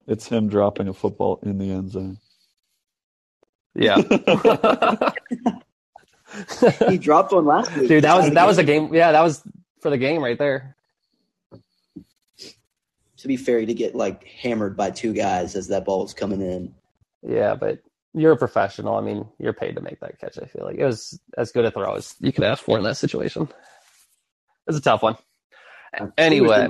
It's 0.07 0.27
him 0.27 0.49
dropping 0.49 0.87
a 0.87 0.93
football 0.93 1.39
in 1.43 1.57
the 1.57 1.71
end 1.71 1.91
zone. 1.91 2.17
Yeah, 3.75 3.97
he 6.89 6.97
dropped 6.97 7.31
one 7.31 7.45
last 7.45 7.75
week. 7.75 7.87
dude, 7.87 8.03
that 8.03 8.15
was 8.15 8.29
that 8.31 8.45
was 8.45 8.57
a 8.59 8.63
game. 8.63 8.93
Yeah, 8.93 9.13
that 9.13 9.21
was 9.21 9.41
for 9.81 9.89
the 9.89 9.97
game 9.97 10.23
right 10.23 10.37
there. 10.37 10.75
To 13.17 13.27
be 13.27 13.37
fair, 13.37 13.65
to 13.65 13.73
get 13.73 13.95
like 13.95 14.27
hammered 14.27 14.77
by 14.77 14.91
two 14.91 15.13
guys 15.13 15.55
as 15.55 15.69
that 15.69 15.85
ball 15.85 16.01
was 16.01 16.13
coming 16.13 16.41
in. 16.41 16.75
Yeah, 17.23 17.55
but 17.55 17.79
you're 18.13 18.33
a 18.33 18.37
professional. 18.37 18.95
I 18.95 19.01
mean, 19.01 19.27
you're 19.39 19.53
paid 19.53 19.75
to 19.75 19.81
make 19.81 19.99
that 20.01 20.19
catch. 20.19 20.37
I 20.37 20.45
feel 20.45 20.65
like 20.65 20.77
it 20.77 20.85
was 20.85 21.19
as 21.37 21.51
good 21.51 21.65
a 21.65 21.71
throw 21.71 21.95
as 21.95 22.15
you 22.19 22.31
could 22.31 22.43
ask 22.43 22.63
for 22.63 22.77
in 22.77 22.83
that 22.83 22.97
situation. 22.97 23.49
It's 24.67 24.77
a 24.77 24.81
tough 24.81 25.01
one. 25.01 25.17
Anyway, 26.17 26.69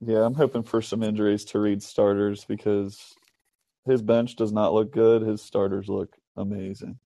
Yeah, 0.00 0.24
I'm 0.24 0.34
hoping 0.34 0.62
for 0.62 0.80
some 0.80 1.02
injuries 1.02 1.44
to 1.46 1.58
Reed's 1.58 1.86
starters 1.86 2.44
because 2.44 3.14
his 3.86 4.02
bench 4.02 4.36
does 4.36 4.52
not 4.52 4.72
look 4.72 4.92
good. 4.92 5.22
His 5.22 5.42
starters 5.42 5.88
look 5.88 6.16
amazing. 6.36 6.98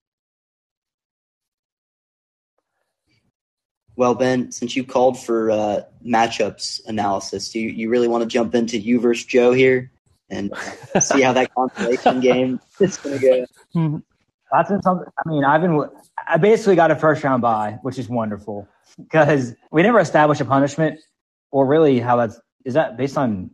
Well, 3.94 4.14
Ben, 4.14 4.52
since 4.52 4.74
you 4.74 4.84
called 4.84 5.22
for 5.22 5.50
uh, 5.50 5.82
matchups 6.04 6.86
analysis, 6.86 7.50
do 7.50 7.60
you, 7.60 7.68
you 7.68 7.90
really 7.90 8.08
want 8.08 8.22
to 8.22 8.28
jump 8.28 8.54
into 8.54 8.78
you 8.78 8.98
versus 9.00 9.26
Joe 9.26 9.52
here 9.52 9.91
and 10.32 10.50
see 11.00 11.20
how 11.22 11.32
that 11.34 11.54
consolation 11.54 12.20
game 12.20 12.60
is 12.80 12.96
going 12.96 13.18
to 13.20 13.26
go? 13.26 13.46
Hmm. 13.72 13.96
That's 14.50 14.70
been 14.70 14.82
something. 14.82 15.06
I 15.24 15.28
mean, 15.28 15.44
I've 15.44 15.60
been. 15.62 15.88
I 16.28 16.36
basically 16.38 16.76
got 16.76 16.90
a 16.90 16.96
first 16.96 17.22
round 17.22 17.42
bye, 17.42 17.78
which 17.82 17.98
is 17.98 18.08
wonderful 18.08 18.68
because 18.98 19.54
we 19.70 19.82
never 19.82 20.00
established 20.00 20.40
a 20.40 20.44
punishment, 20.44 21.00
or 21.50 21.66
really 21.66 22.00
how 22.00 22.16
that's 22.16 22.40
is 22.64 22.74
that 22.74 22.96
based 22.96 23.16
on. 23.16 23.50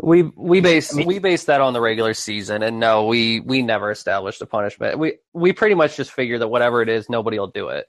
we 0.00 0.22
we 0.36 0.60
base 0.60 0.92
I 0.92 0.98
mean- 0.98 1.06
we 1.06 1.18
base 1.20 1.44
that 1.44 1.60
on 1.60 1.72
the 1.72 1.80
regular 1.80 2.12
season, 2.14 2.62
and 2.62 2.78
no, 2.80 3.06
we 3.06 3.40
we 3.40 3.62
never 3.62 3.90
established 3.90 4.42
a 4.42 4.46
punishment. 4.46 4.98
We 4.98 5.18
we 5.32 5.52
pretty 5.52 5.74
much 5.74 5.96
just 5.96 6.12
figure 6.12 6.38
that 6.38 6.48
whatever 6.48 6.82
it 6.82 6.88
is, 6.88 7.08
nobody 7.08 7.38
will 7.38 7.48
do 7.48 7.68
it. 7.68 7.86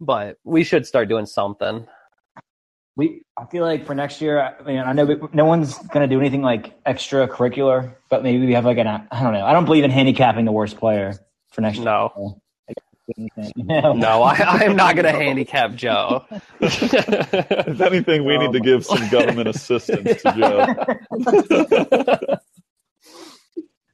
But 0.00 0.38
we 0.44 0.64
should 0.64 0.86
start 0.86 1.08
doing 1.08 1.26
something. 1.26 1.86
We, 2.96 3.22
I 3.36 3.44
feel 3.46 3.62
like 3.62 3.84
for 3.86 3.94
next 3.94 4.22
year, 4.22 4.40
I 4.40 4.62
mean, 4.62 4.78
I 4.78 4.92
know 4.94 5.04
we- 5.04 5.18
no 5.34 5.44
one's 5.44 5.76
going 5.88 6.08
to 6.08 6.14
do 6.14 6.18
anything 6.18 6.40
like 6.42 6.82
extracurricular, 6.84 7.94
but 8.08 8.22
maybe 8.22 8.46
we 8.46 8.54
have 8.54 8.64
like 8.64 8.78
an, 8.78 8.86
I 8.86 9.22
don't 9.22 9.34
know. 9.34 9.44
I 9.44 9.52
don't 9.52 9.66
believe 9.66 9.84
in 9.84 9.90
handicapping 9.90 10.46
the 10.46 10.52
worst 10.52 10.78
player 10.78 11.12
for 11.50 11.60
next 11.60 11.78
No, 11.78 12.10
year. 12.16 13.26
No, 13.58 13.92
no, 13.92 14.22
I, 14.22 14.34
I 14.36 14.64
am 14.64 14.76
not 14.76 14.96
going 14.96 15.04
to 15.04 15.12
handicap 15.12 15.74
Joe. 15.74 16.24
If 16.60 17.80
anything, 17.80 18.24
we 18.24 18.38
need 18.38 18.52
to 18.52 18.60
give 18.60 18.84
some 18.84 19.06
government 19.10 19.48
assistance 19.48 20.22
to 20.22 20.32
Joe. 20.32 20.74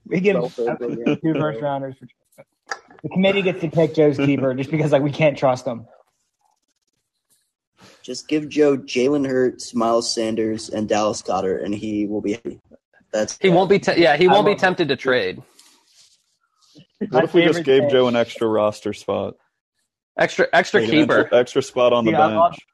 We 0.06 0.20
give 0.20 0.36
two 0.54 1.34
first 1.34 1.60
rounders. 1.60 1.96
For, 1.98 2.06
the 3.02 3.08
committee 3.08 3.42
gets 3.42 3.60
to 3.62 3.68
pick 3.70 3.94
Joe's 3.94 4.16
keeper 4.16 4.54
just 4.54 4.70
because 4.70 4.92
like 4.92 5.02
we 5.02 5.10
can't 5.10 5.36
trust 5.36 5.66
him. 5.66 5.86
Just 8.02 8.28
give 8.28 8.48
Joe 8.48 8.76
Jalen 8.76 9.26
Hurts, 9.26 9.74
Miles 9.74 10.12
Sanders, 10.12 10.68
and 10.68 10.88
Dallas 10.88 11.22
Goedert, 11.22 11.64
and 11.64 11.74
he 11.74 12.06
will 12.06 12.20
be 12.20 12.32
happy. 12.32 12.60
That's 13.12 13.38
He 13.38 13.48
won't 13.50 13.68
be. 13.70 13.78
Te- 13.78 14.00
yeah, 14.00 14.16
he 14.16 14.26
won't 14.26 14.46
be 14.46 14.54
tempted 14.54 14.88
to 14.88 14.96
trade. 14.96 15.42
What 17.10 17.24
if 17.24 17.34
we 17.34 17.44
just 17.44 17.62
gave 17.64 17.82
thing- 17.82 17.90
Joe 17.90 18.08
an 18.08 18.16
extra 18.16 18.46
roster 18.48 18.92
spot? 18.92 19.34
Extra 20.18 20.46
extra 20.52 20.80
Like 20.80 20.90
keeper. 20.90 21.20
extra, 21.20 21.38
extra 21.38 21.62
spot 21.62 21.92
on 21.92 22.04
the 22.04 22.12
Yeah, 22.12 22.20
I 22.26 22.34
love- 22.34 22.52
bench. 22.52 22.66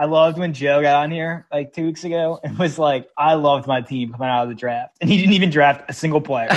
I 0.00 0.04
loved 0.04 0.38
when 0.38 0.54
Joe 0.54 0.80
got 0.80 1.02
on 1.02 1.10
here 1.10 1.48
like 1.52 1.72
two 1.72 1.86
weeks 1.86 2.04
ago 2.04 2.38
and 2.44 2.56
was 2.56 2.78
like, 2.78 3.08
"I 3.16 3.34
loved 3.34 3.66
my 3.66 3.80
team 3.80 4.12
coming 4.12 4.28
out 4.28 4.44
of 4.44 4.48
the 4.48 4.54
draft," 4.54 4.96
and 5.00 5.10
he 5.10 5.16
didn't 5.16 5.32
even 5.32 5.50
draft 5.50 5.90
a 5.90 5.92
single 5.92 6.20
player. 6.20 6.46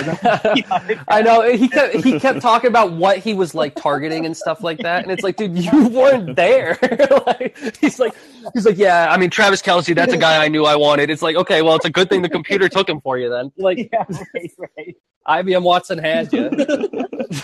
I 1.08 1.24
know 1.24 1.42
he 1.52 1.68
kept 1.68 1.96
he 1.96 2.20
kept 2.20 2.40
talking 2.40 2.68
about 2.68 2.92
what 2.94 3.18
he 3.18 3.34
was 3.34 3.56
like 3.56 3.74
targeting 3.76 4.28
and 4.28 4.38
stuff 4.38 4.62
like 4.64 4.78
that, 4.80 5.02
and 5.02 5.12
it's 5.12 5.24
like, 5.24 5.38
dude, 5.38 5.58
you 5.58 5.88
weren't 5.88 6.36
there. 6.36 6.78
like, 7.26 7.58
he's 7.78 8.00
like, 8.00 8.14
he's 8.54 8.68
like, 8.68 8.78
yeah, 8.78 9.08
I 9.10 9.18
mean, 9.18 9.32
Travis 9.32 9.64
Kelce, 9.64 9.96
that's 9.96 10.14
a 10.14 10.18
guy 10.18 10.44
I 10.44 10.48
knew 10.48 10.66
I 10.66 10.76
wanted. 10.76 11.10
It's 11.10 11.24
like, 11.24 11.36
okay, 11.36 11.64
well, 11.64 11.76
it's 11.76 11.86
a 11.86 11.90
good 11.90 12.10
thing 12.10 12.22
the 12.22 12.30
computer 12.30 12.70
took 12.70 12.88
him 12.88 13.02
for 13.02 13.18
you 13.18 13.30
then. 13.30 13.52
Like, 13.62 13.90
yeah, 13.94 14.06
right, 14.34 14.52
right. 14.78 14.96
IBM 15.28 15.62
Watson 15.62 15.98
had 16.00 16.34
you. 16.34 16.50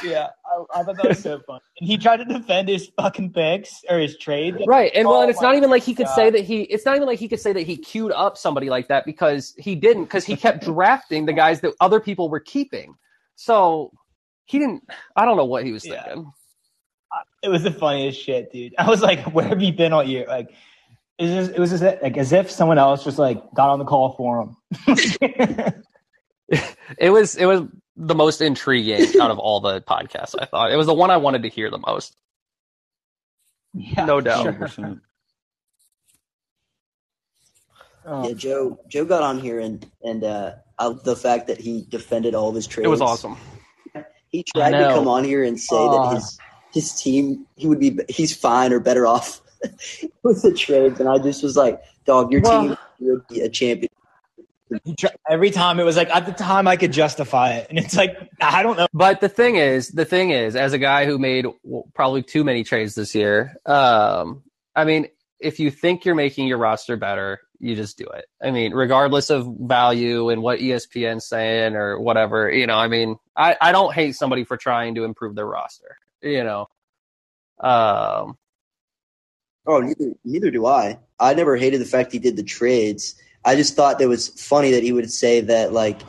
Yeah, 0.03 0.28
I 0.74 0.84
thought 0.84 0.98
that 0.98 1.08
was 1.10 1.20
so 1.22 1.40
funny. 1.46 1.62
And 1.80 1.88
he 1.90 1.98
tried 1.98 2.18
to 2.18 2.26
defend 2.26 2.70
his 2.70 2.90
fucking 2.98 3.34
picks 3.34 3.84
or 3.90 4.00
his 4.00 4.18
trade. 4.18 4.56
Right, 4.66 4.92
and 4.96 5.08
well, 5.08 5.18
Oh 5.18 5.22
and 5.22 5.30
it's 5.30 5.40
oh 5.40 5.44
not 5.44 5.56
even 5.56 5.70
like 5.70 5.84
he 5.84 5.94
could 5.94 6.06
God. 6.08 6.16
say 6.16 6.30
that 6.30 6.42
he. 6.44 6.62
It's 6.64 6.86
not 6.86 6.96
even 6.96 7.08
like 7.08 7.20
he 7.20 7.28
could 7.28 7.40
say 7.40 7.54
that 7.54 7.64
he 7.64 7.78
queued 7.78 8.12
up 8.12 8.38
somebody 8.38 8.70
like 8.70 8.88
that 8.88 9.06
because 9.06 9.54
he 9.58 9.76
didn't. 9.76 10.06
Because 10.06 10.26
he 10.26 10.36
kept 10.36 10.64
drafting 10.64 11.26
the 11.26 11.34
guys 11.34 11.62
that 11.62 11.74
other 11.80 12.00
people 12.00 12.30
were 12.30 12.40
keeping. 12.40 12.96
So 13.36 13.92
he 14.46 14.60
didn't. 14.60 14.84
I 15.16 15.26
don't 15.26 15.38
know 15.38 15.46
what 15.46 15.64
he 15.66 15.72
was 15.72 15.86
Yeah. 15.86 16.04
thinking. 16.04 16.32
Uh, 17.12 17.20
it 17.44 17.50
was 17.50 17.64
the 17.64 17.72
funniest 17.72 18.22
shit, 18.22 18.52
dude. 18.52 18.74
I 18.78 18.90
was 18.90 19.02
like, 19.02 19.22
"Where 19.34 19.46
have 19.48 19.62
you 19.62 19.74
been 19.74 19.94
all 19.94 20.04
year?" 20.04 20.26
Like, 20.28 20.50
it 21.18 21.24
was 21.26 21.32
just, 21.48 21.52
it 21.52 21.60
was 21.60 21.70
just 21.70 21.84
like 22.02 22.18
as 22.18 22.32
if 22.34 22.52
someone 22.52 22.78
else 22.78 23.04
just 23.04 23.18
like 23.20 23.42
got 23.54 23.70
on 23.70 23.80
the 23.80 23.86
call 23.86 24.14
for 24.16 24.42
him. 24.42 24.56
It 26.98 27.10
was. 27.10 27.36
It 27.36 27.46
was 27.46 27.64
the 27.98 28.15
most 28.15 28.40
intriguing 28.41 29.06
out 29.22 29.32
of 29.32 29.40
all 29.40 29.60
the 29.60 29.82
podcasts. 29.82 30.36
I 30.40 30.45
thought 30.45 30.72
it 30.72 30.76
was 30.78 30.86
the 30.88 30.94
one 30.94 31.10
I 31.11 31.18
wanted 31.18 31.44
to 31.44 31.49
hear 31.49 31.69
the 31.72 31.80
most. 31.80 32.15
yeah, 33.74 34.06
No 34.06 34.22
doubt. 34.22 34.44
sure. 34.44 34.53
100%. 34.53 35.02
Oh, 38.06 38.28
Yeah, 38.28 38.34
Joe. 38.36 38.80
Joe 38.88 39.06
got 39.06 39.22
on 39.24 39.40
here 39.40 39.60
and 39.60 39.86
and 40.03 40.24
uh, 40.24 40.53
the 41.03 41.15
fact 41.15 41.48
that 41.48 41.60
he 41.60 41.86
defended 41.90 42.36
all 42.36 42.49
of 42.49 42.56
his 42.56 42.68
trades. 42.68 42.86
It 42.86 42.90
was 42.90 43.02
awesome. 43.02 43.38
He 44.30 44.44
tried 44.56 44.72
to 44.72 44.90
come 44.94 45.07
on 45.07 45.24
here 45.24 45.41
and 45.41 45.57
say 45.57 45.68
Oh. 45.78 46.10
that 46.10 46.15
his 46.15 46.38
his 46.74 47.02
team 47.02 47.48
he 47.56 47.65
would 47.65 47.80
be 47.80 47.98
he's 48.10 48.36
fine 48.36 48.74
or 48.74 48.80
better 48.82 49.07
off 49.07 49.40
with 50.24 50.41
the 50.41 50.53
trades, 50.53 50.99
and 50.99 51.07
I 51.07 51.18
just 51.18 51.41
was 51.41 51.56
like, 51.56 51.82
"Dog, 52.06 52.30
your 52.34 52.41
Well- 52.41 52.61
team 52.68 52.78
would 52.99 53.26
be 53.30 53.40
a 53.40 53.48
champion." 53.49 53.87
He 54.84 54.95
tr- 54.95 55.07
Every 55.30 55.52
time 55.52 55.80
it 55.80 55.84
was 55.84 55.95
like 55.95 56.10
at 56.10 56.26
the 56.26 56.34
time 56.34 56.68
I 56.68 56.76
could 56.76 56.91
justify 56.91 57.53
it, 57.53 57.68
and 57.69 57.80
it's 57.80 57.95
like 57.95 58.18
I 58.41 58.64
don't 58.64 58.77
know. 58.77 58.88
But 58.94 59.22
the 59.22 59.30
thing 59.30 59.56
is, 59.56 59.89
the 59.89 60.06
thing 60.06 60.31
is, 60.31 60.56
as 60.56 60.73
a 60.73 60.77
guy 60.77 61.06
who 61.06 61.18
made 61.18 61.45
probably 61.94 62.23
too 62.23 62.44
many 62.44 62.64
trades 62.64 62.95
this 62.95 63.15
year, 63.15 63.56
um, 63.65 64.44
I 64.76 64.84
mean, 64.84 65.07
if 65.39 65.60
you 65.60 65.72
think 65.72 66.06
you're 66.06 66.15
making 66.15 66.48
your 66.48 66.57
roster 66.57 66.98
better, 66.98 67.39
you 67.60 67.76
just 67.76 67.98
do 67.98 68.06
it. 68.06 68.26
I 68.44 68.52
mean, 68.52 68.73
regardless 68.73 69.30
of 69.30 69.48
value 69.60 70.30
and 70.30 70.41
what 70.41 70.60
ESPN's 70.60 71.27
saying 71.27 71.76
or 71.76 71.99
whatever, 71.99 72.52
you 72.52 72.68
know, 72.68 72.77
I 72.77 72.88
mean, 72.88 73.18
I, 73.35 73.56
I 73.60 73.72
don't 73.72 73.94
hate 73.94 74.15
somebody 74.15 74.44
for 74.44 74.57
trying 74.57 74.95
to 74.95 75.03
improve 75.06 75.35
their 75.35 75.48
roster, 75.48 75.98
you 76.22 76.44
know. 76.44 76.68
Um, 77.60 78.38
Oh, 79.68 79.81
neither, 79.81 80.14
neither 80.23 80.49
do 80.49 80.65
I. 80.65 80.98
I 81.19 81.34
never 81.34 81.57
hated 81.57 81.81
the 81.81 81.85
fact 81.85 82.14
he 82.14 82.19
did 82.19 82.38
the 82.38 82.44
trades. 82.44 83.15
I 83.48 83.56
just 83.56 83.76
thought 83.76 84.02
it 84.02 84.07
was 84.07 84.28
funny 84.28 84.72
that 84.72 84.84
he 84.84 84.91
would 84.91 85.10
say 85.10 85.40
that 85.40 85.72
like 85.72 86.02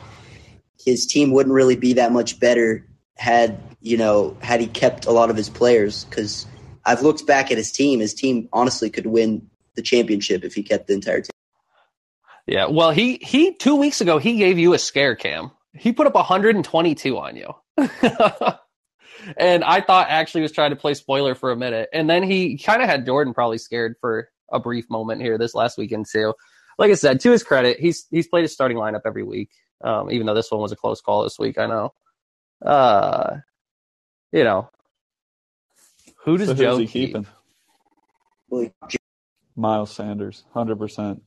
his 0.77 1.05
team 1.05 1.31
wouldn't 1.31 1.55
really 1.55 1.77
be 1.77 1.93
that 1.93 2.11
much 2.11 2.39
better 2.39 2.85
had 3.15 3.59
you 3.81 3.97
know 3.97 4.37
had 4.41 4.59
he 4.59 4.67
kept 4.67 5.05
a 5.05 5.11
lot 5.11 5.29
of 5.29 5.37
his 5.37 5.49
players. 5.49 6.03
Because 6.03 6.45
I've 6.85 7.01
looked 7.01 7.25
back 7.25 7.49
at 7.49 7.57
his 7.57 7.71
team. 7.71 8.01
His 8.01 8.13
team 8.13 8.49
honestly 8.51 8.89
could 8.89 9.05
win 9.05 9.49
the 9.75 9.81
championship 9.81 10.43
if 10.43 10.53
he 10.53 10.63
kept 10.63 10.87
the 10.87 10.93
entire 10.93 11.21
team. 11.21 11.31
yeah, 12.45 12.65
well, 12.65 12.91
he, 12.91 13.19
he, 13.21 13.53
two 13.53 13.75
weeks 13.75 14.01
ago, 14.01 14.17
he 14.17 14.37
gave 14.37 14.57
you 14.57 14.73
a 14.73 14.79
scare 14.79 15.15
cam. 15.15 15.51
He 15.73 15.93
put 15.93 16.07
up 16.07 16.15
122 16.15 17.17
on 17.17 17.35
you. 17.37 17.53
and 19.37 19.63
I 19.63 19.81
thought 19.81 20.07
actually 20.09 20.41
was 20.41 20.51
trying 20.51 20.71
to 20.71 20.75
play 20.75 20.93
spoiler 20.93 21.35
for 21.35 21.51
a 21.51 21.55
minute. 21.55 21.89
And 21.93 22.09
then 22.09 22.23
he 22.23 22.57
kind 22.57 22.81
of 22.81 22.89
had 22.89 23.05
Jordan 23.05 23.33
probably 23.33 23.59
scared 23.59 23.95
for 24.01 24.29
a 24.51 24.59
brief 24.59 24.89
moment 24.89 25.21
here 25.21 25.37
this 25.37 25.53
last 25.53 25.77
weekend 25.77 26.07
too. 26.11 26.33
Like 26.79 26.91
I 26.91 26.95
said, 26.95 27.19
to 27.19 27.31
his 27.31 27.43
credit, 27.43 27.79
he's 27.79 28.07
he's 28.09 28.27
played 28.29 28.43
his 28.43 28.53
starting 28.53 28.77
lineup 28.77 29.01
every 29.05 29.23
week. 29.23 29.51
Um, 29.83 30.09
even 30.11 30.25
though 30.25 30.33
this 30.33 30.49
one 30.49 30.61
was 30.61 30.71
a 30.71 30.77
close 30.77 31.01
call 31.01 31.23
this 31.23 31.37
week, 31.37 31.57
I 31.57 31.67
know. 31.67 31.93
Uh, 32.65 33.37
you 34.31 34.43
know, 34.45 34.69
who 36.23 36.37
does 36.37 36.47
So 36.47 36.53
Joe 36.53 36.77
he 36.77 36.87
keep? 36.87 37.09
keeping? 37.09 37.27
Well, 38.49 38.69
Miles 39.57 39.91
Sanders, 39.91 40.45
hundred 40.53 40.77
percent. 40.79 41.21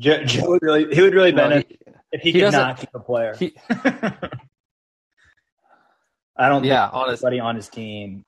Joe, 0.00 0.24
Joe 0.24 0.48
would 0.50 0.62
really 0.62 0.94
he 0.94 1.02
would 1.02 1.14
really 1.14 1.32
No, 1.32 1.48
benefit 1.48 1.66
he- 1.68 1.78
if 2.12 2.20
he, 2.22 2.32
he 2.32 2.32
could 2.32 2.40
doesn't- 2.46 2.60
not 2.60 2.78
keep 2.78 2.90
a 2.94 3.00
player. 3.00 3.34
he- 3.38 3.54
I 6.38 6.48
don't 6.48 6.64
yeah, 6.64 6.86
think 6.86 6.94
honestly. 6.94 7.26
anybody 7.26 7.40
on 7.40 7.56
his 7.56 7.68
team. 7.68 8.24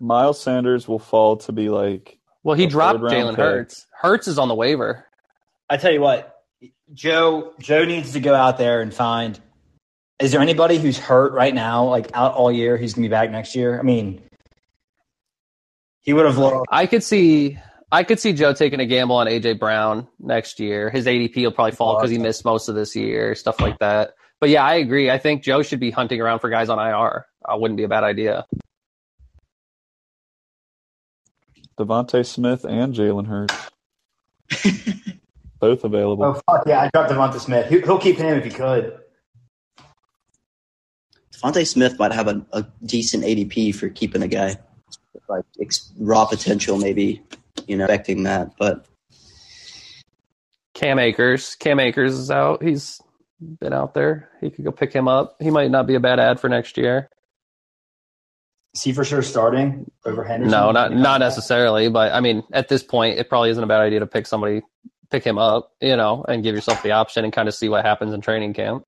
Miles 0.00 0.40
Sanders 0.40 0.86
will 0.88 0.98
fall 1.00 1.36
to 1.38 1.52
be 1.52 1.68
like 1.68 2.17
Well, 2.48 2.56
he 2.56 2.64
dropped 2.64 3.00
Jalen 3.00 3.32
pick. 3.32 3.44
Hurts. 3.44 3.86
Hurts 3.92 4.26
is 4.26 4.38
on 4.38 4.48
the 4.48 4.54
waiver. 4.54 5.04
I 5.68 5.76
tell 5.76 5.92
you 5.92 6.00
what, 6.00 6.34
Joe 6.94 7.52
Joe 7.60 7.84
needs 7.84 8.14
to 8.14 8.20
go 8.20 8.34
out 8.34 8.56
there 8.56 8.80
and 8.80 8.92
find. 8.92 9.38
Is 10.18 10.32
there 10.32 10.40
anybody 10.40 10.78
who's 10.78 10.96
hurt 10.96 11.34
right 11.34 11.54
now, 11.54 11.84
like 11.84 12.10
out 12.14 12.32
all 12.32 12.50
year, 12.50 12.78
who's 12.78 12.94
gonna 12.94 13.04
be 13.04 13.10
back 13.10 13.30
next 13.30 13.54
year? 13.54 13.78
I 13.78 13.82
mean, 13.82 14.22
he 16.00 16.14
would 16.14 16.24
have 16.24 16.38
lost. 16.38 16.64
I 16.70 16.86
could 16.86 17.04
see 17.04 17.58
I 17.92 18.02
could 18.02 18.18
see 18.18 18.32
Joe 18.32 18.54
taking 18.54 18.80
a 18.80 18.86
gamble 18.86 19.16
on 19.16 19.26
AJ 19.26 19.58
Brown 19.58 20.08
next 20.18 20.58
year. 20.58 20.88
His 20.88 21.04
ADP 21.04 21.36
will 21.36 21.52
probably 21.52 21.72
fall 21.72 21.96
because 21.96 22.10
he 22.10 22.16
missed 22.16 22.46
most 22.46 22.70
of 22.70 22.74
this 22.74 22.96
year, 22.96 23.34
stuff 23.34 23.60
like 23.60 23.78
that. 23.80 24.14
But 24.40 24.48
yeah, 24.48 24.64
I 24.64 24.76
agree. 24.76 25.10
I 25.10 25.18
think 25.18 25.42
Joe 25.42 25.62
should 25.62 25.80
be 25.80 25.90
hunting 25.90 26.18
around 26.18 26.38
for 26.38 26.48
guys 26.48 26.70
on 26.70 26.78
IR. 26.78 27.26
Uh, 27.44 27.58
wouldn't 27.58 27.76
be 27.76 27.84
a 27.84 27.88
bad 27.88 28.04
idea. 28.04 28.46
DeVonta 31.78 32.26
Smith 32.26 32.64
and 32.64 32.94
Jalen 32.94 33.26
Hurts, 33.26 33.70
both 35.60 35.84
available. 35.84 36.24
Oh 36.24 36.40
fuck 36.50 36.64
yeah! 36.66 36.80
I 36.82 36.90
dropped 36.92 37.10
DeVonta 37.12 37.38
Smith. 37.40 37.68
He- 37.70 37.80
He'll 37.80 37.98
keep 37.98 38.16
him 38.18 38.36
if 38.38 38.44
he 38.44 38.50
could. 38.50 38.98
DeVonta 41.34 41.66
Smith 41.66 41.98
might 41.98 42.12
have 42.12 42.26
a, 42.28 42.44
a 42.52 42.66
decent 42.84 43.24
ADP 43.24 43.74
for 43.74 43.88
keeping 43.88 44.22
a 44.22 44.28
guy. 44.28 44.56
Like 45.28 45.44
ex- 45.60 45.92
raw 45.98 46.24
potential, 46.24 46.78
maybe 46.78 47.22
you 47.66 47.76
know, 47.76 47.84
expecting 47.84 48.22
that, 48.22 48.52
but 48.58 48.86
Cam 50.74 50.98
Akers. 50.98 51.54
Cam 51.56 51.80
Akers 51.80 52.14
is 52.14 52.30
out. 52.30 52.62
He's 52.62 53.00
been 53.60 53.72
out 53.74 53.92
there. 53.94 54.30
He 54.40 54.48
could 54.50 54.64
go 54.64 54.72
pick 54.72 54.92
him 54.92 55.06
up. 55.06 55.36
He 55.40 55.50
might 55.50 55.70
not 55.70 55.86
be 55.86 55.96
a 55.96 56.00
bad 56.00 56.18
ad 56.18 56.40
for 56.40 56.48
next 56.48 56.76
year. 56.78 57.10
Is 58.78 58.84
he 58.84 58.92
for 58.92 59.04
sure 59.04 59.22
starting 59.22 59.90
over 60.04 60.22
Henderson? 60.22 60.52
No, 60.52 60.70
not 60.70 60.92
not 60.92 61.18
necessarily, 61.18 61.90
but 61.90 62.12
I 62.12 62.20
mean, 62.20 62.44
at 62.52 62.68
this 62.68 62.80
point, 62.80 63.18
it 63.18 63.28
probably 63.28 63.50
isn't 63.50 63.64
a 63.64 63.66
bad 63.66 63.80
idea 63.80 63.98
to 63.98 64.06
pick 64.06 64.24
somebody, 64.24 64.62
pick 65.10 65.24
him 65.24 65.36
up, 65.36 65.72
you 65.80 65.96
know, 65.96 66.24
and 66.28 66.44
give 66.44 66.54
yourself 66.54 66.80
the 66.84 66.92
option 66.92 67.24
and 67.24 67.32
kind 67.32 67.48
of 67.48 67.56
see 67.56 67.68
what 67.68 67.84
happens 67.84 68.14
in 68.14 68.20
training 68.20 68.54
camp. 68.54 68.84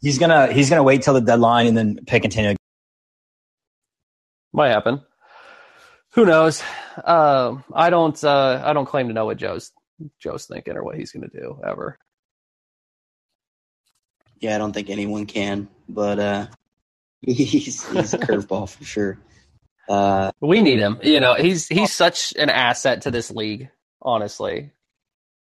He's 0.00 0.18
gonna 0.18 0.50
he's 0.50 0.70
gonna 0.70 0.82
wait 0.82 1.02
till 1.02 1.12
the 1.12 1.20
deadline 1.20 1.66
and 1.66 1.76
then 1.76 1.98
pick 2.06 2.22
continue. 2.22 2.56
Might 4.54 4.70
happen. 4.70 5.02
Who 6.12 6.24
knows? 6.24 6.62
Um, 7.04 7.62
I 7.74 7.90
don't. 7.90 8.24
Uh, 8.24 8.62
I 8.64 8.72
don't 8.72 8.86
claim 8.86 9.08
to 9.08 9.12
know 9.12 9.26
what 9.26 9.36
Joe's 9.36 9.70
Joe's 10.18 10.46
thinking 10.46 10.78
or 10.78 10.82
what 10.82 10.96
he's 10.96 11.12
going 11.12 11.28
to 11.28 11.40
do 11.40 11.60
ever. 11.62 11.98
yeah, 14.40 14.54
I 14.54 14.58
don't 14.58 14.72
think 14.72 14.88
anyone 14.88 15.26
can. 15.26 15.68
But 15.90 16.18
uh, 16.18 16.46
he's 17.32 17.88
he's 17.90 18.14
a 18.14 18.18
curveball 18.18 18.68
for 18.68 18.84
sure. 18.84 19.18
Uh, 19.88 20.32
We 20.40 20.62
need 20.62 20.78
him. 20.78 20.98
You 21.02 21.20
know, 21.20 21.34
he's 21.34 21.68
he's 21.68 21.92
such 21.92 22.34
an 22.36 22.50
asset 22.50 23.02
to 23.02 23.10
this 23.10 23.30
league. 23.30 23.70
Honestly, 24.00 24.72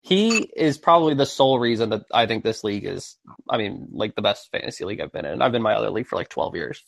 he 0.01 0.37
is 0.39 0.77
probably 0.77 1.13
the 1.15 1.25
sole 1.25 1.59
reason 1.59 1.89
that 1.89 2.03
I 2.13 2.25
think 2.25 2.43
this 2.43 2.63
league 2.63 2.85
is. 2.85 3.17
I 3.49 3.57
mean, 3.57 3.87
like 3.91 4.15
the 4.15 4.21
best 4.21 4.49
fantasy 4.51 4.85
league 4.85 5.01
I've 5.01 5.11
been 5.11 5.25
in. 5.25 5.41
I've 5.41 5.51
been 5.51 5.59
in 5.59 5.63
my 5.63 5.73
other 5.73 5.89
league 5.89 6.07
for 6.07 6.15
like 6.15 6.29
twelve 6.29 6.55
years. 6.55 6.83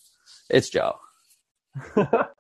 It's 0.50 0.70
Joe. 0.70 0.96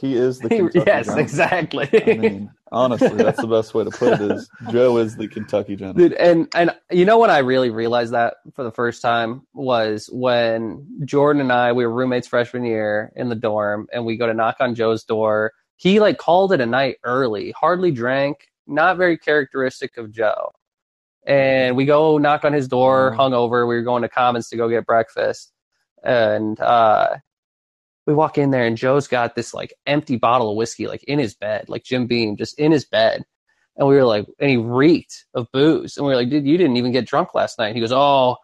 He 0.00 0.14
is 0.16 0.38
the 0.38 0.48
Kentucky 0.48 0.82
yes, 0.86 1.06
Giant. 1.06 1.20
exactly. 1.20 1.88
I 2.06 2.14
mean, 2.16 2.50
honestly, 2.72 3.16
that's 3.16 3.40
the 3.40 3.46
best 3.46 3.74
way 3.74 3.84
to 3.84 3.90
put 3.90 4.20
it. 4.20 4.30
Is 4.32 4.48
Joe 4.70 4.96
is 4.96 5.16
the 5.16 5.28
Kentucky 5.28 5.76
Giant. 5.76 5.98
Dude, 5.98 6.14
and 6.14 6.48
and 6.54 6.74
you 6.90 7.04
know 7.04 7.18
when 7.18 7.30
I 7.30 7.38
really 7.38 7.70
realized 7.70 8.12
that 8.14 8.34
for 8.54 8.64
the 8.64 8.70
first 8.72 9.02
time 9.02 9.46
was 9.52 10.08
when 10.12 10.86
Jordan 11.04 11.42
and 11.42 11.52
I 11.52 11.72
we 11.72 11.84
were 11.86 11.92
roommates 11.92 12.26
freshman 12.28 12.64
year 12.64 13.12
in 13.14 13.28
the 13.28 13.34
dorm, 13.34 13.88
and 13.92 14.06
we 14.06 14.16
go 14.16 14.26
to 14.26 14.34
knock 14.34 14.56
on 14.60 14.74
Joe's 14.74 15.04
door. 15.04 15.52
He 15.76 16.00
like 16.00 16.18
called 16.18 16.52
it 16.52 16.60
a 16.60 16.66
night 16.66 16.96
early, 17.04 17.52
hardly 17.52 17.90
drank, 17.90 18.48
not 18.66 18.96
very 18.96 19.18
characteristic 19.18 19.96
of 19.98 20.10
Joe. 20.12 20.52
And 21.26 21.76
we 21.76 21.84
go 21.84 22.16
knock 22.16 22.44
on 22.46 22.52
his 22.54 22.66
door, 22.68 23.12
Mhm. 23.12 23.16
hungover. 23.18 23.68
We 23.68 23.74
were 23.74 23.82
going 23.82 24.02
to 24.02 24.08
Commons 24.08 24.48
to 24.48 24.56
go 24.56 24.68
get 24.70 24.86
breakfast, 24.86 25.52
and 26.02 26.58
uh, 26.60 27.16
we 28.10 28.14
walk 28.16 28.38
in 28.38 28.50
there, 28.50 28.64
and 28.66 28.76
Joe's 28.76 29.06
got 29.06 29.34
this 29.36 29.54
like 29.54 29.72
empty 29.86 30.16
bottle 30.16 30.50
of 30.50 30.56
whiskey 30.56 30.86
like 30.88 31.04
in 31.04 31.18
his 31.20 31.34
bed, 31.34 31.68
like 31.68 31.84
Jim 31.84 32.06
Beam, 32.06 32.36
just 32.36 32.58
in 32.58 32.72
his 32.72 32.84
bed. 32.84 33.24
And 33.76 33.88
we 33.88 33.94
were 33.94 34.04
like, 34.04 34.26
and 34.38 34.50
he 34.50 34.56
reeked 34.56 35.24
of 35.32 35.46
booze. 35.52 35.96
And 35.96 36.04
we 36.04 36.10
were 36.12 36.16
like, 36.16 36.28
dude, 36.28 36.44
you 36.46 36.58
didn't 36.58 36.76
even 36.76 36.92
get 36.92 37.06
drunk 37.06 37.34
last 37.34 37.58
night. 37.58 37.68
And 37.68 37.76
he 37.76 37.80
goes, 37.80 37.92
oh, 37.92 38.36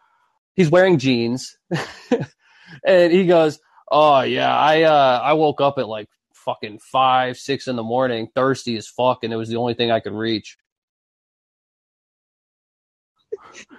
he's 0.55 0.71
wearing 0.71 0.99
jeans. 0.99 1.57
and 2.87 3.13
he 3.13 3.27
goes, 3.27 3.59
oh 3.91 4.21
yeah, 4.23 4.57
I 4.57 4.83
uh, 4.83 5.21
I 5.23 5.33
woke 5.35 5.61
up 5.61 5.79
at 5.79 5.89
like 5.89 6.09
fucking 6.33 6.79
five, 6.79 7.37
six 7.37 7.67
in 7.67 7.75
the 7.77 7.83
morning, 7.83 8.29
thirsty 8.35 8.77
as 8.77 8.87
fuck, 8.87 9.25
and 9.25 9.33
it 9.33 9.37
was 9.37 9.49
the 9.49 9.57
only 9.57 9.75
thing 9.75 9.91
I 9.91 10.01
could 10.01 10.13
reach. 10.15 10.57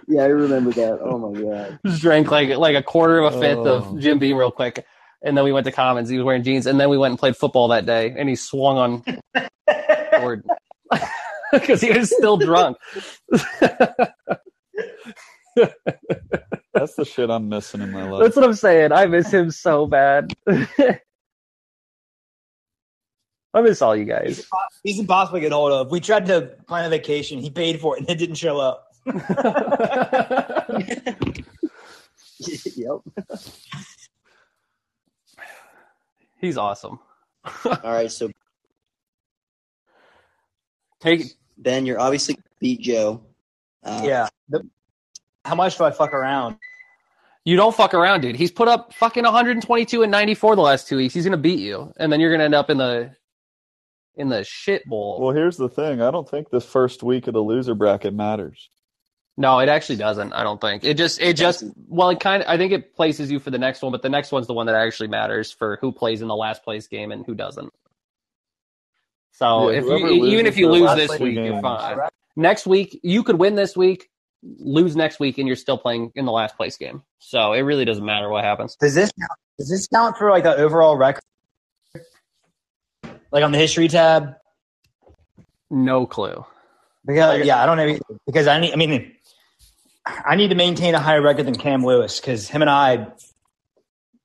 Yeah, 0.08 0.24
I 0.24 0.28
remember 0.28 0.72
that. 0.72 1.00
Oh 1.02 1.18
my 1.18 1.40
god. 1.42 1.80
Just 1.86 2.02
drank 2.02 2.32
like 2.32 2.50
like 2.58 2.76
a 2.76 2.82
quarter 2.84 3.20
of 3.20 3.36
a 3.36 3.40
fifth 3.40 3.58
Oh. 3.60 3.76
of 3.94 4.00
Jim 4.00 4.18
Beam 4.20 4.38
real 4.38 4.52
quick, 4.52 4.86
and 5.22 5.38
then 5.38 5.44
we 5.44 5.52
went 5.52 5.66
to 5.66 5.72
Commons. 5.72 6.10
He 6.10 6.18
was 6.18 6.26
wearing 6.26 6.44
jeans, 6.44 6.66
and 6.66 6.80
then 6.80 6.90
we 6.90 6.98
went 6.98 7.12
and 7.12 7.20
played 7.20 7.36
football 7.36 7.68
that 7.70 7.86
day, 7.86 8.14
and 8.18 8.30
he 8.30 8.36
swung 8.36 8.78
on 8.78 9.04
Jordan 10.20 10.50
because 11.52 11.82
he 11.82 11.92
was 11.92 12.16
still 12.16 12.38
drunk. 12.38 12.78
That's 16.74 16.96
the 16.96 17.06
shit 17.06 17.30
I'm 17.30 17.50
missing 17.50 17.82
in 17.82 17.92
my 17.92 18.10
life. 18.10 18.24
That's 18.24 18.36
what 18.36 18.46
I'm 18.46 18.54
saying. 18.54 18.92
I 18.92 19.06
miss 19.08 19.32
him 19.32 19.52
so 19.52 19.88
bad. 19.88 20.34
I 20.48 21.00
miss 23.62 23.82
all 23.82 23.96
you 23.96 24.06
guys. 24.06 24.46
He's 24.84 25.00
impossible 25.00 25.38
to 25.38 25.42
get 25.42 25.52
hold 25.52 25.72
of. 25.72 25.90
We 25.90 26.00
tried 26.00 26.28
to 26.28 26.52
plan 26.68 26.86
a 26.86 26.90
vacation. 26.90 27.40
He 27.40 27.50
paid 27.50 27.82
for 27.82 27.96
it 27.96 28.02
and 28.02 28.10
it 28.10 28.16
didn't 28.16 28.36
show 28.36 28.60
up. 28.60 28.84
yep. 32.76 33.00
He's 36.40 36.58
awesome. 36.58 37.00
All 37.66 37.80
right, 37.84 38.12
so 38.12 38.30
Take 41.00 41.34
Ben, 41.58 41.86
you're 41.86 42.00
obviously 42.00 42.38
beat 42.60 42.82
Joe. 42.82 43.24
Uh, 43.84 44.02
yeah. 44.04 44.28
How 45.46 45.56
much 45.56 45.78
do 45.78 45.84
I 45.84 45.92
fuck 45.92 46.14
around? 46.14 46.58
you 47.46 47.56
don't 47.56 47.74
fuck 47.74 47.94
around, 47.94 48.22
dude. 48.22 48.36
He's 48.36 48.52
put 48.52 48.68
up 48.68 48.94
fucking 48.94 49.24
122 49.24 50.04
and 50.04 50.12
94 50.12 50.58
the 50.58 50.62
last 50.62 50.88
two 50.88 50.98
weeks. 50.98 51.14
He's 51.14 51.24
gonna 51.24 51.38
beat 51.38 51.60
you, 51.60 51.94
and 51.98 52.12
then 52.12 52.20
you're 52.20 52.32
gonna 52.32 52.44
end 52.44 52.56
up 52.56 52.70
in 52.70 52.78
the 52.78 53.16
in 54.16 54.28
the 54.28 54.44
shit 54.44 54.84
bowl. 54.86 55.22
Well, 55.22 55.34
here's 55.34 55.56
the 55.56 55.70
thing. 55.70 56.02
I 56.02 56.12
don't 56.12 56.28
think 56.28 56.50
the 56.50 56.60
first 56.60 57.04
week 57.04 57.28
of 57.28 57.34
the 57.34 57.40
loser 57.40 57.74
bracket 57.74 58.14
matters. 58.14 58.70
No, 59.40 59.60
it 59.60 59.70
actually 59.70 59.98
doesn't. 59.98 60.34
I 60.34 60.44
don't 60.44 60.60
think 60.60 60.84
it 60.84 60.96
just 60.96 61.22
it 61.22 61.34
just 61.38 61.64
well 61.88 62.10
it 62.10 62.20
kind 62.20 62.42
of 62.42 62.50
I 62.50 62.58
think 62.58 62.74
it 62.74 62.96
places 62.96 63.32
you 63.32 63.40
for 63.40 63.52
the 63.52 63.60
next 63.60 63.84
one, 63.84 63.92
but 63.92 64.02
the 64.02 64.10
next 64.10 64.32
one's 64.32 64.48
the 64.48 64.54
one 64.54 64.66
that 64.66 64.76
actually 64.76 65.10
matters 65.10 65.52
for 65.52 65.78
who 65.80 65.92
plays 65.92 66.22
in 66.24 66.28
the 66.28 66.36
last 66.36 66.64
place 66.64 66.88
game 66.88 67.12
and 67.12 67.24
who 67.26 67.36
doesn't. 67.36 67.72
So 69.34 69.70
Yeah, 69.70 69.80
if 69.80 69.86
you 69.86 70.26
even 70.26 70.48
if 70.48 70.58
you 70.58 70.72
lose 70.72 70.94
this 70.96 71.16
two 71.18 71.24
week, 71.26 71.36
you're 71.36 71.52
games. 71.52 71.62
fine. 71.62 72.00
Next 72.36 72.66
week 72.66 73.00
you 73.04 73.22
could 73.24 73.38
win 73.38 73.54
this 73.54 73.78
week, 73.78 74.10
lose 74.42 74.96
next 74.96 75.20
week, 75.20 75.38
and 75.38 75.46
you're 75.48 75.56
still 75.56 75.78
playing 75.78 76.12
in 76.16 76.26
the 76.26 76.32
last 76.32 76.58
place 76.58 76.76
game. 76.78 77.04
So 77.20 77.54
it 77.54 77.62
really 77.62 77.86
doesn't 77.86 78.06
matter 78.06 78.30
what 78.30 78.44
happens. 78.44 78.76
Does 78.76 78.96
this 78.96 79.12
count, 79.20 79.32
does 79.60 79.70
this 79.70 79.88
count 79.88 80.18
for 80.18 80.32
like 80.32 80.44
the 80.44 80.56
overall 80.56 80.98
record? 80.98 81.22
Like 83.32 83.44
on 83.44 83.52
the 83.52 83.58
history 83.60 83.88
tab? 83.88 84.34
No 85.70 86.08
clue. 86.08 86.44
Because 87.06 87.46
yeah, 87.46 87.62
I 87.62 87.66
don't 87.66 87.78
know 87.78 88.00
because 88.26 88.48
I 88.48 88.60
need. 88.60 88.74
I 88.74 88.76
mean, 88.76 89.14
I 90.26 90.36
need 90.36 90.50
to 90.50 90.56
maintain 90.56 90.96
a 90.96 91.00
higher 91.00 91.22
record 91.22 91.46
than 91.46 91.56
Cam 91.56 91.84
Lewis 91.84 92.20
because 92.20 92.48
him 92.48 92.62
and 92.62 92.70
I, 92.70 93.08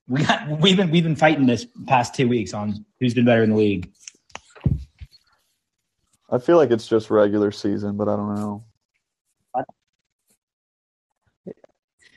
we 0.08 0.24
got 0.24 0.60
we've 0.60 0.76
been 0.76 0.90
we've 0.90 1.04
been 1.04 1.16
fighting 1.16 1.46
this 1.46 1.66
past 1.86 2.14
two 2.14 2.28
weeks 2.28 2.54
on 2.54 2.84
who's 3.00 3.14
been 3.14 3.24
better 3.24 3.42
in 3.42 3.50
the 3.50 3.56
league. 3.56 3.90
I 6.30 6.38
feel 6.38 6.56
like 6.56 6.70
it's 6.70 6.86
just 6.86 7.10
regular 7.10 7.50
season, 7.50 7.96
but 7.96 8.08
I 8.08 8.16
don't 8.16 8.34
know. 8.34 8.64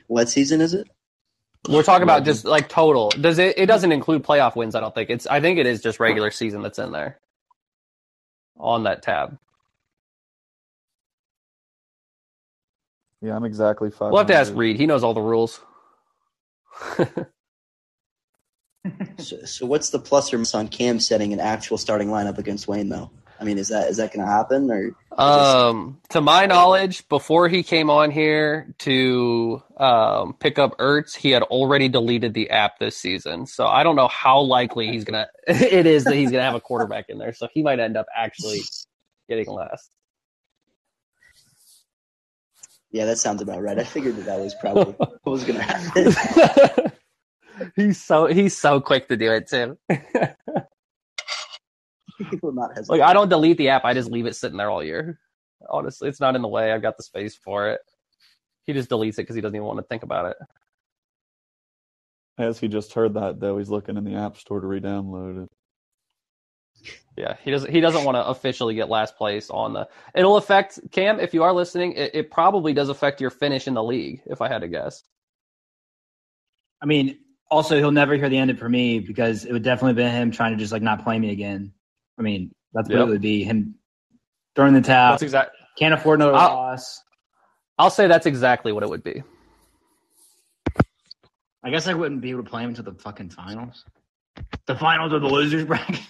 What 0.06 0.28
season 0.28 0.60
is 0.60 0.72
it? 0.72 0.88
We're 1.68 1.82
talking 1.82 2.04
about 2.04 2.24
just 2.24 2.44
like 2.44 2.68
total. 2.68 3.10
Does 3.10 3.38
it? 3.38 3.58
It 3.58 3.66
doesn't 3.66 3.90
include 3.90 4.22
playoff 4.22 4.54
wins. 4.54 4.74
I 4.74 4.80
don't 4.80 4.94
think 4.94 5.10
it's. 5.10 5.26
I 5.26 5.40
think 5.40 5.58
it 5.58 5.66
is 5.66 5.82
just 5.82 5.98
regular 5.98 6.30
season 6.30 6.62
that's 6.62 6.78
in 6.78 6.92
there 6.92 7.18
on 8.56 8.84
that 8.84 9.02
tab. 9.02 9.38
Yeah, 13.22 13.34
I'm 13.34 13.44
exactly 13.44 13.90
five. 13.90 14.10
We'll 14.12 14.18
have 14.18 14.26
to 14.28 14.34
ask 14.34 14.52
Reed. 14.54 14.76
He 14.76 14.86
knows 14.86 15.02
all 15.02 15.14
the 15.14 15.20
rules. 15.20 15.60
So, 19.18 19.44
so 19.44 19.66
what's 19.66 19.90
the 19.90 19.98
plus 19.98 20.32
or 20.32 20.38
minus 20.38 20.54
on 20.54 20.68
Cam 20.68 21.00
setting 21.00 21.32
an 21.32 21.40
actual 21.40 21.78
starting 21.78 22.08
lineup 22.08 22.38
against 22.38 22.68
Wayne 22.68 22.88
though? 22.88 23.10
I 23.38 23.44
mean, 23.44 23.58
is 23.58 23.68
that 23.68 23.90
is 23.90 23.98
that 23.98 24.12
going 24.12 24.24
to 24.24 24.30
happen 24.30 24.70
or? 24.70 24.92
Um, 25.18 26.00
to 26.10 26.20
my 26.20 26.46
knowledge, 26.46 27.06
before 27.08 27.48
he 27.48 27.62
came 27.62 27.90
on 27.90 28.10
here 28.10 28.74
to 28.80 29.62
um, 29.76 30.34
pick 30.34 30.58
up 30.58 30.78
Ertz, 30.78 31.14
he 31.16 31.30
had 31.30 31.42
already 31.42 31.88
deleted 31.88 32.34
the 32.34 32.50
app 32.50 32.78
this 32.78 32.96
season. 32.96 33.46
So 33.46 33.66
I 33.66 33.82
don't 33.82 33.96
know 33.96 34.08
how 34.08 34.40
likely 34.40 34.88
he's 34.88 35.04
gonna. 35.04 35.28
it 35.46 35.86
is 35.86 36.04
that 36.04 36.14
he's 36.14 36.30
gonna 36.30 36.44
have 36.44 36.54
a 36.54 36.60
quarterback 36.60 37.06
in 37.08 37.18
there. 37.18 37.34
So 37.34 37.48
he 37.52 37.62
might 37.62 37.80
end 37.80 37.96
up 37.96 38.06
actually 38.16 38.60
getting 39.28 39.48
last. 39.48 39.90
Yeah, 42.90 43.04
that 43.06 43.18
sounds 43.18 43.42
about 43.42 43.62
right. 43.62 43.78
I 43.78 43.84
figured 43.84 44.16
that 44.16 44.26
that 44.26 44.40
was 44.40 44.54
probably 44.60 44.92
what 44.96 45.20
was 45.24 45.44
going 45.44 45.58
to 45.58 45.62
happen. 45.62 46.92
he's 47.76 48.02
so 48.02 48.26
he's 48.26 48.56
so 48.56 48.80
quick 48.80 49.08
to 49.08 49.16
do 49.16 49.32
it 49.32 49.48
too. 49.48 49.78
He 52.30 52.38
will 52.42 52.52
not 52.52 52.70
hesitate. 52.74 52.98
Like 53.00 53.08
I 53.08 53.12
don't 53.12 53.28
delete 53.28 53.58
the 53.58 53.68
app; 53.68 53.84
I 53.84 53.92
just 53.92 54.10
leave 54.10 54.26
it 54.26 54.34
sitting 54.34 54.56
there 54.56 54.70
all 54.70 54.82
year. 54.82 55.18
Honestly, 55.68 56.08
it's 56.08 56.20
not 56.20 56.34
in 56.34 56.42
the 56.42 56.48
way. 56.48 56.72
I've 56.72 56.82
got 56.82 56.96
the 56.96 57.02
space 57.02 57.36
for 57.36 57.68
it. 57.68 57.80
He 58.64 58.72
just 58.72 58.88
deletes 58.88 59.14
it 59.14 59.16
because 59.18 59.36
he 59.36 59.42
doesn't 59.42 59.54
even 59.54 59.66
want 59.66 59.78
to 59.78 59.84
think 59.84 60.02
about 60.02 60.30
it. 60.30 60.36
As 62.38 62.58
he 62.58 62.68
just 62.68 62.94
heard 62.94 63.14
that, 63.14 63.40
though, 63.40 63.58
he's 63.58 63.68
looking 63.68 63.96
in 63.96 64.04
the 64.04 64.14
app 64.14 64.36
store 64.36 64.60
to 64.60 64.66
re-download 64.66 65.44
it. 65.44 65.50
Yeah, 67.16 67.36
he 67.42 67.50
doesn't. 67.50 67.70
He 67.70 67.80
doesn't 67.80 68.04
want 68.04 68.16
to 68.16 68.26
officially 68.26 68.74
get 68.74 68.90
last 68.90 69.16
place 69.16 69.48
on 69.48 69.72
the. 69.72 69.88
It'll 70.14 70.36
affect 70.36 70.78
Cam 70.92 71.18
if 71.18 71.32
you 71.32 71.44
are 71.44 71.52
listening. 71.52 71.92
It, 71.92 72.14
it 72.14 72.30
probably 72.30 72.74
does 72.74 72.90
affect 72.90 73.20
your 73.22 73.30
finish 73.30 73.66
in 73.66 73.72
the 73.74 73.82
league, 73.82 74.20
if 74.26 74.42
I 74.42 74.48
had 74.48 74.60
to 74.60 74.68
guess. 74.68 75.02
I 76.82 76.84
mean, 76.86 77.18
also 77.50 77.78
he'll 77.78 77.90
never 77.90 78.14
hear 78.16 78.28
the 78.28 78.36
end 78.36 78.50
of 78.50 78.56
it 78.56 78.60
for 78.60 78.68
me 78.68 78.98
because 79.00 79.46
it 79.46 79.52
would 79.52 79.62
definitely 79.62 79.94
be 80.02 80.08
him 80.08 80.30
trying 80.30 80.52
to 80.52 80.58
just 80.58 80.72
like 80.72 80.82
not 80.82 81.04
play 81.04 81.18
me 81.18 81.30
again. 81.30 81.72
I 82.18 82.22
mean, 82.22 82.54
that's 82.74 82.88
what 82.90 82.98
Yep. 82.98 83.08
it 83.08 83.10
would 83.12 83.22
be 83.22 83.44
him 83.44 83.76
throwing 84.54 84.74
the 84.74 84.82
towel. 84.82 85.12
That's 85.12 85.22
exact. 85.22 85.52
Can't 85.78 85.94
afford 85.94 86.20
another 86.20 86.34
I'll- 86.34 86.54
loss. 86.54 87.02
I'll 87.78 87.90
say 87.90 88.06
that's 88.08 88.26
exactly 88.26 88.72
what 88.72 88.82
it 88.82 88.88
would 88.90 89.02
be. 89.04 89.22
I 91.62 91.70
guess 91.70 91.86
I 91.88 91.94
wouldn't 91.94 92.20
be 92.20 92.30
able 92.30 92.44
to 92.44 92.50
play 92.50 92.62
him 92.62 92.70
until 92.70 92.84
the 92.84 92.94
fucking 92.94 93.30
finals. 93.30 93.84
The 94.66 94.76
finals 94.76 95.12
of 95.12 95.22
the 95.22 95.28
losers 95.28 95.64
bracket. 95.64 96.00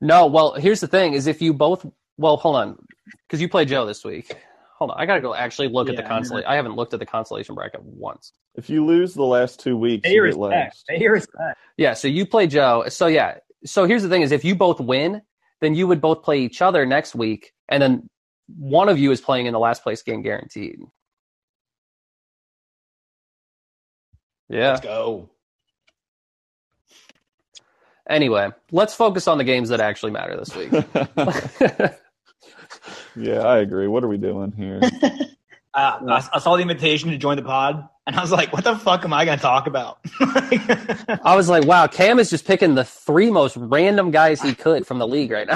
No, 0.00 0.26
well, 0.26 0.54
here's 0.54 0.80
the 0.80 0.88
thing: 0.88 1.14
is 1.14 1.26
if 1.26 1.42
you 1.42 1.52
both. 1.52 1.86
Well, 2.16 2.36
hold 2.36 2.56
on, 2.56 2.78
because 3.26 3.40
you 3.40 3.48
play 3.48 3.64
Joe 3.64 3.86
this 3.86 4.04
week. 4.04 4.36
Hold 4.78 4.92
on, 4.92 5.00
I 5.00 5.06
gotta 5.06 5.20
go 5.20 5.34
actually 5.34 5.68
look 5.68 5.88
at 5.88 5.96
the 5.96 6.02
Yeah, 6.02 6.08
I 6.08 6.10
consolation. 6.10 6.48
I 6.48 6.54
haven't 6.54 6.76
looked 6.76 6.94
at 6.94 7.00
the 7.00 7.06
consolation 7.06 7.54
bracket 7.54 7.82
once. 7.82 8.32
If 8.54 8.70
you 8.70 8.84
lose 8.84 9.14
the 9.14 9.24
last 9.24 9.60
two 9.60 9.76
weeks, 9.76 10.02
Pay 10.06 10.14
your 10.14 10.26
you 10.26 10.32
get 10.32 10.38
respect. 10.40 10.64
last. 10.74 10.86
Pay 10.86 11.00
your 11.00 11.12
respect. 11.12 11.58
Yeah, 11.76 11.94
so 11.94 12.08
you 12.08 12.26
play 12.26 12.46
Joe. 12.46 12.84
So 12.88 13.06
yeah, 13.06 13.38
so 13.64 13.86
here's 13.86 14.02
the 14.02 14.08
thing: 14.08 14.22
is 14.22 14.32
if 14.32 14.44
you 14.44 14.54
both 14.54 14.80
win, 14.80 15.22
then 15.60 15.74
you 15.74 15.86
would 15.88 16.00
both 16.00 16.22
play 16.22 16.40
each 16.40 16.62
other 16.62 16.86
next 16.86 17.14
week, 17.14 17.52
and 17.68 17.82
then 17.82 18.08
one 18.56 18.88
of 18.88 18.98
you 18.98 19.10
is 19.10 19.20
playing 19.20 19.46
in 19.46 19.52
the 19.52 19.58
last 19.58 19.82
place 19.82 20.02
game 20.02 20.22
guaranteed. 20.22 20.78
Yeah. 24.48 24.70
Let's 24.70 24.80
go. 24.80 25.30
Anyway, 28.08 28.50
let's 28.72 28.94
focus 28.94 29.28
on 29.28 29.38
the 29.38 29.44
games 29.44 29.68
that 29.68 29.80
actually 29.80 30.12
matter 30.12 30.36
this 30.36 30.56
week. 30.56 30.72
yeah, 33.16 33.40
I 33.40 33.58
agree. 33.58 33.86
What 33.86 34.02
are 34.02 34.08
we 34.08 34.16
doing 34.16 34.52
here? 34.52 34.80
Uh, 35.74 36.00
I, 36.08 36.28
I 36.36 36.38
saw 36.40 36.56
the 36.56 36.62
invitation 36.62 37.10
to 37.10 37.18
join 37.18 37.36
the 37.36 37.42
pod, 37.42 37.88
and 38.06 38.16
I 38.16 38.20
was 38.20 38.32
like, 38.32 38.52
"What 38.52 38.64
the 38.64 38.74
fuck 38.74 39.04
am 39.04 39.12
I 39.12 39.24
going 39.24 39.38
to 39.38 39.42
talk 39.42 39.68
about?" 39.68 39.98
I 41.22 41.36
was 41.36 41.48
like, 41.48 41.66
wow, 41.66 41.86
Cam 41.86 42.18
is 42.18 42.30
just 42.30 42.46
picking 42.46 42.74
the 42.74 42.84
three 42.84 43.30
most 43.30 43.56
random 43.56 44.10
guys 44.10 44.42
he 44.42 44.54
could 44.56 44.88
from 44.88 44.98
the 44.98 45.06
league 45.06 45.30
right 45.30 45.46
now. 45.46 45.54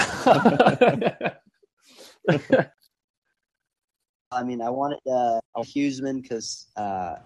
I 4.30 4.44
mean, 4.44 4.60
I 4.60 4.70
wanted 4.70 5.00
uh, 5.10 5.40
Huseman 5.58 6.22
because 6.22 6.66
uh, 6.76 7.16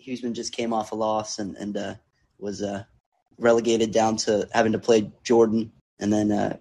Huseman 0.00 0.32
just 0.32 0.52
came 0.52 0.72
off 0.72 0.92
a 0.92 0.94
loss 0.94 1.38
and 1.40 1.56
and 1.56 1.76
uh, 1.76 1.94
was 2.38 2.62
uh, 2.62 2.84
relegated 3.38 3.92
down 3.92 4.16
to 4.16 4.48
having 4.52 4.72
to 4.72 4.78
play 4.78 5.10
Jordan, 5.22 5.72
and 5.98 6.12
then 6.12 6.32
uh, 6.32 6.56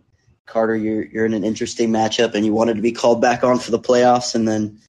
Carter, 0.45 0.75
you're 0.75 1.05
you're 1.05 1.25
in 1.25 1.33
an 1.33 1.43
interesting 1.43 1.89
matchup, 1.89 2.33
and 2.33 2.45
you 2.45 2.53
wanted 2.53 2.75
to 2.75 2.81
be 2.81 2.91
called 2.91 3.21
back 3.21 3.43
on 3.43 3.59
for 3.59 3.71
the 3.71 3.79
playoffs, 3.79 4.35
and 4.35 4.47
then 4.47 4.79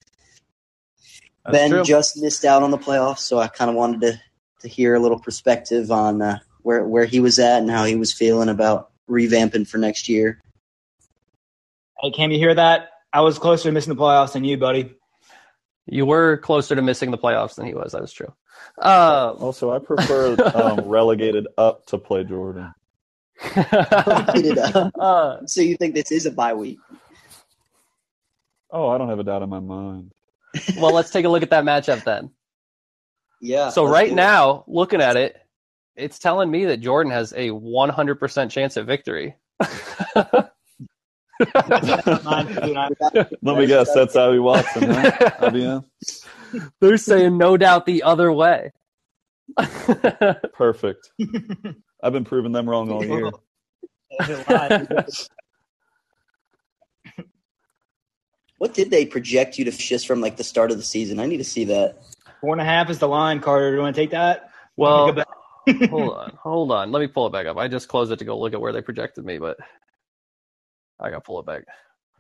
That's 1.45 1.57
Ben 1.57 1.71
true. 1.71 1.85
just 1.85 2.17
missed 2.19 2.45
out 2.45 2.63
on 2.63 2.71
the 2.71 2.79
playoffs, 2.79 3.21
so 3.21 3.39
I 3.39 3.49
kind 3.49 3.71
of 3.71 3.77
wanted 3.77 4.01
to 4.03 4.21
to 4.61 4.69
hear 4.69 4.95
a 4.95 5.01
little 5.01 5.19
perspective 5.19 5.91
on 5.91 6.23
uh, 6.23 6.39
where 6.63 6.85
where 6.85 7.05
he 7.05 7.21
was 7.21 7.39
at 7.39 7.61
and 7.61 7.71
how 7.71 7.85
he 7.85 7.97
was 7.97 8.13
feeling 8.13 8.49
about 8.49 8.91
revamping 9.09 9.67
for 9.69 9.79
next 9.79 10.09
year. 10.09 10.41
hey, 12.01 12.11
Cam, 12.11 12.33
you 12.33 12.39
hear 12.39 12.55
that? 12.55 12.91
I 13.13 13.21
was 13.21 13.39
closer 13.39 13.69
to 13.69 13.73
missing 13.73 13.95
the 13.95 14.01
playoffs 14.01 14.33
than 14.33 14.45
you, 14.45 14.59
buddy. 14.59 14.96
You 15.87 16.05
were 16.07 16.37
closer 16.39 16.75
to 16.75 16.83
missing 16.83 17.11
the 17.11 17.19
playoffs 17.19 17.55
than 17.57 17.67
he 17.67 17.75
was. 17.75 17.93
That 17.93 18.03
was 18.03 18.13
true. 18.13 18.33
Uh, 18.81 19.35
Also, 19.39 19.73
I 19.73 19.79
prefer 19.79 20.37
um, 20.55 20.81
relegated 20.89 21.47
up 21.59 21.87
to 21.87 21.99
play 21.99 22.25
Jordan. 22.25 22.73
Uh, 23.57 25.39
So 25.47 25.61
you 25.61 25.77
think 25.77 25.95
this 25.95 26.11
is 26.11 26.27
a 26.27 26.31
bye 26.31 26.55
week? 26.55 26.79
Oh, 28.71 28.89
I 28.89 28.99
don't 28.99 29.09
have 29.09 29.19
a 29.21 29.25
doubt 29.25 29.43
in 29.43 29.49
my 29.49 29.61
mind. 29.61 30.13
well, 30.79 30.93
let's 30.93 31.11
take 31.11 31.25
a 31.25 31.29
look 31.29 31.43
at 31.43 31.51
that 31.51 31.65
matchup 31.65 32.03
then. 32.05 32.31
Yeah. 33.41 33.69
So 33.71 33.85
right 33.85 34.07
do 34.09 34.13
it. 34.13 34.17
now, 34.17 34.65
looking 34.67 35.01
at 35.01 35.17
it, 35.17 35.37
it's 35.95 36.19
telling 36.19 36.51
me 36.51 36.65
that 36.67 36.79
Jordan 36.79 37.13
has 37.13 37.33
a 37.33 37.51
100% 37.51 38.51
chance 38.51 38.77
at 38.77 38.87
victory. 38.87 39.35
Let 41.41 42.49
me 43.43 43.67
guess, 43.67 43.93
that's 43.95 44.17
Abby 44.17 44.39
Watson, 44.39 44.91
huh? 44.91 45.11
IBM? 45.41 45.85
They're 46.81 46.97
saying 46.97 47.37
no 47.37 47.57
doubt 47.57 47.87
the 47.87 48.03
other 48.05 48.33
way. 48.33 48.73
Perfect. 50.55 51.11
I've 52.03 52.13
been 52.13 52.25
proving 52.25 52.53
them 52.53 52.69
wrong 52.69 52.91
all 52.91 53.05
year. 53.05 53.31
What 58.59 58.73
did 58.73 58.91
they 58.91 59.05
project 59.05 59.59
you 59.59 59.67
to 59.67 59.71
just 59.71 60.07
from 60.07 60.23
like 60.23 60.39
the 60.39 60.45
start 60.45 60.71
of 60.71 60.79
the 60.79 60.83
season? 60.83 61.21
I 61.21 61.27
need 61.27 61.37
to 61.39 61.45
see 61.45 61.65
that. 61.65 61.99
Four 62.41 62.55
and 62.55 62.61
a 62.61 62.65
half 62.65 62.89
is 62.89 62.99
the 62.99 63.07
line, 63.07 63.41
Carter. 63.41 63.71
Do 63.71 63.77
you 63.77 63.83
want 63.83 63.95
to 63.95 64.01
take 64.01 64.13
that? 64.13 64.51
well, 64.77 65.13
hold 65.91 66.15
on, 66.15 66.33
hold 66.43 66.73
on. 66.73 66.91
Let 66.91 67.01
me 67.01 67.07
pull 67.07 67.27
it 67.27 67.33
back 67.33 67.47
up. 67.47 67.59
I 67.59 67.69
just 67.69 67.89
closed 67.89 68.13
it 68.13 68.19
to 68.21 68.25
go 68.25 68.39
look 68.39 68.55
at 68.55 68.61
where 68.61 68.73
they 68.73 68.81
projected 68.81 69.27
me, 69.27 69.37
but 69.39 69.59
I 71.01 71.11
got 71.11 71.17
to 71.17 71.21
pull 71.21 71.41
it 71.41 71.47
back. 71.47 71.65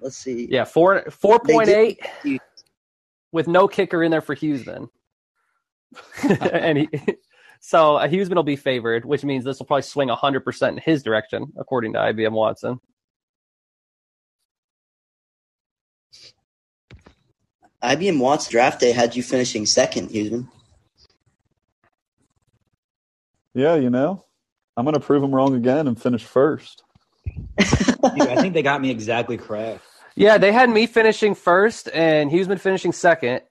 Let's 0.00 0.16
see. 0.16 0.46
Yeah, 0.50 0.64
four 0.64 1.04
four 1.10 1.40
point 1.40 1.68
eight 1.68 2.00
with 3.32 3.48
no 3.48 3.66
kicker 3.66 4.02
in 4.02 4.10
there 4.10 4.20
for 4.20 4.34
Hughes 4.34 4.64
then. 4.64 4.88
and 6.52 6.78
he, 6.78 6.88
so 7.60 7.96
uh, 7.96 8.08
Huseman 8.08 8.34
will 8.34 8.42
be 8.42 8.56
favored, 8.56 9.04
which 9.04 9.24
means 9.24 9.44
this 9.44 9.58
will 9.58 9.66
probably 9.66 9.82
swing 9.82 10.08
hundred 10.08 10.40
percent 10.44 10.76
in 10.76 10.82
his 10.82 11.02
direction, 11.02 11.52
according 11.56 11.94
to 11.94 11.98
IBM 11.98 12.32
Watson. 12.32 12.78
IBM 17.82 18.18
Watts 18.18 18.48
draft 18.48 18.80
day 18.80 18.92
had 18.92 19.14
you 19.14 19.22
finishing 19.22 19.64
second, 19.64 20.10
Huseman. 20.10 20.48
Yeah, 23.54 23.76
you 23.76 23.88
know, 23.88 24.24
I'm 24.76 24.84
going 24.84 24.94
to 24.94 25.00
prove 25.00 25.22
them 25.22 25.34
wrong 25.34 25.54
again 25.54 25.86
and 25.86 26.00
finish 26.00 26.24
first. 26.24 26.82
Dude, 28.14 28.28
I 28.28 28.36
think 28.40 28.54
they 28.54 28.62
got 28.62 28.80
me 28.80 28.90
exactly 28.90 29.36
correct. 29.36 29.82
Yeah, 30.14 30.38
they 30.38 30.52
had 30.52 30.70
me 30.70 30.86
finishing 30.86 31.34
first 31.34 31.88
and 31.92 32.30
Huseman 32.30 32.58
finishing 32.58 32.92
second, 32.92 33.42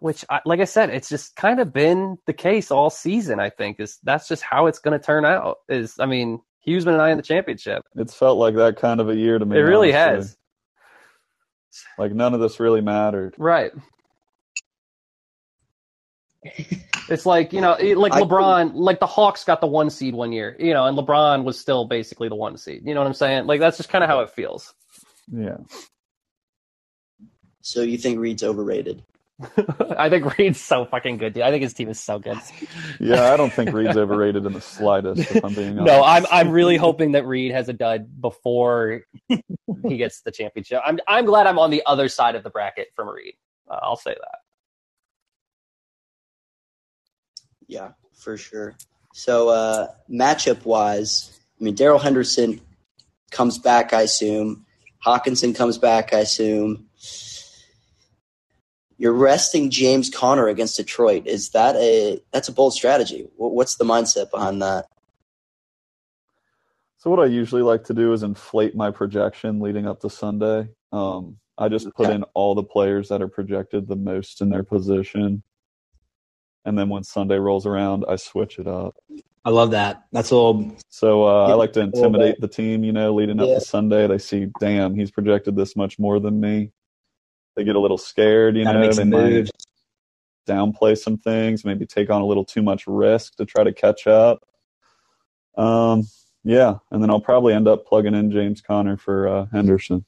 which, 0.00 0.24
I, 0.28 0.40
like 0.44 0.60
I 0.60 0.64
said, 0.64 0.90
it's 0.90 1.08
just 1.08 1.34
kind 1.36 1.60
of 1.60 1.72
been 1.72 2.18
the 2.26 2.32
case 2.32 2.70
all 2.70 2.90
season. 2.90 3.40
I 3.40 3.50
think 3.50 3.80
is 3.80 3.98
that's 4.02 4.28
just 4.28 4.42
how 4.42 4.66
it's 4.66 4.78
going 4.78 4.98
to 4.98 5.04
turn 5.04 5.24
out. 5.24 5.58
Is 5.68 5.94
I 5.98 6.06
mean, 6.06 6.40
Huseman 6.66 6.92
and 6.92 7.02
I 7.02 7.10
in 7.10 7.16
the 7.16 7.22
championship. 7.22 7.84
It's 7.96 8.14
felt 8.14 8.38
like 8.38 8.54
that 8.56 8.76
kind 8.76 9.00
of 9.00 9.08
a 9.08 9.16
year 9.16 9.38
to 9.38 9.46
me. 9.46 9.56
it 9.56 9.60
really 9.62 9.94
honestly. 9.94 10.18
has, 10.20 10.36
Like 11.98 12.12
none 12.12 12.34
of 12.34 12.40
this 12.40 12.60
really 12.60 12.80
mattered. 12.82 13.34
right? 13.38 13.72
It's 17.08 17.26
like 17.26 17.52
you 17.52 17.60
know, 17.60 17.72
it- 17.74 17.98
like 17.98 18.12
I- 18.14 18.20
LeBron, 18.22 18.72
like 18.74 19.00
the 19.00 19.06
Hawks 19.06 19.44
got 19.44 19.60
the 19.60 19.66
one 19.66 19.90
seed 19.90 20.14
one 20.14 20.32
year, 20.32 20.56
you 20.58 20.72
know, 20.72 20.86
and 20.86 20.96
LeBron 20.96 21.44
was 21.44 21.58
still 21.58 21.84
basically 21.84 22.28
the 22.28 22.34
one 22.36 22.56
seed. 22.56 22.82
You 22.86 22.94
know 22.94 23.00
what 23.00 23.06
I'm 23.06 23.14
saying? 23.14 23.46
Like 23.46 23.60
that's 23.60 23.76
just 23.76 23.88
kind 23.88 24.04
of 24.04 24.08
how 24.10 24.20
it 24.20 24.30
feels. 24.30 24.72
Yeah. 25.30 25.58
So 27.62 27.82
you 27.82 27.98
think 27.98 28.18
Reed's 28.18 28.42
overrated? 28.42 29.02
I 29.96 30.10
think 30.10 30.36
Reed's 30.38 30.60
so 30.60 30.84
fucking 30.84 31.16
good, 31.16 31.32
dude. 31.32 31.42
I 31.44 31.50
think 31.50 31.62
his 31.62 31.72
team 31.72 31.88
is 31.88 31.98
so 31.98 32.18
good. 32.18 32.38
Yeah, 32.98 33.32
I 33.32 33.36
don't 33.38 33.52
think 33.52 33.72
Reed's 33.72 33.96
overrated 33.96 34.44
in 34.44 34.52
the 34.52 34.60
slightest, 34.60 35.30
if 35.34 35.42
I'm 35.44 35.54
being 35.54 35.78
honest. 35.78 35.86
No, 35.96 36.04
I'm 36.04 36.26
I'm 36.30 36.50
really 36.50 36.76
hoping 36.76 37.12
that 37.12 37.26
Reed 37.26 37.52
has 37.52 37.68
a 37.68 37.72
dud 37.72 38.20
before 38.20 39.02
he 39.28 39.96
gets 39.96 40.20
the 40.22 40.30
championship. 40.30 40.82
I'm 40.84 40.98
I'm 41.08 41.24
glad 41.24 41.46
I'm 41.46 41.58
on 41.58 41.70
the 41.70 41.82
other 41.86 42.08
side 42.08 42.34
of 42.34 42.42
the 42.44 42.50
bracket 42.50 42.88
from 42.94 43.08
Reed. 43.08 43.34
Uh, 43.70 43.78
I'll 43.82 43.96
say 43.96 44.10
that. 44.14 44.38
Yeah, 47.70 47.92
for 48.14 48.36
sure. 48.36 48.74
So 49.14 49.48
uh, 49.48 49.88
matchup 50.10 50.64
wise, 50.64 51.38
I 51.60 51.64
mean 51.64 51.76
Darrell 51.76 52.00
Henderson 52.00 52.60
comes 53.30 53.58
back, 53.58 53.92
I 53.92 54.02
assume. 54.02 54.66
Hockenson 55.06 55.54
comes 55.54 55.78
back, 55.78 56.12
I 56.12 56.18
assume. 56.18 56.88
You're 58.98 59.12
resting 59.12 59.70
James 59.70 60.10
Conner 60.10 60.48
against 60.48 60.76
Detroit. 60.76 61.28
Is 61.28 61.50
that 61.50 61.76
a 61.76 62.20
that's 62.32 62.48
a 62.48 62.52
bold 62.52 62.74
strategy? 62.74 63.28
What's 63.36 63.76
the 63.76 63.84
mindset 63.84 64.32
behind 64.32 64.60
that? 64.62 64.86
So 66.98 67.08
what 67.08 67.20
I 67.20 67.26
usually 67.26 67.62
like 67.62 67.84
to 67.84 67.94
do 67.94 68.12
is 68.12 68.24
inflate 68.24 68.74
my 68.74 68.90
projection 68.90 69.60
leading 69.60 69.86
up 69.86 70.00
to 70.00 70.10
Sunday. 70.10 70.68
Um, 70.92 71.38
I 71.56 71.68
just 71.68 71.86
put 71.94 72.06
Okay. 72.06 72.14
in 72.16 72.24
all 72.34 72.54
the 72.56 72.64
players 72.64 73.08
that 73.08 73.22
are 73.22 73.28
projected 73.28 73.86
the 73.86 73.96
most 73.96 74.42
in 74.42 74.50
their 74.50 74.64
position, 74.64 75.42
and 76.64 76.78
then 76.78 76.88
when 76.88 77.02
Sunday 77.04 77.36
rolls 77.36 77.66
around, 77.66 78.04
I 78.08 78.16
switch 78.16 78.58
it 78.58 78.66
up. 78.66 78.96
I 79.44 79.50
love 79.50 79.70
that. 79.70 80.04
That's 80.12 80.30
a 80.30 80.34
little. 80.34 80.76
So 80.90 81.24
uh, 81.24 81.46
I 81.48 81.54
like 81.54 81.72
to 81.72 81.80
intimidate 81.80 82.40
the 82.40 82.48
team. 82.48 82.84
You 82.84 82.92
know, 82.92 83.14
leading 83.14 83.40
up 83.40 83.48
Yeah. 83.48 83.54
to 83.54 83.60
Sunday, 83.62 84.06
they 84.06 84.18
see, 84.18 84.48
damn, 84.60 84.94
he's 84.94 85.10
projected 85.10 85.56
this 85.56 85.76
much 85.76 85.98
more 85.98 86.20
than 86.20 86.40
me. 86.40 86.72
They 87.56 87.64
get 87.64 87.76
a 87.76 87.80
little 87.80 87.98
scared. 87.98 88.56
You 88.56 88.64
Gotta 88.64 88.78
know, 88.80 88.86
make 88.88 88.96
they 88.96 89.04
might 89.04 89.30
moves. 89.30 89.50
downplay 90.46 90.96
some 90.98 91.16
things, 91.16 91.64
maybe 91.64 91.86
take 91.86 92.10
on 92.10 92.20
a 92.20 92.26
little 92.26 92.44
too 92.44 92.62
much 92.62 92.86
risk 92.86 93.36
to 93.36 93.46
try 93.46 93.64
to 93.64 93.72
catch 93.72 94.06
up. 94.06 94.44
Um, 95.56 96.04
yeah, 96.44 96.76
and 96.90 97.02
then 97.02 97.10
I'll 97.10 97.20
probably 97.20 97.54
end 97.54 97.68
up 97.68 97.86
plugging 97.86 98.14
in 98.14 98.30
James 98.30 98.60
Conner 98.60 98.96
for 98.96 99.26
uh, 99.28 99.46
Henderson. 99.52 100.04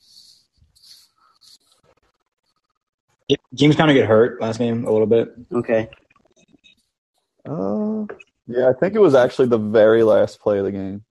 James 3.54 3.76
kind 3.76 3.90
of 3.90 3.94
get 3.94 4.06
hurt 4.08 4.40
last 4.40 4.58
game 4.58 4.84
a 4.84 4.90
little 4.90 5.06
bit. 5.06 5.32
Okay. 5.52 5.88
Uh, 7.48 8.06
yeah, 8.46 8.68
I 8.68 8.72
think 8.72 8.94
it 8.94 9.00
was 9.00 9.14
actually 9.14 9.48
the 9.48 9.58
very 9.58 10.02
last 10.02 10.40
play 10.40 10.58
of 10.58 10.64
the 10.64 10.72
game. 10.72 11.04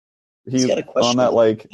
He's 0.50 0.64
He 0.64 0.68
got 0.70 0.80
a 0.80 0.84
question. 0.84 1.10
on 1.10 1.18
that 1.18 1.34
like 1.34 1.68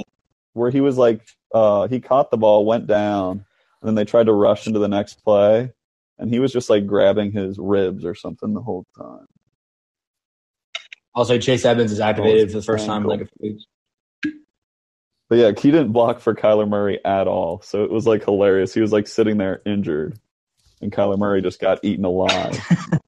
where 0.54 0.72
he 0.72 0.82
was 0.82 0.98
like 0.98 1.22
uh, 1.54 1.88
he 1.88 2.00
caught 2.00 2.32
the 2.32 2.38
ball, 2.38 2.66
went 2.66 2.88
down, 2.88 3.46
and 3.82 3.88
then 3.88 3.96
they 3.96 4.06
tried 4.06 4.26
to 4.26 4.34
rush 4.34 4.68
into 4.68 4.80
the 4.80 4.88
next 4.88 5.24
play, 5.24 5.72
and 6.18 6.30
he 6.30 6.40
was 6.40 6.52
just 6.52 6.70
like 6.70 6.86
grabbing 6.86 7.32
his 7.32 7.58
ribs 7.60 8.04
or 8.04 8.16
something 8.16 8.54
the 8.54 8.62
whole 8.62 8.86
time. 8.98 9.26
Also, 11.16 11.40
Chase 11.40 11.66
Edmonds 11.66 11.92
is 11.92 12.00
activated 12.00 12.50
Oh, 12.50 12.52
for 12.52 12.58
the 12.58 12.64
first 12.64 12.86
time 12.86 13.04
in 13.04 13.08
like 13.10 13.22
a 13.22 13.26
few 13.26 13.54
weeks. 13.54 13.66
But 15.30 15.40
yeah, 15.40 15.52
he 15.58 15.72
didn't 15.72 15.92
block 15.92 16.20
for 16.20 16.34
Kyler 16.34 16.70
Murray 16.70 17.04
at 17.04 17.28
all. 17.28 17.62
So 17.62 17.84
it 17.84 17.92
was 17.92 18.06
like 18.08 18.24
hilarious. 18.24 18.74
He 18.74 18.82
was 18.82 18.94
like 18.94 19.08
sitting 19.08 19.38
there 19.38 19.62
injured, 19.66 20.20
and 20.82 20.92
Kyler 20.92 21.18
Murray 21.18 21.42
just 21.42 21.60
got 21.60 21.80
eaten 21.84 22.06
alive. 22.06 22.60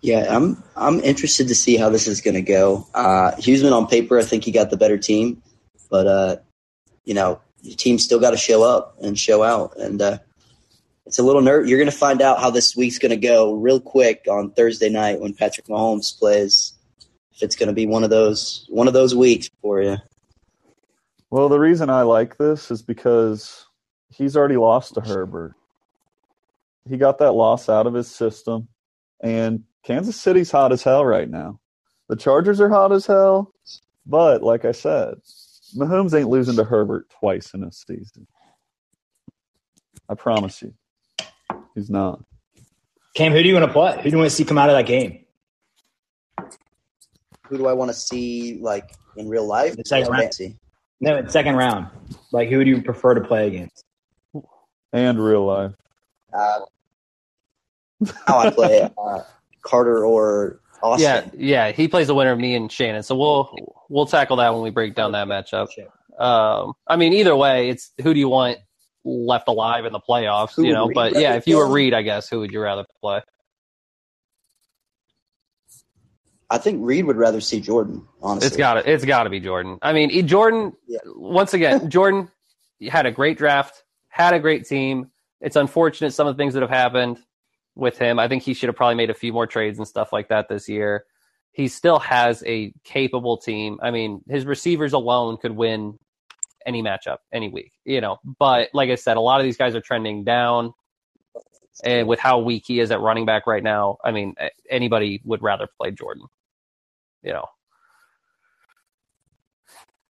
Yeah, 0.00 0.26
I'm 0.28 0.62
I'm 0.76 1.00
interested 1.00 1.48
to 1.48 1.54
see 1.54 1.76
how 1.76 1.90
this 1.90 2.06
is 2.06 2.20
going 2.20 2.34
to 2.34 2.42
go. 2.42 2.86
Uh, 2.94 3.32
Huseman 3.32 3.72
on 3.72 3.88
paper, 3.88 4.18
I 4.18 4.22
think 4.22 4.44
he 4.44 4.52
got 4.52 4.70
the 4.70 4.76
better 4.76 4.96
team, 4.96 5.42
but 5.90 6.06
uh, 6.06 6.36
you 7.04 7.14
know, 7.14 7.40
your 7.62 7.76
team's 7.76 8.04
still 8.04 8.20
got 8.20 8.30
to 8.30 8.36
show 8.36 8.62
up 8.62 8.96
and 9.02 9.18
show 9.18 9.42
out, 9.42 9.76
and 9.76 10.00
uh, 10.00 10.18
it's 11.04 11.18
a 11.18 11.22
little 11.24 11.42
nerve. 11.42 11.66
You're 11.66 11.78
going 11.78 11.90
to 11.90 11.96
find 11.96 12.22
out 12.22 12.38
how 12.38 12.50
this 12.50 12.76
week's 12.76 12.98
going 12.98 13.10
to 13.10 13.16
go 13.16 13.54
real 13.54 13.80
quick 13.80 14.26
on 14.30 14.52
Thursday 14.52 14.88
night 14.88 15.20
when 15.20 15.34
Patrick 15.34 15.66
Mahomes 15.66 16.16
plays. 16.16 16.74
If 17.34 17.42
it's 17.42 17.56
going 17.56 17.68
to 17.68 17.72
be 17.72 17.86
one 17.86 18.04
of 18.04 18.10
those 18.10 18.66
one 18.68 18.86
of 18.86 18.94
those 18.94 19.14
weeks 19.16 19.50
for 19.62 19.82
you. 19.82 19.96
well, 21.30 21.48
the 21.48 21.58
reason 21.58 21.90
I 21.90 22.02
like 22.02 22.36
this 22.36 22.70
is 22.70 22.82
because 22.82 23.66
he's 24.10 24.36
already 24.36 24.56
lost 24.56 24.94
to 24.94 25.00
Herbert. 25.00 25.54
He 26.88 26.96
got 26.96 27.18
that 27.18 27.32
loss 27.32 27.68
out 27.68 27.86
of 27.86 27.94
his 27.94 28.08
system, 28.08 28.68
and 29.20 29.64
Kansas 29.84 30.16
City's 30.16 30.50
hot 30.50 30.72
as 30.72 30.82
hell 30.82 31.04
right 31.04 31.28
now. 31.28 31.60
The 32.08 32.16
Chargers 32.16 32.60
are 32.60 32.68
hot 32.68 32.92
as 32.92 33.06
hell, 33.06 33.52
but 34.06 34.42
like 34.42 34.64
I 34.64 34.72
said, 34.72 35.14
Mahomes 35.76 36.18
ain't 36.18 36.28
losing 36.28 36.56
to 36.56 36.64
Herbert 36.64 37.10
twice 37.10 37.52
in 37.52 37.62
a 37.64 37.72
season. 37.72 38.26
I 40.08 40.14
promise 40.14 40.62
you, 40.62 40.72
he's 41.74 41.90
not. 41.90 42.24
Cam, 43.14 43.32
who 43.32 43.42
do 43.42 43.48
you 43.48 43.54
want 43.54 43.66
to 43.66 43.72
play? 43.72 43.96
Who 43.96 44.04
do 44.04 44.10
you 44.10 44.16
want 44.18 44.30
to 44.30 44.34
see 44.36 44.44
come 44.44 44.58
out 44.58 44.70
of 44.70 44.76
that 44.76 44.86
game? 44.86 45.24
Who 47.48 47.58
do 47.58 47.66
I 47.66 47.72
want 47.72 47.90
to 47.90 47.94
see 47.94 48.58
like 48.60 48.94
in 49.16 49.28
real 49.28 49.46
life? 49.46 49.76
The 49.76 49.84
second 49.84 50.10
round. 50.10 50.22
fantasy? 50.22 50.56
No, 51.00 51.16
in 51.16 51.28
second 51.28 51.56
round. 51.56 51.88
Like, 52.32 52.48
who 52.48 52.64
do 52.64 52.70
you 52.70 52.82
prefer 52.82 53.14
to 53.14 53.20
play 53.20 53.46
against? 53.46 53.84
And 54.92 55.22
real 55.22 55.44
life. 55.44 55.72
Uh, 56.32 56.60
how 58.26 58.38
I 58.38 58.50
play 58.50 58.88
uh, 58.96 59.20
Carter 59.62 60.04
or 60.04 60.60
Austin. 60.82 61.30
Yeah, 61.34 61.66
yeah. 61.66 61.72
He 61.72 61.88
plays 61.88 62.06
the 62.06 62.14
winner 62.14 62.32
of 62.32 62.38
me 62.38 62.54
and 62.54 62.70
Shannon, 62.70 63.02
so 63.02 63.16
we'll 63.16 63.54
we'll 63.88 64.06
tackle 64.06 64.36
that 64.36 64.52
when 64.52 64.62
we 64.62 64.70
break 64.70 64.94
down 64.94 65.12
that 65.12 65.26
matchup. 65.26 65.68
Um, 66.18 66.74
I 66.86 66.96
mean, 66.96 67.12
either 67.12 67.34
way, 67.36 67.68
it's 67.70 67.92
who 68.02 68.14
do 68.14 68.20
you 68.20 68.28
want 68.28 68.58
left 69.04 69.48
alive 69.48 69.84
in 69.84 69.92
the 69.92 70.00
playoffs? 70.00 70.54
Who 70.54 70.64
you 70.64 70.72
know, 70.72 70.90
but 70.92 71.14
yeah, 71.18 71.34
if 71.34 71.46
you 71.46 71.56
were? 71.56 71.68
Reed, 71.68 71.94
I 71.94 72.02
guess 72.02 72.28
who 72.28 72.40
would 72.40 72.52
you 72.52 72.60
rather 72.60 72.84
play? 73.00 73.22
I 76.50 76.58
think 76.58 76.78
Reed 76.80 77.04
would 77.04 77.16
rather 77.16 77.40
see 77.40 77.60
Jordan. 77.60 78.06
Honestly, 78.22 78.46
It's 78.46 78.56
got 78.56 78.74
to 78.74 78.90
it's 78.90 79.04
got 79.04 79.24
to 79.24 79.30
be 79.30 79.40
Jordan. 79.40 79.78
I 79.82 79.92
mean, 79.92 80.26
Jordan. 80.26 80.72
Yeah. 80.86 81.00
Once 81.06 81.54
again, 81.54 81.90
Jordan 81.90 82.30
had 82.88 83.06
a 83.06 83.10
great 83.10 83.36
draft, 83.36 83.84
had 84.08 84.34
a 84.34 84.38
great 84.38 84.66
team. 84.66 85.10
It's 85.40 85.56
unfortunate 85.56 86.12
some 86.12 86.26
of 86.26 86.36
the 86.36 86.40
things 86.40 86.54
that 86.54 86.62
have 86.62 86.70
happened 86.70 87.18
with 87.78 87.96
him. 87.96 88.18
I 88.18 88.28
think 88.28 88.42
he 88.42 88.52
should 88.54 88.68
have 88.68 88.76
probably 88.76 88.96
made 88.96 89.08
a 89.08 89.14
few 89.14 89.32
more 89.32 89.46
trades 89.46 89.78
and 89.78 89.86
stuff 89.86 90.12
like 90.12 90.28
that 90.28 90.48
this 90.48 90.68
year. 90.68 91.04
He 91.52 91.68
still 91.68 91.98
has 92.00 92.42
a 92.44 92.72
capable 92.84 93.38
team. 93.38 93.78
I 93.80 93.90
mean, 93.90 94.20
his 94.28 94.44
receivers 94.44 94.92
alone 94.92 95.38
could 95.38 95.52
win 95.52 95.98
any 96.66 96.82
matchup 96.82 97.18
any 97.32 97.48
week, 97.48 97.72
you 97.84 98.00
know. 98.00 98.18
But 98.38 98.68
like 98.74 98.90
I 98.90 98.96
said, 98.96 99.16
a 99.16 99.20
lot 99.20 99.40
of 99.40 99.44
these 99.44 99.56
guys 99.56 99.74
are 99.74 99.80
trending 99.80 100.24
down. 100.24 100.74
And 101.84 102.08
with 102.08 102.18
how 102.18 102.40
weak 102.40 102.64
he 102.66 102.80
is 102.80 102.90
at 102.90 103.00
running 103.00 103.24
back 103.24 103.46
right 103.46 103.62
now, 103.62 103.98
I 104.04 104.10
mean, 104.10 104.34
anybody 104.68 105.20
would 105.24 105.42
rather 105.42 105.68
play 105.80 105.92
Jordan. 105.92 106.24
You 107.22 107.34
know, 107.34 107.46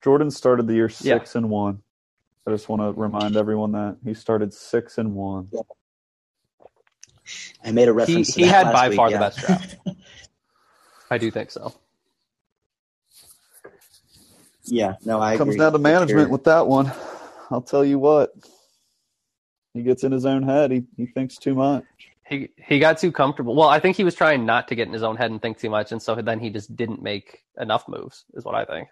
Jordan 0.02 0.32
started 0.32 0.68
the 0.68 0.74
year 0.74 0.90
Yeah. 1.02 1.18
six 1.20 1.36
and 1.36 1.50
one. 1.50 1.84
I 2.46 2.52
just 2.52 2.70
want 2.70 2.82
to 2.82 3.00
remind 3.00 3.36
everyone 3.36 3.74
that 3.74 3.98
he 4.06 4.14
started 4.14 4.54
six 4.54 4.98
and 4.98 5.14
one. 5.14 5.50
I 7.64 7.72
made 7.72 7.84
a 7.88 7.92
he, 7.92 7.98
reference. 7.98 8.34
to 8.34 8.42
he 8.42 8.48
had 8.48 8.68
last 8.68 8.74
by 8.74 8.90
week, 8.90 8.98
far 8.98 9.10
yeah. 9.10 9.18
the 9.18 9.20
best 9.20 9.40
draft. 9.40 9.76
I 11.10 11.18
do 11.18 11.32
think 11.32 11.52
so. 11.52 11.74
Yeah, 14.66 14.96
no, 15.06 15.22
I 15.22 15.38
Comes 15.38 15.56
agree. 15.56 15.60
down 15.60 15.72
to 15.74 15.80
management 15.80 16.30
with 16.30 16.44
that 16.44 16.68
one. 16.68 16.92
I'll 17.50 17.62
tell 17.62 17.86
you 17.86 18.00
what. 18.00 18.34
He 19.74 19.84
gets 19.84 20.04
in 20.04 20.12
his 20.12 20.26
own 20.26 20.44
head. 20.44 20.72
He 20.72 20.84
he 20.98 21.06
thinks 21.06 21.38
too 21.38 21.54
much. 21.54 21.86
He 22.28 22.50
he 22.58 22.80
got 22.80 22.98
too 22.98 23.12
comfortable. 23.12 23.56
Well, 23.56 23.70
I 23.70 23.80
think 23.80 23.96
he 23.96 24.04
was 24.04 24.16
trying 24.16 24.46
not 24.46 24.68
to 24.68 24.76
get 24.76 24.88
in 24.88 24.94
his 24.94 25.04
own 25.04 25.16
head 25.16 25.32
and 25.32 25.42
think 25.42 25.58
too 25.60 25.70
much, 25.70 25.92
and 25.92 26.02
so 26.02 26.16
then 26.16 26.40
he 26.40 26.50
just 26.50 26.76
didn't 26.76 27.02
make 27.02 27.44
enough 27.60 27.88
moves. 27.88 28.26
Is 28.34 28.44
what 28.44 28.56
I 28.56 28.66
think. 28.66 28.90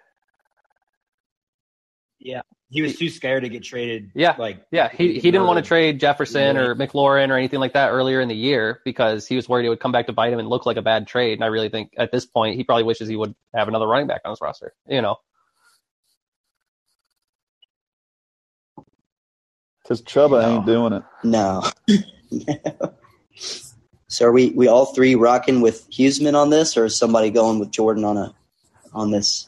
Yeah, 2.26 2.42
he 2.72 2.82
was 2.82 2.98
too 2.98 3.10
scared 3.10 3.44
to 3.44 3.50
get 3.50 3.64
traded. 3.64 4.10
Yeah. 4.16 4.36
like 4.40 4.66
Yeah, 4.72 4.90
he 4.90 5.14
he 5.20 5.30
didn't 5.32 5.46
want 5.46 5.64
to 5.64 5.68
trade 5.68 6.00
Jefferson 6.00 6.56
Yeah. 6.56 6.62
or 6.64 6.76
McLaurin 6.76 7.30
or 7.30 7.38
anything 7.38 7.60
like 7.60 7.74
that 7.74 7.90
earlier 7.92 8.20
in 8.20 8.28
the 8.28 8.36
year 8.36 8.82
because 8.84 9.28
he 9.28 9.36
was 9.36 9.48
worried 9.48 9.68
it 9.68 9.70
would 9.70 9.80
come 9.80 9.92
back 9.92 10.08
to 10.08 10.14
bite 10.14 10.34
him 10.34 10.40
and 10.40 10.48
look 10.48 10.66
like 10.66 10.78
a 10.78 10.82
bad 10.82 11.06
trade. 11.06 11.34
And 11.34 11.44
I 11.44 11.48
really 11.48 11.70
think 11.70 11.94
at 11.98 12.12
this 12.12 12.26
point 12.26 12.56
he 12.56 12.64
probably 12.64 12.84
wishes 12.84 13.08
he 13.08 13.16
would 13.16 13.36
have 13.54 13.68
another 13.68 13.88
running 13.88 14.08
back 14.08 14.22
on 14.26 14.32
his 14.32 14.42
roster. 14.42 14.74
You 14.88 15.04
know, 15.04 15.18
Because 19.84 20.02
Chuba 20.02 20.42
No. 20.42 20.56
ain't 20.58 20.66
doing 20.66 20.94
it. 20.94 21.04
No. 21.24 21.62
so 24.08 24.26
are 24.26 24.32
we 24.32 24.50
we 24.50 24.68
all 24.68 24.88
three 24.88 25.14
rocking 25.14 25.62
with 25.62 25.88
Huseman 25.92 26.34
on 26.34 26.50
this, 26.50 26.76
or 26.76 26.86
is 26.86 26.98
somebody 26.98 27.30
going 27.30 27.60
with 27.60 27.70
Jordan 27.70 28.04
on 28.04 28.18
a 28.18 28.34
on 28.94 29.12
this? 29.12 29.48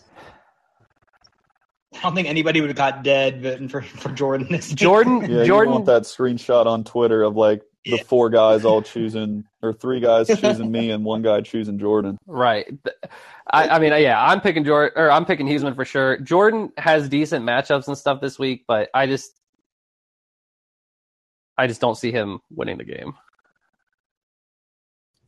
I 1.98 2.02
don't 2.03 2.15
think 2.15 2.28
anybody 2.28 2.61
would 2.61 2.69
have 2.69 2.78
got 2.78 3.03
dead 3.03 3.41
voting 3.41 3.69
for 3.69 3.82
for 3.82 4.10
Jordan 4.10 4.48
this 4.49 4.69
year. 4.69 4.76
Jordan 4.76 5.22
Yeah, 5.22 5.44
Jordan 5.45 5.72
you 5.74 5.76
want 5.76 5.86
that 5.88 6.03
screenshot 6.03 6.65
on 6.65 6.84
Twitter 6.84 7.24
of 7.24 7.36
like 7.36 7.61
the 7.86 7.98
Yeah. 7.98 8.03
four 8.03 8.30
guys 8.30 8.65
all 8.65 8.82
choosing, 8.82 9.45
or 9.61 9.74
three 9.74 9.99
guys 9.99 10.28
choosing 10.40 10.72
me 10.72 10.91
and 10.91 11.03
one 11.06 11.22
guy 11.22 11.41
choosing 11.41 11.80
Jordan. 11.80 12.18
Right. 12.28 12.68
I, 13.49 13.69
I 13.69 13.80
mean, 13.80 13.94
yeah, 14.02 14.22
I'm 14.22 14.41
picking 14.41 14.64
Jordan, 14.65 15.02
or 15.02 15.10
I'm 15.10 15.26
picking 15.26 15.48
Huseman 15.48 15.74
for 15.76 15.86
sure. 15.86 16.18
Jordan 16.19 16.72
has 16.78 17.07
decent 17.07 17.45
matchups 17.45 17.88
and 17.88 17.98
stuff 17.98 18.19
this 18.19 18.38
week, 18.38 18.65
but 18.68 18.90
I 18.94 19.07
just, 19.07 19.32
I 21.57 21.68
just 21.68 21.80
don't 21.82 21.95
see 21.95 22.11
him 22.11 22.40
winning 22.52 22.78
the 22.78 22.84
game. 22.84 23.14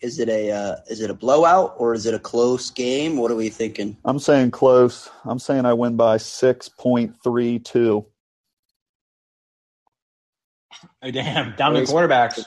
Is 0.01 0.19
it 0.19 0.29
a 0.29 0.51
uh, 0.51 0.75
is 0.89 1.01
it 1.01 1.09
a 1.09 1.13
blowout 1.13 1.75
or 1.77 1.93
is 1.93 2.05
it 2.05 2.13
a 2.13 2.19
close 2.19 2.69
game? 2.69 3.17
What 3.17 3.31
are 3.31 3.35
we 3.35 3.49
thinking? 3.49 3.97
I'm 4.05 4.19
saying 4.19 4.51
close. 4.51 5.09
I'm 5.25 5.39
saying 5.39 5.65
I 5.65 5.73
win 5.73 5.97
by 5.97 6.17
six 6.17 6.69
point 6.69 7.15
three 7.21 7.59
two. 7.59 8.05
Oh, 11.01 11.11
damn, 11.11 11.55
down 11.55 11.73
to 11.73 11.81
quarterbacks. 11.81 12.43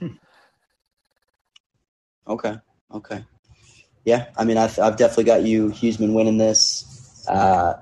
Okay, 2.28 2.56
okay, 2.92 3.24
yeah. 4.04 4.26
I 4.36 4.44
mean, 4.44 4.56
I've 4.56 4.78
I've 4.80 4.96
definitely 4.96 5.24
got 5.24 5.44
you 5.44 5.68
Huseman 5.68 6.12
winning 6.12 6.38
this. 6.38 7.24
Uh, 7.28 7.74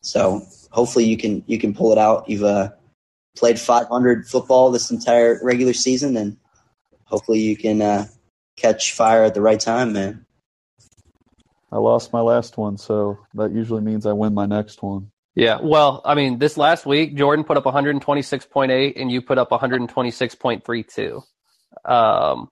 so 0.00 0.44
hopefully 0.70 1.04
you 1.04 1.16
can 1.16 1.44
you 1.46 1.58
can 1.58 1.72
pull 1.72 1.92
it 1.92 1.98
out. 1.98 2.28
You've 2.28 2.42
uh, 2.42 2.70
played 3.36 3.60
500 3.60 4.26
football 4.26 4.72
this 4.72 4.90
entire 4.90 5.38
regular 5.44 5.74
season, 5.74 6.16
and 6.16 6.36
hopefully 7.12 7.40
you 7.40 7.56
can 7.56 7.82
uh, 7.82 8.06
catch 8.56 8.92
fire 8.94 9.22
at 9.22 9.34
the 9.34 9.42
right 9.42 9.60
time, 9.60 9.92
man. 9.92 10.24
I 11.70 11.76
lost 11.76 12.12
my 12.12 12.20
last 12.20 12.56
one, 12.56 12.78
so 12.78 13.18
that 13.34 13.52
usually 13.52 13.82
means 13.82 14.06
I 14.06 14.12
win 14.12 14.34
my 14.34 14.46
next 14.46 14.82
one. 14.82 15.10
Yeah. 15.34 15.58
Well, 15.62 16.02
I 16.04 16.14
mean, 16.14 16.38
this 16.38 16.56
last 16.56 16.84
week, 16.84 17.14
Jordan 17.14 17.44
put 17.44 17.56
up 17.56 17.64
126.8 17.64 18.92
and 18.96 19.10
you 19.10 19.22
put 19.22 19.38
up 19.38 19.50
126.32. 19.50 21.22
Um, 21.84 22.48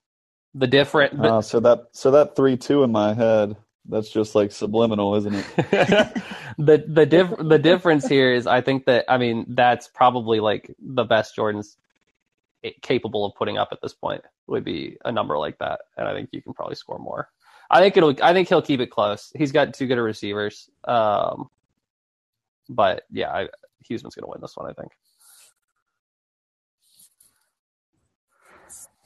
the 0.55 0.67
different, 0.67 1.21
the, 1.21 1.35
Uh, 1.35 1.43
so 1.43 1.61
that 1.61 1.89
so 1.93 2.11
that 2.13 2.35
three 2.35 2.57
two 2.57 2.83
in 2.83 2.91
my 2.91 3.15
head, 3.15 3.57
that's 3.89 4.11
just 4.11 4.35
like 4.35 4.51
subliminal, 4.51 5.15
isn't 5.17 5.35
it? 5.35 5.47
the 6.59 6.85
the 6.89 7.07
diff- 7.07 7.37
the 7.39 7.59
difference 7.59 8.09
here 8.09 8.33
is 8.33 8.47
I 8.47 8.61
think 8.63 8.87
that 8.87 9.05
I 9.09 9.19
mean 9.19 9.47
that's 9.51 9.89
probably 9.89 10.41
like 10.41 10.75
the 10.81 11.05
best 11.05 11.37
Jordan's 11.37 11.77
capable 12.83 13.25
of 13.25 13.35
putting 13.35 13.59
up 13.59 13.69
at 13.73 13.81
this 13.83 13.95
point 13.95 14.23
would 14.47 14.65
be 14.65 14.97
a 15.05 15.13
number 15.13 15.39
like 15.39 15.59
that, 15.59 15.81
and 15.97 16.07
I 16.07 16.15
think 16.15 16.31
you 16.33 16.43
can 16.43 16.53
probably 16.53 16.77
score 16.77 16.99
more. 16.99 17.29
I 17.71 17.81
think 17.81 17.97
it'll. 17.97 18.15
I 18.23 18.33
think 18.33 18.49
he'll 18.49 18.63
keep 18.63 18.81
it 18.81 18.91
close. 18.91 19.33
He's 19.37 19.53
got 19.53 19.75
two 19.75 19.87
good 19.87 19.99
receivers, 19.99 20.69
um, 20.85 21.49
but 22.69 23.05
yeah, 23.11 23.31
I, 23.31 23.49
Huseman's 23.89 24.15
going 24.15 24.25
to 24.25 24.31
win 24.31 24.41
this 24.41 24.57
one. 24.57 24.69
I 24.69 24.73
think. 24.73 24.93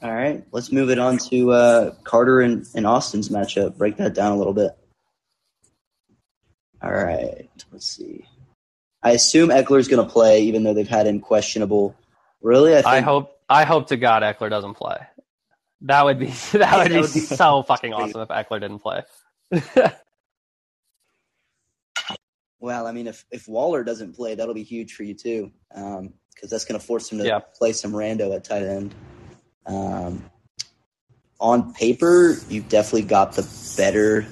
All 0.01 0.13
right, 0.13 0.43
let's 0.51 0.71
move 0.71 0.89
it 0.89 0.99
on 0.99 1.17
to 1.29 1.51
uh, 1.51 1.91
Carter 2.03 2.41
and, 2.41 2.65
and 2.75 2.85
Austin's 2.85 3.29
matchup. 3.29 3.77
Break 3.77 3.97
that 3.97 4.13
down 4.13 4.33
a 4.33 4.37
little 4.37 4.53
bit. 4.53 4.71
All 6.81 6.91
right, 6.91 7.49
let's 7.71 7.87
see. 7.87 8.25
I 9.01 9.11
assume 9.11 9.49
Ekeler's 9.49 9.87
going 9.87 10.05
to 10.05 10.11
play, 10.11 10.41
even 10.43 10.63
though 10.63 10.73
they've 10.73 10.87
had 10.87 11.07
him 11.07 11.19
questionable. 11.19 11.95
Really, 12.41 12.73
I 12.73 12.81
think 12.81 12.87
I 12.87 13.01
hope. 13.01 13.34
I 13.49 13.63
hope 13.65 13.87
to 13.87 13.97
God 13.97 14.23
Ekeler 14.23 14.49
doesn't 14.49 14.73
play. 14.75 14.97
That 15.81 16.03
would 16.05 16.19
be 16.19 16.27
that 16.53 16.77
would 16.77 16.91
be 16.91 17.03
so 17.03 17.63
fucking 17.67 17.93
awesome 17.93 18.21
if 18.21 18.29
Ekeler 18.29 18.59
didn't 18.59 18.79
play. 18.79 19.03
Well, 22.59 22.87
I 22.87 22.93
mean, 22.93 23.05
if 23.05 23.25
if 23.31 23.47
Waller 23.47 23.83
doesn't 23.83 24.15
play, 24.15 24.33
that'll 24.33 24.55
be 24.55 24.63
huge 24.63 24.95
for 24.95 25.03
you 25.03 25.13
too, 25.13 25.51
because 25.69 26.49
that's 26.49 26.65
going 26.65 26.79
to 26.79 26.83
force 26.83 27.11
him 27.11 27.19
to 27.19 27.25
Yeah. 27.25 27.39
play 27.53 27.73
some 27.73 27.91
rando 27.91 28.33
at 28.35 28.43
tight 28.43 28.63
end. 28.63 28.95
Um, 29.67 30.25
on 31.39 31.73
paper, 31.75 32.37
you've 32.49 32.69
definitely 32.69 33.03
got 33.03 33.33
the 33.33 33.47
better 33.77 34.25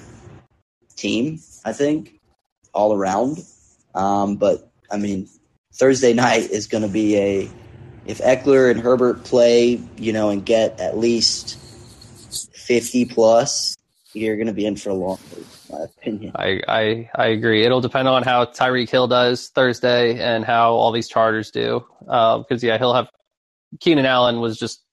team, 0.96 1.42
I 1.64 1.74
think, 1.74 2.20
all 2.74 2.94
around. 2.96 3.46
Um, 3.94 4.38
but 4.38 4.72
I 4.90 4.98
mean, 4.98 5.30
Thursday 5.74 6.14
night 6.14 6.50
is 6.50 6.66
going 6.66 6.84
to 6.84 6.90
be 6.90 7.18
a 7.18 7.50
if 8.06 8.20
Ekeler 8.20 8.70
and 8.70 8.80
Herbert 8.80 9.24
play, 9.24 9.82
you 9.98 10.14
know, 10.14 10.30
and 10.30 10.46
get 10.46 10.80
at 10.80 10.98
least 10.98 11.58
fifty 12.54 13.06
plus, 13.06 13.76
you're 14.14 14.36
going 14.36 14.48
to 14.48 14.54
be 14.54 14.66
in 14.66 14.76
for 14.76 14.90
a 14.90 14.94
long, 14.94 15.20
in 15.36 15.46
my 15.72 15.84
opinion. 15.84 16.32
I, 16.36 16.62
I 16.68 17.10
I 17.16 17.28
agree. 17.28 17.66
It'll 17.66 17.82
depend 17.82 18.08
on 18.08 18.24
how 18.24 18.46
Tyreek 18.46 18.90
Hill 18.90 19.08
does 19.08 19.50
Thursday 19.50 20.20
and 20.20 20.46
how 20.46 20.74
all 20.74 20.92
these 20.92 21.08
Chargers 21.08 21.52
do. 21.52 21.86
Uh, 22.08 22.40
because 22.40 22.64
yeah, 22.64 22.78
he'll 22.78 22.94
have 22.94 23.08
Keenan 23.80 24.06
Allen 24.06 24.40
was 24.40 24.58
just 24.58 24.84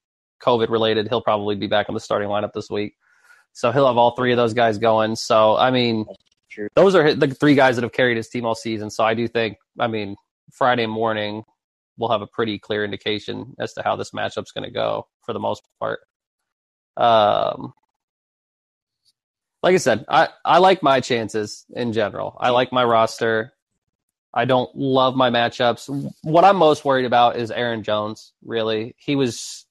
COVID 0.42 0.70
related. 0.70 1.08
He'll 1.08 1.20
probably 1.20 1.56
be 1.56 1.66
back 1.66 1.88
in 1.88 1.94
the 1.94 2.00
starting 2.00 2.28
lineup 2.28 2.52
this 2.52 2.70
week, 2.70 2.94
so 3.52 3.72
he'll 3.72 3.86
have 3.86 3.96
all 3.96 4.16
three 4.16 4.32
of 4.32 4.36
those 4.36 4.54
guys 4.54 4.78
going. 4.78 5.16
So 5.16 5.56
I 5.56 5.70
mean, 5.70 6.06
those 6.74 6.94
are 6.94 7.14
the 7.14 7.28
three 7.28 7.54
guys 7.54 7.76
that 7.76 7.82
have 7.82 7.92
carried 7.92 8.16
his 8.16 8.28
team 8.28 8.46
all 8.46 8.54
season. 8.54 8.90
So 8.90 9.04
I 9.04 9.14
do 9.14 9.28
think, 9.28 9.58
I 9.78 9.86
mean, 9.86 10.16
Friday 10.52 10.86
morning 10.86 11.44
we'll 12.00 12.10
have 12.10 12.22
a 12.22 12.26
pretty 12.26 12.58
clear 12.58 12.84
indication 12.84 13.54
as 13.60 13.74
to 13.74 13.82
how 13.82 13.94
this 13.94 14.10
matchup's 14.10 14.52
going 14.52 14.64
to 14.64 14.70
go 14.70 15.06
for 15.24 15.32
the 15.32 15.38
most 15.38 15.62
part. 15.78 16.00
Um, 16.96 17.74
like 19.62 19.74
I 19.74 19.78
said, 19.78 20.06
I, 20.08 20.28
I 20.44 20.58
like 20.58 20.82
my 20.82 21.00
chances 21.00 21.66
in 21.74 21.92
general. 21.92 22.36
I 22.40 22.50
like 22.50 22.72
my 22.72 22.82
roster. 22.82 23.52
I 24.32 24.46
don't 24.46 24.74
love 24.74 25.14
my 25.14 25.28
matchups. 25.30 26.12
What 26.22 26.44
I'm 26.44 26.56
most 26.56 26.84
worried 26.84 27.04
about 27.04 27.36
is 27.36 27.50
Aaron 27.50 27.82
Jones, 27.82 28.32
really. 28.42 28.94
He 28.98 29.16
was 29.16 29.66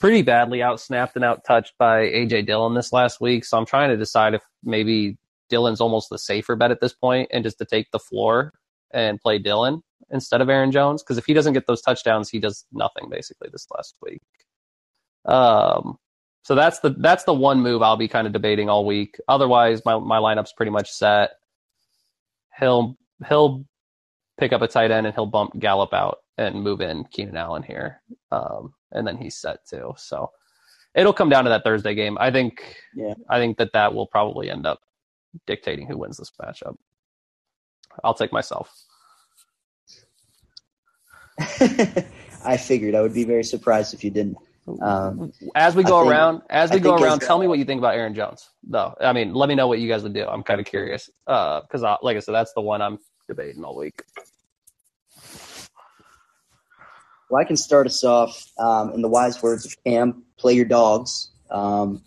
pretty 0.00 0.22
badly 0.22 0.60
outsnapped 0.60 1.16
and 1.16 1.24
outtouched 1.24 1.72
by 1.78 2.06
AJ 2.06 2.46
Dillon 2.46 2.74
this 2.74 2.92
last 2.92 3.20
week. 3.20 3.44
So 3.44 3.58
I'm 3.58 3.66
trying 3.66 3.90
to 3.90 3.96
decide 3.96 4.34
if 4.34 4.42
maybe 4.64 5.18
Dillon's 5.50 5.80
almost 5.80 6.08
the 6.08 6.18
safer 6.18 6.56
bet 6.56 6.70
at 6.70 6.80
this 6.80 6.94
point 6.94 7.28
and 7.32 7.44
just 7.44 7.58
to 7.58 7.66
take 7.66 7.90
the 7.90 7.98
floor 7.98 8.52
and 8.92 9.20
play 9.20 9.38
Dillon 9.38 9.82
instead 10.10 10.40
of 10.40 10.48
Aaron 10.48 10.70
Jones. 10.72 11.02
Because 11.02 11.18
if 11.18 11.26
he 11.26 11.34
doesn't 11.34 11.54
get 11.54 11.66
those 11.66 11.82
touchdowns, 11.82 12.28
he 12.28 12.38
does 12.38 12.64
nothing 12.72 13.08
basically 13.10 13.48
this 13.52 13.66
last 13.74 13.96
week. 14.02 14.22
Um, 15.24 15.98
So 16.44 16.54
that's 16.54 16.80
the 16.80 16.90
that's 16.98 17.24
the 17.24 17.34
one 17.34 17.60
move 17.60 17.82
I'll 17.82 17.98
be 17.98 18.08
kind 18.08 18.26
of 18.26 18.32
debating 18.32 18.70
all 18.70 18.86
week. 18.86 19.18
Otherwise, 19.28 19.84
my 19.84 19.98
my 19.98 20.18
lineup's 20.18 20.54
pretty 20.54 20.70
much 20.72 20.90
set. 20.90 21.32
He'll 22.58 22.96
he'll 23.28 23.66
pick 24.38 24.52
up 24.54 24.62
a 24.62 24.68
tight 24.68 24.90
end 24.90 25.06
and 25.06 25.14
he'll 25.14 25.26
bump 25.26 25.58
Gallup 25.58 25.92
out 25.92 26.18
and 26.38 26.62
move 26.62 26.80
in 26.80 27.04
Keenan 27.12 27.36
Allen 27.36 27.62
here, 27.62 28.00
um, 28.30 28.72
and 28.92 29.06
then 29.06 29.18
he's 29.18 29.36
set 29.36 29.58
too. 29.68 29.92
So 29.98 30.30
it'll 30.94 31.12
come 31.12 31.28
down 31.28 31.44
to 31.44 31.50
that 31.50 31.64
Thursday 31.64 31.94
game. 31.94 32.16
I 32.18 32.30
think. 32.30 32.76
Yeah. 32.94 33.14
I 33.28 33.38
think 33.38 33.58
that 33.58 33.72
that 33.74 33.92
will 33.92 34.06
probably 34.06 34.48
end 34.50 34.64
up 34.66 34.80
dictating 35.46 35.86
who 35.86 35.98
wins 35.98 36.16
this 36.16 36.32
matchup. 36.40 36.76
I'll 38.04 38.14
take 38.14 38.32
myself. 38.32 38.72
I 42.44 42.56
figured 42.56 42.94
I 42.94 43.00
would 43.02 43.14
be 43.14 43.24
very 43.24 43.44
surprised 43.44 43.94
if 43.94 44.02
you 44.04 44.10
didn't. 44.10 44.36
Um, 44.82 45.32
As 45.54 45.74
we 45.74 45.82
go 45.82 46.00
think- 46.02 46.12
around, 46.12 46.42
as 46.50 46.70
I 46.70 46.74
we 46.74 46.80
go 46.80 46.94
around, 46.96 47.20
tell 47.20 47.38
me 47.38 47.46
what 47.46 47.58
you 47.58 47.64
think 47.64 47.78
about 47.78 47.94
Aaron 47.94 48.14
Jones. 48.14 48.50
Though, 48.64 48.94
I 49.00 49.12
mean, 49.12 49.32
let 49.34 49.48
me 49.48 49.54
know 49.54 49.66
what 49.66 49.78
you 49.78 49.88
guys 49.88 50.02
would 50.02 50.12
do. 50.12 50.26
I'm 50.26 50.42
kind 50.42 50.60
of 50.60 50.66
curious 50.66 51.08
because, 51.26 51.82
uh, 51.82 51.96
like 52.02 52.16
I 52.16 52.20
said, 52.20 52.34
that's 52.34 52.52
the 52.52 52.60
one 52.60 52.82
I'm 52.82 52.98
debating 53.28 53.64
all 53.64 53.76
week. 53.76 54.02
Well, 57.30 57.40
I 57.40 57.44
can 57.44 57.56
start 57.56 57.86
us 57.86 58.04
off 58.04 58.46
um, 58.58 58.92
in 58.92 59.02
the 59.02 59.08
wise 59.08 59.42
words 59.42 59.66
of 59.66 59.74
Cam: 59.84 60.22
"Play 60.38 60.54
your 60.54 60.64
dogs." 60.64 61.30
Um, 61.50 62.02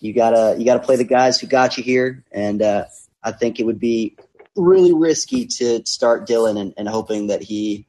you 0.00 0.12
gotta 0.12 0.56
you 0.58 0.64
gotta 0.64 0.80
play 0.80 0.96
the 0.96 1.04
guys 1.04 1.40
who 1.40 1.46
got 1.46 1.76
you 1.76 1.82
here, 1.82 2.24
and 2.32 2.60
uh, 2.60 2.84
I 3.22 3.32
think 3.32 3.60
it 3.60 3.64
would 3.66 3.80
be 3.80 4.16
really 4.56 4.92
risky 4.92 5.46
to 5.46 5.84
start 5.86 6.26
Dillon 6.26 6.56
and, 6.58 6.74
and 6.76 6.88
hoping 6.88 7.28
that 7.28 7.42
he 7.42 7.86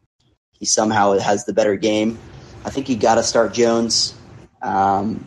he 0.54 0.66
somehow 0.66 1.18
has 1.18 1.46
the 1.46 1.54
better 1.54 1.76
game. 1.76 2.18
I 2.66 2.70
think 2.70 2.90
you 2.90 2.96
got 2.96 3.16
to 3.16 3.24
start 3.24 3.54
Jones. 3.54 4.16
Um, 4.62 5.26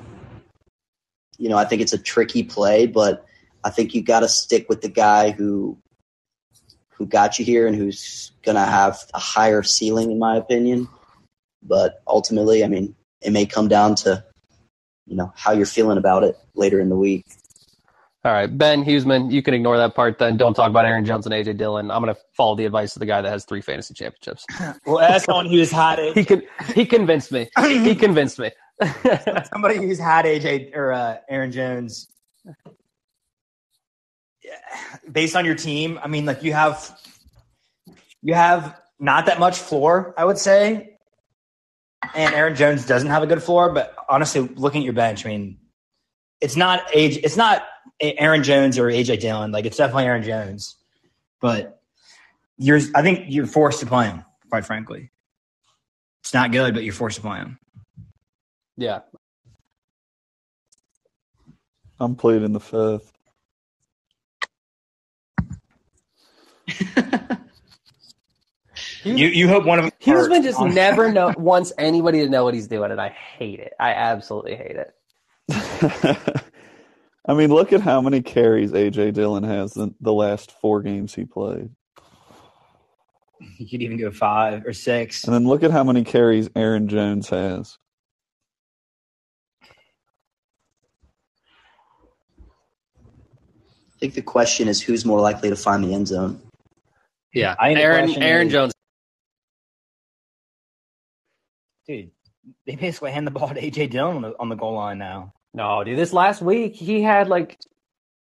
you 1.39 1.49
know, 1.49 1.59
I 1.59 1.65
think 1.65 1.83
it's 1.83 1.93
a 1.93 1.99
tricky 1.99 2.43
play, 2.43 2.87
but 2.87 3.27
I 3.63 3.71
think 3.71 3.95
you 3.95 4.03
got 4.03 4.21
to 4.21 4.29
stick 4.29 4.69
with 4.69 4.81
the 4.81 4.89
guy 4.89 5.31
who 5.31 5.79
who 6.91 7.07
got 7.07 7.39
you 7.39 7.45
here 7.45 7.67
and 7.67 7.77
who's 7.77 8.33
gonna 8.43 8.65
have 8.65 8.99
a 9.13 9.19
higher 9.19 9.63
ceiling, 9.63 10.11
in 10.11 10.19
my 10.19 10.37
opinion. 10.37 10.89
But 11.63 12.01
ultimately, 12.07 12.65
I 12.65 12.69
mean, 12.69 12.95
it 13.21 13.33
may 13.33 13.45
come 13.45 13.69
down 13.69 13.97
to 13.97 14.25
you 15.07 15.17
know 15.17 15.33
how 15.37 15.53
you're 15.53 15.67
feeling 15.67 15.99
about 15.99 16.25
it 16.25 16.39
later 16.55 16.81
in 16.81 16.89
the 16.89 16.97
week. 16.97 17.27
All 18.27 18.33
right, 18.33 18.59
Ben 18.59 18.85
Huseman, 18.85 19.31
you 19.31 19.41
can 19.41 19.55
ignore 19.55 19.77
that 19.77 19.95
part. 19.95 20.19
Then 20.19 20.37
don't 20.37 20.53
talk 20.53 20.69
about 20.69 20.85
Aaron 20.85 21.05
Jones 21.05 21.27
and 21.27 21.33
AJ 21.33 21.59
Dillon. 21.59 21.93
I'm 21.93 22.03
going 22.03 22.13
to 22.13 22.21
follow 22.37 22.57
the 22.57 22.65
advice 22.65 22.97
of 22.97 22.99
the 22.99 23.07
guy 23.07 23.23
that 23.23 23.29
has 23.29 23.45
three 23.45 23.61
fantasy 23.61 23.95
championships. 23.95 24.45
Well, 24.85 24.99
as 24.99 25.23
someone 25.23 25.47
who's 25.47 25.71
had 25.71 26.01
He 26.01 26.23
it, 26.23 26.27
can 26.27 26.43
he 26.75 26.85
convinced 26.87 27.31
me. 27.31 27.49
He 27.57 27.95
convinced 28.07 28.41
me. 28.41 28.51
somebody 29.53 29.77
who's 29.77 30.01
had 30.01 30.25
AJ 30.25 30.75
or 30.75 30.93
uh, 30.93 31.19
Aaron 31.29 31.53
Jones, 31.53 32.09
yeah, 34.43 34.55
based 35.13 35.37
on 35.37 35.45
your 35.45 35.55
team, 35.55 35.97
I 36.03 36.09
mean, 36.09 36.27
like 36.27 36.43
you 36.43 36.53
have 36.53 36.99
you 38.23 38.35
have 38.35 38.77
not 38.99 39.27
that 39.27 39.39
much 39.39 39.57
floor, 39.57 40.15
I 40.19 40.25
would 40.25 40.39
say, 40.39 40.99
and 42.13 42.35
Aaron 42.35 42.57
Jones 42.57 42.87
doesn't 42.87 43.09
have 43.09 43.23
a 43.23 43.27
good 43.29 43.43
floor. 43.43 43.73
But 43.73 43.95
honestly, 44.09 44.41
looking 44.41 44.81
at 44.81 44.85
your 44.85 44.95
bench, 44.95 45.25
I 45.25 45.29
mean, 45.29 45.59
it's 46.41 46.57
not 46.57 46.83
age, 46.93 47.19
it's 47.19 47.37
not 47.37 47.63
Aaron 48.01 48.43
Jones 48.43 48.79
or 48.79 48.85
AJ 48.85 49.21
Dillon. 49.21 49.53
Like 49.53 49.65
it's 49.65 49.77
definitely 49.77 50.05
Aaron 50.05 50.23
Jones, 50.23 50.77
but 51.41 51.81
you're 52.59 52.81
I 52.95 53.03
think 53.03 53.27
you're 53.29 53.47
forced 53.47 53.81
to 53.81 53.87
play 53.87 54.07
him. 54.07 54.25
Quite 54.51 54.65
frankly, 54.65 55.11
it's 56.21 56.35
not 56.35 56.53
good, 56.53 56.75
but 56.75 56.85
you're 56.85 56.95
forced 56.95 57.17
to 57.17 57.23
play 57.23 57.39
him. 57.39 57.59
yeah, 58.77 59.01
I'm 61.99 62.15
played 62.17 62.43
in 62.43 62.53
the 62.53 62.61
fifth. 62.61 63.13
You 69.07 69.29
you 69.29 69.49
hope 69.49 69.65
one 69.65 69.79
of 69.79 69.85
them. 69.85 69.93
Huseman 70.01 70.43
just 70.43 70.59
hurts. 70.59 70.75
never 70.75 71.13
know 71.13 71.33
wants 71.37 71.73
anybody 71.79 72.25
to 72.25 72.29
know 72.29 72.43
what 72.43 72.55
he's 72.55 72.67
doing, 72.67 72.91
and 72.91 73.01
I 73.01 73.11
hate 73.11 73.61
it. 73.61 73.73
I 73.79 73.93
absolutely 73.93 74.57
hate 74.57 74.77
it. 74.77 74.93
I 77.29 77.35
mean, 77.35 77.51
look 77.53 77.73
at 77.73 77.81
how 77.81 78.01
many 78.01 78.23
carries 78.23 78.71
AJ 78.73 79.15
Dillon 79.15 79.43
has 79.43 79.77
in 79.77 79.95
the 80.01 80.13
last 80.13 80.53
four 80.61 80.81
games 80.83 81.15
he 81.15 81.25
played. 81.25 81.71
You 83.59 83.69
could 83.69 83.83
even 83.83 83.99
go 83.99 84.11
five 84.11 84.65
or 84.65 84.73
six. 84.73 85.25
And 85.25 85.35
then 85.35 85.47
look 85.47 85.63
at 85.63 85.71
how 85.71 85.85
many 85.85 86.05
carries 86.05 86.49
Aaron 86.55 86.89
Jones 86.89 87.29
has. 87.29 87.79
I 93.97 93.99
think 93.99 94.15
the 94.15 94.23
question 94.23 94.69
is 94.69 94.81
who's 94.81 95.05
more 95.05 95.21
likely 95.21 95.49
to 95.51 95.57
find 95.57 95.83
the 95.83 95.95
end 95.95 96.09
zone. 96.09 96.41
Yeah, 97.33 97.55
I 97.59 97.75
Aaron 97.75 98.11
Aaron 98.23 98.47
is- 98.49 98.53
Jones. 98.53 98.73
Dude, 101.87 102.11
they 102.67 102.75
basically 102.75 103.13
hand 103.13 103.27
the 103.27 103.31
ball 103.31 103.49
to 103.49 103.55
AJ 103.61 103.91
Dillon 103.91 104.17
on 104.17 104.23
the, 104.23 104.35
on 104.41 104.49
the 104.49 104.57
goal 104.57 104.75
line 104.75 104.99
now. 104.99 105.33
No, 105.57 105.83
dude, 105.83 105.99
this 105.99 106.13
last 106.13 106.43
week 106.43 106.75
he 106.75 107.01
had 107.01 107.29
like 107.29 107.59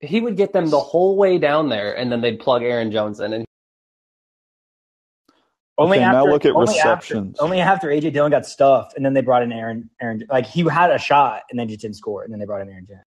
he 0.01 0.21
would 0.23 0.39
get 0.39 0.55
them 0.55 0.71
the 0.71 0.81
whole 0.81 1.19
way 1.19 1.37
down 1.37 1.69
there, 1.69 1.95
and 1.95 2.11
then 2.11 2.23
they'd 2.23 2.41
plug 2.41 2.63
Aaron 2.63 2.91
Jones 2.91 3.21
in, 3.21 3.35
and 3.35 3.45
Only 5.77 5.99
Okay, 5.99 6.05
after, 6.05 6.17
now 6.17 6.27
look 6.27 6.47
at 6.47 6.55
only 6.55 6.73
receptions. 6.73 7.37
After, 7.37 7.45
only 7.45 7.61
after 7.61 7.89
AJ 7.89 8.15
Dillon 8.15 8.31
got 8.31 8.47
stuffed, 8.47 8.97
and 8.97 9.05
then 9.05 9.13
they 9.13 9.21
brought 9.21 9.43
in 9.43 9.53
Aaron. 9.53 9.91
Aaron, 10.01 10.25
like 10.31 10.47
he 10.47 10.67
had 10.67 10.91
a 10.91 10.99
shot, 10.99 11.43
and 11.51 11.61
then 11.61 11.69
just 11.69 11.83
didn't 11.83 11.97
score, 11.97 12.23
and 12.23 12.33
then 12.33 12.41
they 12.41 12.47
brought 12.47 12.63
in 12.63 12.71
Aaron 12.71 12.87
Jones. 12.87 13.01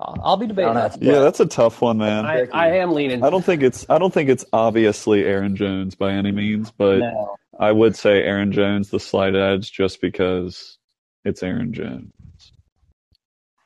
I'll, 0.00 0.18
I'll 0.24 0.36
be 0.36 0.48
debating 0.48 0.74
that. 0.74 1.00
Yeah, 1.00 1.20
that's 1.20 1.38
a 1.38 1.46
tough 1.46 1.80
one, 1.80 1.98
man. 1.98 2.26
I, 2.26 2.48
I 2.52 2.68
am 2.78 2.94
leaning. 2.94 3.22
I 3.22 3.30
don't 3.30 3.44
think 3.44 3.62
it's 3.62 3.86
I 3.88 3.98
don't 3.98 4.12
think 4.12 4.28
it's 4.28 4.44
obviously 4.52 5.22
Aaron 5.24 5.54
Jones 5.54 5.94
by 5.94 6.10
any 6.10 6.32
means, 6.32 6.72
but 6.72 6.98
No, 6.98 7.36
I 7.62 7.70
would 7.70 7.94
say 7.94 8.24
Aaron 8.24 8.50
Jones 8.50 8.90
the 8.90 8.98
slight 8.98 9.36
edge 9.36 9.70
just 9.70 10.00
because 10.00 10.78
it's 11.24 11.44
Aaron 11.44 11.72
Jones. 11.72 12.12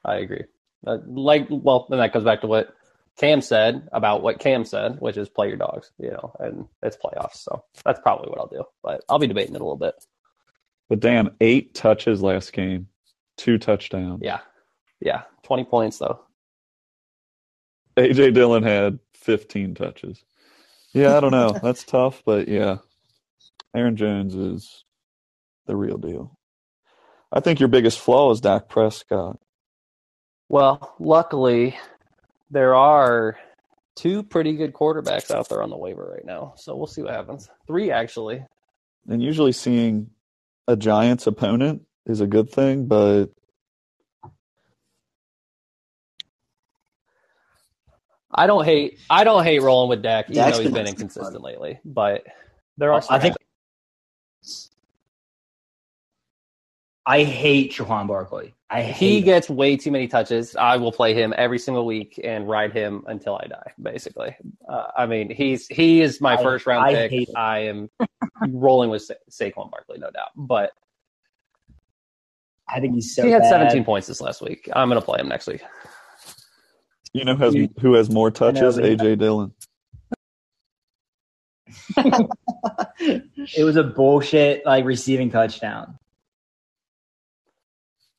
I 0.04 0.16
agree. 0.16 0.44
Uh, 0.86 0.98
like, 1.06 1.46
well, 1.48 1.86
then 1.88 2.00
that 2.00 2.12
goes 2.12 2.22
back 2.22 2.42
to 2.42 2.46
what 2.46 2.74
Cam 3.16 3.40
said 3.40 3.88
about 3.92 4.22
what 4.22 4.38
Cam 4.38 4.66
said, 4.66 5.00
which 5.00 5.16
is 5.16 5.30
play 5.30 5.48
your 5.48 5.56
dogs, 5.56 5.92
you 5.98 6.10
know, 6.10 6.34
and 6.38 6.66
it's 6.82 6.98
playoffs. 6.98 7.36
So 7.36 7.64
that's 7.86 7.98
probably 8.00 8.28
what 8.28 8.38
I'll 8.38 8.48
do. 8.48 8.64
But 8.82 9.02
I'll 9.08 9.18
be 9.18 9.28
debating 9.28 9.54
it 9.54 9.62
a 9.62 9.64
little 9.64 9.78
bit. 9.78 9.94
But 10.90 11.00
damn, 11.00 11.34
eight 11.40 11.72
touches 11.72 12.20
last 12.20 12.52
game, 12.52 12.88
two 13.38 13.56
touchdowns. 13.56 14.20
Yeah. 14.22 14.40
Yeah. 15.00 15.22
20 15.44 15.64
points, 15.64 15.96
though. 15.96 16.20
AJ 17.96 18.34
Dillon 18.34 18.62
had 18.62 18.98
15 19.14 19.74
touches. 19.74 20.22
Yeah, 20.92 21.16
I 21.16 21.20
don't 21.20 21.30
know. 21.30 21.58
That's 21.62 21.82
tough, 21.82 22.22
but 22.26 22.46
yeah. 22.46 22.76
Aaron 23.74 23.96
Jones 23.96 24.34
is 24.34 24.84
the 25.66 25.76
real 25.76 25.98
deal. 25.98 26.38
I 27.32 27.40
think 27.40 27.60
your 27.60 27.68
biggest 27.68 27.98
flaw 27.98 28.30
is 28.30 28.40
Dak 28.40 28.68
Prescott. 28.68 29.38
Well, 30.48 30.94
luckily, 30.98 31.76
there 32.50 32.74
are 32.74 33.36
two 33.96 34.22
pretty 34.22 34.56
good 34.56 34.72
quarterbacks 34.72 35.30
out 35.30 35.48
there 35.48 35.62
on 35.62 35.70
the 35.70 35.76
waiver 35.76 36.08
right 36.14 36.24
now. 36.24 36.54
So 36.56 36.76
we'll 36.76 36.86
see 36.86 37.02
what 37.02 37.12
happens. 37.12 37.50
Three, 37.66 37.90
actually. 37.90 38.44
And 39.08 39.22
usually 39.22 39.52
seeing 39.52 40.10
a 40.68 40.76
Giants 40.76 41.26
opponent 41.26 41.82
is 42.06 42.20
a 42.20 42.26
good 42.26 42.50
thing, 42.50 42.86
but 42.86 43.26
I 48.30 48.46
don't 48.46 48.64
hate 48.64 48.98
I 49.08 49.24
don't 49.24 49.44
hate 49.44 49.62
rolling 49.62 49.88
with 49.88 50.02
Dak, 50.02 50.30
even 50.30 50.36
Dak's 50.36 50.56
though 50.56 50.62
he's 50.62 50.72
been 50.72 50.74
been 50.74 50.82
awesome. 50.82 50.94
inconsistent 50.94 51.42
lately. 51.42 51.80
But 51.84 52.24
there 52.76 52.92
are 52.92 53.02
I 53.08 53.18
think 53.18 53.36
I 57.08 57.22
hate 57.22 57.72
Saquon 57.72 58.08
Barkley. 58.08 58.52
I 58.68 58.82
hate 58.82 58.96
he 58.96 59.18
him. 59.18 59.24
gets 59.24 59.48
way 59.48 59.76
too 59.76 59.92
many 59.92 60.08
touches. 60.08 60.56
I 60.56 60.76
will 60.76 60.90
play 60.90 61.14
him 61.14 61.32
every 61.36 61.58
single 61.60 61.86
week 61.86 62.18
and 62.24 62.48
ride 62.48 62.72
him 62.72 63.04
until 63.06 63.36
I 63.36 63.46
die. 63.46 63.72
Basically, 63.80 64.34
uh, 64.68 64.86
I 64.96 65.06
mean 65.06 65.30
he's 65.30 65.68
he 65.68 66.00
is 66.02 66.20
my 66.20 66.34
I- 66.36 66.42
first 66.42 66.66
round 66.66 66.84
I 66.84 66.92
pick. 66.94 67.10
hate. 67.12 67.28
I 67.36 67.58
am 67.60 67.88
rolling 68.48 68.90
with 68.90 69.02
Sa- 69.02 69.14
Saquon 69.30 69.70
Barkley, 69.70 69.98
no 69.98 70.10
doubt. 70.10 70.30
But 70.34 70.72
I 72.68 72.80
think 72.80 72.94
he's 72.94 73.14
so 73.14 73.22
he 73.24 73.30
had 73.30 73.42
bad. 73.42 73.50
17 73.50 73.84
points 73.84 74.08
this 74.08 74.20
last 74.20 74.42
week. 74.42 74.68
I'm 74.74 74.88
going 74.88 75.00
to 75.00 75.04
play 75.04 75.20
him 75.20 75.28
next 75.28 75.46
week. 75.46 75.62
you 77.12 77.24
know 77.24 77.36
has, 77.36 77.54
who 77.80 77.94
has 77.94 78.10
more 78.10 78.32
touches? 78.32 78.74
but 78.74 78.84
AJ 78.84 79.18
Dillon. 79.20 79.52
It 82.98 83.64
was 83.64 83.76
a 83.76 83.84
bullshit 83.84 84.64
like 84.66 84.84
receiving 84.84 85.30
touchdown. 85.30 85.98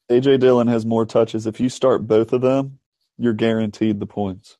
AJ 0.10 0.40
Dillon 0.40 0.68
has 0.68 0.86
more 0.86 1.06
touches. 1.06 1.46
If 1.48 1.60
you 1.60 1.70
start 1.70 2.08
both 2.08 2.32
of 2.34 2.42
them, 2.42 2.80
you're 3.18 3.34
guaranteed 3.34 4.00
the 4.00 4.06
points. 4.06 4.58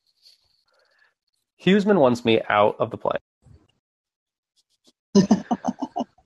Huseman 1.64 1.98
wants 1.98 2.24
me 2.24 2.40
out 2.48 2.76
of 2.78 2.90
the 2.90 2.96
play. 2.98 3.18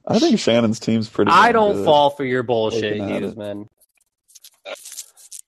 I 0.06 0.18
think 0.18 0.38
Shannon's 0.38 0.80
team's 0.80 1.08
pretty. 1.08 1.30
I 1.30 1.52
don't 1.52 1.76
good. 1.76 1.84
fall 1.84 2.10
for 2.10 2.24
your 2.24 2.42
bullshit, 2.42 2.98
Looking 2.98 3.10
at 3.14 3.22
Hughes, 3.22 3.32
it. 3.32 3.38
man. 3.38 3.68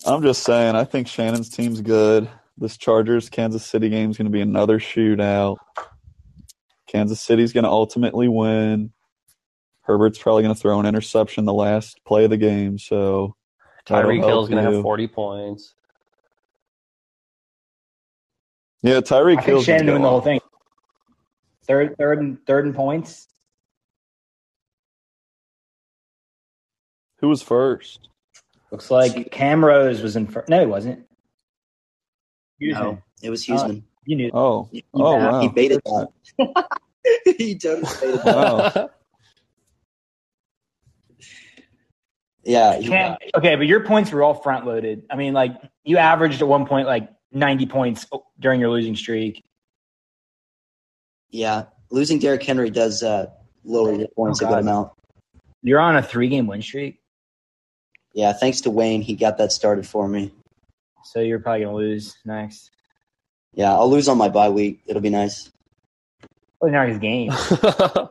I'm 0.07 0.23
just 0.23 0.43
saying. 0.45 0.77
I 0.77 0.85
think 0.85 1.09
Shannon's 1.09 1.49
team's 1.49 1.81
good. 1.81 2.29
This 2.57 2.77
Chargers 2.77 3.29
Kansas 3.29 3.67
City 3.67 3.89
game 3.89 4.11
is 4.11 4.17
going 4.17 4.27
to 4.27 4.31
be 4.33 4.41
another 4.41 4.79
shootout. 4.79 5.57
Kansas 6.95 7.21
City's 7.21 7.53
going 7.53 7.65
to 7.65 7.71
ultimately 7.71 8.29
win. 8.29 8.93
Herbert's 9.83 10.17
probably 10.17 10.45
going 10.45 10.55
to 10.55 10.61
throw 10.61 10.79
an 10.79 10.87
interception 10.87 11.45
the 11.45 11.53
last 11.53 11.99
play 12.05 12.23
of 12.23 12.31
the 12.31 12.37
game. 12.37 12.79
So 12.79 13.35
that'll 13.89 14.09
Tyreek 14.13 14.25
Hill's 14.25 14.49
going 14.49 14.65
to 14.65 14.71
have 14.71 14.81
40 14.81 15.09
points. 15.09 15.75
Yeah, 18.83 18.99
I 18.99 19.01
Tyreek 19.01 19.35
think 19.39 19.47
Hill's 19.47 19.65
Shannon 19.65 19.87
gonna 19.87 19.93
doing 19.93 20.03
go 20.03 20.05
the 20.05 20.09
whole 20.09 20.19
off. 20.19 20.25
thing. 20.25 20.41
Third, 21.67 21.97
third, 21.99 22.19
and 22.21 22.47
third 22.47 22.67
and 22.67 22.75
points. 22.77 23.27
Who 27.17 27.29
was 27.29 27.43
first? 27.43 28.09
Looks 28.71 28.93
like 28.93 29.33
Cam 29.33 29.65
Rose 29.65 30.01
was 30.01 30.15
in 30.15 30.29
first. 30.29 30.49
No, 30.49 30.61
he 30.61 30.67
wasn't. 30.67 31.05
No, 32.61 33.03
it 33.21 33.31
was 33.31 33.45
Huseman. 33.45 33.79
Uh, 33.79 33.87
you 34.05 34.17
knew. 34.17 34.31
Oh, 34.33 34.69
He, 34.71 34.85
oh 34.95 35.41
he 35.41 35.49
baited 35.49 35.81
that. 35.85 36.69
he 37.25 37.57
totally 37.59 37.89
baited 38.01 38.21
that. 38.25 38.37
Wow. 38.37 38.91
Yeah, 42.45 42.77
he- 42.79 42.89
Cam, 42.89 43.17
okay, 43.37 43.57
but 43.57 43.67
your 43.67 43.85
points 43.85 44.13
were 44.13 44.23
all 44.23 44.35
front 44.35 44.67
loaded. 44.67 45.05
I 45.11 45.17
mean, 45.17 45.33
like 45.33 45.53
you 45.85 45.97
averaged 45.99 46.43
at 46.43 46.49
one 46.49 46.67
point 46.67 46.87
like 46.87 47.09
90 47.33 47.67
points 47.67 48.07
during 48.39 48.61
your 48.61 48.71
losing 48.71 48.97
streak. 48.97 49.43
yeah. 51.31 51.65
Losing 51.91 52.19
Derrick 52.19 52.43
Henry 52.43 52.71
does 52.71 53.03
uh, 53.05 53.27
lower 53.63 53.95
your 53.95 54.09
points 54.09 54.43
Oh, 54.43 54.47
a 54.47 54.49
good 54.49 54.59
amount. 54.61 54.91
You're 55.63 55.79
on 55.81 55.97
a 55.97 56.03
three 56.03 56.29
game 56.29 56.47
win 56.49 56.61
streak, 56.61 56.99
Yeah, 58.15 58.33
thanks 58.33 58.63
to 58.63 58.71
Wayne, 58.71 59.01
he 59.01 59.15
got 59.15 59.39
that 59.39 59.53
started 59.53 59.87
for 59.87 60.09
me. 60.09 60.33
so 61.05 61.21
you're 61.21 61.39
probably 61.39 61.65
gonna 61.65 61.77
lose 61.77 62.17
next. 62.25 62.71
Yeah, 63.53 63.73
I'll 63.75 63.89
lose 63.91 64.09
on 64.09 64.19
my 64.19 64.29
bye 64.29 64.49
week. 64.49 64.81
It'll 64.87 65.03
be 65.03 65.11
nice. 65.11 65.51
Well, 66.65 66.73
not 66.73 66.89
his 66.89 66.99
game. 66.99 67.31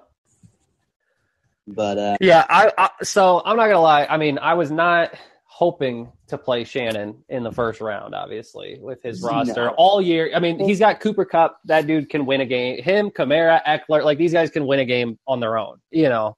But 1.66 1.98
uh, 1.98 2.18
yeah, 2.20 2.46
I, 2.50 2.72
I 2.78 2.90
so 3.04 3.42
I'm 3.46 3.56
not 3.56 3.68
gonna 3.68 3.80
lie. 3.80 4.06
I 4.06 4.18
mean, 4.18 4.38
I 4.38 4.54
was 4.56 4.70
not 4.70 5.14
hoping 5.46 6.12
to 6.28 6.38
play 6.38 6.66
Shannon 6.66 7.24
in 7.30 7.44
the 7.44 7.54
first 7.54 7.80
round, 7.80 8.14
obviously, 8.14 8.80
with 8.82 9.02
his 9.02 9.22
No. 9.22 9.30
roster 9.30 9.70
all 9.72 10.02
year. 10.02 10.30
I 10.36 10.40
mean, 10.40 10.60
he's 10.60 10.80
got 10.80 11.00
Cooper 11.00 11.24
Kupp. 11.24 11.58
That 11.64 11.88
dude 11.88 12.10
can 12.10 12.26
win 12.26 12.42
a 12.42 12.46
game. 12.46 12.84
Him, 12.84 13.12
Kamara, 13.12 13.64
Ekeler, 13.64 14.04
like 14.04 14.18
these 14.18 14.34
guys 14.34 14.50
can 14.50 14.68
win 14.68 14.80
a 14.82 14.86
game 14.86 15.18
on 15.26 15.40
their 15.40 15.58
own, 15.58 15.80
you 15.90 16.10
know. 16.10 16.36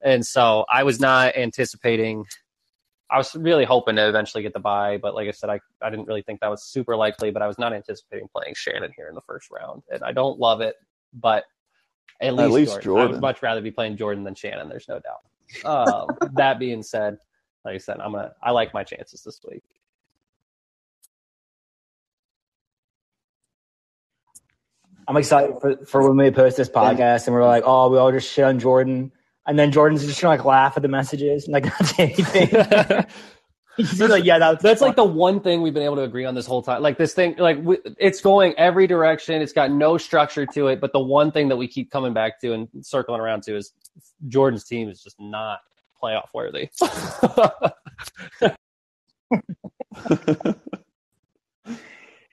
And 0.00 0.24
so 0.26 0.64
I 0.72 0.84
was 0.84 0.98
not 0.98 1.36
anticipating. 1.36 2.24
I 3.10 3.18
was 3.18 3.34
really 3.36 3.66
hoping 3.66 3.96
to 3.96 4.08
eventually 4.08 4.42
get 4.42 4.54
the 4.54 4.58
buy, 4.60 4.96
but 4.96 5.14
like 5.14 5.28
I 5.28 5.32
said, 5.32 5.50
I, 5.50 5.60
I 5.82 5.90
didn't 5.90 6.06
really 6.06 6.22
think 6.22 6.40
that 6.40 6.48
was 6.48 6.64
super 6.64 6.96
likely. 6.96 7.30
But 7.30 7.42
I 7.42 7.46
was 7.46 7.58
not 7.58 7.74
anticipating 7.74 8.26
playing 8.34 8.54
Shannon 8.56 8.90
here 8.96 9.08
in 9.10 9.14
the 9.14 9.20
first 9.26 9.50
round, 9.50 9.82
and 9.92 10.02
I 10.02 10.12
don't 10.12 10.38
love 10.38 10.62
it, 10.62 10.76
but 11.12 11.44
at 12.20 12.34
least, 12.34 12.44
at 12.44 12.50
least 12.52 12.82
Jordan. 12.82 13.08
I 13.08 13.10
would 13.12 13.20
much 13.20 13.42
rather 13.42 13.60
be 13.60 13.70
playing 13.70 13.96
Jordan 13.96 14.24
than 14.24 14.34
Shannon. 14.34 14.68
There's 14.68 14.88
no 14.88 15.00
doubt. 15.00 15.22
Um, 15.64 16.16
that 16.34 16.58
being 16.58 16.82
said, 16.82 17.18
like 17.64 17.74
I 17.74 17.78
said, 17.78 18.00
I'm 18.00 18.12
gonna 18.12 18.32
I 18.42 18.50
like 18.52 18.72
my 18.74 18.84
chances 18.84 19.22
this 19.22 19.40
week. 19.48 19.62
I'm 25.08 25.16
excited 25.16 25.56
for, 25.60 25.76
for 25.84 26.08
when 26.08 26.16
we 26.16 26.30
post 26.30 26.56
this 26.56 26.68
podcast 26.68 27.26
and 27.26 27.34
we're 27.34 27.44
like, 27.44 27.64
oh, 27.66 27.90
we 27.90 27.98
all 27.98 28.12
just 28.12 28.30
shit 28.30 28.44
on 28.44 28.60
Jordan. 28.60 29.10
And 29.46 29.58
then 29.58 29.72
Jordan's 29.72 30.06
just 30.06 30.20
gonna 30.20 30.36
like 30.36 30.44
laugh 30.44 30.76
at 30.76 30.82
the 30.82 30.88
messages 30.88 31.44
and 31.44 31.52
like 31.52 31.64
not 31.80 31.84
say 31.86 32.04
anything. 32.04 33.04
He's 33.76 34.00
like, 34.00 34.24
yeah, 34.24 34.38
that's, 34.38 34.62
That's 34.62 34.80
like 34.82 34.96
the 34.96 35.04
one 35.04 35.40
thing 35.40 35.62
we've 35.62 35.72
been 35.72 35.82
able 35.82 35.96
to 35.96 36.02
agree 36.02 36.24
on 36.24 36.34
this 36.34 36.46
whole 36.46 36.62
time. 36.62 36.82
Like 36.82 36.98
this 36.98 37.14
thing, 37.14 37.36
like 37.38 37.58
we, 37.62 37.78
it's 37.98 38.20
going 38.20 38.54
every 38.58 38.86
direction. 38.86 39.40
It's 39.40 39.52
got 39.52 39.70
no 39.70 39.96
structure 39.96 40.44
to 40.46 40.68
it. 40.68 40.80
But 40.80 40.92
the 40.92 41.00
one 41.00 41.32
thing 41.32 41.48
that 41.48 41.56
we 41.56 41.66
keep 41.66 41.90
coming 41.90 42.12
back 42.12 42.40
to 42.42 42.52
and 42.52 42.68
circling 42.82 43.20
around 43.20 43.42
to 43.44 43.56
is 43.56 43.72
Jordan's 44.28 44.64
team 44.64 44.88
is 44.90 45.02
just 45.02 45.16
not 45.18 45.60
playoff 46.02 46.28
worthy. 46.34 46.68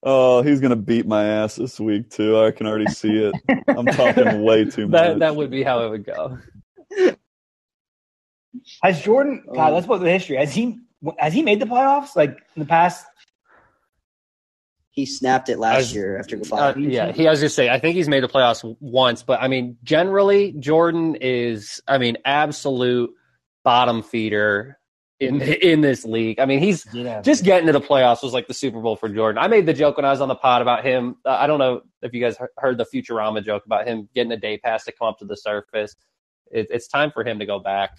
oh, 0.04 0.42
he's 0.42 0.60
gonna 0.60 0.76
beat 0.76 1.08
my 1.08 1.24
ass 1.24 1.56
this 1.56 1.80
week 1.80 2.10
too. 2.10 2.38
I 2.40 2.52
can 2.52 2.68
already 2.68 2.88
see 2.88 3.16
it. 3.16 3.36
I'm 3.68 3.86
talking 3.86 4.44
way 4.44 4.66
too 4.66 4.88
much. 4.90 5.00
that 5.00 5.20
that 5.20 5.36
would 5.36 5.52
be 5.52 5.64
how 5.64 5.86
it 5.86 5.90
would 5.90 6.06
go. 6.06 6.38
Has 8.84 9.02
Jordan? 9.02 9.44
God, 9.54 9.74
let's 9.74 9.88
put 9.88 10.02
the 10.02 10.10
history. 10.10 10.36
Has 10.38 10.54
he? 10.54 10.80
Has 11.18 11.34
he 11.34 11.42
made 11.44 11.60
the 11.60 11.66
playoffs 11.66 12.16
like 12.16 12.32
in 12.56 12.60
the 12.60 12.66
past? 12.66 13.06
he 14.92 15.06
snapped 15.06 15.48
it 15.50 15.60
last 15.60 15.78
As- 15.80 15.96
year 15.96 16.18
after 16.20 16.38
Uh, 16.38 16.44
five. 16.44 16.80
yeah, 16.80 17.12
he 17.12 17.28
I 17.28 17.32
was 17.32 17.40
just 17.40 17.56
say 17.56 17.70
I 17.70 17.80
think 17.80 17.96
he's 17.96 18.10
made 18.10 18.24
the 18.24 18.28
playoffs 18.28 18.76
once, 18.82 19.24
but 19.24 19.42
I 19.42 19.48
mean 19.48 19.78
generally 19.84 20.54
Jordan 20.60 21.16
is 21.22 21.82
I 21.88 21.98
mean 22.00 22.18
absolute 22.26 23.12
bottom 23.64 24.02
feeder 24.02 24.78
in 25.20 25.42
in 25.42 25.82
this 25.82 26.04
league. 26.06 26.40
I 26.40 26.46
mean 26.46 26.60
he's 26.60 26.86
Yeah. 26.92 27.22
just 27.22 27.46
getting 27.46 27.68
to 27.68 27.72
the 27.74 27.80
playoffs 27.80 28.24
was 28.24 28.34
like 28.34 28.48
the 28.48 28.54
Super 28.54 28.82
Bowl 28.82 28.96
for 28.98 29.08
Jordan. 29.08 29.42
I 29.42 29.48
made 29.48 29.66
the 29.68 29.74
joke 29.74 29.96
when 29.96 30.06
I 30.06 30.12
was 30.12 30.20
on 30.22 30.28
the 30.28 30.36
pod 30.36 30.62
about 30.62 30.84
him. 30.84 31.16
Uh, 31.24 31.30
I 31.40 31.48
don't 31.48 31.60
know 31.60 31.82
if 32.02 32.14
you 32.14 32.20
guys 32.20 32.36
heard 32.58 32.78
the 32.78 32.86
Futurama 32.94 33.44
joke 33.46 33.66
about 33.66 33.88
him 33.88 34.10
getting 34.16 34.32
a 34.34 34.38
day 34.38 34.58
pass 34.58 34.84
to 34.86 34.92
come 34.92 35.08
up 35.08 35.20
to 35.20 35.26
the 35.26 35.38
surface. 35.38 35.96
It, 36.52 36.68
it's 36.72 36.88
time 36.88 37.12
for 37.12 37.24
him 37.24 37.40
to 37.40 37.46
go 37.46 37.60
back, 37.60 37.92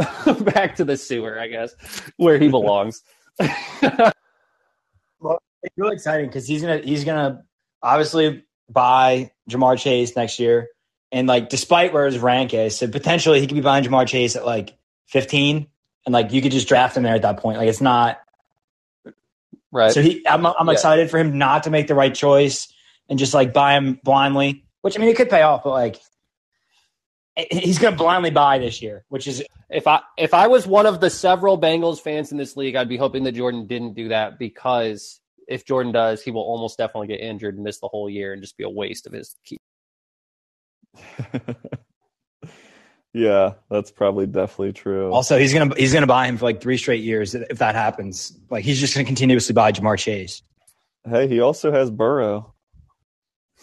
back 0.54 0.76
to 0.76 0.84
the 0.84 0.96
sewer, 0.96 1.38
I 1.38 1.48
guess, 1.48 1.74
where 2.16 2.38
he 2.38 2.48
belongs. 2.48 3.02
Well, 5.20 5.42
it's 5.62 5.76
really 5.76 5.94
exciting 5.94 6.26
because 6.26 6.46
he's 6.46 6.62
gonna 6.62 6.78
he's 6.78 7.04
gonna 7.04 7.44
obviously 7.82 8.44
buy 8.70 9.30
Ja'Marr 9.50 9.78
Chase 9.78 10.16
next 10.16 10.38
year, 10.38 10.68
and 11.12 11.28
like 11.28 11.48
despite 11.50 11.92
where 11.92 12.06
his 12.06 12.18
rank 12.18 12.54
is, 12.54 12.76
so 12.78 12.88
potentially 12.88 13.40
he 13.40 13.46
could 13.46 13.54
be 13.54 13.60
buying 13.60 13.84
Ja'Marr 13.84 14.06
Chase 14.06 14.36
at 14.36 14.46
like 14.46 14.76
15, 15.08 15.66
and 16.06 16.12
like 16.12 16.32
you 16.32 16.40
could 16.40 16.52
just 16.52 16.68
draft 16.68 16.96
him 16.96 17.02
there 17.02 17.14
at 17.14 17.22
that 17.22 17.36
point. 17.38 17.58
Like 17.58 17.68
it's 17.68 17.82
not. 17.82 18.18
right. 19.70 19.92
So 19.92 20.00
he, 20.00 20.26
I'm 20.26 20.46
I'm 20.46 20.54
Yeah. 20.66 20.72
excited 20.72 21.10
for 21.10 21.18
him 21.18 21.36
not 21.36 21.64
to 21.64 21.70
make 21.70 21.86
the 21.86 21.94
right 21.94 22.14
choice 22.14 22.72
and 23.10 23.18
just 23.18 23.34
like 23.34 23.52
buy 23.52 23.74
him 23.76 24.00
blindly. 24.02 24.64
Which 24.80 24.96
I 24.96 25.00
mean, 25.00 25.10
it 25.10 25.16
could 25.16 25.28
pay 25.28 25.42
off, 25.42 25.64
but 25.64 25.70
like 25.72 26.00
he's 27.36 27.78
gonna 27.78 27.96
blindly 27.96 28.30
buy 28.30 28.58
this 28.58 28.82
year, 28.82 29.04
which 29.08 29.26
is 29.26 29.42
If 29.68 29.86
I 29.86 30.00
if 30.16 30.34
I 30.34 30.48
was 30.48 30.66
one 30.66 30.86
of 30.86 31.00
the 31.00 31.10
several 31.10 31.58
Bengals 31.58 32.00
fans 32.00 32.32
in 32.32 32.38
this 32.38 32.56
league, 32.56 32.76
I'd 32.76 32.88
be 32.88 32.96
hoping 32.96 33.24
that 33.24 33.32
Jordan 33.32 33.66
didn't 33.66 33.94
do 33.94 34.08
that 34.08 34.38
because 34.38 35.20
if 35.46 35.64
Jordan 35.64 35.92
does, 35.92 36.22
he 36.22 36.30
will 36.30 36.42
almost 36.42 36.78
definitely 36.78 37.08
get 37.08 37.20
injured 37.20 37.54
and 37.54 37.64
miss 37.64 37.78
the 37.78 37.88
whole 37.88 38.08
year 38.08 38.32
and 38.32 38.42
just 38.42 38.56
be 38.56 38.64
a 38.64 38.68
waste 38.68 39.06
of 39.06 39.12
his 39.12 39.36
keep. 39.44 39.60
yeah, 43.12 43.54
that's 43.70 43.90
probably 43.90 44.26
definitely 44.26 44.72
true. 44.72 45.12
also 45.12 45.38
he's 45.38 45.54
gonna 45.54 45.74
he's 45.76 45.92
gonna 45.92 46.06
buy 46.06 46.26
him 46.26 46.36
for 46.36 46.46
like 46.46 46.60
three 46.60 46.76
straight 46.76 47.04
years 47.04 47.34
if 47.34 47.58
that 47.58 47.74
happens. 47.74 48.36
Like 48.50 48.64
he's 48.64 48.80
just 48.80 48.94
gonna 48.94 49.06
continuously 49.06 49.52
buy 49.52 49.72
Ja'Marr 49.72 49.98
Chase. 49.98 50.42
hey, 51.08 51.28
he 51.28 51.40
also 51.40 51.70
has 51.70 51.90
Burrow. 51.90 52.54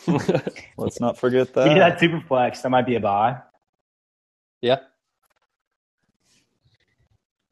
Let's 0.77 0.99
not 1.01 1.17
forget 1.17 1.53
that. 1.55 1.67
Yeah, 1.67 1.89
that 1.89 1.99
super 1.99 2.21
flex. 2.21 2.61
That 2.61 2.69
might 2.69 2.85
be 2.85 2.95
a 2.95 2.99
buy. 2.99 3.39
Yeah. 4.61 4.79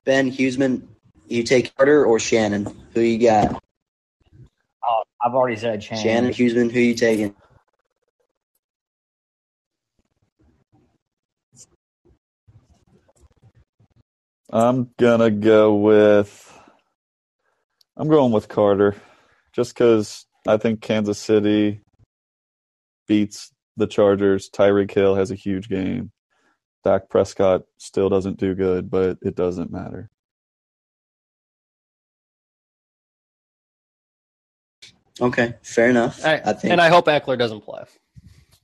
Ben 0.06 0.32
Huseman, 0.32 0.84
you 1.27 1.44
take 1.44 1.76
Carter 1.76 2.06
or 2.06 2.19
Shannon? 2.19 2.68
Who 2.94 3.02
you 3.02 3.19
got? 3.27 3.61
Oh, 4.88 5.03
I've 5.23 5.34
already 5.36 5.57
said 5.57 5.82
Chan. 5.82 5.98
Shannon, 6.03 6.32
Huseman, 6.32 6.72
who 6.72 6.80
you 6.80 6.95
taking? 6.95 7.36
I'm 14.52 14.91
gonna 14.99 15.32
go 15.32 15.76
with. 15.76 16.60
I'm 17.98 18.10
going 18.10 18.32
with 18.32 18.48
Carter, 18.49 18.95
just 19.53 19.73
because 19.73 20.26
I 20.48 20.57
think 20.57 20.82
Kansas 20.82 21.19
City 21.19 21.82
beats 23.07 23.53
the 23.77 23.88
Chargers. 23.88 24.49
Tyreek 24.49 24.91
Hill 24.91 25.15
has 25.15 25.32
a 25.32 25.36
huge 25.36 25.69
game. 25.69 26.11
Dak 26.86 27.10
Prescott 27.10 27.64
still 27.78 28.10
doesn't 28.10 28.38
do 28.38 28.53
good, 28.53 28.91
but 28.91 29.18
it 29.24 29.36
doesn't 29.36 29.72
matter. 29.72 30.12
Okay, 35.20 35.56
fair 35.64 35.90
enough. 35.90 36.24
I, 36.24 36.36
I 36.45 36.53
think. 36.53 36.72
and 36.72 36.80
I 36.80 36.90
hope 36.90 37.07
Ekeler 37.07 37.40
doesn't 37.40 37.62
play. 37.62 37.86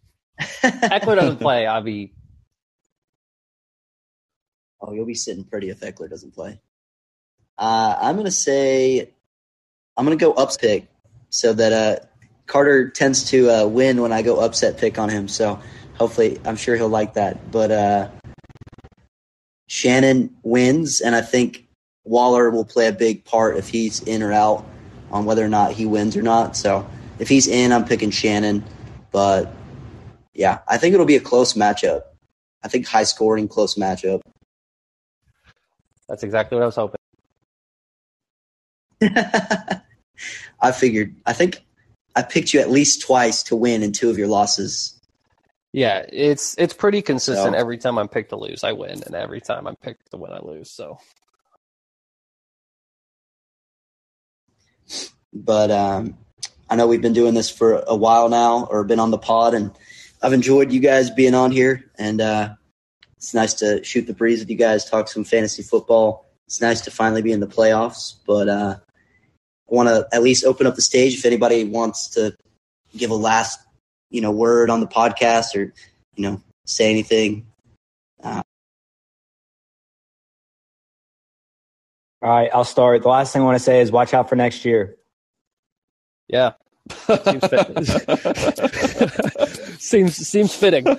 Ekeler 0.40 1.16
doesn't 1.16 1.40
play. 1.40 1.66
I'll 1.66 1.82
be 1.82 2.14
oh, 4.82 4.94
you'll 4.94 5.06
be 5.06 5.16
sitting 5.16 5.44
pretty 5.44 5.70
if 5.70 5.80
Ekeler 5.80 6.10
doesn't 6.10 6.36
play. 6.36 6.60
Uh, 7.58 7.96
I'm 8.00 8.18
gonna 8.18 8.30
say, 8.30 9.12
I'm 9.98 10.06
gonna 10.06 10.16
go 10.16 10.34
ups 10.34 10.58
pick, 10.58 10.90
so 11.30 11.54
that 11.54 11.74
uh, 11.74 12.06
Carter 12.46 12.90
tends 12.90 13.24
to 13.32 13.50
uh, 13.50 13.66
win 13.66 14.00
when 14.00 14.12
I 14.12 14.22
go 14.22 14.40
upset 14.40 14.78
pick 14.78 15.00
on 15.00 15.10
him. 15.10 15.28
So 15.28 15.60
hopefully, 16.02 16.40
I'm 16.46 16.56
sure 16.56 16.76
he'll 16.76 16.90
like 16.90 17.14
that. 17.14 17.52
But 17.52 17.70
uh, 17.72 18.10
Shannon 19.68 20.36
wins, 20.42 21.00
and 21.00 21.16
I 21.16 21.22
think 21.22 21.68
Waller 22.06 22.50
will 22.50 22.66
play 22.66 22.88
a 22.88 22.92
big 22.92 23.24
part 23.24 23.56
if 23.58 23.70
he's 23.70 24.02
in 24.02 24.24
or 24.24 24.34
out 24.34 24.66
on 25.12 25.26
whether 25.26 25.46
or 25.46 25.50
not 25.50 25.74
he 25.74 25.86
wins 25.86 26.18
or 26.18 26.24
not. 26.24 26.58
So 26.58 26.88
if 27.20 27.30
he's 27.30 27.48
in, 27.48 27.72
I'm 27.72 27.86
picking 27.86 28.10
Shannon. 28.10 28.64
But 29.12 29.54
yeah, 30.34 30.60
I 30.68 30.78
think 30.78 30.96
it'll 30.96 31.06
be 31.06 31.18
a 31.18 31.22
close 31.22 31.54
matchup. 31.54 32.02
I 32.64 32.68
think 32.68 32.88
high 32.88 33.04
scoring, 33.04 33.48
close 33.48 33.76
matchup. 33.76 34.22
That's 36.10 36.24
exactly 36.24 36.56
what 36.56 36.64
I 36.64 36.66
was 36.66 36.76
hoping. 36.76 36.98
I 40.62 40.72
figured. 40.72 41.16
I 41.28 41.34
think 41.34 41.64
I 42.16 42.24
picked 42.24 42.56
you 42.56 42.60
at 42.60 42.72
least 42.72 43.04
twice 43.04 43.44
to 43.44 43.56
win 43.56 43.84
in 43.84 43.92
two 43.92 44.10
of 44.10 44.18
your 44.18 44.28
losses. 44.28 45.01
Yeah, 45.74 46.06
it's 46.12 46.56
it's 46.58 46.74
pretty 46.74 47.02
consistent. 47.02 47.54
So- 47.56 47.60
Every 47.60 47.78
time 47.78 47.98
I'm 47.98 48.10
picked 48.10 48.30
to 48.30 48.36
lose, 48.38 48.64
I 48.64 48.74
win, 48.74 49.04
and 49.04 49.16
every 49.16 49.40
time 49.42 49.68
I'm 49.68 49.76
picked 49.78 50.12
to 50.12 50.18
win, 50.18 50.32
I 50.34 50.40
lose. 50.40 50.70
So 50.70 50.98
But 55.34 55.72
um, 55.72 56.18
I 56.70 56.76
know 56.76 56.88
we've 56.88 57.02
been 57.02 57.14
doing 57.14 57.34
this 57.34 57.50
for 57.50 57.84
a 57.88 57.96
while 57.96 58.30
now, 58.30 58.66
or 58.66 58.84
been 58.84 59.00
on 59.00 59.12
the 59.12 59.18
pod, 59.18 59.54
and 59.54 59.72
I've 60.22 60.34
enjoyed 60.34 60.72
you 60.72 60.80
guys 60.80 61.10
being 61.10 61.34
on 61.34 61.52
here. 61.52 61.90
And 61.98 62.20
uh, 62.20 62.56
it's 63.18 63.34
nice 63.34 63.54
to 63.56 63.84
shoot 63.84 64.08
the 64.08 64.14
breeze 64.14 64.40
with 64.40 64.50
you 64.50 64.58
guys, 64.58 64.90
talk 64.90 65.08
some 65.08 65.24
fantasy 65.24 65.64
football. 65.64 66.26
It's 66.48 66.60
nice 66.62 66.82
to 66.82 66.92
finally 66.92 67.22
be 67.22 67.32
in 67.32 67.40
the 67.40 67.48
playoffs. 67.48 68.16
But 68.28 68.50
uh, 68.50 68.76
I 68.80 69.74
want 69.74 69.88
to 69.88 70.06
at 70.12 70.22
least 70.22 70.44
open 70.44 70.68
up 70.68 70.76
the 70.76 70.82
stage 70.82 71.14
if 71.18 71.26
anybody 71.26 71.64
wants 71.64 72.10
to 72.10 72.36
give 72.98 73.10
a 73.12 73.16
last, 73.16 73.60
you 74.12 74.22
know, 74.22 74.30
word 74.32 74.70
on 74.70 74.80
the 74.82 74.88
podcast 74.88 75.56
or 75.56 75.74
you 76.16 76.24
know 76.24 76.40
say 76.66 76.92
anything. 76.92 77.48
Uh, 78.24 78.44
all 82.22 82.30
right, 82.30 82.52
I'll 82.54 82.64
start. 82.64 83.02
The 83.02 83.10
last 83.10 83.34
thing 83.34 83.42
I 83.42 83.46
want 83.46 83.56
to 83.58 83.64
say 83.64 83.82
is 83.82 83.92
watch 83.92 84.14
out 84.14 84.30
for 84.30 84.36
next 84.36 84.64
year. 84.66 84.96
yeah, 86.28 86.52
seems 87.24 87.48
fit. 87.48 87.78
seems 89.80 90.16
seems 90.16 90.54
fitting. 90.54 90.86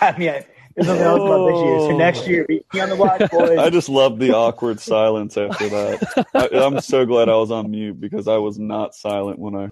I 0.00 0.16
mean, 0.18 0.28
I- 0.28 0.46
there's 0.76 0.86
nothing 0.86 1.02
else 1.02 1.22
about 1.22 1.46
this 1.48 1.60
year. 1.60 1.78
So 1.80 1.96
next 1.96 2.28
year, 2.28 2.44
be 2.46 2.62
be 2.70 2.80
on 2.80 2.88
the 2.88 2.94
watch, 2.94 3.28
boys. 3.32 3.58
I 3.58 3.68
just 3.68 3.88
love 3.88 4.20
the 4.20 4.32
awkward 4.32 4.78
silence 4.78 5.36
after 5.36 5.68
that. 5.68 6.26
I, 6.34 6.48
I'm 6.64 6.80
so 6.80 7.04
glad 7.04 7.28
I 7.28 7.34
was 7.34 7.50
on 7.50 7.68
mute 7.72 7.98
because 8.00 8.28
I 8.28 8.36
was 8.36 8.60
not 8.60 8.94
silent 8.94 9.40
when 9.40 9.56
I. 9.56 9.70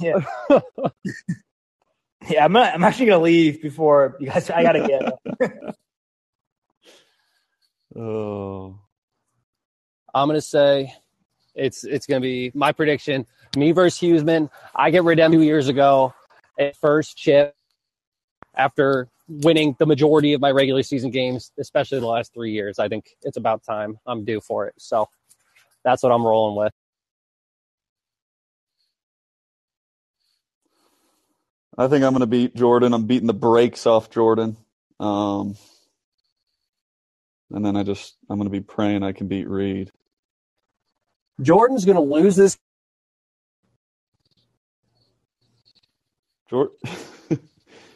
yeah, 0.00 0.24
yeah. 2.28 2.44
I'm 2.44 2.52
gonna, 2.52 2.72
I'm 2.74 2.84
actually 2.84 3.06
gonna 3.06 3.22
leave 3.22 3.62
before 3.62 4.16
you 4.20 4.28
guys. 4.28 4.50
I 4.50 4.62
gotta 4.62 4.86
get. 4.86 5.50
Oh, 7.96 8.78
I'm 10.14 10.28
gonna 10.28 10.40
say 10.40 10.92
it's 11.54 11.84
it's 11.84 12.06
gonna 12.06 12.20
be 12.20 12.50
my 12.54 12.72
prediction. 12.72 13.26
Me 13.56 13.72
versus 13.72 14.00
Huseman. 14.00 14.50
I 14.74 14.90
get 14.90 15.04
rid 15.04 15.20
of 15.20 15.26
him 15.26 15.38
two 15.38 15.44
years 15.44 15.68
ago 15.68 16.12
at 16.58 16.76
first 16.76 17.16
chip 17.16 17.54
after 18.56 19.08
winning 19.28 19.76
the 19.78 19.86
majority 19.86 20.32
of 20.32 20.40
my 20.40 20.50
regular 20.50 20.82
season 20.82 21.10
games, 21.10 21.52
especially 21.58 22.00
the 22.00 22.06
last 22.06 22.34
three 22.34 22.52
years. 22.52 22.78
I 22.78 22.88
think 22.88 23.16
it's 23.22 23.36
about 23.36 23.62
time. 23.64 23.98
I'm 24.06 24.24
due 24.24 24.40
for 24.40 24.66
it. 24.66 24.74
So 24.78 25.08
that's 25.84 26.02
what 26.02 26.12
I'm 26.12 26.26
rolling 26.26 26.56
with. 26.56 26.72
I 31.78 31.88
think 31.88 32.04
I'm 32.04 32.12
going 32.12 32.20
to 32.20 32.26
beat 32.26 32.54
Jordan. 32.56 32.94
I'm 32.94 33.06
beating 33.06 33.26
the 33.26 33.34
brakes 33.34 33.86
off 33.86 34.10
Jordan. 34.10 34.56
Um, 35.00 35.56
and 37.50 37.64
then 37.64 37.76
I 37.76 37.82
just 37.84 38.16
I'm 38.30 38.38
going 38.38 38.46
to 38.48 38.52
be 38.52 38.60
praying 38.60 39.02
I 39.04 39.12
can 39.12 39.28
beat 39.28 39.48
Reed. 39.48 39.90
Jordan's 41.42 41.84
gonna 41.84 42.00
lose 42.00 42.36
this. 42.36 42.56
Jor- 46.50 46.72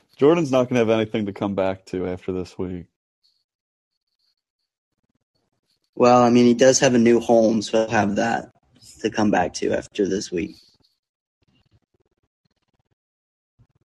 Jordan's 0.17 0.53
not 0.53 0.65
going 0.69 0.75
to 0.75 0.81
have 0.81 0.91
anything 0.91 1.27
to 1.27 1.33
come 1.33 1.55
back 1.55 1.87
to 1.87 2.07
after 2.07 2.33
this 2.33 2.59
week. 2.59 2.87
Well, 5.95 6.23
I 6.23 6.31
mean, 6.31 6.47
he 6.47 6.55
does 6.55 6.81
have 6.81 6.95
a 6.95 6.99
new 6.99 7.21
home, 7.21 7.63
so 7.63 7.81
he'll 7.81 7.91
have 7.91 8.17
that 8.17 8.51
to 9.03 9.11
come 9.11 9.31
back 9.31 9.55
to 9.55 9.73
after 9.75 10.09
this 10.09 10.33
week. 10.33 10.57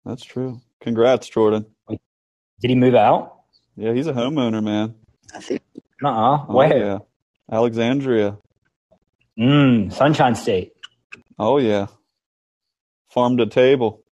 That's 0.04 0.24
true. 0.24 0.60
Congrats, 0.80 1.28
Jordan. 1.28 1.66
Did 1.88 2.70
he 2.70 2.74
move 2.74 2.94
out? 2.94 3.40
Yeah, 3.76 3.92
he's 3.92 4.06
a 4.06 4.12
homeowner, 4.12 4.62
man. 4.62 4.94
I 5.34 5.40
think 5.40 5.62
Uh-uh. 6.04 6.46
Oh, 6.48 6.54
Where? 6.54 6.76
yeah. 6.78 6.98
Alexandria. 7.50 8.38
Mmm, 9.38 9.92
Sunshine 9.92 10.34
State. 10.34 10.72
Oh 11.38 11.58
yeah. 11.58 11.86
Farm 13.10 13.36
to 13.38 13.46
table. 13.46 14.02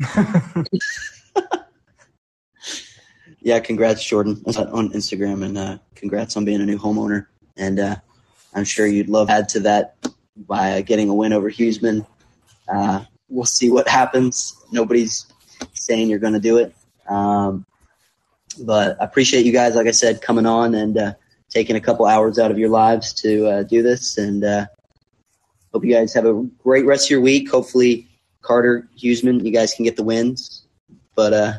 Yeah, 3.40 3.60
congrats, 3.60 4.02
Jordan, 4.02 4.42
on 4.46 4.88
Instagram, 4.92 5.44
and 5.44 5.58
uh, 5.58 5.76
congrats 5.96 6.34
on 6.34 6.46
being 6.46 6.62
a 6.62 6.64
new 6.64 6.78
homeowner. 6.78 7.26
And 7.58 7.78
uh, 7.78 7.96
I'm 8.54 8.64
sure 8.64 8.86
you'd 8.86 9.10
love 9.10 9.26
to 9.26 9.34
add 9.34 9.50
to 9.50 9.60
that 9.60 9.96
by 10.34 10.78
uh, 10.78 10.80
getting 10.80 11.10
a 11.10 11.14
win 11.14 11.34
over 11.34 11.50
Huseman. 11.50 12.06
Uh, 12.66 13.04
we'll 13.34 13.44
see 13.44 13.70
what 13.70 13.88
happens. 13.88 14.56
Nobody's 14.70 15.26
saying 15.72 16.08
you're 16.08 16.18
going 16.18 16.34
to 16.34 16.40
do 16.40 16.58
it, 16.58 16.74
um, 17.08 17.66
but 18.60 18.96
I 19.00 19.04
appreciate 19.04 19.44
you 19.44 19.52
guys, 19.52 19.74
like 19.74 19.86
I 19.86 19.92
said, 19.92 20.22
coming 20.22 20.46
on 20.46 20.74
and 20.74 20.96
uh, 20.96 21.12
taking 21.50 21.76
a 21.76 21.80
couple 21.80 22.06
hours 22.06 22.38
out 22.38 22.50
of 22.50 22.58
your 22.58 22.68
lives 22.68 23.12
to 23.14 23.46
uh, 23.48 23.62
do 23.64 23.82
this. 23.82 24.16
And 24.16 24.44
uh, 24.44 24.66
hope 25.72 25.84
you 25.84 25.92
guys 25.92 26.14
have 26.14 26.26
a 26.26 26.44
great 26.62 26.86
rest 26.86 27.06
of 27.06 27.10
your 27.10 27.20
week. 27.20 27.50
Hopefully, 27.50 28.08
Carter 28.42 28.88
Huseman, 28.98 29.44
you 29.44 29.50
guys 29.50 29.74
can 29.74 29.84
get 29.84 29.96
the 29.96 30.04
wins. 30.04 30.66
But 31.16 31.32
uh, 31.32 31.52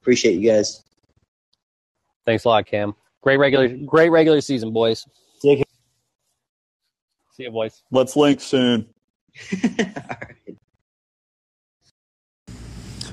appreciate 0.00 0.38
you 0.38 0.50
guys. 0.50 0.82
Thanks 2.26 2.44
a 2.44 2.48
lot, 2.48 2.66
Cam. 2.66 2.94
Great 3.22 3.38
regular, 3.38 3.68
great 3.68 4.10
regular 4.10 4.40
season, 4.40 4.72
boys. 4.72 5.06
See 5.40 5.56
you. 5.56 5.64
See 7.32 7.44
you, 7.44 7.50
boys. 7.50 7.82
Let's 7.90 8.16
link 8.16 8.40
soon. 8.40 8.88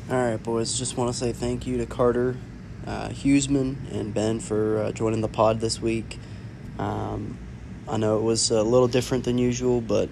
All 0.07 0.23
right, 0.23 0.41
boys. 0.41 0.77
Just 0.77 0.98
want 0.98 1.11
to 1.11 1.18
say 1.18 1.34
thank 1.34 1.65
you 1.65 1.77
to 1.77 1.88
Carter, 1.88 2.38
uh, 2.86 3.10
Huseman, 3.10 3.91
and 3.91 4.14
Ben 4.14 4.40
for 4.40 4.77
uh, 4.77 4.91
joining 4.91 5.22
the 5.22 5.27
pod 5.27 5.60
this 5.60 5.82
week. 5.82 6.19
Um, 6.77 7.40
I 7.88 7.98
know 7.98 8.19
it 8.19 8.22
was 8.22 8.52
a 8.52 8.61
little 8.61 8.88
different 8.88 9.23
than 9.23 9.40
usual, 9.40 9.82
but 9.82 10.11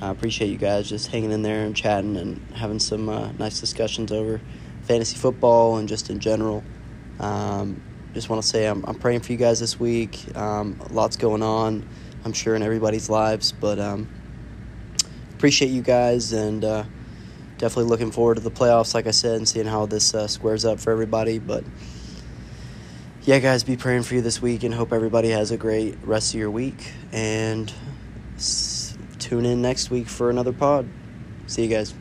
I 0.00 0.10
appreciate 0.10 0.50
you 0.50 0.56
guys 0.56 0.88
just 0.88 1.08
hanging 1.08 1.32
in 1.32 1.42
there 1.42 1.64
and 1.64 1.74
chatting 1.74 2.16
and 2.16 2.46
having 2.54 2.78
some 2.78 3.08
uh, 3.08 3.32
nice 3.32 3.58
discussions 3.58 4.12
over 4.12 4.40
fantasy 4.82 5.16
football 5.16 5.78
and 5.78 5.88
just 5.88 6.10
in 6.10 6.20
general. 6.20 6.62
Um, 7.18 7.82
just 8.12 8.28
want 8.28 8.40
to 8.40 8.46
say 8.46 8.66
I'm, 8.66 8.84
I'm 8.84 8.94
praying 8.94 9.22
for 9.22 9.32
you 9.32 9.38
guys 9.38 9.58
this 9.58 9.80
week. 9.80 10.16
Um, 10.36 10.80
lots 10.90 11.16
going 11.16 11.42
on, 11.42 11.88
I'm 12.24 12.34
sure, 12.34 12.54
in 12.54 12.62
everybody's 12.62 13.10
lives, 13.10 13.50
but 13.50 13.80
um, 13.80 14.08
appreciate 15.32 15.72
you 15.72 15.82
guys 15.82 16.32
and. 16.32 16.64
Definitely 17.58 17.90
looking 17.90 18.10
forward 18.10 18.34
to 18.34 18.40
the 18.40 18.50
playoffs, 18.50 18.94
like 18.94 19.06
I 19.06 19.12
said, 19.12 19.36
and 19.36 19.48
seeing 19.48 19.66
how 19.66 19.86
this 19.86 20.14
uh, 20.14 20.26
squares 20.26 20.64
up 20.64 20.80
for 20.80 20.90
everybody. 20.90 21.38
But 21.38 21.64
yeah, 23.22 23.38
guys, 23.38 23.62
be 23.64 23.76
praying 23.76 24.02
for 24.02 24.14
you 24.14 24.22
this 24.22 24.42
week 24.42 24.64
and 24.64 24.74
hope 24.74 24.92
everybody 24.92 25.30
has 25.30 25.50
a 25.50 25.56
great 25.56 25.96
rest 26.02 26.34
of 26.34 26.40
your 26.40 26.50
week. 26.50 26.92
And 27.12 27.72
s- 28.36 28.98
tune 29.18 29.46
in 29.46 29.62
next 29.62 29.90
week 29.90 30.08
for 30.08 30.30
another 30.30 30.52
pod. 30.52 30.88
See 31.46 31.62
you 31.62 31.68
guys. 31.68 31.94